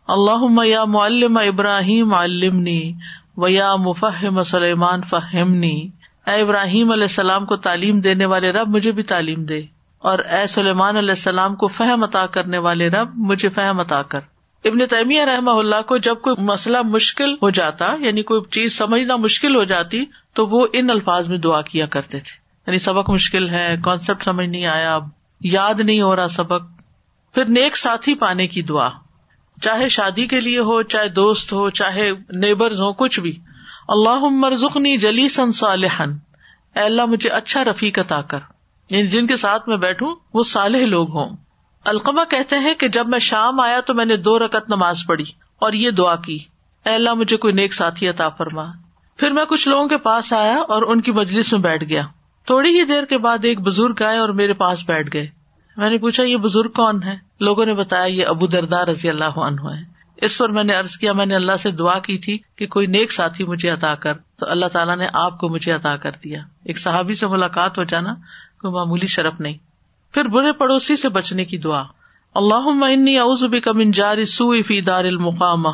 اللہ 0.08 0.66
یا 0.66 0.84
معلم 0.84 1.36
ابراہیم 1.36 2.14
علمنی 2.14 2.92
و 3.36 3.48
یا 3.48 3.76
مفہم 3.76 4.42
سلیمان 4.42 5.00
فہمنی۔ 5.02 5.88
اے 6.26 6.40
ابراہیم 6.40 6.90
علیہ 6.90 7.02
السلام 7.02 7.46
کو 7.46 7.56
تعلیم 7.56 8.00
دینے 8.00 8.24
والے 8.24 8.52
رب، 8.52 8.68
مجھے 8.68 8.92
بھی 8.92 9.02
تعلیم 9.02 9.44
دے۔ 9.44 9.62
اور 9.98 10.18
اے 10.18 10.46
سلیمان 10.46 10.96
علیہ 10.96 11.10
السلام 11.10 11.56
کو 11.56 11.68
فہم 11.68 12.04
عطا 12.04 12.26
کرنے 12.26 12.58
والے 12.58 12.88
رب، 12.88 13.10
مجھے 13.14 13.48
فہم 13.48 13.80
عطا 13.80 14.02
کر۔ 14.02 14.20
ابن 14.64 14.78
تیمیہ 14.78 15.22
رحمہ 15.22 15.50
اللہ 15.50 15.82
کو 15.86 15.96
جب 15.96 16.14
کوئی 16.14 16.44
مسئلہ 16.44 16.78
مشکل 16.82 17.34
ہو 17.42 17.50
جاتا 17.50 17.94
یعنی 18.00 18.22
کوئی 18.22 18.40
چیز 18.50 18.78
سمجھنا 18.78 19.16
مشکل 19.16 19.56
ہو 19.56 19.64
جاتی، 19.64 20.04
تو 20.32 20.46
وہ 20.46 20.66
ان 20.72 20.90
الفاظ 20.90 21.28
میں 21.28 21.38
دعا 21.38 21.62
کیا 21.62 21.86
کرتے 21.86 22.20
تھے۔ 22.20 22.36
یعنی 22.66 22.78
سبق 22.78 23.10
مشکل 23.10 23.50
ہے 23.50 23.74
کانسیپٹ 23.84 24.22
سمجھ 24.22 24.46
نہیں 24.46 24.66
آیا 24.66 24.94
اب 24.94 25.08
یاد 25.40 25.74
نہیں 25.80 26.00
ہو 26.00 26.16
رہا 26.16 26.28
سبق۔ 26.28 26.77
پھر 27.38 27.48
نیک 27.48 27.76
ساتھی 27.76 28.14
پانے 28.14 28.46
کی 28.46 28.62
دعا۔ 28.62 28.88
چاہے 29.62 29.88
شادی 29.88 30.26
کے 30.26 30.40
لیے 30.40 30.58
ہو، 30.58 30.82
چاہے 30.82 31.08
دوست 31.08 31.52
ہو، 31.52 31.70
چاہے 31.70 32.10
نیبرز 32.30 32.80
ہو 32.80 32.92
کچھ 32.92 33.20
بھی۔ 33.20 33.38
اللہ 33.88 34.18
مرزنی 34.20 34.96
جلی 34.96 35.28
سن 35.28 35.52
صالحن 35.52 36.10
اے 36.74 36.80
اللہ، 36.80 37.04
مجھے 37.04 37.30
اچھا 37.30 37.64
رفیق 37.64 37.98
عطا 37.98 38.22
کر۔ 38.22 38.38
یعنی 38.90 39.06
جن 39.06 39.26
کے 39.26 39.36
ساتھ 39.36 39.68
میں 39.68 39.76
بیٹھوں، 39.76 40.16
وہ 40.34 40.42
صالح 40.42 40.78
لوگ 40.78 41.10
ہوں۔ 41.10 41.36
القمہ 41.84 42.20
کہتے 42.30 42.58
ہیں 42.58 42.74
کہ 42.74 42.88
جب 42.88 43.08
میں 43.08 43.18
شام 43.18 43.60
آیا 43.60 43.80
تو 43.80 43.94
میں 43.94 44.04
نے 44.04 44.16
دو 44.16 44.38
رکت 44.38 44.68
نماز 44.68 45.06
پڑھی 45.06 45.24
اور 45.58 45.72
یہ 45.72 45.90
دعا 45.90 46.16
کی۔ 46.16 46.38
اے 46.86 46.94
اللہ، 46.94 47.14
مجھے 47.14 47.36
کوئی 47.36 47.52
نیک 47.52 47.74
ساتھی 47.74 48.08
عطا 48.08 48.28
فرما۔ 48.28 48.62
پھر 49.16 49.30
میں 49.30 49.44
کچھ 49.44 49.68
لوگوں 49.68 49.88
کے 49.88 49.96
پاس 49.96 50.32
آیا 50.32 50.56
اور 50.56 50.82
ان 50.82 51.00
کی 51.00 51.12
مجلس 51.12 51.52
میں 51.52 51.60
بیٹھ 51.60 51.84
گیا۔ 51.84 52.02
تھوڑی 52.46 52.78
ہی 52.78 52.84
دیر 52.84 53.04
کے 53.04 53.18
بعد 53.18 53.38
ایک 53.42 53.60
بزرگ 53.60 54.02
آئے 54.06 54.18
اور 54.18 54.28
میرے 54.28 54.52
پاس 54.52 54.84
بیٹھ 54.88 55.10
گئے۔ 55.12 55.37
میں 55.78 55.90
نے 55.90 55.98
پوچھا، 55.98 56.22
یہ 56.22 56.36
بزرگ 56.36 56.70
کون 56.70 57.02
ہے 57.02 57.14
لوگوں 57.40 57.66
نے 57.66 57.74
بتایا، 57.74 58.04
یہ 58.04 58.26
ابو 58.26 58.46
دردار 58.46 58.88
رضی 58.88 59.08
اللہ 59.08 59.24
عنہ 59.24 59.60
ہے 59.60 59.98
اس 60.16 60.38
پر 60.38 60.48
میں 60.48 60.64
نے 60.64 60.76
ارض 60.76 60.96
کیا، 60.96 61.12
میں 61.12 61.26
نے 61.26 61.34
اللہ 61.34 61.56
سے 61.56 61.70
دعا 61.70 61.98
کی 61.98 62.18
تھی 62.18 62.38
کہ 62.56 62.66
کوئی 62.66 62.86
نیک 62.86 63.12
ساتھی 63.12 63.44
مجھے 63.44 63.70
عطا 63.70 63.94
کر۔ 63.94 64.14
تو 64.14 64.46
اللہ 64.48 64.66
تعالیٰ 64.66 64.96
نے 64.96 65.08
آپ 65.12 65.38
کو 65.38 65.48
مجھے 65.48 65.72
عطا 65.72 65.96
کر 65.96 66.10
دیا۔ 66.24 66.42
ایک 66.64 66.78
صحابی 66.78 67.12
سے 67.12 67.26
ملاقات 67.26 67.78
ہو 67.78 67.84
جانا 67.84 68.14
کوئی 68.60 68.74
معمولی 68.74 69.06
شرف 69.06 69.40
نہیں۔ 69.40 69.54
پھر 70.12 70.24
برے 70.24 70.52
پڑوسی 70.52 70.96
سے 70.96 71.08
بچنے 71.08 71.44
کی 71.44 71.58
دعا۔ 71.58 71.82
اللہ 72.34 72.84
انی 72.84 73.18
اعوذ 73.18 73.44
بک 73.44 73.68
من 73.68 73.90
جار 73.90 74.16
السوء 74.16 74.56
فی 74.66 74.80
دار 74.80 75.04
المقامہ، 75.04 75.68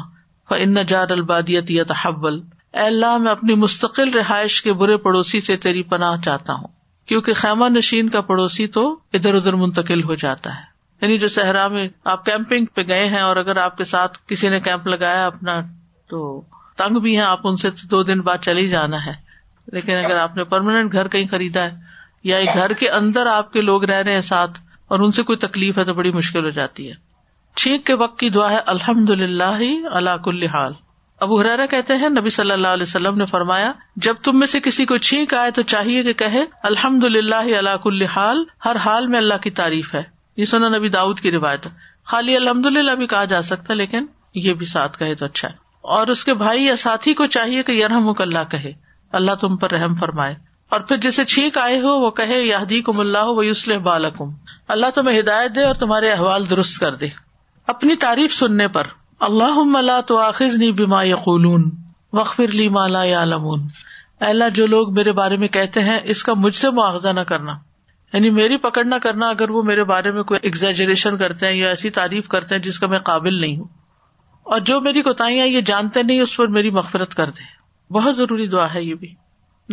فان 0.48 0.74
جار 0.86 1.10
البادیت 1.10 1.70
یتحول۔ 1.70 2.40
اے 2.72 2.80
اللہ، 2.80 3.16
میں 3.16 3.32
اپنی 3.32 3.54
مستقل 3.54 4.08
رہائش 4.08 4.62
کے 4.62 4.72
برے 4.72 4.96
پڑوسی 4.96 5.40
سے 5.40 5.56
تیری 5.56 5.82
پناہ 5.82 6.16
چاہتا 6.24 6.52
ہوں۔ 6.52 6.73
کیونکہ 7.06 7.34
خیمہ 7.34 7.68
نشین 7.68 8.08
کا 8.08 8.20
پڑوسی 8.20 8.66
تو 8.66 8.96
ادھر 9.12 9.34
ادھر 9.34 9.52
منتقل 9.52 10.02
ہو 10.02 10.14
جاتا 10.14 10.50
ہے۔ 10.50 10.74
یعنی 11.00 11.18
جو 11.18 11.28
صحرا 11.28 11.68
میں 11.68 11.88
آپ 12.04 12.24
کیمپنگ 12.24 12.64
پہ 12.64 12.82
گئے 12.88 13.08
ہیں 13.08 13.20
اور 13.20 13.36
اگر 13.36 13.56
آپ 13.56 13.76
کے 13.76 13.84
ساتھ 13.84 14.18
کسی 14.26 14.48
نے 14.48 14.60
کیمپ 14.60 14.86
لگایا 14.86 15.26
اپنا، 15.26 15.60
تو 16.08 16.42
تنگ 16.76 16.98
بھی 16.98 17.16
ہیں، 17.16 17.24
آپ 17.24 17.40
ان 17.44 17.56
سے 17.56 17.70
دو 17.70 18.02
دن 18.02 18.20
بعد 18.20 18.38
چل 18.38 18.56
ہی 18.56 18.68
جانا 18.68 19.06
ہے۔ 19.06 19.12
لیکن 19.72 19.96
اگر 19.96 20.18
آپ 20.18 20.36
نے 20.36 20.44
پرماننٹ 20.44 20.92
گھر 20.92 21.08
کہیں 21.08 21.26
خریدا 21.30 21.64
ہے 21.64 21.70
یا 22.24 22.36
ایک 22.36 22.48
گھر 22.54 22.72
کے 22.72 22.90
اندر 22.90 23.26
آپ 23.26 23.52
کے 23.52 23.60
لوگ 23.60 23.84
رہ 23.84 24.02
رہے 24.02 24.12
ہیں 24.12 24.20
ساتھ 24.20 24.58
اور 24.88 25.00
ان 25.00 25.10
سے 25.10 25.22
کوئی 25.22 25.38
تکلیف 25.38 25.78
ہے 25.78 25.84
تو 25.84 25.94
بڑی 25.94 26.12
مشکل 26.12 26.44
ہو 26.44 26.50
جاتی 26.50 26.88
ہے۔ 26.88 26.94
چھینک 27.56 27.86
کے 27.86 27.94
وقت 27.94 28.18
کی 28.18 28.30
دعا 28.30 28.50
ہے 28.50 28.58
الحمد 28.66 29.10
للہ 29.10 29.86
اللہ 29.92 30.16
کل 30.24 30.42
حال۔ 30.42 30.72
ابو 31.20 31.40
حرارا 31.40 31.66
کہتے 31.66 31.96
ہیں، 31.96 32.08
نبی 32.08 32.30
صلی 32.30 32.50
اللہ 32.50 32.68
علیہ 32.68 32.82
وسلم 32.82 33.18
نے 33.18 33.26
فرمایا، 33.26 33.72
جب 33.96 34.14
تم 34.22 34.38
میں 34.38 34.46
سے 34.46 34.60
کسی 34.60 34.86
کو 34.86 34.96
چھینک 34.98 35.34
آئے 35.34 35.50
تو 35.50 35.62
چاہیے 35.62 36.02
کہ 36.02 36.12
کہے 36.12 36.44
الحمد 36.62 37.04
للہ 37.04 37.34
اللہ 37.34 37.76
کل 37.82 38.02
حال، 38.02 38.44
ہر 38.64 38.76
حال 38.76 39.06
میں 39.06 39.18
اللہ 39.18 39.34
کی 39.34 39.50
تعریف 39.50 39.94
ہے۔ 39.94 40.02
یہ 40.36 40.44
سنا 40.44 40.68
نبی 40.68 40.88
داؤد 40.88 41.20
کی 41.20 41.30
روایت 41.30 41.66
ہے۔ 41.66 41.70
خالی 42.04 42.36
الحمد 42.36 42.66
للہ 42.66 42.92
بھی 42.92 43.06
کہا 43.06 43.24
جا 43.24 43.42
سکتا 43.42 43.66
ہے، 43.70 43.74
لیکن 43.74 44.06
یہ 44.34 44.54
بھی 44.54 44.66
ساتھ 44.66 44.98
کہے 44.98 45.14
تو 45.14 45.24
اچھا 45.24 45.48
ہے۔ 45.48 45.54
اور 45.80 46.06
اس 46.06 46.24
کے 46.24 46.34
بھائی 46.34 46.64
یا 46.64 46.76
ساتھی 46.76 47.14
کو 47.14 47.26
چاہیے 47.26 47.62
کہ 47.62 47.72
یرحم 47.72 48.08
اللہ 48.18 48.50
کہے۔ 48.50 48.72
اللہ 49.12 49.32
تم 49.40 49.56
پر 49.56 49.70
رحم 49.70 49.94
فرمائے۔ 49.94 50.34
اور 50.68 50.80
پھر 50.80 50.96
جسے 50.96 51.24
چھینک 51.24 51.58
آئے 51.58 51.80
ہو، 51.80 52.00
وہ 52.00 52.10
کہے 52.10 52.40
یادی 52.40 52.82
کم 52.82 53.00
اللہ 53.00 53.24
و 53.24 53.42
یوسل 53.42 53.78
بالکم۔ 53.78 54.24
اللہ 54.68 54.86
تمہیں 54.94 55.20
ہدایت 55.20 55.54
دے 55.54 55.64
اور 55.64 55.74
تمہارے 55.74 56.10
احوال 56.10 56.50
درست 56.50 56.78
کر 56.78 56.94
دے۔ 56.94 57.08
اپنی 57.66 57.96
تعریف 57.96 58.34
سننے 58.34 58.68
پر۔ 58.68 58.86
اللہ 59.24 59.78
اللہ 59.78 60.00
تو 60.06 60.18
آخذ 60.18 60.56
نی 60.56 60.72
بیما 60.72 61.02
یقولون 61.02 61.70
وقفر 62.12 62.48
لی 62.48 62.68
مالا 62.68 63.02
یا 63.02 63.22
اللہ، 63.22 64.44
جو 64.54 64.66
لوگ 64.66 64.94
میرے 64.94 65.12
بارے 65.12 65.36
میں 65.36 65.48
کہتے 65.48 65.80
ہیں، 65.80 65.98
اس 66.04 66.22
کا 66.22 66.34
مجھ 66.34 66.54
سے 66.54 66.70
معاوضہ 66.70 67.08
نہ 67.08 67.20
کرنا۔ 67.20 67.52
یعنی 68.12 68.30
میری 68.30 68.56
پکڑ 68.56 68.84
نہ 68.84 68.94
کرنا 69.02 69.28
اگر 69.28 69.50
وہ 69.50 69.62
میرے 69.62 69.84
بارے 69.84 70.10
میں 70.10 70.22
کوئی 70.22 70.40
ایگزیجریشن 70.42 71.16
کرتے 71.16 71.46
ہیں 71.46 71.54
یا 71.54 71.68
ایسی 71.68 71.90
تعریف 71.90 72.28
کرتے 72.28 72.54
ہیں 72.54 72.62
جس 72.62 72.78
کا 72.78 72.86
میں 72.86 72.98
قابل 72.98 73.40
نہیں 73.40 73.56
ہوں۔ 73.56 73.64
اور 74.42 74.60
جو 74.60 74.80
میری 74.80 75.02
کوتاہیاں 75.02 75.46
یہ 75.46 75.60
جانتے 75.60 76.02
نہیں، 76.02 76.20
اس 76.20 76.36
پر 76.36 76.46
میری 76.46 76.70
مغفرت 76.70 77.14
کر 77.14 77.30
دے۔ 77.30 77.64
بہت 77.92 78.16
ضروری 78.16 78.46
دعا 78.46 78.74
ہے 78.74 78.82
یہ 78.82 78.94
بھی۔ 78.94 79.14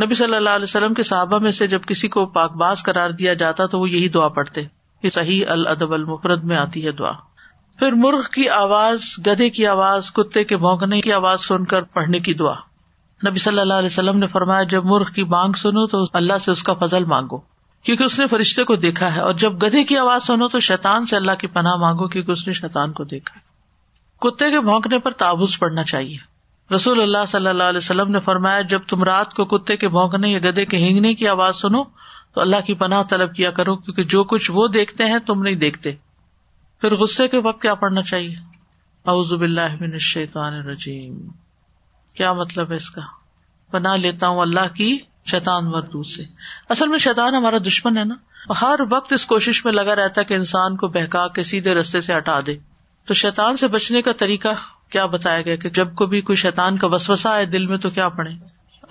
نبی 0.06 0.14
صلی 0.14 0.36
اللہ 0.36 0.49
علیہ 0.49 0.64
وسلم 0.64 0.93
کے 0.93 1.04
صحابہ 1.04 1.38
میں 1.38 1.52
سے 1.52 1.68
جب 1.68 1.82
کسی 1.88 2.08
کو 2.08 2.26
پاک 2.26 2.52
باز 2.52 2.84
قرار 2.84 3.10
دیا 3.10 3.34
جاتا 3.34 3.66
تو 3.66 3.80
وہ 3.80 3.89
یہی 3.89 4.10
دعا 4.10 4.28
پڑھتے۔ 4.28 4.62
یہ 5.04 5.10
صحیح 5.10 5.45
الادب 5.49 5.93
المفرد 5.93 6.43
میں 6.43 6.58
آتی 6.58 6.86
ہے 6.86 6.91
دعا۔ 6.91 7.30
پھر 7.82 7.91
مرغ 7.91 8.21
کی 8.34 8.49
آواز، 8.49 9.01
گدھے 9.27 9.49
کی 9.49 9.67
آواز، 9.67 10.11
کتے 10.11 10.43
کے 10.43 10.57
بھونکنے 10.57 11.01
کی 11.01 11.13
آواز 11.13 11.41
سن 11.41 11.65
کر 11.65 11.82
پڑھنے 11.82 12.19
کی 12.19 12.34
دعا۔ 12.34 12.53
نبی 13.27 13.39
صلی 13.39 13.59
اللہ 13.59 13.73
علیہ 13.73 13.86
وسلم 13.86 14.17
نے 14.17 14.27
فرمایا، 14.27 14.63
جب 14.63 14.86
مرغ 14.86 15.11
کی 15.11 15.23
مانگ 15.23 15.53
سنو 15.53 15.88
تو 15.88 16.03
اللہ 16.13 16.38
سے 16.38 16.51
اس 16.51 16.63
کا 16.63 16.73
فضل 16.73 17.05
مانگو، 17.05 17.38
کیونکہ 17.84 18.03
اس 18.03 18.19
نے 18.19 18.27
فرشتے 18.27 18.63
کو 18.63 18.75
دیکھا 18.75 19.15
ہے۔ 19.15 19.21
اور 19.21 19.34
جب 19.34 19.53
گدھے 19.63 19.84
کی 19.84 19.97
آواز 19.97 20.23
سنو 20.23 20.47
تو 20.47 20.59
شیطان 20.59 21.05
سے 21.05 21.15
اللہ 21.15 21.32
کی 21.39 21.47
پناہ 21.47 21.75
مانگو، 21.75 22.07
کیونکہ 22.07 22.32
اس 22.32 22.47
نے 22.47 22.53
شیطان 22.53 22.91
کو 22.91 23.03
دیکھا۔ 23.03 23.39
کتے 24.19 24.51
کے 24.51 24.59
بھونکنے 24.59 24.99
پر 24.99 25.11
تابوز 25.11 25.59
پڑنا 25.59 25.84
چاہیے۔ 25.84 26.17
رسول 26.75 27.01
اللہ 27.01 27.25
صلی 27.27 27.47
اللہ 27.47 27.63
علیہ 27.63 27.77
وسلم 27.77 28.11
نے 28.11 28.19
فرمایا، 28.19 28.61
جب 28.61 28.82
تم 28.88 29.03
رات 29.03 29.34
کو 29.34 29.45
کتے 29.45 29.77
کے 29.77 29.88
بھونکنے 29.88 30.29
یا 30.29 30.39
گدے 30.39 30.65
کے 30.65 30.77
ہینگنے 30.77 31.13
کی 31.13 31.27
آواز 31.27 31.55
سنو 31.55 31.84
تو 32.34 32.41
اللہ 32.41 32.61
کی 32.65 32.73
پناہ 32.73 33.03
طلب 33.03 33.36
کیا 33.36 33.51
کرو، 33.51 33.75
کیونکہ 33.75 34.03
جو 34.03 34.23
کچھ 34.23 34.51
وہ 34.51 34.67
دیکھتے 34.67 35.03
ہیں 35.03 35.19
تم 35.19 35.41
نہیں 35.41 35.55
دیکھتے۔ 35.55 35.91
پھر 36.82 36.95
غصے 36.95 37.27
کے 37.27 37.38
وقت 37.38 37.61
کیا 37.61 37.75
پڑھنا 37.75 38.01
چاہیے؟ 38.01 38.36
اعوذ 39.05 39.34
باللہ 39.34 39.73
من 39.82 39.91
الشیطان 39.93 40.53
الرجیم۔ 40.53 41.27
کیا 42.15 42.34
مطلب 42.34 42.69
ہے 42.69 42.75
اس 42.75 42.89
کا؟ 42.89 43.01
پناہ 43.71 43.95
لیتا 43.95 44.27
ہوں 44.27 44.39
اللہ 44.39 44.73
کی 44.73 44.99
شیطان 45.25 45.65
مردو 45.65 46.03
سے۔ 46.03 46.23
اصل 46.69 46.88
میں 46.88 46.97
شیطان 46.97 47.36
ہمارا 47.36 47.57
دشمن 47.57 47.97
ہے 47.97 48.03
نا۔ 48.03 48.15
ہر 48.61 48.79
وقت 48.91 49.13
اس 49.13 49.25
کوشش 49.25 49.65
میں 49.65 49.73
لگا 49.73 49.95
رہتا 49.95 50.21
ہے 50.21 50.25
کہ 50.25 50.34
انسان 50.34 50.77
کو 50.77 50.88
بہکا 50.88 51.27
کے 51.27 51.43
سیدھے 51.43 51.73
رستے 51.73 52.01
سے 52.01 52.17
ہٹا 52.17 52.39
دے۔ 52.45 52.57
تو 53.05 53.13
شیطان 53.13 53.57
سے 53.57 53.67
بچنے 53.67 54.01
کا 54.01 54.11
طریقہ 54.11 54.47
کیا 54.89 55.05
بتایا 55.05 55.41
گیا 55.41 55.55
کہ 55.55 55.69
جب 55.69 55.95
کو 55.95 56.05
بھی 56.05 56.21
کوئی 56.21 56.36
شیطان 56.36 56.77
کا 56.77 56.88
وسوسا 56.88 57.38
ہے 57.38 57.45
دل 57.45 57.67
میں 57.67 57.77
تو 57.77 57.89
کیا 57.89 58.09
پڑھے 58.09 58.32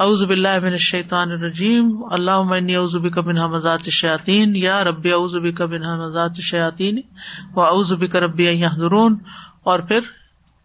اعوذ 0.00 0.22
باللہ 0.24 0.58
من 0.62 0.72
الشیطان 0.72 1.32
الرجیم. 1.32 1.88
اللہ 2.10 2.30
اعوذ 2.30 2.96
بک 2.96 3.18
من 3.26 3.38
مزات 3.52 3.80
الشیاطین. 3.84 4.56
یا 4.56 4.82
رب 4.84 5.06
اعوذ 5.12 5.34
بک 5.44 5.60
من 5.62 5.82
مزات 5.98 6.30
الشیاطین 6.36 7.00
و 7.54 7.60
اعوذ 7.60 7.92
بک 7.92 8.16
ربی 8.16 8.44
یحضرون. 8.44 9.16
اور 9.62 9.78
پھر 9.78 10.00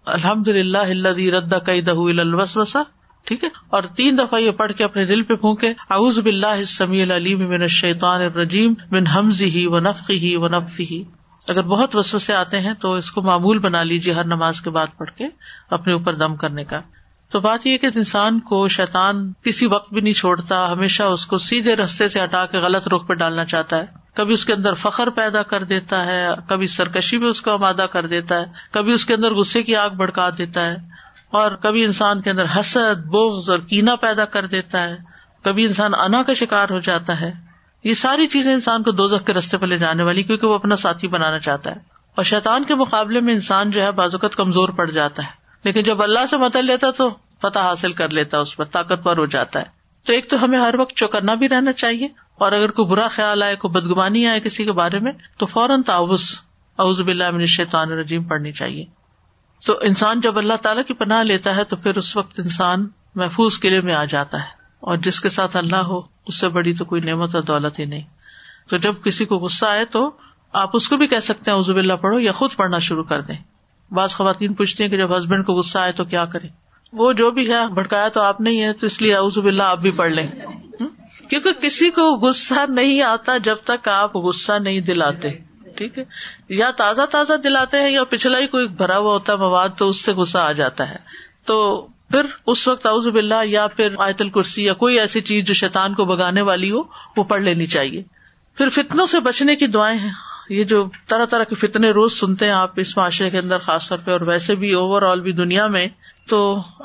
الحمد 0.05 0.47
للہ 0.47 0.85
الذی 0.89 1.29
رد 1.31 1.53
کیدہ 1.65 1.91
الی 1.91 2.21
الوسوسہ. 2.21 2.83
ٹھیک 3.27 3.43
ہے؟ 3.43 3.49
اور 3.69 3.83
تین 3.95 4.17
دفعہ 4.17 4.39
یہ 4.39 4.51
پڑھ 4.51 4.71
کے 4.71 4.83
اپنے 4.83 5.05
دل 5.05 5.23
پہ 5.23 5.35
پھونکے. 5.35 5.73
اعوذ 5.89 6.19
باللہ 6.19 6.57
السمیع 6.57 7.03
العلیم 7.03 7.47
من 7.49 7.61
الشیطان 7.61 8.21
الرجیم. 8.21 8.73
من 8.91 9.07
حمزہ 9.07 9.67
و 9.67 9.79
نفخہ 9.79 10.37
و 10.37 10.47
نفثہ. 10.47 11.03
اگر 11.47 11.61
بہت 11.61 11.95
وسوسے 11.95 12.33
آتے 12.33 12.59
ہیں 12.59 12.73
تو 12.73 12.93
اس 12.93 13.11
کو 13.11 13.21
معمول 13.21 13.59
بنا 13.59 13.83
لیجیے 13.83 14.13
ہر 14.13 14.25
نماز 14.25 14.61
کے 14.61 14.69
بعد 14.69 14.97
پڑھ 14.97 15.11
کے 15.17 15.27
اپنے 15.69 15.93
اوپر 15.93 16.13
دم 16.15 16.35
کرنے 16.35 16.63
کا. 16.63 16.79
تو 17.35 17.39
بات 17.39 17.67
یہ 17.67 17.77
کہ 17.77 17.87
انسان 17.95 18.39
کو 18.39 18.67
شیطان 18.67 19.33
کسی 19.43 19.65
وقت 19.65 19.93
بھی 19.93 20.01
نہیں 20.01 20.13
چھوڑتا، 20.13 20.71
ہمیشہ 20.71 21.03
اس 21.03 21.25
کو 21.25 21.37
سیدھے 21.37 21.75
رستے 21.75 22.07
سے 22.07 22.23
ہٹا 22.23 22.45
کے 22.45 22.57
غلط 22.57 22.87
رخ 22.87 23.07
پہ 23.07 23.13
ڈالنا 23.13 23.45
چاہتا 23.45 23.77
ہے۔ 23.77 23.85
کبھی 24.13 24.33
اس 24.33 24.45
کے 24.45 24.53
اندر 24.53 24.73
فخر 24.73 25.09
پیدا 25.09 25.43
کر 25.43 25.63
دیتا 25.63 26.05
ہے، 26.05 26.29
کبھی 26.49 26.67
سرکشی 26.67 27.17
بھی 27.17 27.27
اس 27.27 27.41
کو 27.41 27.51
آمادہ 27.51 27.85
کر 27.91 28.07
دیتا 28.07 28.35
ہے، 28.35 28.45
کبھی 28.71 28.93
اس 28.93 29.05
کے 29.05 29.13
اندر 29.13 29.33
غصے 29.33 29.63
کی 29.63 29.75
آگ 29.75 29.89
بڑکا 29.89 30.29
دیتا 30.37 30.65
ہے۔ 30.65 30.75
اور 31.31 31.51
کبھی 31.51 31.83
انسان 31.83 32.21
کے 32.21 32.29
اندر 32.29 32.45
حسد 32.59 33.05
بوغ 33.05 33.51
اور 33.51 33.59
کینا 33.59 33.95
پیدا 33.95 34.25
کر 34.25 34.45
دیتا 34.45 34.83
ہے۔ 34.83 34.97
کبھی 35.43 35.65
انسان 35.65 35.91
انا 35.93 36.23
کا 36.23 36.33
شکار 36.33 36.69
ہو 36.71 36.79
جاتا 36.79 37.21
ہے۔ 37.21 37.31
یہ 37.83 37.93
ساری 37.93 38.27
چیزیں 38.27 38.53
انسان 38.53 38.83
کو 38.83 38.91
دو 38.91 39.07
کے 39.07 39.33
رستے 39.33 39.57
پہ 39.57 39.65
لے 39.65 39.77
جانے 39.77 40.03
والی، 40.03 40.23
کیونکہ 40.23 40.47
وہ 40.47 40.55
اپنا 40.55 40.75
ساتھی 40.75 41.07
بنانا 41.07 41.39
چاہتا 41.39 41.69
ہے۔ 41.69 41.75
اور 42.15 42.23
شیطان 42.23 42.63
کے 42.63 42.75
مقابلے 42.75 43.21
میں 43.21 43.33
انسان 43.33 43.71
جو 43.71 43.83
ہے، 43.83 43.91
بازوقت 43.91 44.35
کمزور 44.35 44.69
پڑ 44.69 44.91
جاتا 44.91 45.23
ہے۔ 45.23 45.45
لیکن 45.63 45.83
جب 45.83 46.03
اللہ 46.03 46.25
سے 46.29 46.37
مدد 46.37 46.55
لیتا 46.55 46.91
تو 46.91 47.09
فتح 47.41 47.59
حاصل 47.59 47.91
کر 47.91 48.09
لیتا 48.09 48.37
ہے، 48.37 48.41
اس 48.41 48.57
پر 48.57 48.65
طاقتور 48.65 49.17
ہو 49.17 49.25
جاتا 49.25 49.59
ہے۔ 49.59 49.65
تو 50.03 50.13
ایک 50.13 50.29
تو 50.29 50.43
ہمیں 50.43 50.59
ہر 50.59 50.75
وقت 50.79 50.95
چوکنا 50.95 51.33
بھی 51.33 51.49
رہنا 51.49 51.73
چاہیے، 51.73 52.07
اور 52.35 52.51
اگر 52.51 52.71
کوئی 52.71 52.87
برا 52.87 53.07
خیال 53.07 53.43
آئے، 53.43 53.55
کوئی 53.55 53.71
بدگمانی 53.71 54.27
آئے 54.27 54.39
کسی 54.39 54.65
کے 54.65 54.71
بارے 54.71 54.99
میں، 54.99 55.11
تو 55.37 55.45
فوراً 55.45 55.81
تعوض 55.81 56.39
اعوذ 56.77 57.01
باللہ 57.01 57.31
من 57.31 57.41
الشیطان 57.41 57.91
الرجیم 57.91 58.23
پڑھنی 58.23 58.51
چاہیے۔ 58.51 58.85
تو 59.65 59.79
انسان 59.81 60.21
جب 60.21 60.37
اللہ 60.37 60.53
تعالیٰ 60.53 60.83
کی 60.83 60.93
پناہ 60.93 61.23
لیتا 61.23 61.55
ہے، 61.55 61.63
تو 61.63 61.75
پھر 61.75 61.95
اس 61.95 62.17
وقت 62.17 62.39
انسان 62.39 62.87
محفوظ 63.15 63.59
قلعے 63.59 63.81
میں 63.81 63.93
آ 63.93 64.05
جاتا 64.05 64.37
ہے۔ 64.37 64.65
اور 64.79 64.97
جس 64.97 65.21
کے 65.21 65.29
ساتھ 65.29 65.57
اللہ 65.57 65.75
ہو، 65.75 66.01
اس 66.25 66.39
سے 66.39 66.49
بڑی 66.49 66.73
تو 66.73 66.85
کوئی 66.85 67.01
نعمت 67.01 67.35
اور 67.35 67.43
دولت 67.43 67.79
ہی 67.79 67.85
نہیں۔ 67.85 68.03
تو 68.69 68.77
جب 68.77 68.93
کسی 69.03 69.25
کو 69.25 69.37
غصہ 69.37 69.65
آئے، 69.65 69.85
تو 69.85 70.11
آپ 70.53 70.69
اس 70.73 70.89
کو 70.89 70.97
بھی 70.97 71.07
کہہ 71.07 71.19
سکتے 71.19 71.51
ہیں 71.51 71.57
عزب 71.57 71.75
اللہ 71.75 71.93
پڑھو 71.93 72.19
یا 72.19 72.31
خود 72.31 72.55
پڑھنا 72.55 72.79
شروع 72.79 73.03
کر 73.03 73.21
دیں۔ 73.21 73.37
بعض 73.91 74.15
خواتین 74.15 74.53
پوچھتی 74.53 74.83
ہیں 74.83 74.91
کہ 74.91 74.97
جب 74.97 75.17
ہسبینڈ 75.17 75.45
کو 75.45 75.53
غصہ 75.53 75.79
آئے، 75.79 75.91
تو 75.91 76.05
کیا 76.05 76.25
کرے 76.25 76.47
وہ 76.93 77.13
جو 77.13 77.31
بھی 77.31 77.49
ہے، 77.49 77.73
بھڑکایا 77.73 78.07
تو 78.07 78.21
آپ 78.21 78.41
نہیں 78.41 78.61
ہے، 78.61 78.73
تو 78.73 78.85
اس 78.85 79.01
لیے 79.01 79.13
عزب 79.13 79.45
اللہ 79.45 79.63
آپ 79.63 79.79
بھی 79.79 79.91
پڑھ 79.91 80.11
لیں۔ 80.11 80.27
کیونکہ 81.29 81.51
کسی 81.51 81.89
کو 81.89 82.15
غصہ 82.15 82.59
نہیں 82.69 83.01
آتا 83.01 83.37
جب 83.37 83.55
تک 83.63 83.87
آپ 83.87 84.15
غصہ 84.15 84.51
نہیں 84.59 84.79
دلاتے، 84.79 85.29
ٹھیک 85.75 85.97
ہے؟ 85.97 86.03
یا 86.49 86.71
تازہ 86.71 87.01
تازہ 87.11 87.33
دلاتے 87.43 87.77
ہیں 87.77 87.89
یا 87.89 88.03
پچھلا 88.03 88.39
ہی 88.39 88.47
کوئی 88.47 88.67
بھرا 88.67 88.97
ہوا 88.97 89.13
ہوتا 89.13 89.33
ہے 89.33 89.37
مواد 89.37 89.69
تو 89.77 89.87
اس 89.87 90.05
سے 90.05 90.13
غصہ 90.13 90.37
آ 90.37 90.51
جاتا 90.51 90.89
ہے۔ 90.89 90.95
تو 91.45 91.87
پھر 92.11 92.21
اس 92.47 92.67
وقت 92.67 92.85
اعوذ 92.85 93.07
باللہ 93.07 93.45
یا 93.45 93.67
پھر 93.67 93.95
آیت 93.99 94.21
الکرسی 94.21 94.63
یا 94.63 94.73
کوئی 94.73 94.99
ایسی 94.99 95.21
چیز 95.21 95.45
جو 95.45 95.53
شیطان 95.53 95.93
کو 95.93 96.05
بگانے 96.05 96.41
والی 96.41 96.71
ہو، 96.71 96.81
وہ 97.17 97.23
پڑھ 97.23 97.41
لینی 97.41 97.65
چاہیے۔ 97.65 98.03
پھر 98.57 98.69
فتنوں 98.69 99.05
سے 99.05 99.19
بچنے 99.19 99.55
کی 99.55 99.67
دعائیں 99.67 99.99
ہیں۔ 99.99 100.11
یہ 100.49 100.63
جو 100.63 100.85
طرح 101.07 101.25
طرح 101.25 101.43
کے 101.43 101.55
فتنے 101.55 101.91
روز 101.91 102.13
سنتے 102.13 102.45
ہیں 102.45 102.51
آپ 102.51 102.71
اس 102.75 102.97
معاشرے 102.97 103.29
کے 103.29 103.39
اندر، 103.39 103.57
خاص 103.57 103.89
طور 103.89 103.97
پہ 103.97 104.11
اور 104.11 104.21
ویسے 104.21 104.55
بھی 104.55 104.73
اوور 104.73 105.01
آل 105.01 105.19
بھی 105.19 105.31
دنیا 105.31 105.67
میں 105.67 105.87
تو 106.29 106.37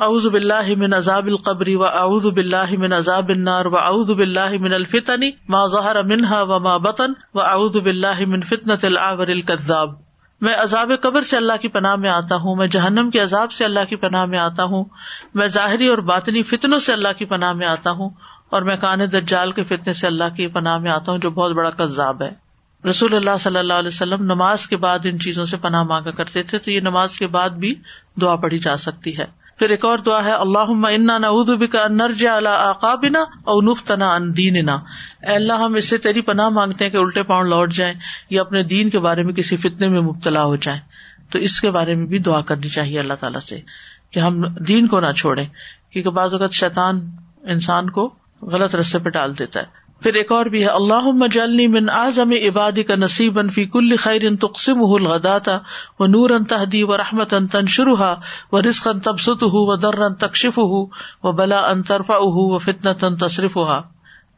اعوذ 0.05 0.26
باللہ 0.26 0.74
من 0.78 0.95
عذاب 0.95 1.26
القبری 1.26 1.74
و 1.76 1.84
اعوذ 1.86 2.26
باللہ 2.34 2.76
من 2.78 2.93
عذاب 2.93 3.28
النار 3.28 3.64
و 3.64 3.76
اعوذ 3.78 4.11
باللہ 4.16 4.59
من 4.61 4.72
الفتنی 4.72 5.30
ما 5.49 5.64
ظہر 5.74 6.03
منہا 6.03 6.43
و 6.43 6.59
ما 6.61 6.76
بطن 6.86 7.12
و 7.34 7.41
اعوذ 7.41 7.76
باللہ 7.76 8.26
من 8.26 8.43
فتنة 8.43 8.91
العور 8.91 9.26
الكذاب۔ 9.26 9.95
میں 10.41 10.55
عذاب 10.55 10.93
قبر 11.01 11.22
سے 11.30 11.36
اللہ 11.36 11.57
کی 11.62 11.68
پناہ 11.68 11.97
میں 12.03 12.11
آتا 12.11 12.36
ہوں، 12.36 12.57
میں 12.57 12.66
جہنم 12.66 13.11
کے 13.11 13.20
عذاب 13.20 13.53
سے 13.53 13.64
اللہ 13.64 13.88
کی 13.88 13.97
پناہ 14.05 14.24
میں 14.24 14.38
آتا 14.38 14.64
ہوں، 14.64 14.84
میں 15.34 15.47
ظاہری 15.57 15.88
اور 15.88 15.99
باطنی 16.11 16.43
فتنوں 16.43 16.78
سے 16.78 16.93
اللہ 16.93 17.18
کی 17.18 17.24
پناہ 17.32 17.53
میں 17.53 17.66
آتا 17.66 17.91
ہوں، 17.91 18.11
اور 18.51 18.62
میں 18.62 18.76
کان 18.76 19.01
دجال 19.12 19.53
کے 19.53 19.62
فتنے 19.62 19.93
سے 19.93 20.07
اللہ 20.07 20.36
کی 20.36 20.47
پناہ 20.55 20.78
میں 20.78 20.91
آتا 20.91 21.12
ہوں 21.12 21.18
جو 21.18 21.30
بہت 21.30 21.53
بڑا 21.57 21.70
کذاب 21.70 22.22
ہے۔ 22.22 22.30
رسول 22.89 23.14
اللہ 23.14 23.37
صلی 23.41 23.59
اللہ 23.59 23.72
علیہ 23.72 23.89
وسلم 23.89 24.22
نماز 24.22 24.66
کے 24.66 24.76
بعد 24.76 24.99
ان 25.05 25.18
چیزوں 25.18 25.45
سے 25.45 25.57
پناہ 25.57 25.83
مانگا 25.83 26.11
کرتے 26.11 26.43
تھے، 26.43 26.59
تو 26.59 26.70
یہ 26.70 26.81
نماز 26.81 27.18
کے 27.18 27.26
بعد 27.26 27.51
بھی 27.51 27.74
دعا 28.20 28.37
پڑھی 28.37 28.59
جا 28.59 28.76
سکتی 28.76 29.18
ہے۔ 29.18 29.24
پھر 29.59 29.70
ایک 29.70 29.85
اور 29.85 29.99
دعا 29.99 30.24
ہے 30.24 30.33
اللہ 30.33 30.87
انا 30.87 31.18
بکا 31.57 31.89
نرج 31.89 32.26
اللہ 32.26 32.49
آقابنا 32.49 33.20
اور 33.20 33.62
نفتنا 33.62 34.14
ان 34.14 34.37
دینا 34.37 34.78
اللہ، 35.22 35.53
ہم 35.53 35.74
اس 35.74 35.89
سے 35.89 35.99
تیری 35.99 36.20
پناہ 36.20 36.49
مانگتے 36.49 36.85
ہیں 36.85 36.93
کہ 36.93 36.97
الٹے 36.97 37.22
پاؤں 37.22 37.43
لوٹ 37.43 37.72
جائیں 37.72 37.95
یا 38.31 38.41
اپنے 38.41 38.62
دین 38.62 38.91
کے 38.91 38.99
بارے 38.99 39.22
میں 39.22 39.35
کسی 39.35 39.57
فتنے 39.57 39.89
میں 39.89 40.01
مبتلا 40.01 40.45
ہو 40.45 40.57
جائیں۔ 40.57 40.81
تو 41.31 41.39
اس 41.39 41.61
کے 41.61 41.70
بارے 41.70 41.95
میں 41.95 42.07
بھی 42.07 42.18
دعا 42.18 42.41
کرنی 42.41 42.68
چاہیے 42.68 43.01
اللہ 43.01 43.14
تعالیٰ 43.14 43.41
سے 43.41 43.61
کہ 44.11 44.20
ہم 44.20 44.41
دین 44.41 44.87
کو 44.87 45.01
نہ 45.01 45.12
چھوڑیں، 45.12 45.47
کیونکہ 45.93 46.11
بعض 46.11 46.33
اوقات 46.33 46.53
شیطان 46.53 47.11
انسان 47.43 47.91
کو 47.91 48.14
غلط 48.43 48.74
رستے 48.74 48.99
پہ 48.99 49.11
ڈال 49.11 49.39
دیتا 49.39 49.61
ہے۔ 49.61 49.80
پھر 50.03 50.14
ایک 50.14 50.32
اور 50.32 50.46
بھی 50.46 50.62
ہے 50.62 50.68
اللہ 50.68 51.11
مجلنی 51.14 51.66
من 51.66 51.88
اعظم 51.88 52.30
عبادی 52.30 52.82
کا 52.82 52.94
نصیب 52.96 53.40
فی 53.55 53.64
کل 53.66 53.96
خیر 53.96 54.22
تقسم 54.40 54.82
الغداتا 54.82 55.59
و 55.98 56.07
نور 56.07 56.30
ان 56.30 56.44
تحدی 56.44 56.82
و 56.82 56.96
رحمت 56.96 57.34
ان 57.34 57.46
تنشرها 57.46 58.14
و 58.53 58.61
رزق 58.61 58.88
ان 58.88 59.01
تبسطه 59.01 59.51
و 59.53 59.76
در 59.76 60.03
ان 60.03 60.14
تکشفه 60.14 60.70
و 61.22 61.32
بلا 61.32 61.70
ان 61.70 61.82
ترفعه 61.82 62.34
و 62.34 62.59
فتنة 62.59 63.07
ان 63.07 63.16
تصرفها۔ 63.16 63.80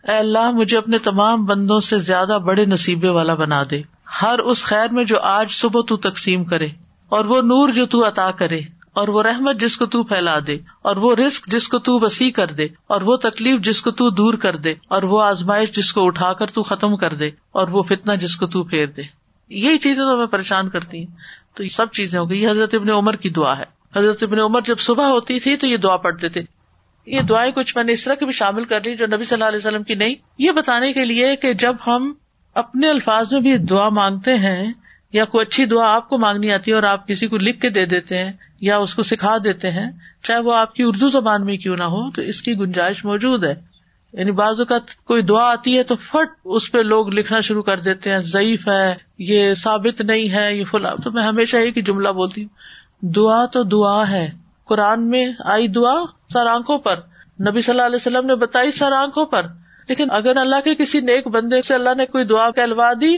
اے 0.09 0.19
اللہ، 0.19 0.51
مجھے 0.51 0.79
اپنے 0.79 0.99
تمام 0.99 1.45
بندوں 1.45 1.81
سے 1.81 1.99
زیادہ 1.99 2.39
بڑے 2.45 2.65
نصیبے 2.65 3.09
والا 3.09 3.35
بنا 3.35 3.63
دے۔ 3.71 3.83
ہر 4.23 4.39
اس 4.39 4.65
خیر 4.65 4.89
میں 4.91 5.05
جو 5.05 5.21
آج 5.21 5.51
صبح 5.51 5.81
تو 5.89 5.97
تقسیم 5.97 6.45
کرے 6.45 6.69
اور 7.09 7.25
وہ 7.25 7.43
نور 7.43 7.69
جو 7.69 7.87
تو 7.87 8.09
عطا 8.09 8.31
کرے۔ 8.31 8.61
اور 8.93 9.09
وہ 9.09 9.23
رحمت 9.23 9.61
جس 9.61 9.77
کو 9.77 9.87
تو 9.87 10.03
پھیلا 10.03 10.39
دے، 10.47 10.55
اور 10.83 10.97
وہ 10.97 11.15
رسک 11.17 11.47
جس 11.47 11.69
کو 11.69 11.79
تو 11.79 12.01
وسیع 12.01 12.31
کر 12.31 12.47
دے، 12.47 12.65
اور 12.87 13.01
وہ 13.01 13.17
تکلیف 13.17 13.61
جس 13.61 13.83
کو 13.83 13.91
تو 13.91 14.11
دور 14.11 14.35
کر 14.35 14.57
دے، 14.57 14.75
اور 14.89 15.03
وہ 15.03 15.23
آزمائش 15.23 15.73
جس 15.73 15.93
کو 15.93 16.07
اٹھا 16.07 16.33
کر 16.33 16.47
تو 16.47 16.63
ختم 16.63 16.97
کر 16.97 17.15
دے، 17.15 17.27
اور 17.27 17.69
وہ 17.69 17.83
فتنا 17.83 18.15
جس 18.15 18.37
کو 18.37 18.47
تو 18.47 18.63
پھیر 18.65 18.87
دے۔ 18.87 19.03
یہی 19.51 19.79
چیزیں 19.79 20.03
تو 20.05 20.15
ہمیں 20.15 20.27
پریشان 20.27 20.69
کرتی 20.69 20.99
ہیں 20.99 21.07
تو 21.55 21.63
یہ 21.63 21.69
سب 21.69 21.93
چیزیں 21.93 22.19
ہو 22.19 22.31
گئی۔ 22.31 22.43
یہ 22.43 22.51
حضرت 22.51 22.75
ابن 22.75 22.91
عمر 22.91 23.17
کی 23.17 23.31
دعا 23.31 23.59
ہے۔ 23.59 23.65
حضرت 23.97 24.23
ابن 24.23 24.39
عمر 24.39 24.61
جب 24.61 24.79
صبح 24.79 25.07
ہوتی 25.07 25.39
تھی 25.41 25.57
تو 25.57 25.67
یہ 25.67 25.77
دعا 25.77 25.97
پڑھتے 25.97 26.29
تھے۔ 26.29 26.43
یہ 27.07 27.21
دعائیں 27.21 27.53
کچھ 27.53 27.77
میں 27.77 27.85
نے 27.85 27.93
اس 27.93 28.05
طرح 28.05 28.15
کی 28.15 28.25
بھی 28.25 28.33
شامل 28.33 28.65
کر 28.65 28.81
لی 28.85 28.97
جو 28.97 29.07
نبی 29.07 29.25
صلی 29.25 29.35
اللہ 29.35 29.45
علیہ 29.45 29.59
وسلم 29.59 29.83
کی 29.83 29.95
نہیں۔ 29.95 30.15
یہ 30.39 30.53
بتانے 30.53 30.93
کے 30.93 31.05
لیے 31.05 31.37
کہ 31.37 31.53
جب 31.55 31.77
ہم 31.87 32.13
اپنے 32.55 32.89
الفاظ 32.89 33.33
میں 33.33 33.41
بھی 33.41 33.57
دعا 33.59 33.89
مانگتے 33.89 34.35
ہیں 34.35 34.73
یا 35.13 35.25
کوئی 35.25 35.47
اچھی 35.49 35.65
دعا 35.65 35.97
آپ 35.97 36.09
کو 36.09 36.19
مانگنی 36.19 36.53
آتی 36.53 36.71
ہے 36.71 36.75
اور 36.75 36.83
آپ 36.83 37.09
کسی 37.09 37.27
کو 37.27 37.37
لکھ 37.37 37.61
کے 37.61 37.71
دے 37.71 37.87
دیتے 37.87 38.19
ہیں 38.19 38.33
یا 38.61 38.77
اس 38.77 38.95
کو 38.95 39.03
سکھا 39.03 39.37
دیتے 39.45 39.71
ہیں، 39.71 39.91
چاہے 40.23 40.39
وہ 40.39 40.57
آپ 40.57 40.75
کی 40.75 40.83
اردو 40.87 41.09
زبان 41.09 41.45
میں 41.45 41.57
کیوں 41.57 41.77
نہ 41.77 41.85
ہو، 41.85 42.11
تو 42.11 42.23
اس 42.23 42.43
کی 42.43 42.59
گنجائش 42.59 43.05
موجود 43.05 43.45
ہے۔ 43.45 43.55
یعنی 44.13 44.31
بعض 44.31 44.61
اوقات 44.61 45.05
کوئی 45.05 45.23
دعا 45.23 45.53
آتی 45.53 45.79
ہے 45.79 45.83
تو 45.83 45.97
فٹ 45.97 46.29
اس 46.45 46.73
پہ 46.73 46.79
لوگ 46.79 47.09
لکھنا 47.09 47.41
شروع 47.41 47.63
کر 47.63 47.81
دیتے 47.81 48.11
ہیں، 48.11 48.19
ضعیف 48.19 48.69
ہے، 48.69 48.95
یہ 49.19 49.55
ثابت 49.55 50.01
نہیں 50.01 50.31
ہے، 50.31 50.55
یہ 50.55 50.65
فلا 50.65 50.95
تو 50.95 51.11
میں 51.11 51.23
ہمیشہ 51.23 51.57
ایک 51.57 51.77
ہی 51.77 51.83
جملہ 51.83 52.09
بولتی 52.09 52.45
ہوں۔ 52.45 52.49
دعا 53.03 53.47
تو 53.47 53.63
دعا 53.63 54.11
ہے۔ 54.11 54.31
قرآن 54.65 55.09
میں 55.09 55.27
آئی 55.45 55.69
دعا 55.69 55.95
سر 56.33 56.47
آنکھوں 56.47 56.79
پر۔ 56.79 56.97
نبی 57.49 57.63
صلی 57.63 57.73
اللہ 57.73 57.87
علیہ 57.87 57.97
وسلم 57.97 58.27
نے 58.27 58.35
بتائی 58.35 58.71
سر 58.71 58.93
آنکھوں 58.93 59.27
پر۔ 59.27 59.43
لیکن 59.89 60.07
اگر 60.11 60.37
اللہ 60.37 60.61
کے 60.65 60.75
کسی 60.75 61.01
نیک 61.01 61.29
بندے 61.29 61.63
سے 61.63 61.75
اللہ 61.75 61.91
نے 61.97 62.07
کوئی 62.07 62.25
دعا 62.25 62.51
کہلوا 62.51 62.93
دی 63.01 63.17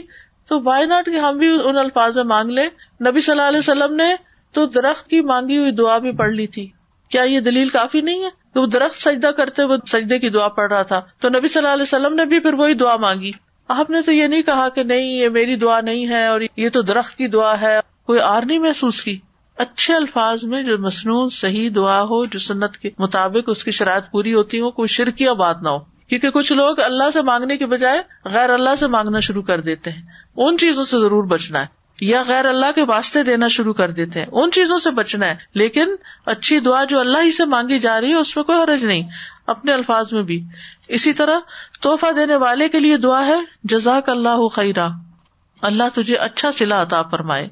تو 0.49 0.61
وائی 0.63 0.85
ناٹ 0.85 1.05
کہ 1.05 1.19
ہم 1.19 1.37
بھی 1.37 1.47
ان 1.63 1.77
الفاظ 1.77 2.15
میں 2.15 2.23
مانگ 2.23 2.49
لیں؟ 2.49 2.69
نبی 3.09 3.21
صلی 3.21 3.31
اللہ 3.31 3.41
علیہ 3.41 3.59
وسلم 3.59 3.95
نے 3.95 4.15
تو 4.51 4.65
درخت 4.65 5.07
کی 5.07 5.21
مانگی 5.21 5.57
ہوئی 5.57 5.71
دعا 5.71 5.97
بھی 5.97 6.11
پڑھ 6.11 6.31
لی 6.31 6.47
تھی۔ 6.47 6.69
کیا 7.09 7.23
یہ 7.23 7.39
دلیل 7.39 7.69
کافی 7.69 8.01
نہیں 8.01 8.23
ہے؟ 8.23 8.29
کہ 8.53 8.59
وہ 8.59 8.65
درخت 8.65 8.97
سجدہ 8.97 9.27
کرتے 9.27 9.63
وہ 9.63 9.77
سجدے 9.87 10.19
کی 10.19 10.29
دعا 10.29 10.47
پڑھ 10.47 10.73
رہا 10.73 10.81
تھا۔ 10.81 11.01
تو 11.19 11.29
نبی 11.29 11.47
صلی 11.47 11.59
اللہ 11.59 11.73
علیہ 11.73 11.83
وسلم 11.83 12.15
نے 12.15 12.25
بھی 12.25 12.39
پھر 12.39 12.53
وہی 12.53 12.73
دعا 12.73 12.95
مانگی۔ 12.95 13.31
آپ 13.67 13.89
نے 13.89 14.01
تو 14.01 14.11
یہ 14.11 14.27
نہیں 14.27 14.41
کہا 14.41 14.69
کہ 14.69 14.83
نہیں، 14.83 15.17
یہ 15.17 15.29
میری 15.29 15.55
دعا 15.55 15.81
نہیں 15.81 16.07
ہے 16.07 16.27
اور 16.27 16.41
یہ 16.57 16.69
تو 16.69 16.81
درخت 16.81 17.17
کی 17.17 17.27
دعا 17.27 17.61
ہے۔ 17.61 17.79
کوئی 18.05 18.19
آر 18.19 18.43
نہیں 18.45 18.59
محسوس 18.59 19.03
کی۔ 19.03 19.19
اچھے 19.57 19.93
الفاظ 19.93 20.43
میں 20.43 20.63
جو 20.63 20.77
مصنون 20.77 21.29
صحیح 21.29 21.69
دعا 21.75 22.01
ہو، 22.01 22.25
جو 22.25 22.39
سنت 22.39 22.77
کے 22.77 22.89
مطابق 22.99 23.43
اس 23.47 23.63
کی 23.63 23.71
شرائط 23.71 24.03
پوری 24.11 24.33
ہوتی 24.33 24.59
ہو 24.59 24.71
کوئی 24.71 24.87
شرکیہ 24.87 25.29
بات 25.29 25.61
نہ 25.61 25.69
ہو۔ 25.69 25.94
کیونکہ 26.09 26.29
کچھ 26.29 26.53
لوگ 26.53 26.79
اللہ 26.79 27.03
سے 27.13 27.21
مانگنے 27.21 27.57
کے 27.57 27.65
بجائے 27.65 28.01
غیر 28.25 28.49
اللہ 28.49 28.69
سے 28.79 28.87
مانگنا 28.87 29.19
شروع 29.19 29.41
کر 29.41 29.61
دیتے 29.61 29.91
ہیں۔ 29.91 30.01
ان 30.35 30.57
چیزوں 30.57 30.83
سے 30.83 30.99
ضرور 30.99 31.23
بچنا 31.23 31.59
ہے۔ 31.59 31.65
یا 32.01 32.23
غیر 32.27 32.45
اللہ 32.45 32.71
کے 32.75 32.83
واسطے 32.83 33.23
دینا 33.23 33.47
شروع 33.47 33.73
کر 33.73 33.91
دیتے 33.91 34.19
ہیں۔ 34.19 34.27
ان 34.31 34.51
چیزوں 34.51 34.79
سے 34.79 34.91
بچنا 34.91 35.25
ہے۔ 35.27 35.35
لیکن 35.53 35.87
اچھی 36.25 36.59
دعا 36.59 36.83
جو 36.83 36.99
اللہ 36.99 37.17
ہی 37.23 37.31
سے 37.31 37.45
مانگی 37.45 37.79
جا 37.79 38.01
رہی 38.01 38.09
ہے، 38.09 38.15
اس 38.15 38.35
میں 38.35 38.43
کوئی 38.43 38.59
حرج 38.63 38.85
نہیں۔ 38.85 39.09
اپنے 39.47 39.73
الفاظ 39.73 40.13
میں 40.13 40.23
بھی۔ 40.23 40.43
اسی 40.87 41.13
طرح 41.13 41.39
توحفہ 41.81 42.11
دینے 42.11 42.35
والے 42.35 42.69
کے 42.69 42.79
لیے 42.79 42.97
دعا 42.97 43.25
ہے، 43.25 43.37
جزاک 43.63 44.09
اللہ 44.09 44.47
خیرہ 44.47 44.87
اللہ 45.61 45.83
تجھے 45.93 46.15
اچھا 46.15 46.51
سلا 46.51 46.81
عطا 46.81 47.01
فرمائے۔ 47.01 47.47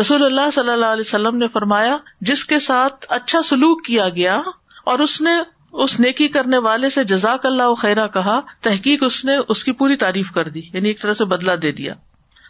رسول 0.00 0.24
اللہ 0.24 0.50
صلی 0.52 0.70
اللہ 0.70 0.86
علیہ 0.86 1.02
وسلم 1.06 1.36
نے 1.36 1.48
فرمایا، 1.48 1.96
جس 2.20 2.44
کے 2.44 2.58
ساتھ 2.58 3.06
اچھا 3.08 3.42
سلوک 3.42 3.84
کیا 3.84 4.08
گیا 4.08 4.40
اور 4.84 4.98
اس 4.98 5.20
نے 5.20 5.30
اس 5.72 6.00
نیکی 6.00 6.28
کرنے 6.28 6.58
والے 6.58 6.90
سے 6.90 7.04
جزاک 7.04 7.46
اللہ 7.46 7.74
خیرہ 7.74 8.06
کہا، 8.06 8.40
تحقیق 8.60 9.02
اس 9.06 9.24
نے 9.24 9.32
اس 9.48 9.64
کی 9.64 9.72
پوری 9.72 9.96
تعریف 9.96 10.30
کر 10.30 10.48
دی 10.48 10.60
یعنی 10.72 10.88
ایک 10.88 11.02
طرح 11.02 11.14
سے 11.14 11.24
بدلا 11.24 11.52
دے 11.62 11.72
دیا۔ 11.72 11.94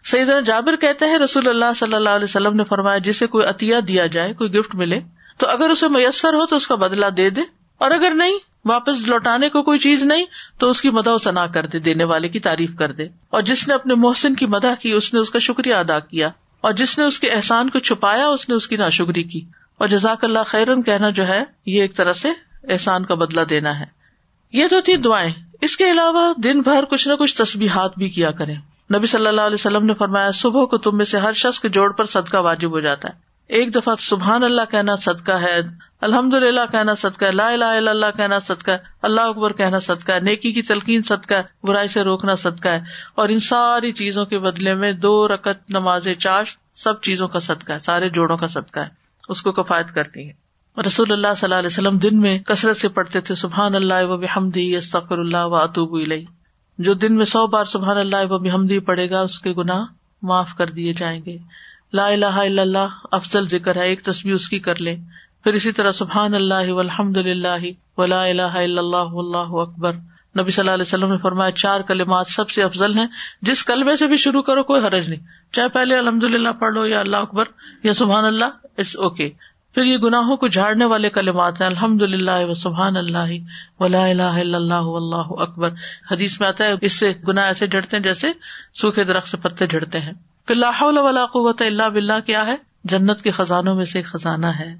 سعید 0.04 0.28
جابر 0.44 0.76
کہتے 0.76 1.04
ہیں، 1.04 1.18
رسول 1.18 1.48
اللہ 1.48 1.72
صلی 1.76 1.94
اللہ 1.94 2.10
علیہ 2.10 2.24
وسلم 2.24 2.56
نے 2.56 2.64
فرمایا، 2.64 2.98
جسے 2.98 3.26
کوئی 3.26 3.46
عطیہ 3.46 3.76
دیا 3.88 4.06
جائے، 4.06 4.32
کوئی 4.32 4.52
گفٹ 4.52 4.74
ملے، 4.74 5.00
تو 5.38 5.46
اگر 5.48 5.70
اسے 5.70 5.88
میسر 5.88 6.28
ہو 6.28 6.46
تو 6.46 6.56
اس 6.56 6.66
کا 6.66 6.74
بدلا 6.74 7.08
دے 7.16 7.30
دے، 7.30 7.40
اور 7.78 7.90
اگر 7.90 8.10
نہیں، 8.10 8.38
واپس 8.64 9.08
لوٹانے 9.08 9.48
کو 9.48 9.62
کوئی 9.62 9.78
چیز 9.78 10.04
نہیں، 10.04 10.24
تو 10.58 10.70
اس 10.70 10.82
کی 10.82 10.90
مدح 10.90 11.10
سنا 11.24 11.46
کر 11.46 11.66
دے، 11.66 11.78
دینے 11.78 12.04
والے 12.04 12.28
کی 12.28 12.40
تعریف 12.40 12.70
کر 12.78 12.92
دے۔ 12.92 13.04
اور 13.04 13.42
جس 13.42 13.68
نے 13.68 13.74
اپنے 13.74 13.94
محسن 13.94 14.34
کی 14.34 14.46
مدح 14.46 14.74
کی، 14.82 14.92
اس 14.92 15.14
نے 15.14 15.20
اس 15.20 15.30
کا 15.30 15.38
شکریہ 15.38 15.74
ادا 15.74 15.98
کیا۔ 15.98 16.28
اور 16.60 16.72
جس 16.72 16.98
نے 16.98 17.04
اس 17.04 17.20
کے 17.20 17.30
احسان 17.30 17.70
کو 17.70 17.78
چھپایا، 17.78 18.28
اس 18.28 18.48
نے 18.48 18.54
اس 18.54 18.68
کی 18.68 18.76
ناشکری 18.76 19.22
کی۔ 19.22 19.40
اور 19.78 19.88
جزاک 19.88 20.24
اللہ 20.24 20.38
خیرن 20.46 20.82
کہنا 20.82 21.10
جو 21.10 21.28
ہے، 21.28 21.44
یہ 21.66 21.82
ایک 21.82 21.96
طرح 21.96 22.12
سے 22.12 22.28
احسان 22.68 23.04
کا 23.04 23.14
بدلا 23.14 23.42
دینا 23.50 23.80
ہے۔ 23.80 23.84
یہ 24.52 24.66
تو 24.70 24.80
تھی 24.80 24.96
دعائیں، 24.96 25.32
اس 25.60 25.76
کے 25.76 25.90
علاوہ 25.90 26.34
دن 26.40 26.60
بھر 26.60 26.84
کچھ 26.84 27.08
نہ 27.08 27.14
کچھ 27.14 27.36
تصبیحات 27.36 27.92
بھی 27.96 28.10
کیا 28.10 28.30
کریں۔ 28.30 28.56
نبی 28.94 29.06
صلی 29.06 29.26
اللہ 29.26 29.40
علیہ 29.40 29.54
وسلم 29.54 29.86
نے 29.86 29.94
فرمایا، 29.94 30.30
صبح 30.30 30.64
کو 30.64 30.78
تم 30.78 30.96
میں 30.96 31.04
سے 31.04 31.18
ہر 31.18 31.32
شخص 31.32 31.60
کے 31.60 31.68
جوڑ 31.68 31.92
پر 31.92 32.04
صدقہ 32.04 32.36
واجب 32.36 32.70
ہو 32.70 32.80
جاتا 32.80 33.08
ہے۔ 33.08 33.32
ایک 33.48 33.74
دفعہ 33.74 33.94
سبحان 33.98 34.44
اللہ 34.44 34.62
کہنا 34.70 34.96
صدقہ 34.96 35.32
ہے 35.32 35.60
الحمد 36.00 36.34
للہ 36.34 36.60
کہنا 36.70 36.94
صدقہ 36.94 37.24
ہے، 37.24 37.30
لا 37.30 37.52
الہ 37.52 37.64
الا 37.64 37.90
اللہ 37.90 38.06
کہنا 38.16 38.38
صدقہ 38.38 38.70
ہے، 38.70 38.78
اللہ 39.02 39.20
اکبر 39.20 39.52
کہنا 39.52 39.80
صدقہ 39.80 40.12
ہے، 40.12 40.20
نیکی 40.20 40.52
کی 40.52 40.62
تلقین 40.62 41.02
صدقہ 41.02 41.34
ہے، 41.34 41.42
برائی 41.62 41.88
سے 41.88 42.02
روکنا 42.02 42.34
صدقہ 42.34 42.68
ہے۔ 42.68 42.80
اور 43.14 43.28
ان 43.28 43.40
ساری 43.40 43.92
چیزوں 43.92 44.24
کے 44.24 44.38
بدلے 44.38 44.74
میں 44.74 44.92
دو 44.92 45.28
رکت 45.28 45.70
نماز 45.70 46.08
چاش 46.18 46.56
سب 46.74 47.00
چیزوں 47.00 47.28
کا 47.28 47.38
صدقہ 47.38 47.72
ہے، 47.72 47.78
سارے 47.78 48.08
جوڑوں 48.08 48.36
کا 48.36 48.46
صدقہ 48.46 48.80
ہے۔ 48.80 48.88
اس 49.28 49.42
کو 49.42 49.52
کفایت 49.52 49.94
کرتی 49.94 50.28
ہے 50.28 50.51
رسول 50.86 51.12
اللہ 51.12 51.34
صلی 51.36 51.46
اللہ 51.46 51.54
علیہ 51.54 51.66
وسلم 51.66 51.98
دن 51.98 52.20
میں 52.20 52.38
کثرت 52.38 52.76
سے 52.76 52.88
پڑھتے 52.88 53.20
تھے، 53.20 53.34
سبحان 53.34 53.74
اللہ 53.74 54.04
و 54.04 54.16
بحمدی، 54.16 54.76
استغفر 54.76 55.18
اللہ 55.18 55.46
و 55.46 55.56
اطوب 55.56 55.94
الیہ۔ 55.94 56.26
جو 56.78 56.94
دن 56.94 57.16
میں 57.16 57.24
سو 57.24 57.46
بار 57.46 57.64
سبحان 57.64 57.98
اللہ 57.98 58.16
و 58.30 58.38
بحمدی 58.38 58.78
پڑے 58.78 59.10
گا، 59.10 59.20
اس 59.20 59.40
کے 59.40 59.52
گناہ 59.52 59.80
معاف 60.22 60.54
کر 60.54 60.66
دیے 60.66 60.92
جائیں 60.92 61.20
گے۔ 61.26 61.38
لا 61.92 62.06
الہ 62.06 62.26
الا 62.26 62.62
اللہ، 62.62 62.88
افضل 63.12 63.48
ذکر 63.48 63.76
ہے، 63.76 63.88
ایک 63.88 64.02
تصویر 64.02 64.34
اس 64.34 64.48
کی 64.48 64.58
کر 64.58 64.80
لیں۔ 64.80 64.96
پھر 65.44 65.52
اسی 65.52 65.72
طرح 65.72 65.92
سبحان 65.92 66.34
اللہ 66.34 66.54
الحمد 66.54 67.16
للہ 67.16 67.66
ولا 67.96 68.24
الہ 68.24 68.42
الا 68.42 68.80
اللہ 68.80 69.14
اللہ 69.14 69.60
اکبر۔ 69.60 69.92
نبی 70.40 70.50
صلی 70.50 70.62
اللہ 70.62 70.70
علیہ 70.70 70.84
وسلم 70.86 71.10
نے 71.10 71.18
فرمایا، 71.18 71.50
چار 71.50 71.80
کلمات 71.80 72.26
سب 72.26 72.50
سے 72.50 72.62
افضل 72.62 72.98
ہیں۔ 72.98 73.06
جس 73.42 73.64
کلمے 73.64 73.96
سے 73.96 74.06
بھی 74.06 74.16
شروع 74.16 74.42
کرو، 74.42 74.62
کوئی 74.62 74.86
حرج 74.86 75.08
نہیں۔ 75.08 75.20
چاہے 75.52 75.68
پہلے 75.68 75.96
الحمد 75.96 76.22
للہ 76.22 76.48
پڑھ 76.48 76.72
لو 76.72 76.86
یا 76.86 77.00
اللہ 77.00 77.16
اکبر 77.16 77.44
یا 77.82 77.92
سبحان 77.92 78.24
اللہ 78.24 78.44
اٹس 78.78 78.96
اوکے 78.96 79.30
پھر 79.74 79.84
یہ 79.84 79.98
گناہوں 79.98 80.36
کو 80.36 80.48
جھاڑنے 80.48 80.84
والے 80.84 81.10
کلمات 81.10 81.60
ہیں 81.60 81.68
الحمد 81.68 82.02
للہ 82.02 82.46
و 82.48 82.52
سبحان 82.52 82.96
اللہ 82.96 83.32
ولا 83.80 84.04
الہ 84.04 84.22
الا 84.22 84.56
اللہ 84.56 84.74
اللہ 84.74 85.42
اکبر۔ 85.42 85.70
حدیث 86.10 86.40
میں 86.40 86.48
آتا 86.48 86.64
ہے، 86.64 86.74
اس 86.80 86.92
سے 86.92 87.12
گناہ 87.28 87.44
ایسے 87.44 87.66
جڑتے 87.66 87.96
ہیں 87.96 88.04
جیسے 88.04 88.26
سوکھے 88.74 89.04
درخت 89.04 89.28
سے 89.28 89.36
پتے 89.36 89.66
جڑتے 89.66 90.00
ہیں۔ 90.00 90.12
پھر 90.46 90.54
اللہ 90.54 91.00
ولا 91.00 91.26
قوت 91.26 91.62
اللہ 91.62 91.88
بلّہ 91.88 92.20
کیا 92.26 92.46
ہے؟ 92.46 92.56
جنت 92.84 93.22
کے 93.22 93.30
خزانوں 93.30 93.74
میں 93.74 93.84
سے 93.84 93.98
ایک 93.98 94.06
خزانہ 94.06 94.46
ہے۔ 94.46 94.74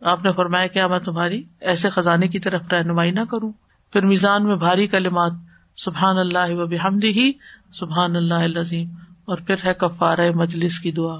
آپ 0.00 0.24
نے 0.24 0.32
فرمایا 0.32 0.66
کیا، 0.66 0.86
میں 0.86 0.98
تمہاری 0.98 1.42
ایسے 1.60 1.90
خزانے 1.90 2.28
کی 2.28 2.38
طرف 2.38 2.62
رہنمائی 2.72 3.10
نہ 3.10 3.20
کروں۔ 3.30 3.52
پھر 3.92 4.00
میزان 4.00 4.46
میں 4.46 4.56
بھاری 4.56 4.86
کلمات، 4.86 5.32
سبحان 5.76 6.18
اللہ 6.18 6.54
و 6.54 6.66
بحمدی 6.66 7.08
ہی 7.08 7.32
سبحان 7.74 8.16
اللہ 8.16 8.58
عظیم 8.58 8.88
اور 9.24 9.38
پھر 9.38 9.54
ہے 9.64 9.74
کفار 9.74 10.18
مجلس 10.34 10.78
کی 10.78 10.92
دعا۔ 10.92 11.16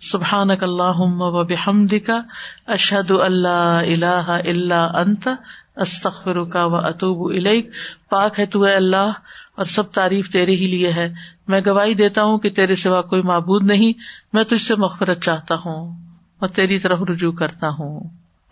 سبحان 0.00 0.50
اللہ 0.50 1.00
و 1.00 1.44
بحمد 1.44 1.94
کا 2.06 2.20
اشد 2.66 3.10
اللہ 3.10 3.82
اللہ 3.86 4.30
اللہ 4.46 4.74
انت 4.74 5.28
استخر 5.76 6.44
کا 6.44 6.64
و 6.64 6.76
اطوب 6.76 7.32
الیک۔ 7.36 7.70
پاک 8.08 8.40
ہے 8.40 8.46
تو 8.46 8.62
اے 8.62 8.74
اللہ، 8.74 9.12
اور 9.56 9.64
سب 9.64 9.92
تعریف 9.92 10.32
تیرے 10.32 10.52
ہی 10.52 10.66
لیے 10.66 10.92
ہے۔ 10.92 11.14
میں 11.48 11.60
گواہی 11.66 11.94
دیتا 11.94 12.22
ہوں 12.22 12.38
کہ 12.38 12.50
تیرے 12.50 12.74
سوا 12.74 13.02
کوئی 13.02 13.22
معبود 13.22 13.62
نہیں، 13.64 13.92
میں 14.32 14.44
تجھ 14.44 14.62
سے 14.62 14.74
مغفرت 14.74 15.22
چاہتا 15.22 15.54
ہوں 15.54 15.96
اور 16.38 16.48
تیری 16.48 16.78
طرف 16.78 16.98
رجوع 17.10 17.32
کرتا 17.32 17.68
ہوں۔ 17.68 18.00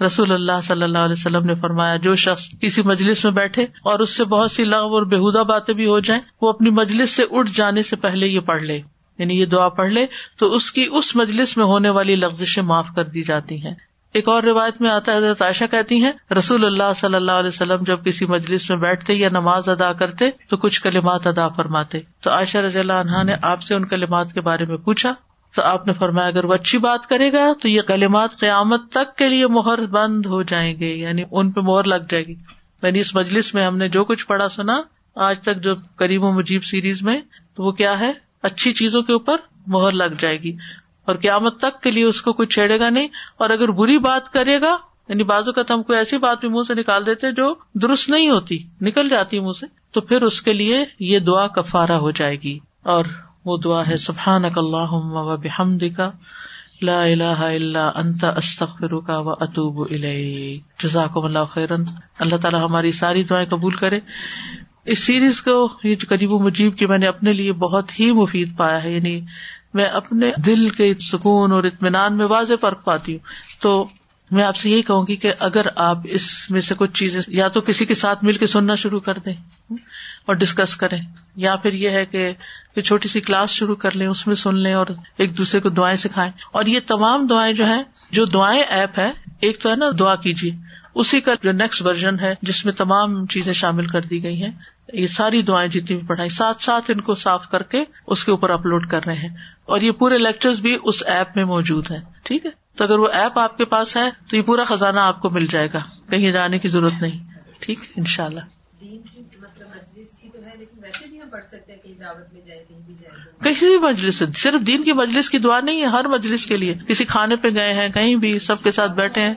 رسول 0.07 0.33
اللہ 0.33 0.61
صلی 0.63 0.83
اللہ 0.83 0.99
علیہ 0.99 1.17
وسلم 1.19 1.45
نے 1.45 1.55
فرمایا، 1.55 1.97
جو 1.97 2.15
شخص 2.15 2.49
کسی 2.61 2.83
مجلس 2.83 3.25
میں 3.25 3.33
بیٹھے 3.33 3.63
اور 3.63 3.99
اس 3.99 4.17
سے 4.17 4.25
بہت 4.25 4.51
سی 4.51 4.65
لغ 4.65 4.83
اور 4.83 5.03
بےحدہ 5.03 5.45
باتیں 5.45 5.75
بھی 5.75 5.87
ہو 5.87 5.99
جائیں، 5.99 6.23
وہ 6.41 6.49
اپنی 6.49 6.71
مجلس 6.71 7.11
سے 7.11 7.23
اٹھ 7.31 7.51
جانے 7.55 7.83
سے 7.83 7.97
پہلے 7.97 8.27
یہ 8.27 8.41
پڑھ 8.41 8.63
لے۔ 8.63 8.81
یعنی 9.19 9.41
یہ 9.41 9.47
دعا 9.47 9.69
پڑھ 9.69 9.93
لے، 9.93 10.07
تو 10.39 10.55
اس 10.55 10.73
کی 10.73 10.89
اس 10.93 11.17
مجلس 11.17 11.57
میں 11.57 11.65
ہونے 11.65 11.91
والی 11.91 12.17
لفزشیں 12.17 12.63
معاف 12.63 12.89
کر 12.97 13.05
دی 13.05 13.23
جاتی 13.23 13.67
ہیں۔ 13.67 13.75
ایک 14.13 14.29
اور 14.29 14.43
روایت 14.43 14.81
میں 14.81 14.91
آتا 14.91 15.13
ہے، 15.13 15.17
حضرت 15.17 15.43
عائشہ 15.43 15.65
کہتی 15.71 16.05
ہیں، 16.05 16.13
رسول 16.39 16.65
اللہ 16.65 16.93
صلی 16.97 17.15
اللہ 17.15 17.33
علیہ 17.33 17.51
وسلم 17.53 17.85
جب 17.87 18.05
کسی 18.05 18.27
مجلس 18.27 18.71
میں 18.71 18.79
بیٹھتے 18.79 19.15
یا 19.15 19.29
نماز 19.29 19.69
ادا 19.69 19.93
کرتے 19.93 20.31
تو 20.49 20.57
کچھ 20.57 20.83
کلمات 20.83 21.27
ادا 21.27 21.49
فرماتے۔ 21.49 21.99
تو 22.21 22.31
عائشہ 22.31 22.59
رضی 22.59 22.79
اللہ 22.79 22.93
عنہا 22.93 23.23
نے 23.23 23.35
آپ 23.43 23.63
سے 23.63 23.75
ان 23.75 23.87
کلمات 23.87 24.33
کے 24.33 24.41
بارے 24.41 24.65
میں 24.65 24.77
پوچھا، 24.77 25.15
تو 25.55 25.63
آپ 25.63 25.87
نے 25.87 25.93
فرمایا، 25.93 26.29
اگر 26.29 26.45
وہ 26.45 26.55
اچھی 26.55 26.79
بات 26.79 27.07
کرے 27.07 27.33
گا 27.33 27.53
تو 27.63 27.69
یہ 27.69 27.83
کلمات 27.83 28.31
قیامت 28.41 28.93
تک 28.93 29.17
کے 29.17 29.29
لیے 29.29 29.47
مہر 29.47 29.87
بند 29.87 30.27
ہو 30.27 30.43
جائیں 30.43 30.81
گے 30.81 30.95
یعنی 30.95 31.23
ان 31.31 31.51
پہ 31.51 31.61
مہر 31.61 31.85
لگ 31.85 32.05
جائے 32.09 32.27
گی۔ 32.27 32.35
یعنی 32.83 33.01
اس 33.01 33.15
مجلس 33.15 33.55
میں 33.55 33.67
ہم 33.67 33.77
نے 33.77 33.89
جو 33.89 34.05
کچھ 34.05 34.27
پڑھا 34.27 34.49
سنا، 34.49 34.81
آج 35.17 35.41
تک 35.41 35.57
جو 35.57 35.75
کریم 35.97 36.25
و 36.25 36.33
مجیب 36.33 36.65
سیریز 36.65 37.03
میں، 37.03 37.21
تو 37.55 37.63
وہ 37.63 37.73
کیا 37.73 37.99
ہے؟ 37.99 38.13
اچھی 38.47 38.73
چیزوں 38.73 39.03
کے 39.03 39.13
اوپر 39.13 39.37
مہر 39.67 39.93
لگ 39.93 40.19
جائے 40.19 40.41
گی 40.41 40.57
اور 41.05 41.15
قیامت 41.15 41.59
تک 41.59 41.81
کے 41.83 41.91
لیے 41.91 42.05
اس 42.05 42.23
کو 42.23 42.33
کوئی 42.33 42.49
چھیڑے 42.49 42.81
گا 42.81 42.91
نہیں 42.91 43.09
اور 43.37 43.51
اگر 43.51 43.71
بری 43.71 43.99
بات 43.99 44.33
کرے 44.33 44.61
گا 44.61 44.77
یعنی 45.09 45.25
بازو 45.25 45.53
کا 45.53 45.63
ہم 45.71 45.83
کوئی 45.83 45.99
ایسی 45.99 46.19
بات 46.19 46.41
بھی 46.41 46.49
منہ 46.49 46.63
سے 46.67 46.75
نکال 46.75 47.07
دیتے 47.07 47.31
جو 47.33 47.55
درست 47.75 48.11
نہیں 48.11 48.31
ہوتی، 48.31 48.59
نکل 48.81 49.09
جاتی 49.09 49.41
منہ 49.41 49.53
سے، 49.61 49.67
تو 49.93 50.01
پھر 50.01 50.23
اس 50.23 50.43
کے 50.43 50.53
لیے 50.53 50.85
یہ 51.01 51.19
دعا 51.19 51.47
کفارا 51.47 51.99
ہو 51.99 52.11
جائے 52.11 52.37
گی 52.37 52.59
اور 52.83 53.05
وہ 53.45 53.57
دعا 53.65 53.83
ہے 53.89 53.97
سبحان 53.97 54.45
اک 54.45 54.59
اللہ 54.59 54.93
و 54.93 55.37
بحمد 55.37 55.85
کا 55.97 56.11
لا 56.83 57.03
الہ 57.03 57.39
الا 57.45 57.89
انت 57.95 58.25
استغفر 58.37 58.99
کا 59.01 59.19
و 59.19 59.31
اطوب 59.31 59.87
جزاک 60.79 61.17
اللہ 61.17 61.45
خیرن 61.51 61.85
اللہ 62.19 62.37
تعالیٰ 62.37 62.63
ہماری 62.65 62.93
ساری 62.93 63.23
دعائیں 63.23 63.49
قبول 63.49 63.75
کرے۔ 63.75 64.01
اس 64.87 65.07
سیریز 65.07 65.43
کو 65.43 65.69
یہ 65.85 65.97
قریب 66.09 66.33
و 66.33 66.39
مجیب 66.39 66.79
کی 66.79 66.87
میں 66.87 66.99
نے 66.99 67.07
اپنے 67.07 67.33
لیے 67.33 67.53
بہت 67.53 68.01
ہی 68.01 68.13
مفید 68.13 68.57
پایا 68.57 68.83
ہے 68.83 68.93
یعنی 68.93 69.21
میں 69.75 69.85
اپنے 69.85 70.31
دل 70.47 70.69
کے 70.69 70.95
سکون 71.01 71.53
اور 71.53 71.65
اطمینان 71.65 72.17
میں 72.17 72.27
واضح 72.27 72.55
فرق 72.61 72.85
پاتی 72.85 73.13
ہوں۔ 73.13 73.19
تو 73.63 73.89
میں 74.31 74.45
آپ 74.45 74.57
سے 74.57 74.71
یہی 74.71 74.83
کہوں 74.83 75.07
گی 75.09 75.17
کہ 75.17 75.33
اگر 75.39 75.67
آپ 75.77 75.99
اس 76.05 76.51
میں 76.51 76.61
سے 76.61 76.75
کچھ 76.79 76.93
چیزیں 76.93 77.21
یا 77.29 77.49
تو 77.49 77.61
کسی 77.61 77.87
کے 77.87 77.95
ساتھ 77.95 78.25
مل 78.25 78.33
کے 78.33 78.47
سننا 78.47 78.75
شروع 78.75 79.01
کر 79.01 79.19
دیں 79.19 79.35
اور 80.27 80.35
ڈسکس 80.35 80.77
کریں، 80.77 81.01
یا 81.37 81.57
پھر 81.57 81.73
یہ 81.73 81.91
ہے 81.91 82.07
کہ 82.07 82.33
چھوٹی 82.85 83.09
سی 83.09 83.21
کلاس 83.21 83.51
شروع 83.51 83.77
کر 83.77 83.97
لیں، 83.97 84.07
اس 84.07 84.27
میں 84.27 84.35
سن 84.35 84.59
لیں 84.59 84.75
اور 84.75 84.87
ایک 85.17 85.39
دوسرے 85.39 85.61
کو 85.61 85.69
دعائیں 85.69 85.97
سکھائیں۔ 85.97 86.33
اور 86.53 86.65
یہ 86.65 86.81
تمام 86.87 87.27
دعائیں 87.27 87.55
جو 87.55 87.69
ہے 87.69 87.83
جو 88.11 88.25
دعائیں 88.25 88.63
ایپ 88.63 88.99
ہے 88.99 89.13
ایک 89.41 89.61
تو 89.61 89.71
ہے 89.71 89.77
نا 89.77 89.87
دعا 89.99 90.17
کیجیے، 90.17 90.51
اسی 90.95 91.21
کا 91.21 91.33
جو 91.43 91.53
نیکسٹ 91.53 91.83
ورژن 91.83 92.21
ہے، 92.21 92.35
جس 92.43 92.65
میں 92.65 92.73
تمام 92.73 93.27
چیزیں 93.27 93.53
شامل 93.53 93.87
کر 93.87 94.01
دی 94.01 94.23
گئی 94.23 94.43
ہیں۔ 94.43 94.53
یہ 94.93 95.07
ساری 95.07 95.43
دعائیں 95.43 95.71
جتنی 95.71 95.97
بھی 95.97 96.07
پڑھائی، 96.07 96.29
ساتھ 96.29 96.63
ساتھ 96.63 96.91
ان 96.91 97.01
کو 97.01 97.15
صاف 97.15 97.49
کر 97.51 97.63
کے 97.63 97.85
اس 98.07 98.25
کے 98.25 98.31
اوپر 98.31 98.51
اپلوڈ 98.51 98.91
کر 98.91 99.01
رہے 99.07 99.15
ہیں۔ 99.15 99.29
اور 99.65 99.81
یہ 99.81 99.91
پورے 99.91 100.19
لیکچر 100.19 100.51
بھی 100.63 100.79
اس 100.83 101.03
ایپ 101.07 101.37
میں 101.37 101.45
موجود 101.45 101.91
ہے 101.91 101.99
ٹھیک 102.23 102.47
ہے؟ 102.47 102.51
تو 102.77 102.85
اگر 102.85 102.99
وہ 102.99 103.09
ایپ 103.13 103.39
آپ 103.39 103.57
کے 103.57 103.65
پاس 103.65 103.97
ہے 103.97 104.11
تو 104.31 104.37
یہ 104.37 104.43
پورا 104.43 104.65
خزانہ 104.65 105.01
آپ 105.01 105.21
کو 105.23 105.31
مل 105.31 105.47
جائے 105.47 105.69
گا، 105.73 105.79
کہیں 106.11 106.33
جانے 106.33 106.59
کی 106.59 106.69
ضرورت 106.69 106.93
نہیں، 107.01 107.25
ٹھیک؟ 107.59 107.79
ان 107.97 108.05
شاء 108.05 108.25
اللہ 108.25 108.41
کسی 113.45 113.67
بھی 113.67 113.79
مجلس، 113.79 114.23
صرف 114.37 114.67
دین 114.67 114.83
کی 114.83 114.93
مجلس 114.93 115.31
کی 115.31 115.39
دعا 115.39 115.61
نہیں 115.61 115.81
ہے، 115.81 115.87
ہر 115.87 116.05
مجلس 116.05 116.47
کے 116.47 116.57
لیے۔ 116.57 116.75
کسی 116.89 117.05
کھانے 117.05 117.37
پہ 117.37 117.49
گئے 117.55 117.73
ہیں، 117.73 117.89
کہیں 117.89 118.17
بھی 118.17 118.39
سب 118.39 118.63
کے 118.63 118.71
ساتھ 118.71 118.93
بیٹھے 118.93 119.23
ہیں۔ 119.23 119.35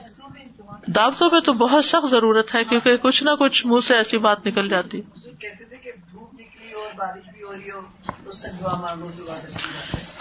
دعوتوں 0.94 1.30
میں 1.32 1.40
تو 1.40 1.52
بہت 1.52 1.84
سخت 1.84 2.10
ضرورت 2.10 2.54
ہے 2.54 2.64
کیونکہ 2.64 2.96
کچھ 2.96 3.24
نہ 3.24 3.30
کچھ 3.38 3.66
منہ 3.66 3.80
سے 3.80 3.96
ایسی 3.96 4.18
بات 4.18 4.46
نکل 4.46 4.68
جاتی۔ 4.68 5.00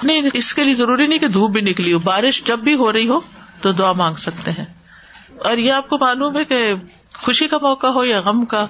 نہیں 0.04 0.30
اس 0.34 0.54
کے 0.54 0.64
لیے 0.64 0.74
ضروری 0.74 1.08
نہیں 1.08 1.20
کہ 1.20 1.28
دھوپ 1.28 1.52
بھی 1.52 1.62
نکلی 1.62 1.94
ہو۔ 1.94 2.00
بارش 2.00 2.44
جب 2.44 2.60
بھی 2.60 2.76
ہو 2.76 2.94
رہی 2.94 3.08
ہو 3.08 3.20
تو 3.62 3.72
دعا 3.72 3.92
مانگ 3.92 4.16
سکتے 4.16 4.52
ہیں۔ 4.52 4.66
اور 5.44 5.58
یہ 5.58 5.72
آپ 5.72 5.90
کو 5.90 5.98
معلوم 6.02 6.38
ہے 6.38 6.46
کہ 6.46 6.74
خوشی 7.14 7.48
کا 7.48 7.58
موقع 7.58 7.88
ہو 7.88 8.06
یا 8.06 8.22
غم 8.22 8.46
کا 8.46 8.68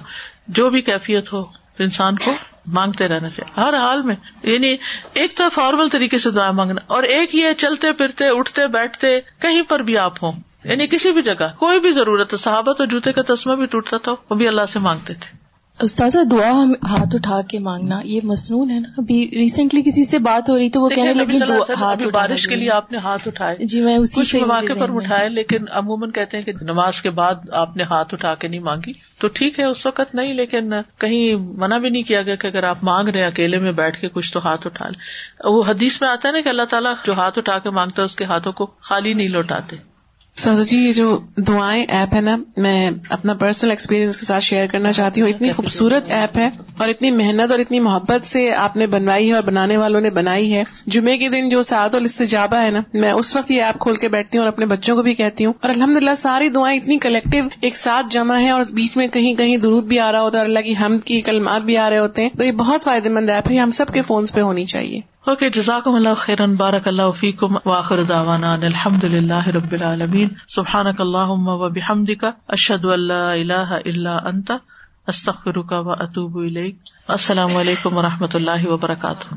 جو 0.48 0.70
بھی 0.70 0.82
کیفیت 0.82 1.32
ہو 1.32 1.40
انسان 1.78 2.16
کو 2.16 2.34
مانگتے 2.66 3.08
رہنا 3.08 3.30
چاہیے۔ 3.30 3.60
ہر 3.60 3.74
حال 3.74 4.02
میں 4.02 4.16
یعنی 4.42 4.76
ایک 5.12 5.36
تو 5.36 5.44
فارمل 5.52 5.88
طریقے 5.88 6.18
سے 6.18 6.30
دعا 6.30 6.50
مانگنا 6.50 6.80
اور 6.86 7.02
ایک 7.02 7.34
یہ 7.34 7.52
چلتے 7.58 7.92
پھرتے 7.92 8.24
اٹھتے 8.26 8.66
بیٹھتے 8.66 9.20
کہیں 9.20 9.62
پر 9.62 9.80
بھی 9.80 9.98
آپ 9.98 10.24
ہوں۔ 10.24 10.32
یعنی 10.64 10.86
کسی 10.86 11.12
بھی 11.12 11.22
جگہ 11.22 11.52
کوئی 11.58 11.80
بھی 11.80 11.90
ضرورت 11.90 12.32
ہے 12.32 12.38
صحابت 12.38 12.80
اور 12.80 12.88
جوتے 12.88 13.12
کا 13.12 13.34
تسمہ 13.34 13.54
بھی 13.54 13.66
ٹوٹتا 13.66 13.96
تھا 13.96 14.12
وہ 14.30 14.34
بھی 14.34 14.48
اللہ 14.48 14.66
سے 14.68 14.78
مانگتے 14.78 15.14
تھے۔ 15.14 15.40
استاذہ 15.80 16.24
دعا 16.24 16.50
ہم 16.50 16.72
ہاتھ 16.88 17.14
اٹھا 17.14 17.40
کے 17.42 17.58
مانگنا 17.58 18.00
یہ 18.04 18.20
مصنون 18.22 18.70
ہے 18.70 18.80
نا؟ 18.80 18.88
ابھی 18.98 19.30
ریسنٹلی 19.34 19.82
کسی 19.82 20.04
سے 20.04 20.18
بات 20.18 20.50
ہو 20.50 20.58
رہی 20.58 20.70
تو 20.70 20.80
وہ 20.80 20.88
کہنے 20.88 21.14
لگی 21.14 21.38
ہاتھ 21.76 22.02
بارش 22.12 22.48
کے 22.48 22.56
لیے 22.56 22.70
آپ 22.70 22.92
نے 22.92 22.98
ہاتھ 22.98 23.28
اٹھائے۔ 23.28 23.56
جی 23.66 23.80
میں 23.80 23.96
اسی 23.96 24.20
کچھ 24.20 24.28
سے 24.28 24.38
مواقع 24.38 24.72
پر 24.78 24.96
اٹھائے 24.96 25.28
لیکن 25.28 25.64
عموماً 25.70 26.10
کہتے 26.10 26.36
ہیں 26.36 26.44
کہ 26.44 26.52
نماز 26.60 27.02
کے 27.02 27.10
بعد 27.10 27.34
آپ 27.52 27.76
نے 27.76 27.82
ہاتھ 27.82 28.14
اٹھا 28.14 28.34
کے 28.34 28.48
نہیں 28.48 28.60
مانگی۔ 28.60 28.92
تو 29.20 29.28
ٹھیک 29.28 29.58
ہے 29.58 29.64
اس 29.64 29.86
وقت 29.86 30.14
نہیں 30.14 30.34
لیکن 30.34 30.72
کہیں 30.98 31.36
منع 31.36 31.78
بھی 31.78 31.90
نہیں 31.90 32.02
کیا 32.02 32.22
گیا 32.22 32.34
کہ 32.34 32.46
اگر 32.46 32.62
آپ 32.62 32.84
مانگ 32.84 33.08
رہے 33.08 33.20
ہیں 33.20 33.26
اکیلے 33.26 33.58
میں 33.58 33.72
بیٹھ 33.72 34.00
کے 34.00 34.08
کچھ 34.08 34.32
تو 34.32 34.46
ہاتھ 34.46 34.66
اٹھا 34.66 34.88
لیں۔ 34.88 35.50
وہ 35.52 35.62
حدیث 35.68 36.00
میں 36.00 36.10
آتا 36.10 36.28
ہے 36.28 36.32
نا 36.32 36.40
کہ 36.40 36.48
اللہ 36.48 36.70
تعالیٰ 36.70 36.94
جو 37.06 37.12
ہاتھ 37.12 37.38
اٹھا 37.38 37.58
کے 37.58 37.70
مانگتا 37.70 38.02
ہے 38.02 38.04
اس 38.04 38.16
کے 38.16 38.24
ہاتھوں 38.24 38.52
کو 38.52 38.66
خالی 38.80 39.14
نہیں 39.14 39.28
لوٹاتے۔ 39.28 39.89
سادہ 40.36 40.62
جی 40.62 40.78
یہ 40.78 40.92
جو 40.92 41.18
دعائیں 41.36 41.84
ایپ 41.88 42.14
ہے 42.14 42.20
نا، 42.20 42.36
میں 42.56 42.90
اپنا 43.08 43.34
پرسنل 43.34 43.70
ایکسپیرینس 43.70 44.16
کے 44.16 44.26
ساتھ 44.26 44.44
شیئر 44.44 44.66
کرنا 44.66 44.92
چاہتی 44.92 45.20
ہوں۔ 45.20 45.28
اتنی 45.28 45.52
خوبصورت 45.52 46.02
ایپ 46.08 46.36
ہے 46.36 46.50
اور 46.78 46.88
اتنی 46.88 47.10
محنت 47.10 47.50
اور 47.50 47.58
اتنی 47.58 47.80
محبت 47.80 48.26
سے 48.26 48.54
آپ 48.54 48.76
نے 48.76 48.86
بنوائی 48.86 49.28
ہے 49.28 49.34
اور 49.34 49.42
بنانے 49.42 49.76
والوں 49.76 50.00
نے 50.00 50.10
بنائی 50.10 50.54
ہے۔ 50.54 50.64
جمعے 50.86 51.18
کے 51.18 51.28
دن 51.28 51.48
جو 51.48 51.62
سعد 51.62 51.94
الاستجابہ 51.94 52.56
ہے 52.56 52.70
نا، 52.70 52.80
میں 52.94 53.12
اس 53.12 53.36
وقت 53.36 53.50
یہ 53.50 53.62
ایپ 53.62 53.80
کھول 53.80 53.94
کے 53.94 54.08
بیٹھتی 54.08 54.38
ہوں 54.38 54.44
اور 54.44 54.52
اپنے 54.52 54.66
بچوں 54.66 54.96
کو 54.96 55.02
بھی 55.02 55.14
کہتی 55.14 55.44
ہوں۔ 55.44 55.52
اور 55.60 55.70
الحمد 55.70 55.96
للہ 55.96 56.14
ساری 56.16 56.48
دعائیں 56.48 56.80
اتنی 56.80 56.98
کلیکٹو 56.98 57.38
ایک 57.60 57.76
ساتھ 57.76 58.06
جمع 58.10 58.40
ہے 58.40 58.50
اور 58.50 58.62
بیچ 58.70 58.96
میں 58.96 59.06
کہیں 59.06 59.34
کہیں 59.34 59.56
درود 59.56 59.84
بھی 59.84 59.98
آ 59.98 60.12
رہا 60.12 60.20
ہوتا 60.20 60.38
ہے 60.38 60.40
اور 60.40 60.48
اللہ 60.48 60.60
کی 60.60 60.74
حمد 60.82 61.04
کی 61.04 61.20
کلمات 61.20 61.62
بھی 61.62 61.76
آ 61.76 61.90
رہے 61.90 61.98
ہوتے 61.98 62.22
ہیں۔ 62.22 62.28
تو 62.38 62.44
یہ 62.44 62.52
بہت 62.52 62.84
فائدے 62.84 63.08
مند 63.08 63.30
ایپ 63.30 63.50
ہے، 63.50 63.54
یہ 63.54 63.60
ہم 63.60 63.70
سب 63.70 63.88
کے 63.92 64.02
فونس 64.02 64.32
پہ 64.32 64.40
ہونی 64.40 64.64
چاہیے۔ 64.64 65.00
اوکے 65.26 65.48
جزاکم 65.50 65.94
اللہ 65.94 66.14
خیرن 66.16 66.54
بارک 66.54 66.88
اللہ 66.88 67.10
فیکم 67.10 67.56
واخر 67.66 68.02
دعوانا 68.02 68.52
ان 68.52 68.62
الحمد 68.62 69.04
للہ 69.04 69.48
رب 69.48 69.72
العالمین. 69.72 70.28
سبحانک 70.48 71.00
اللہم 71.00 71.48
و 71.48 71.68
بحمدک، 71.68 72.24
اشہد 72.48 72.84
ان 72.84 73.00
لا 73.00 73.32
الہ 73.32 73.78
الا 73.84 74.16
انت، 74.16 74.52
استغفرک 75.06 75.72
و 75.72 75.92
اتوب 75.92 76.38
الیک. 76.38 76.76
السلام 77.08 77.56
علیکم 77.56 77.96
و 77.96 78.02
رحمۃ 78.02 78.34
اللہ 78.34 78.66
وبرکاتہ. 78.66 79.34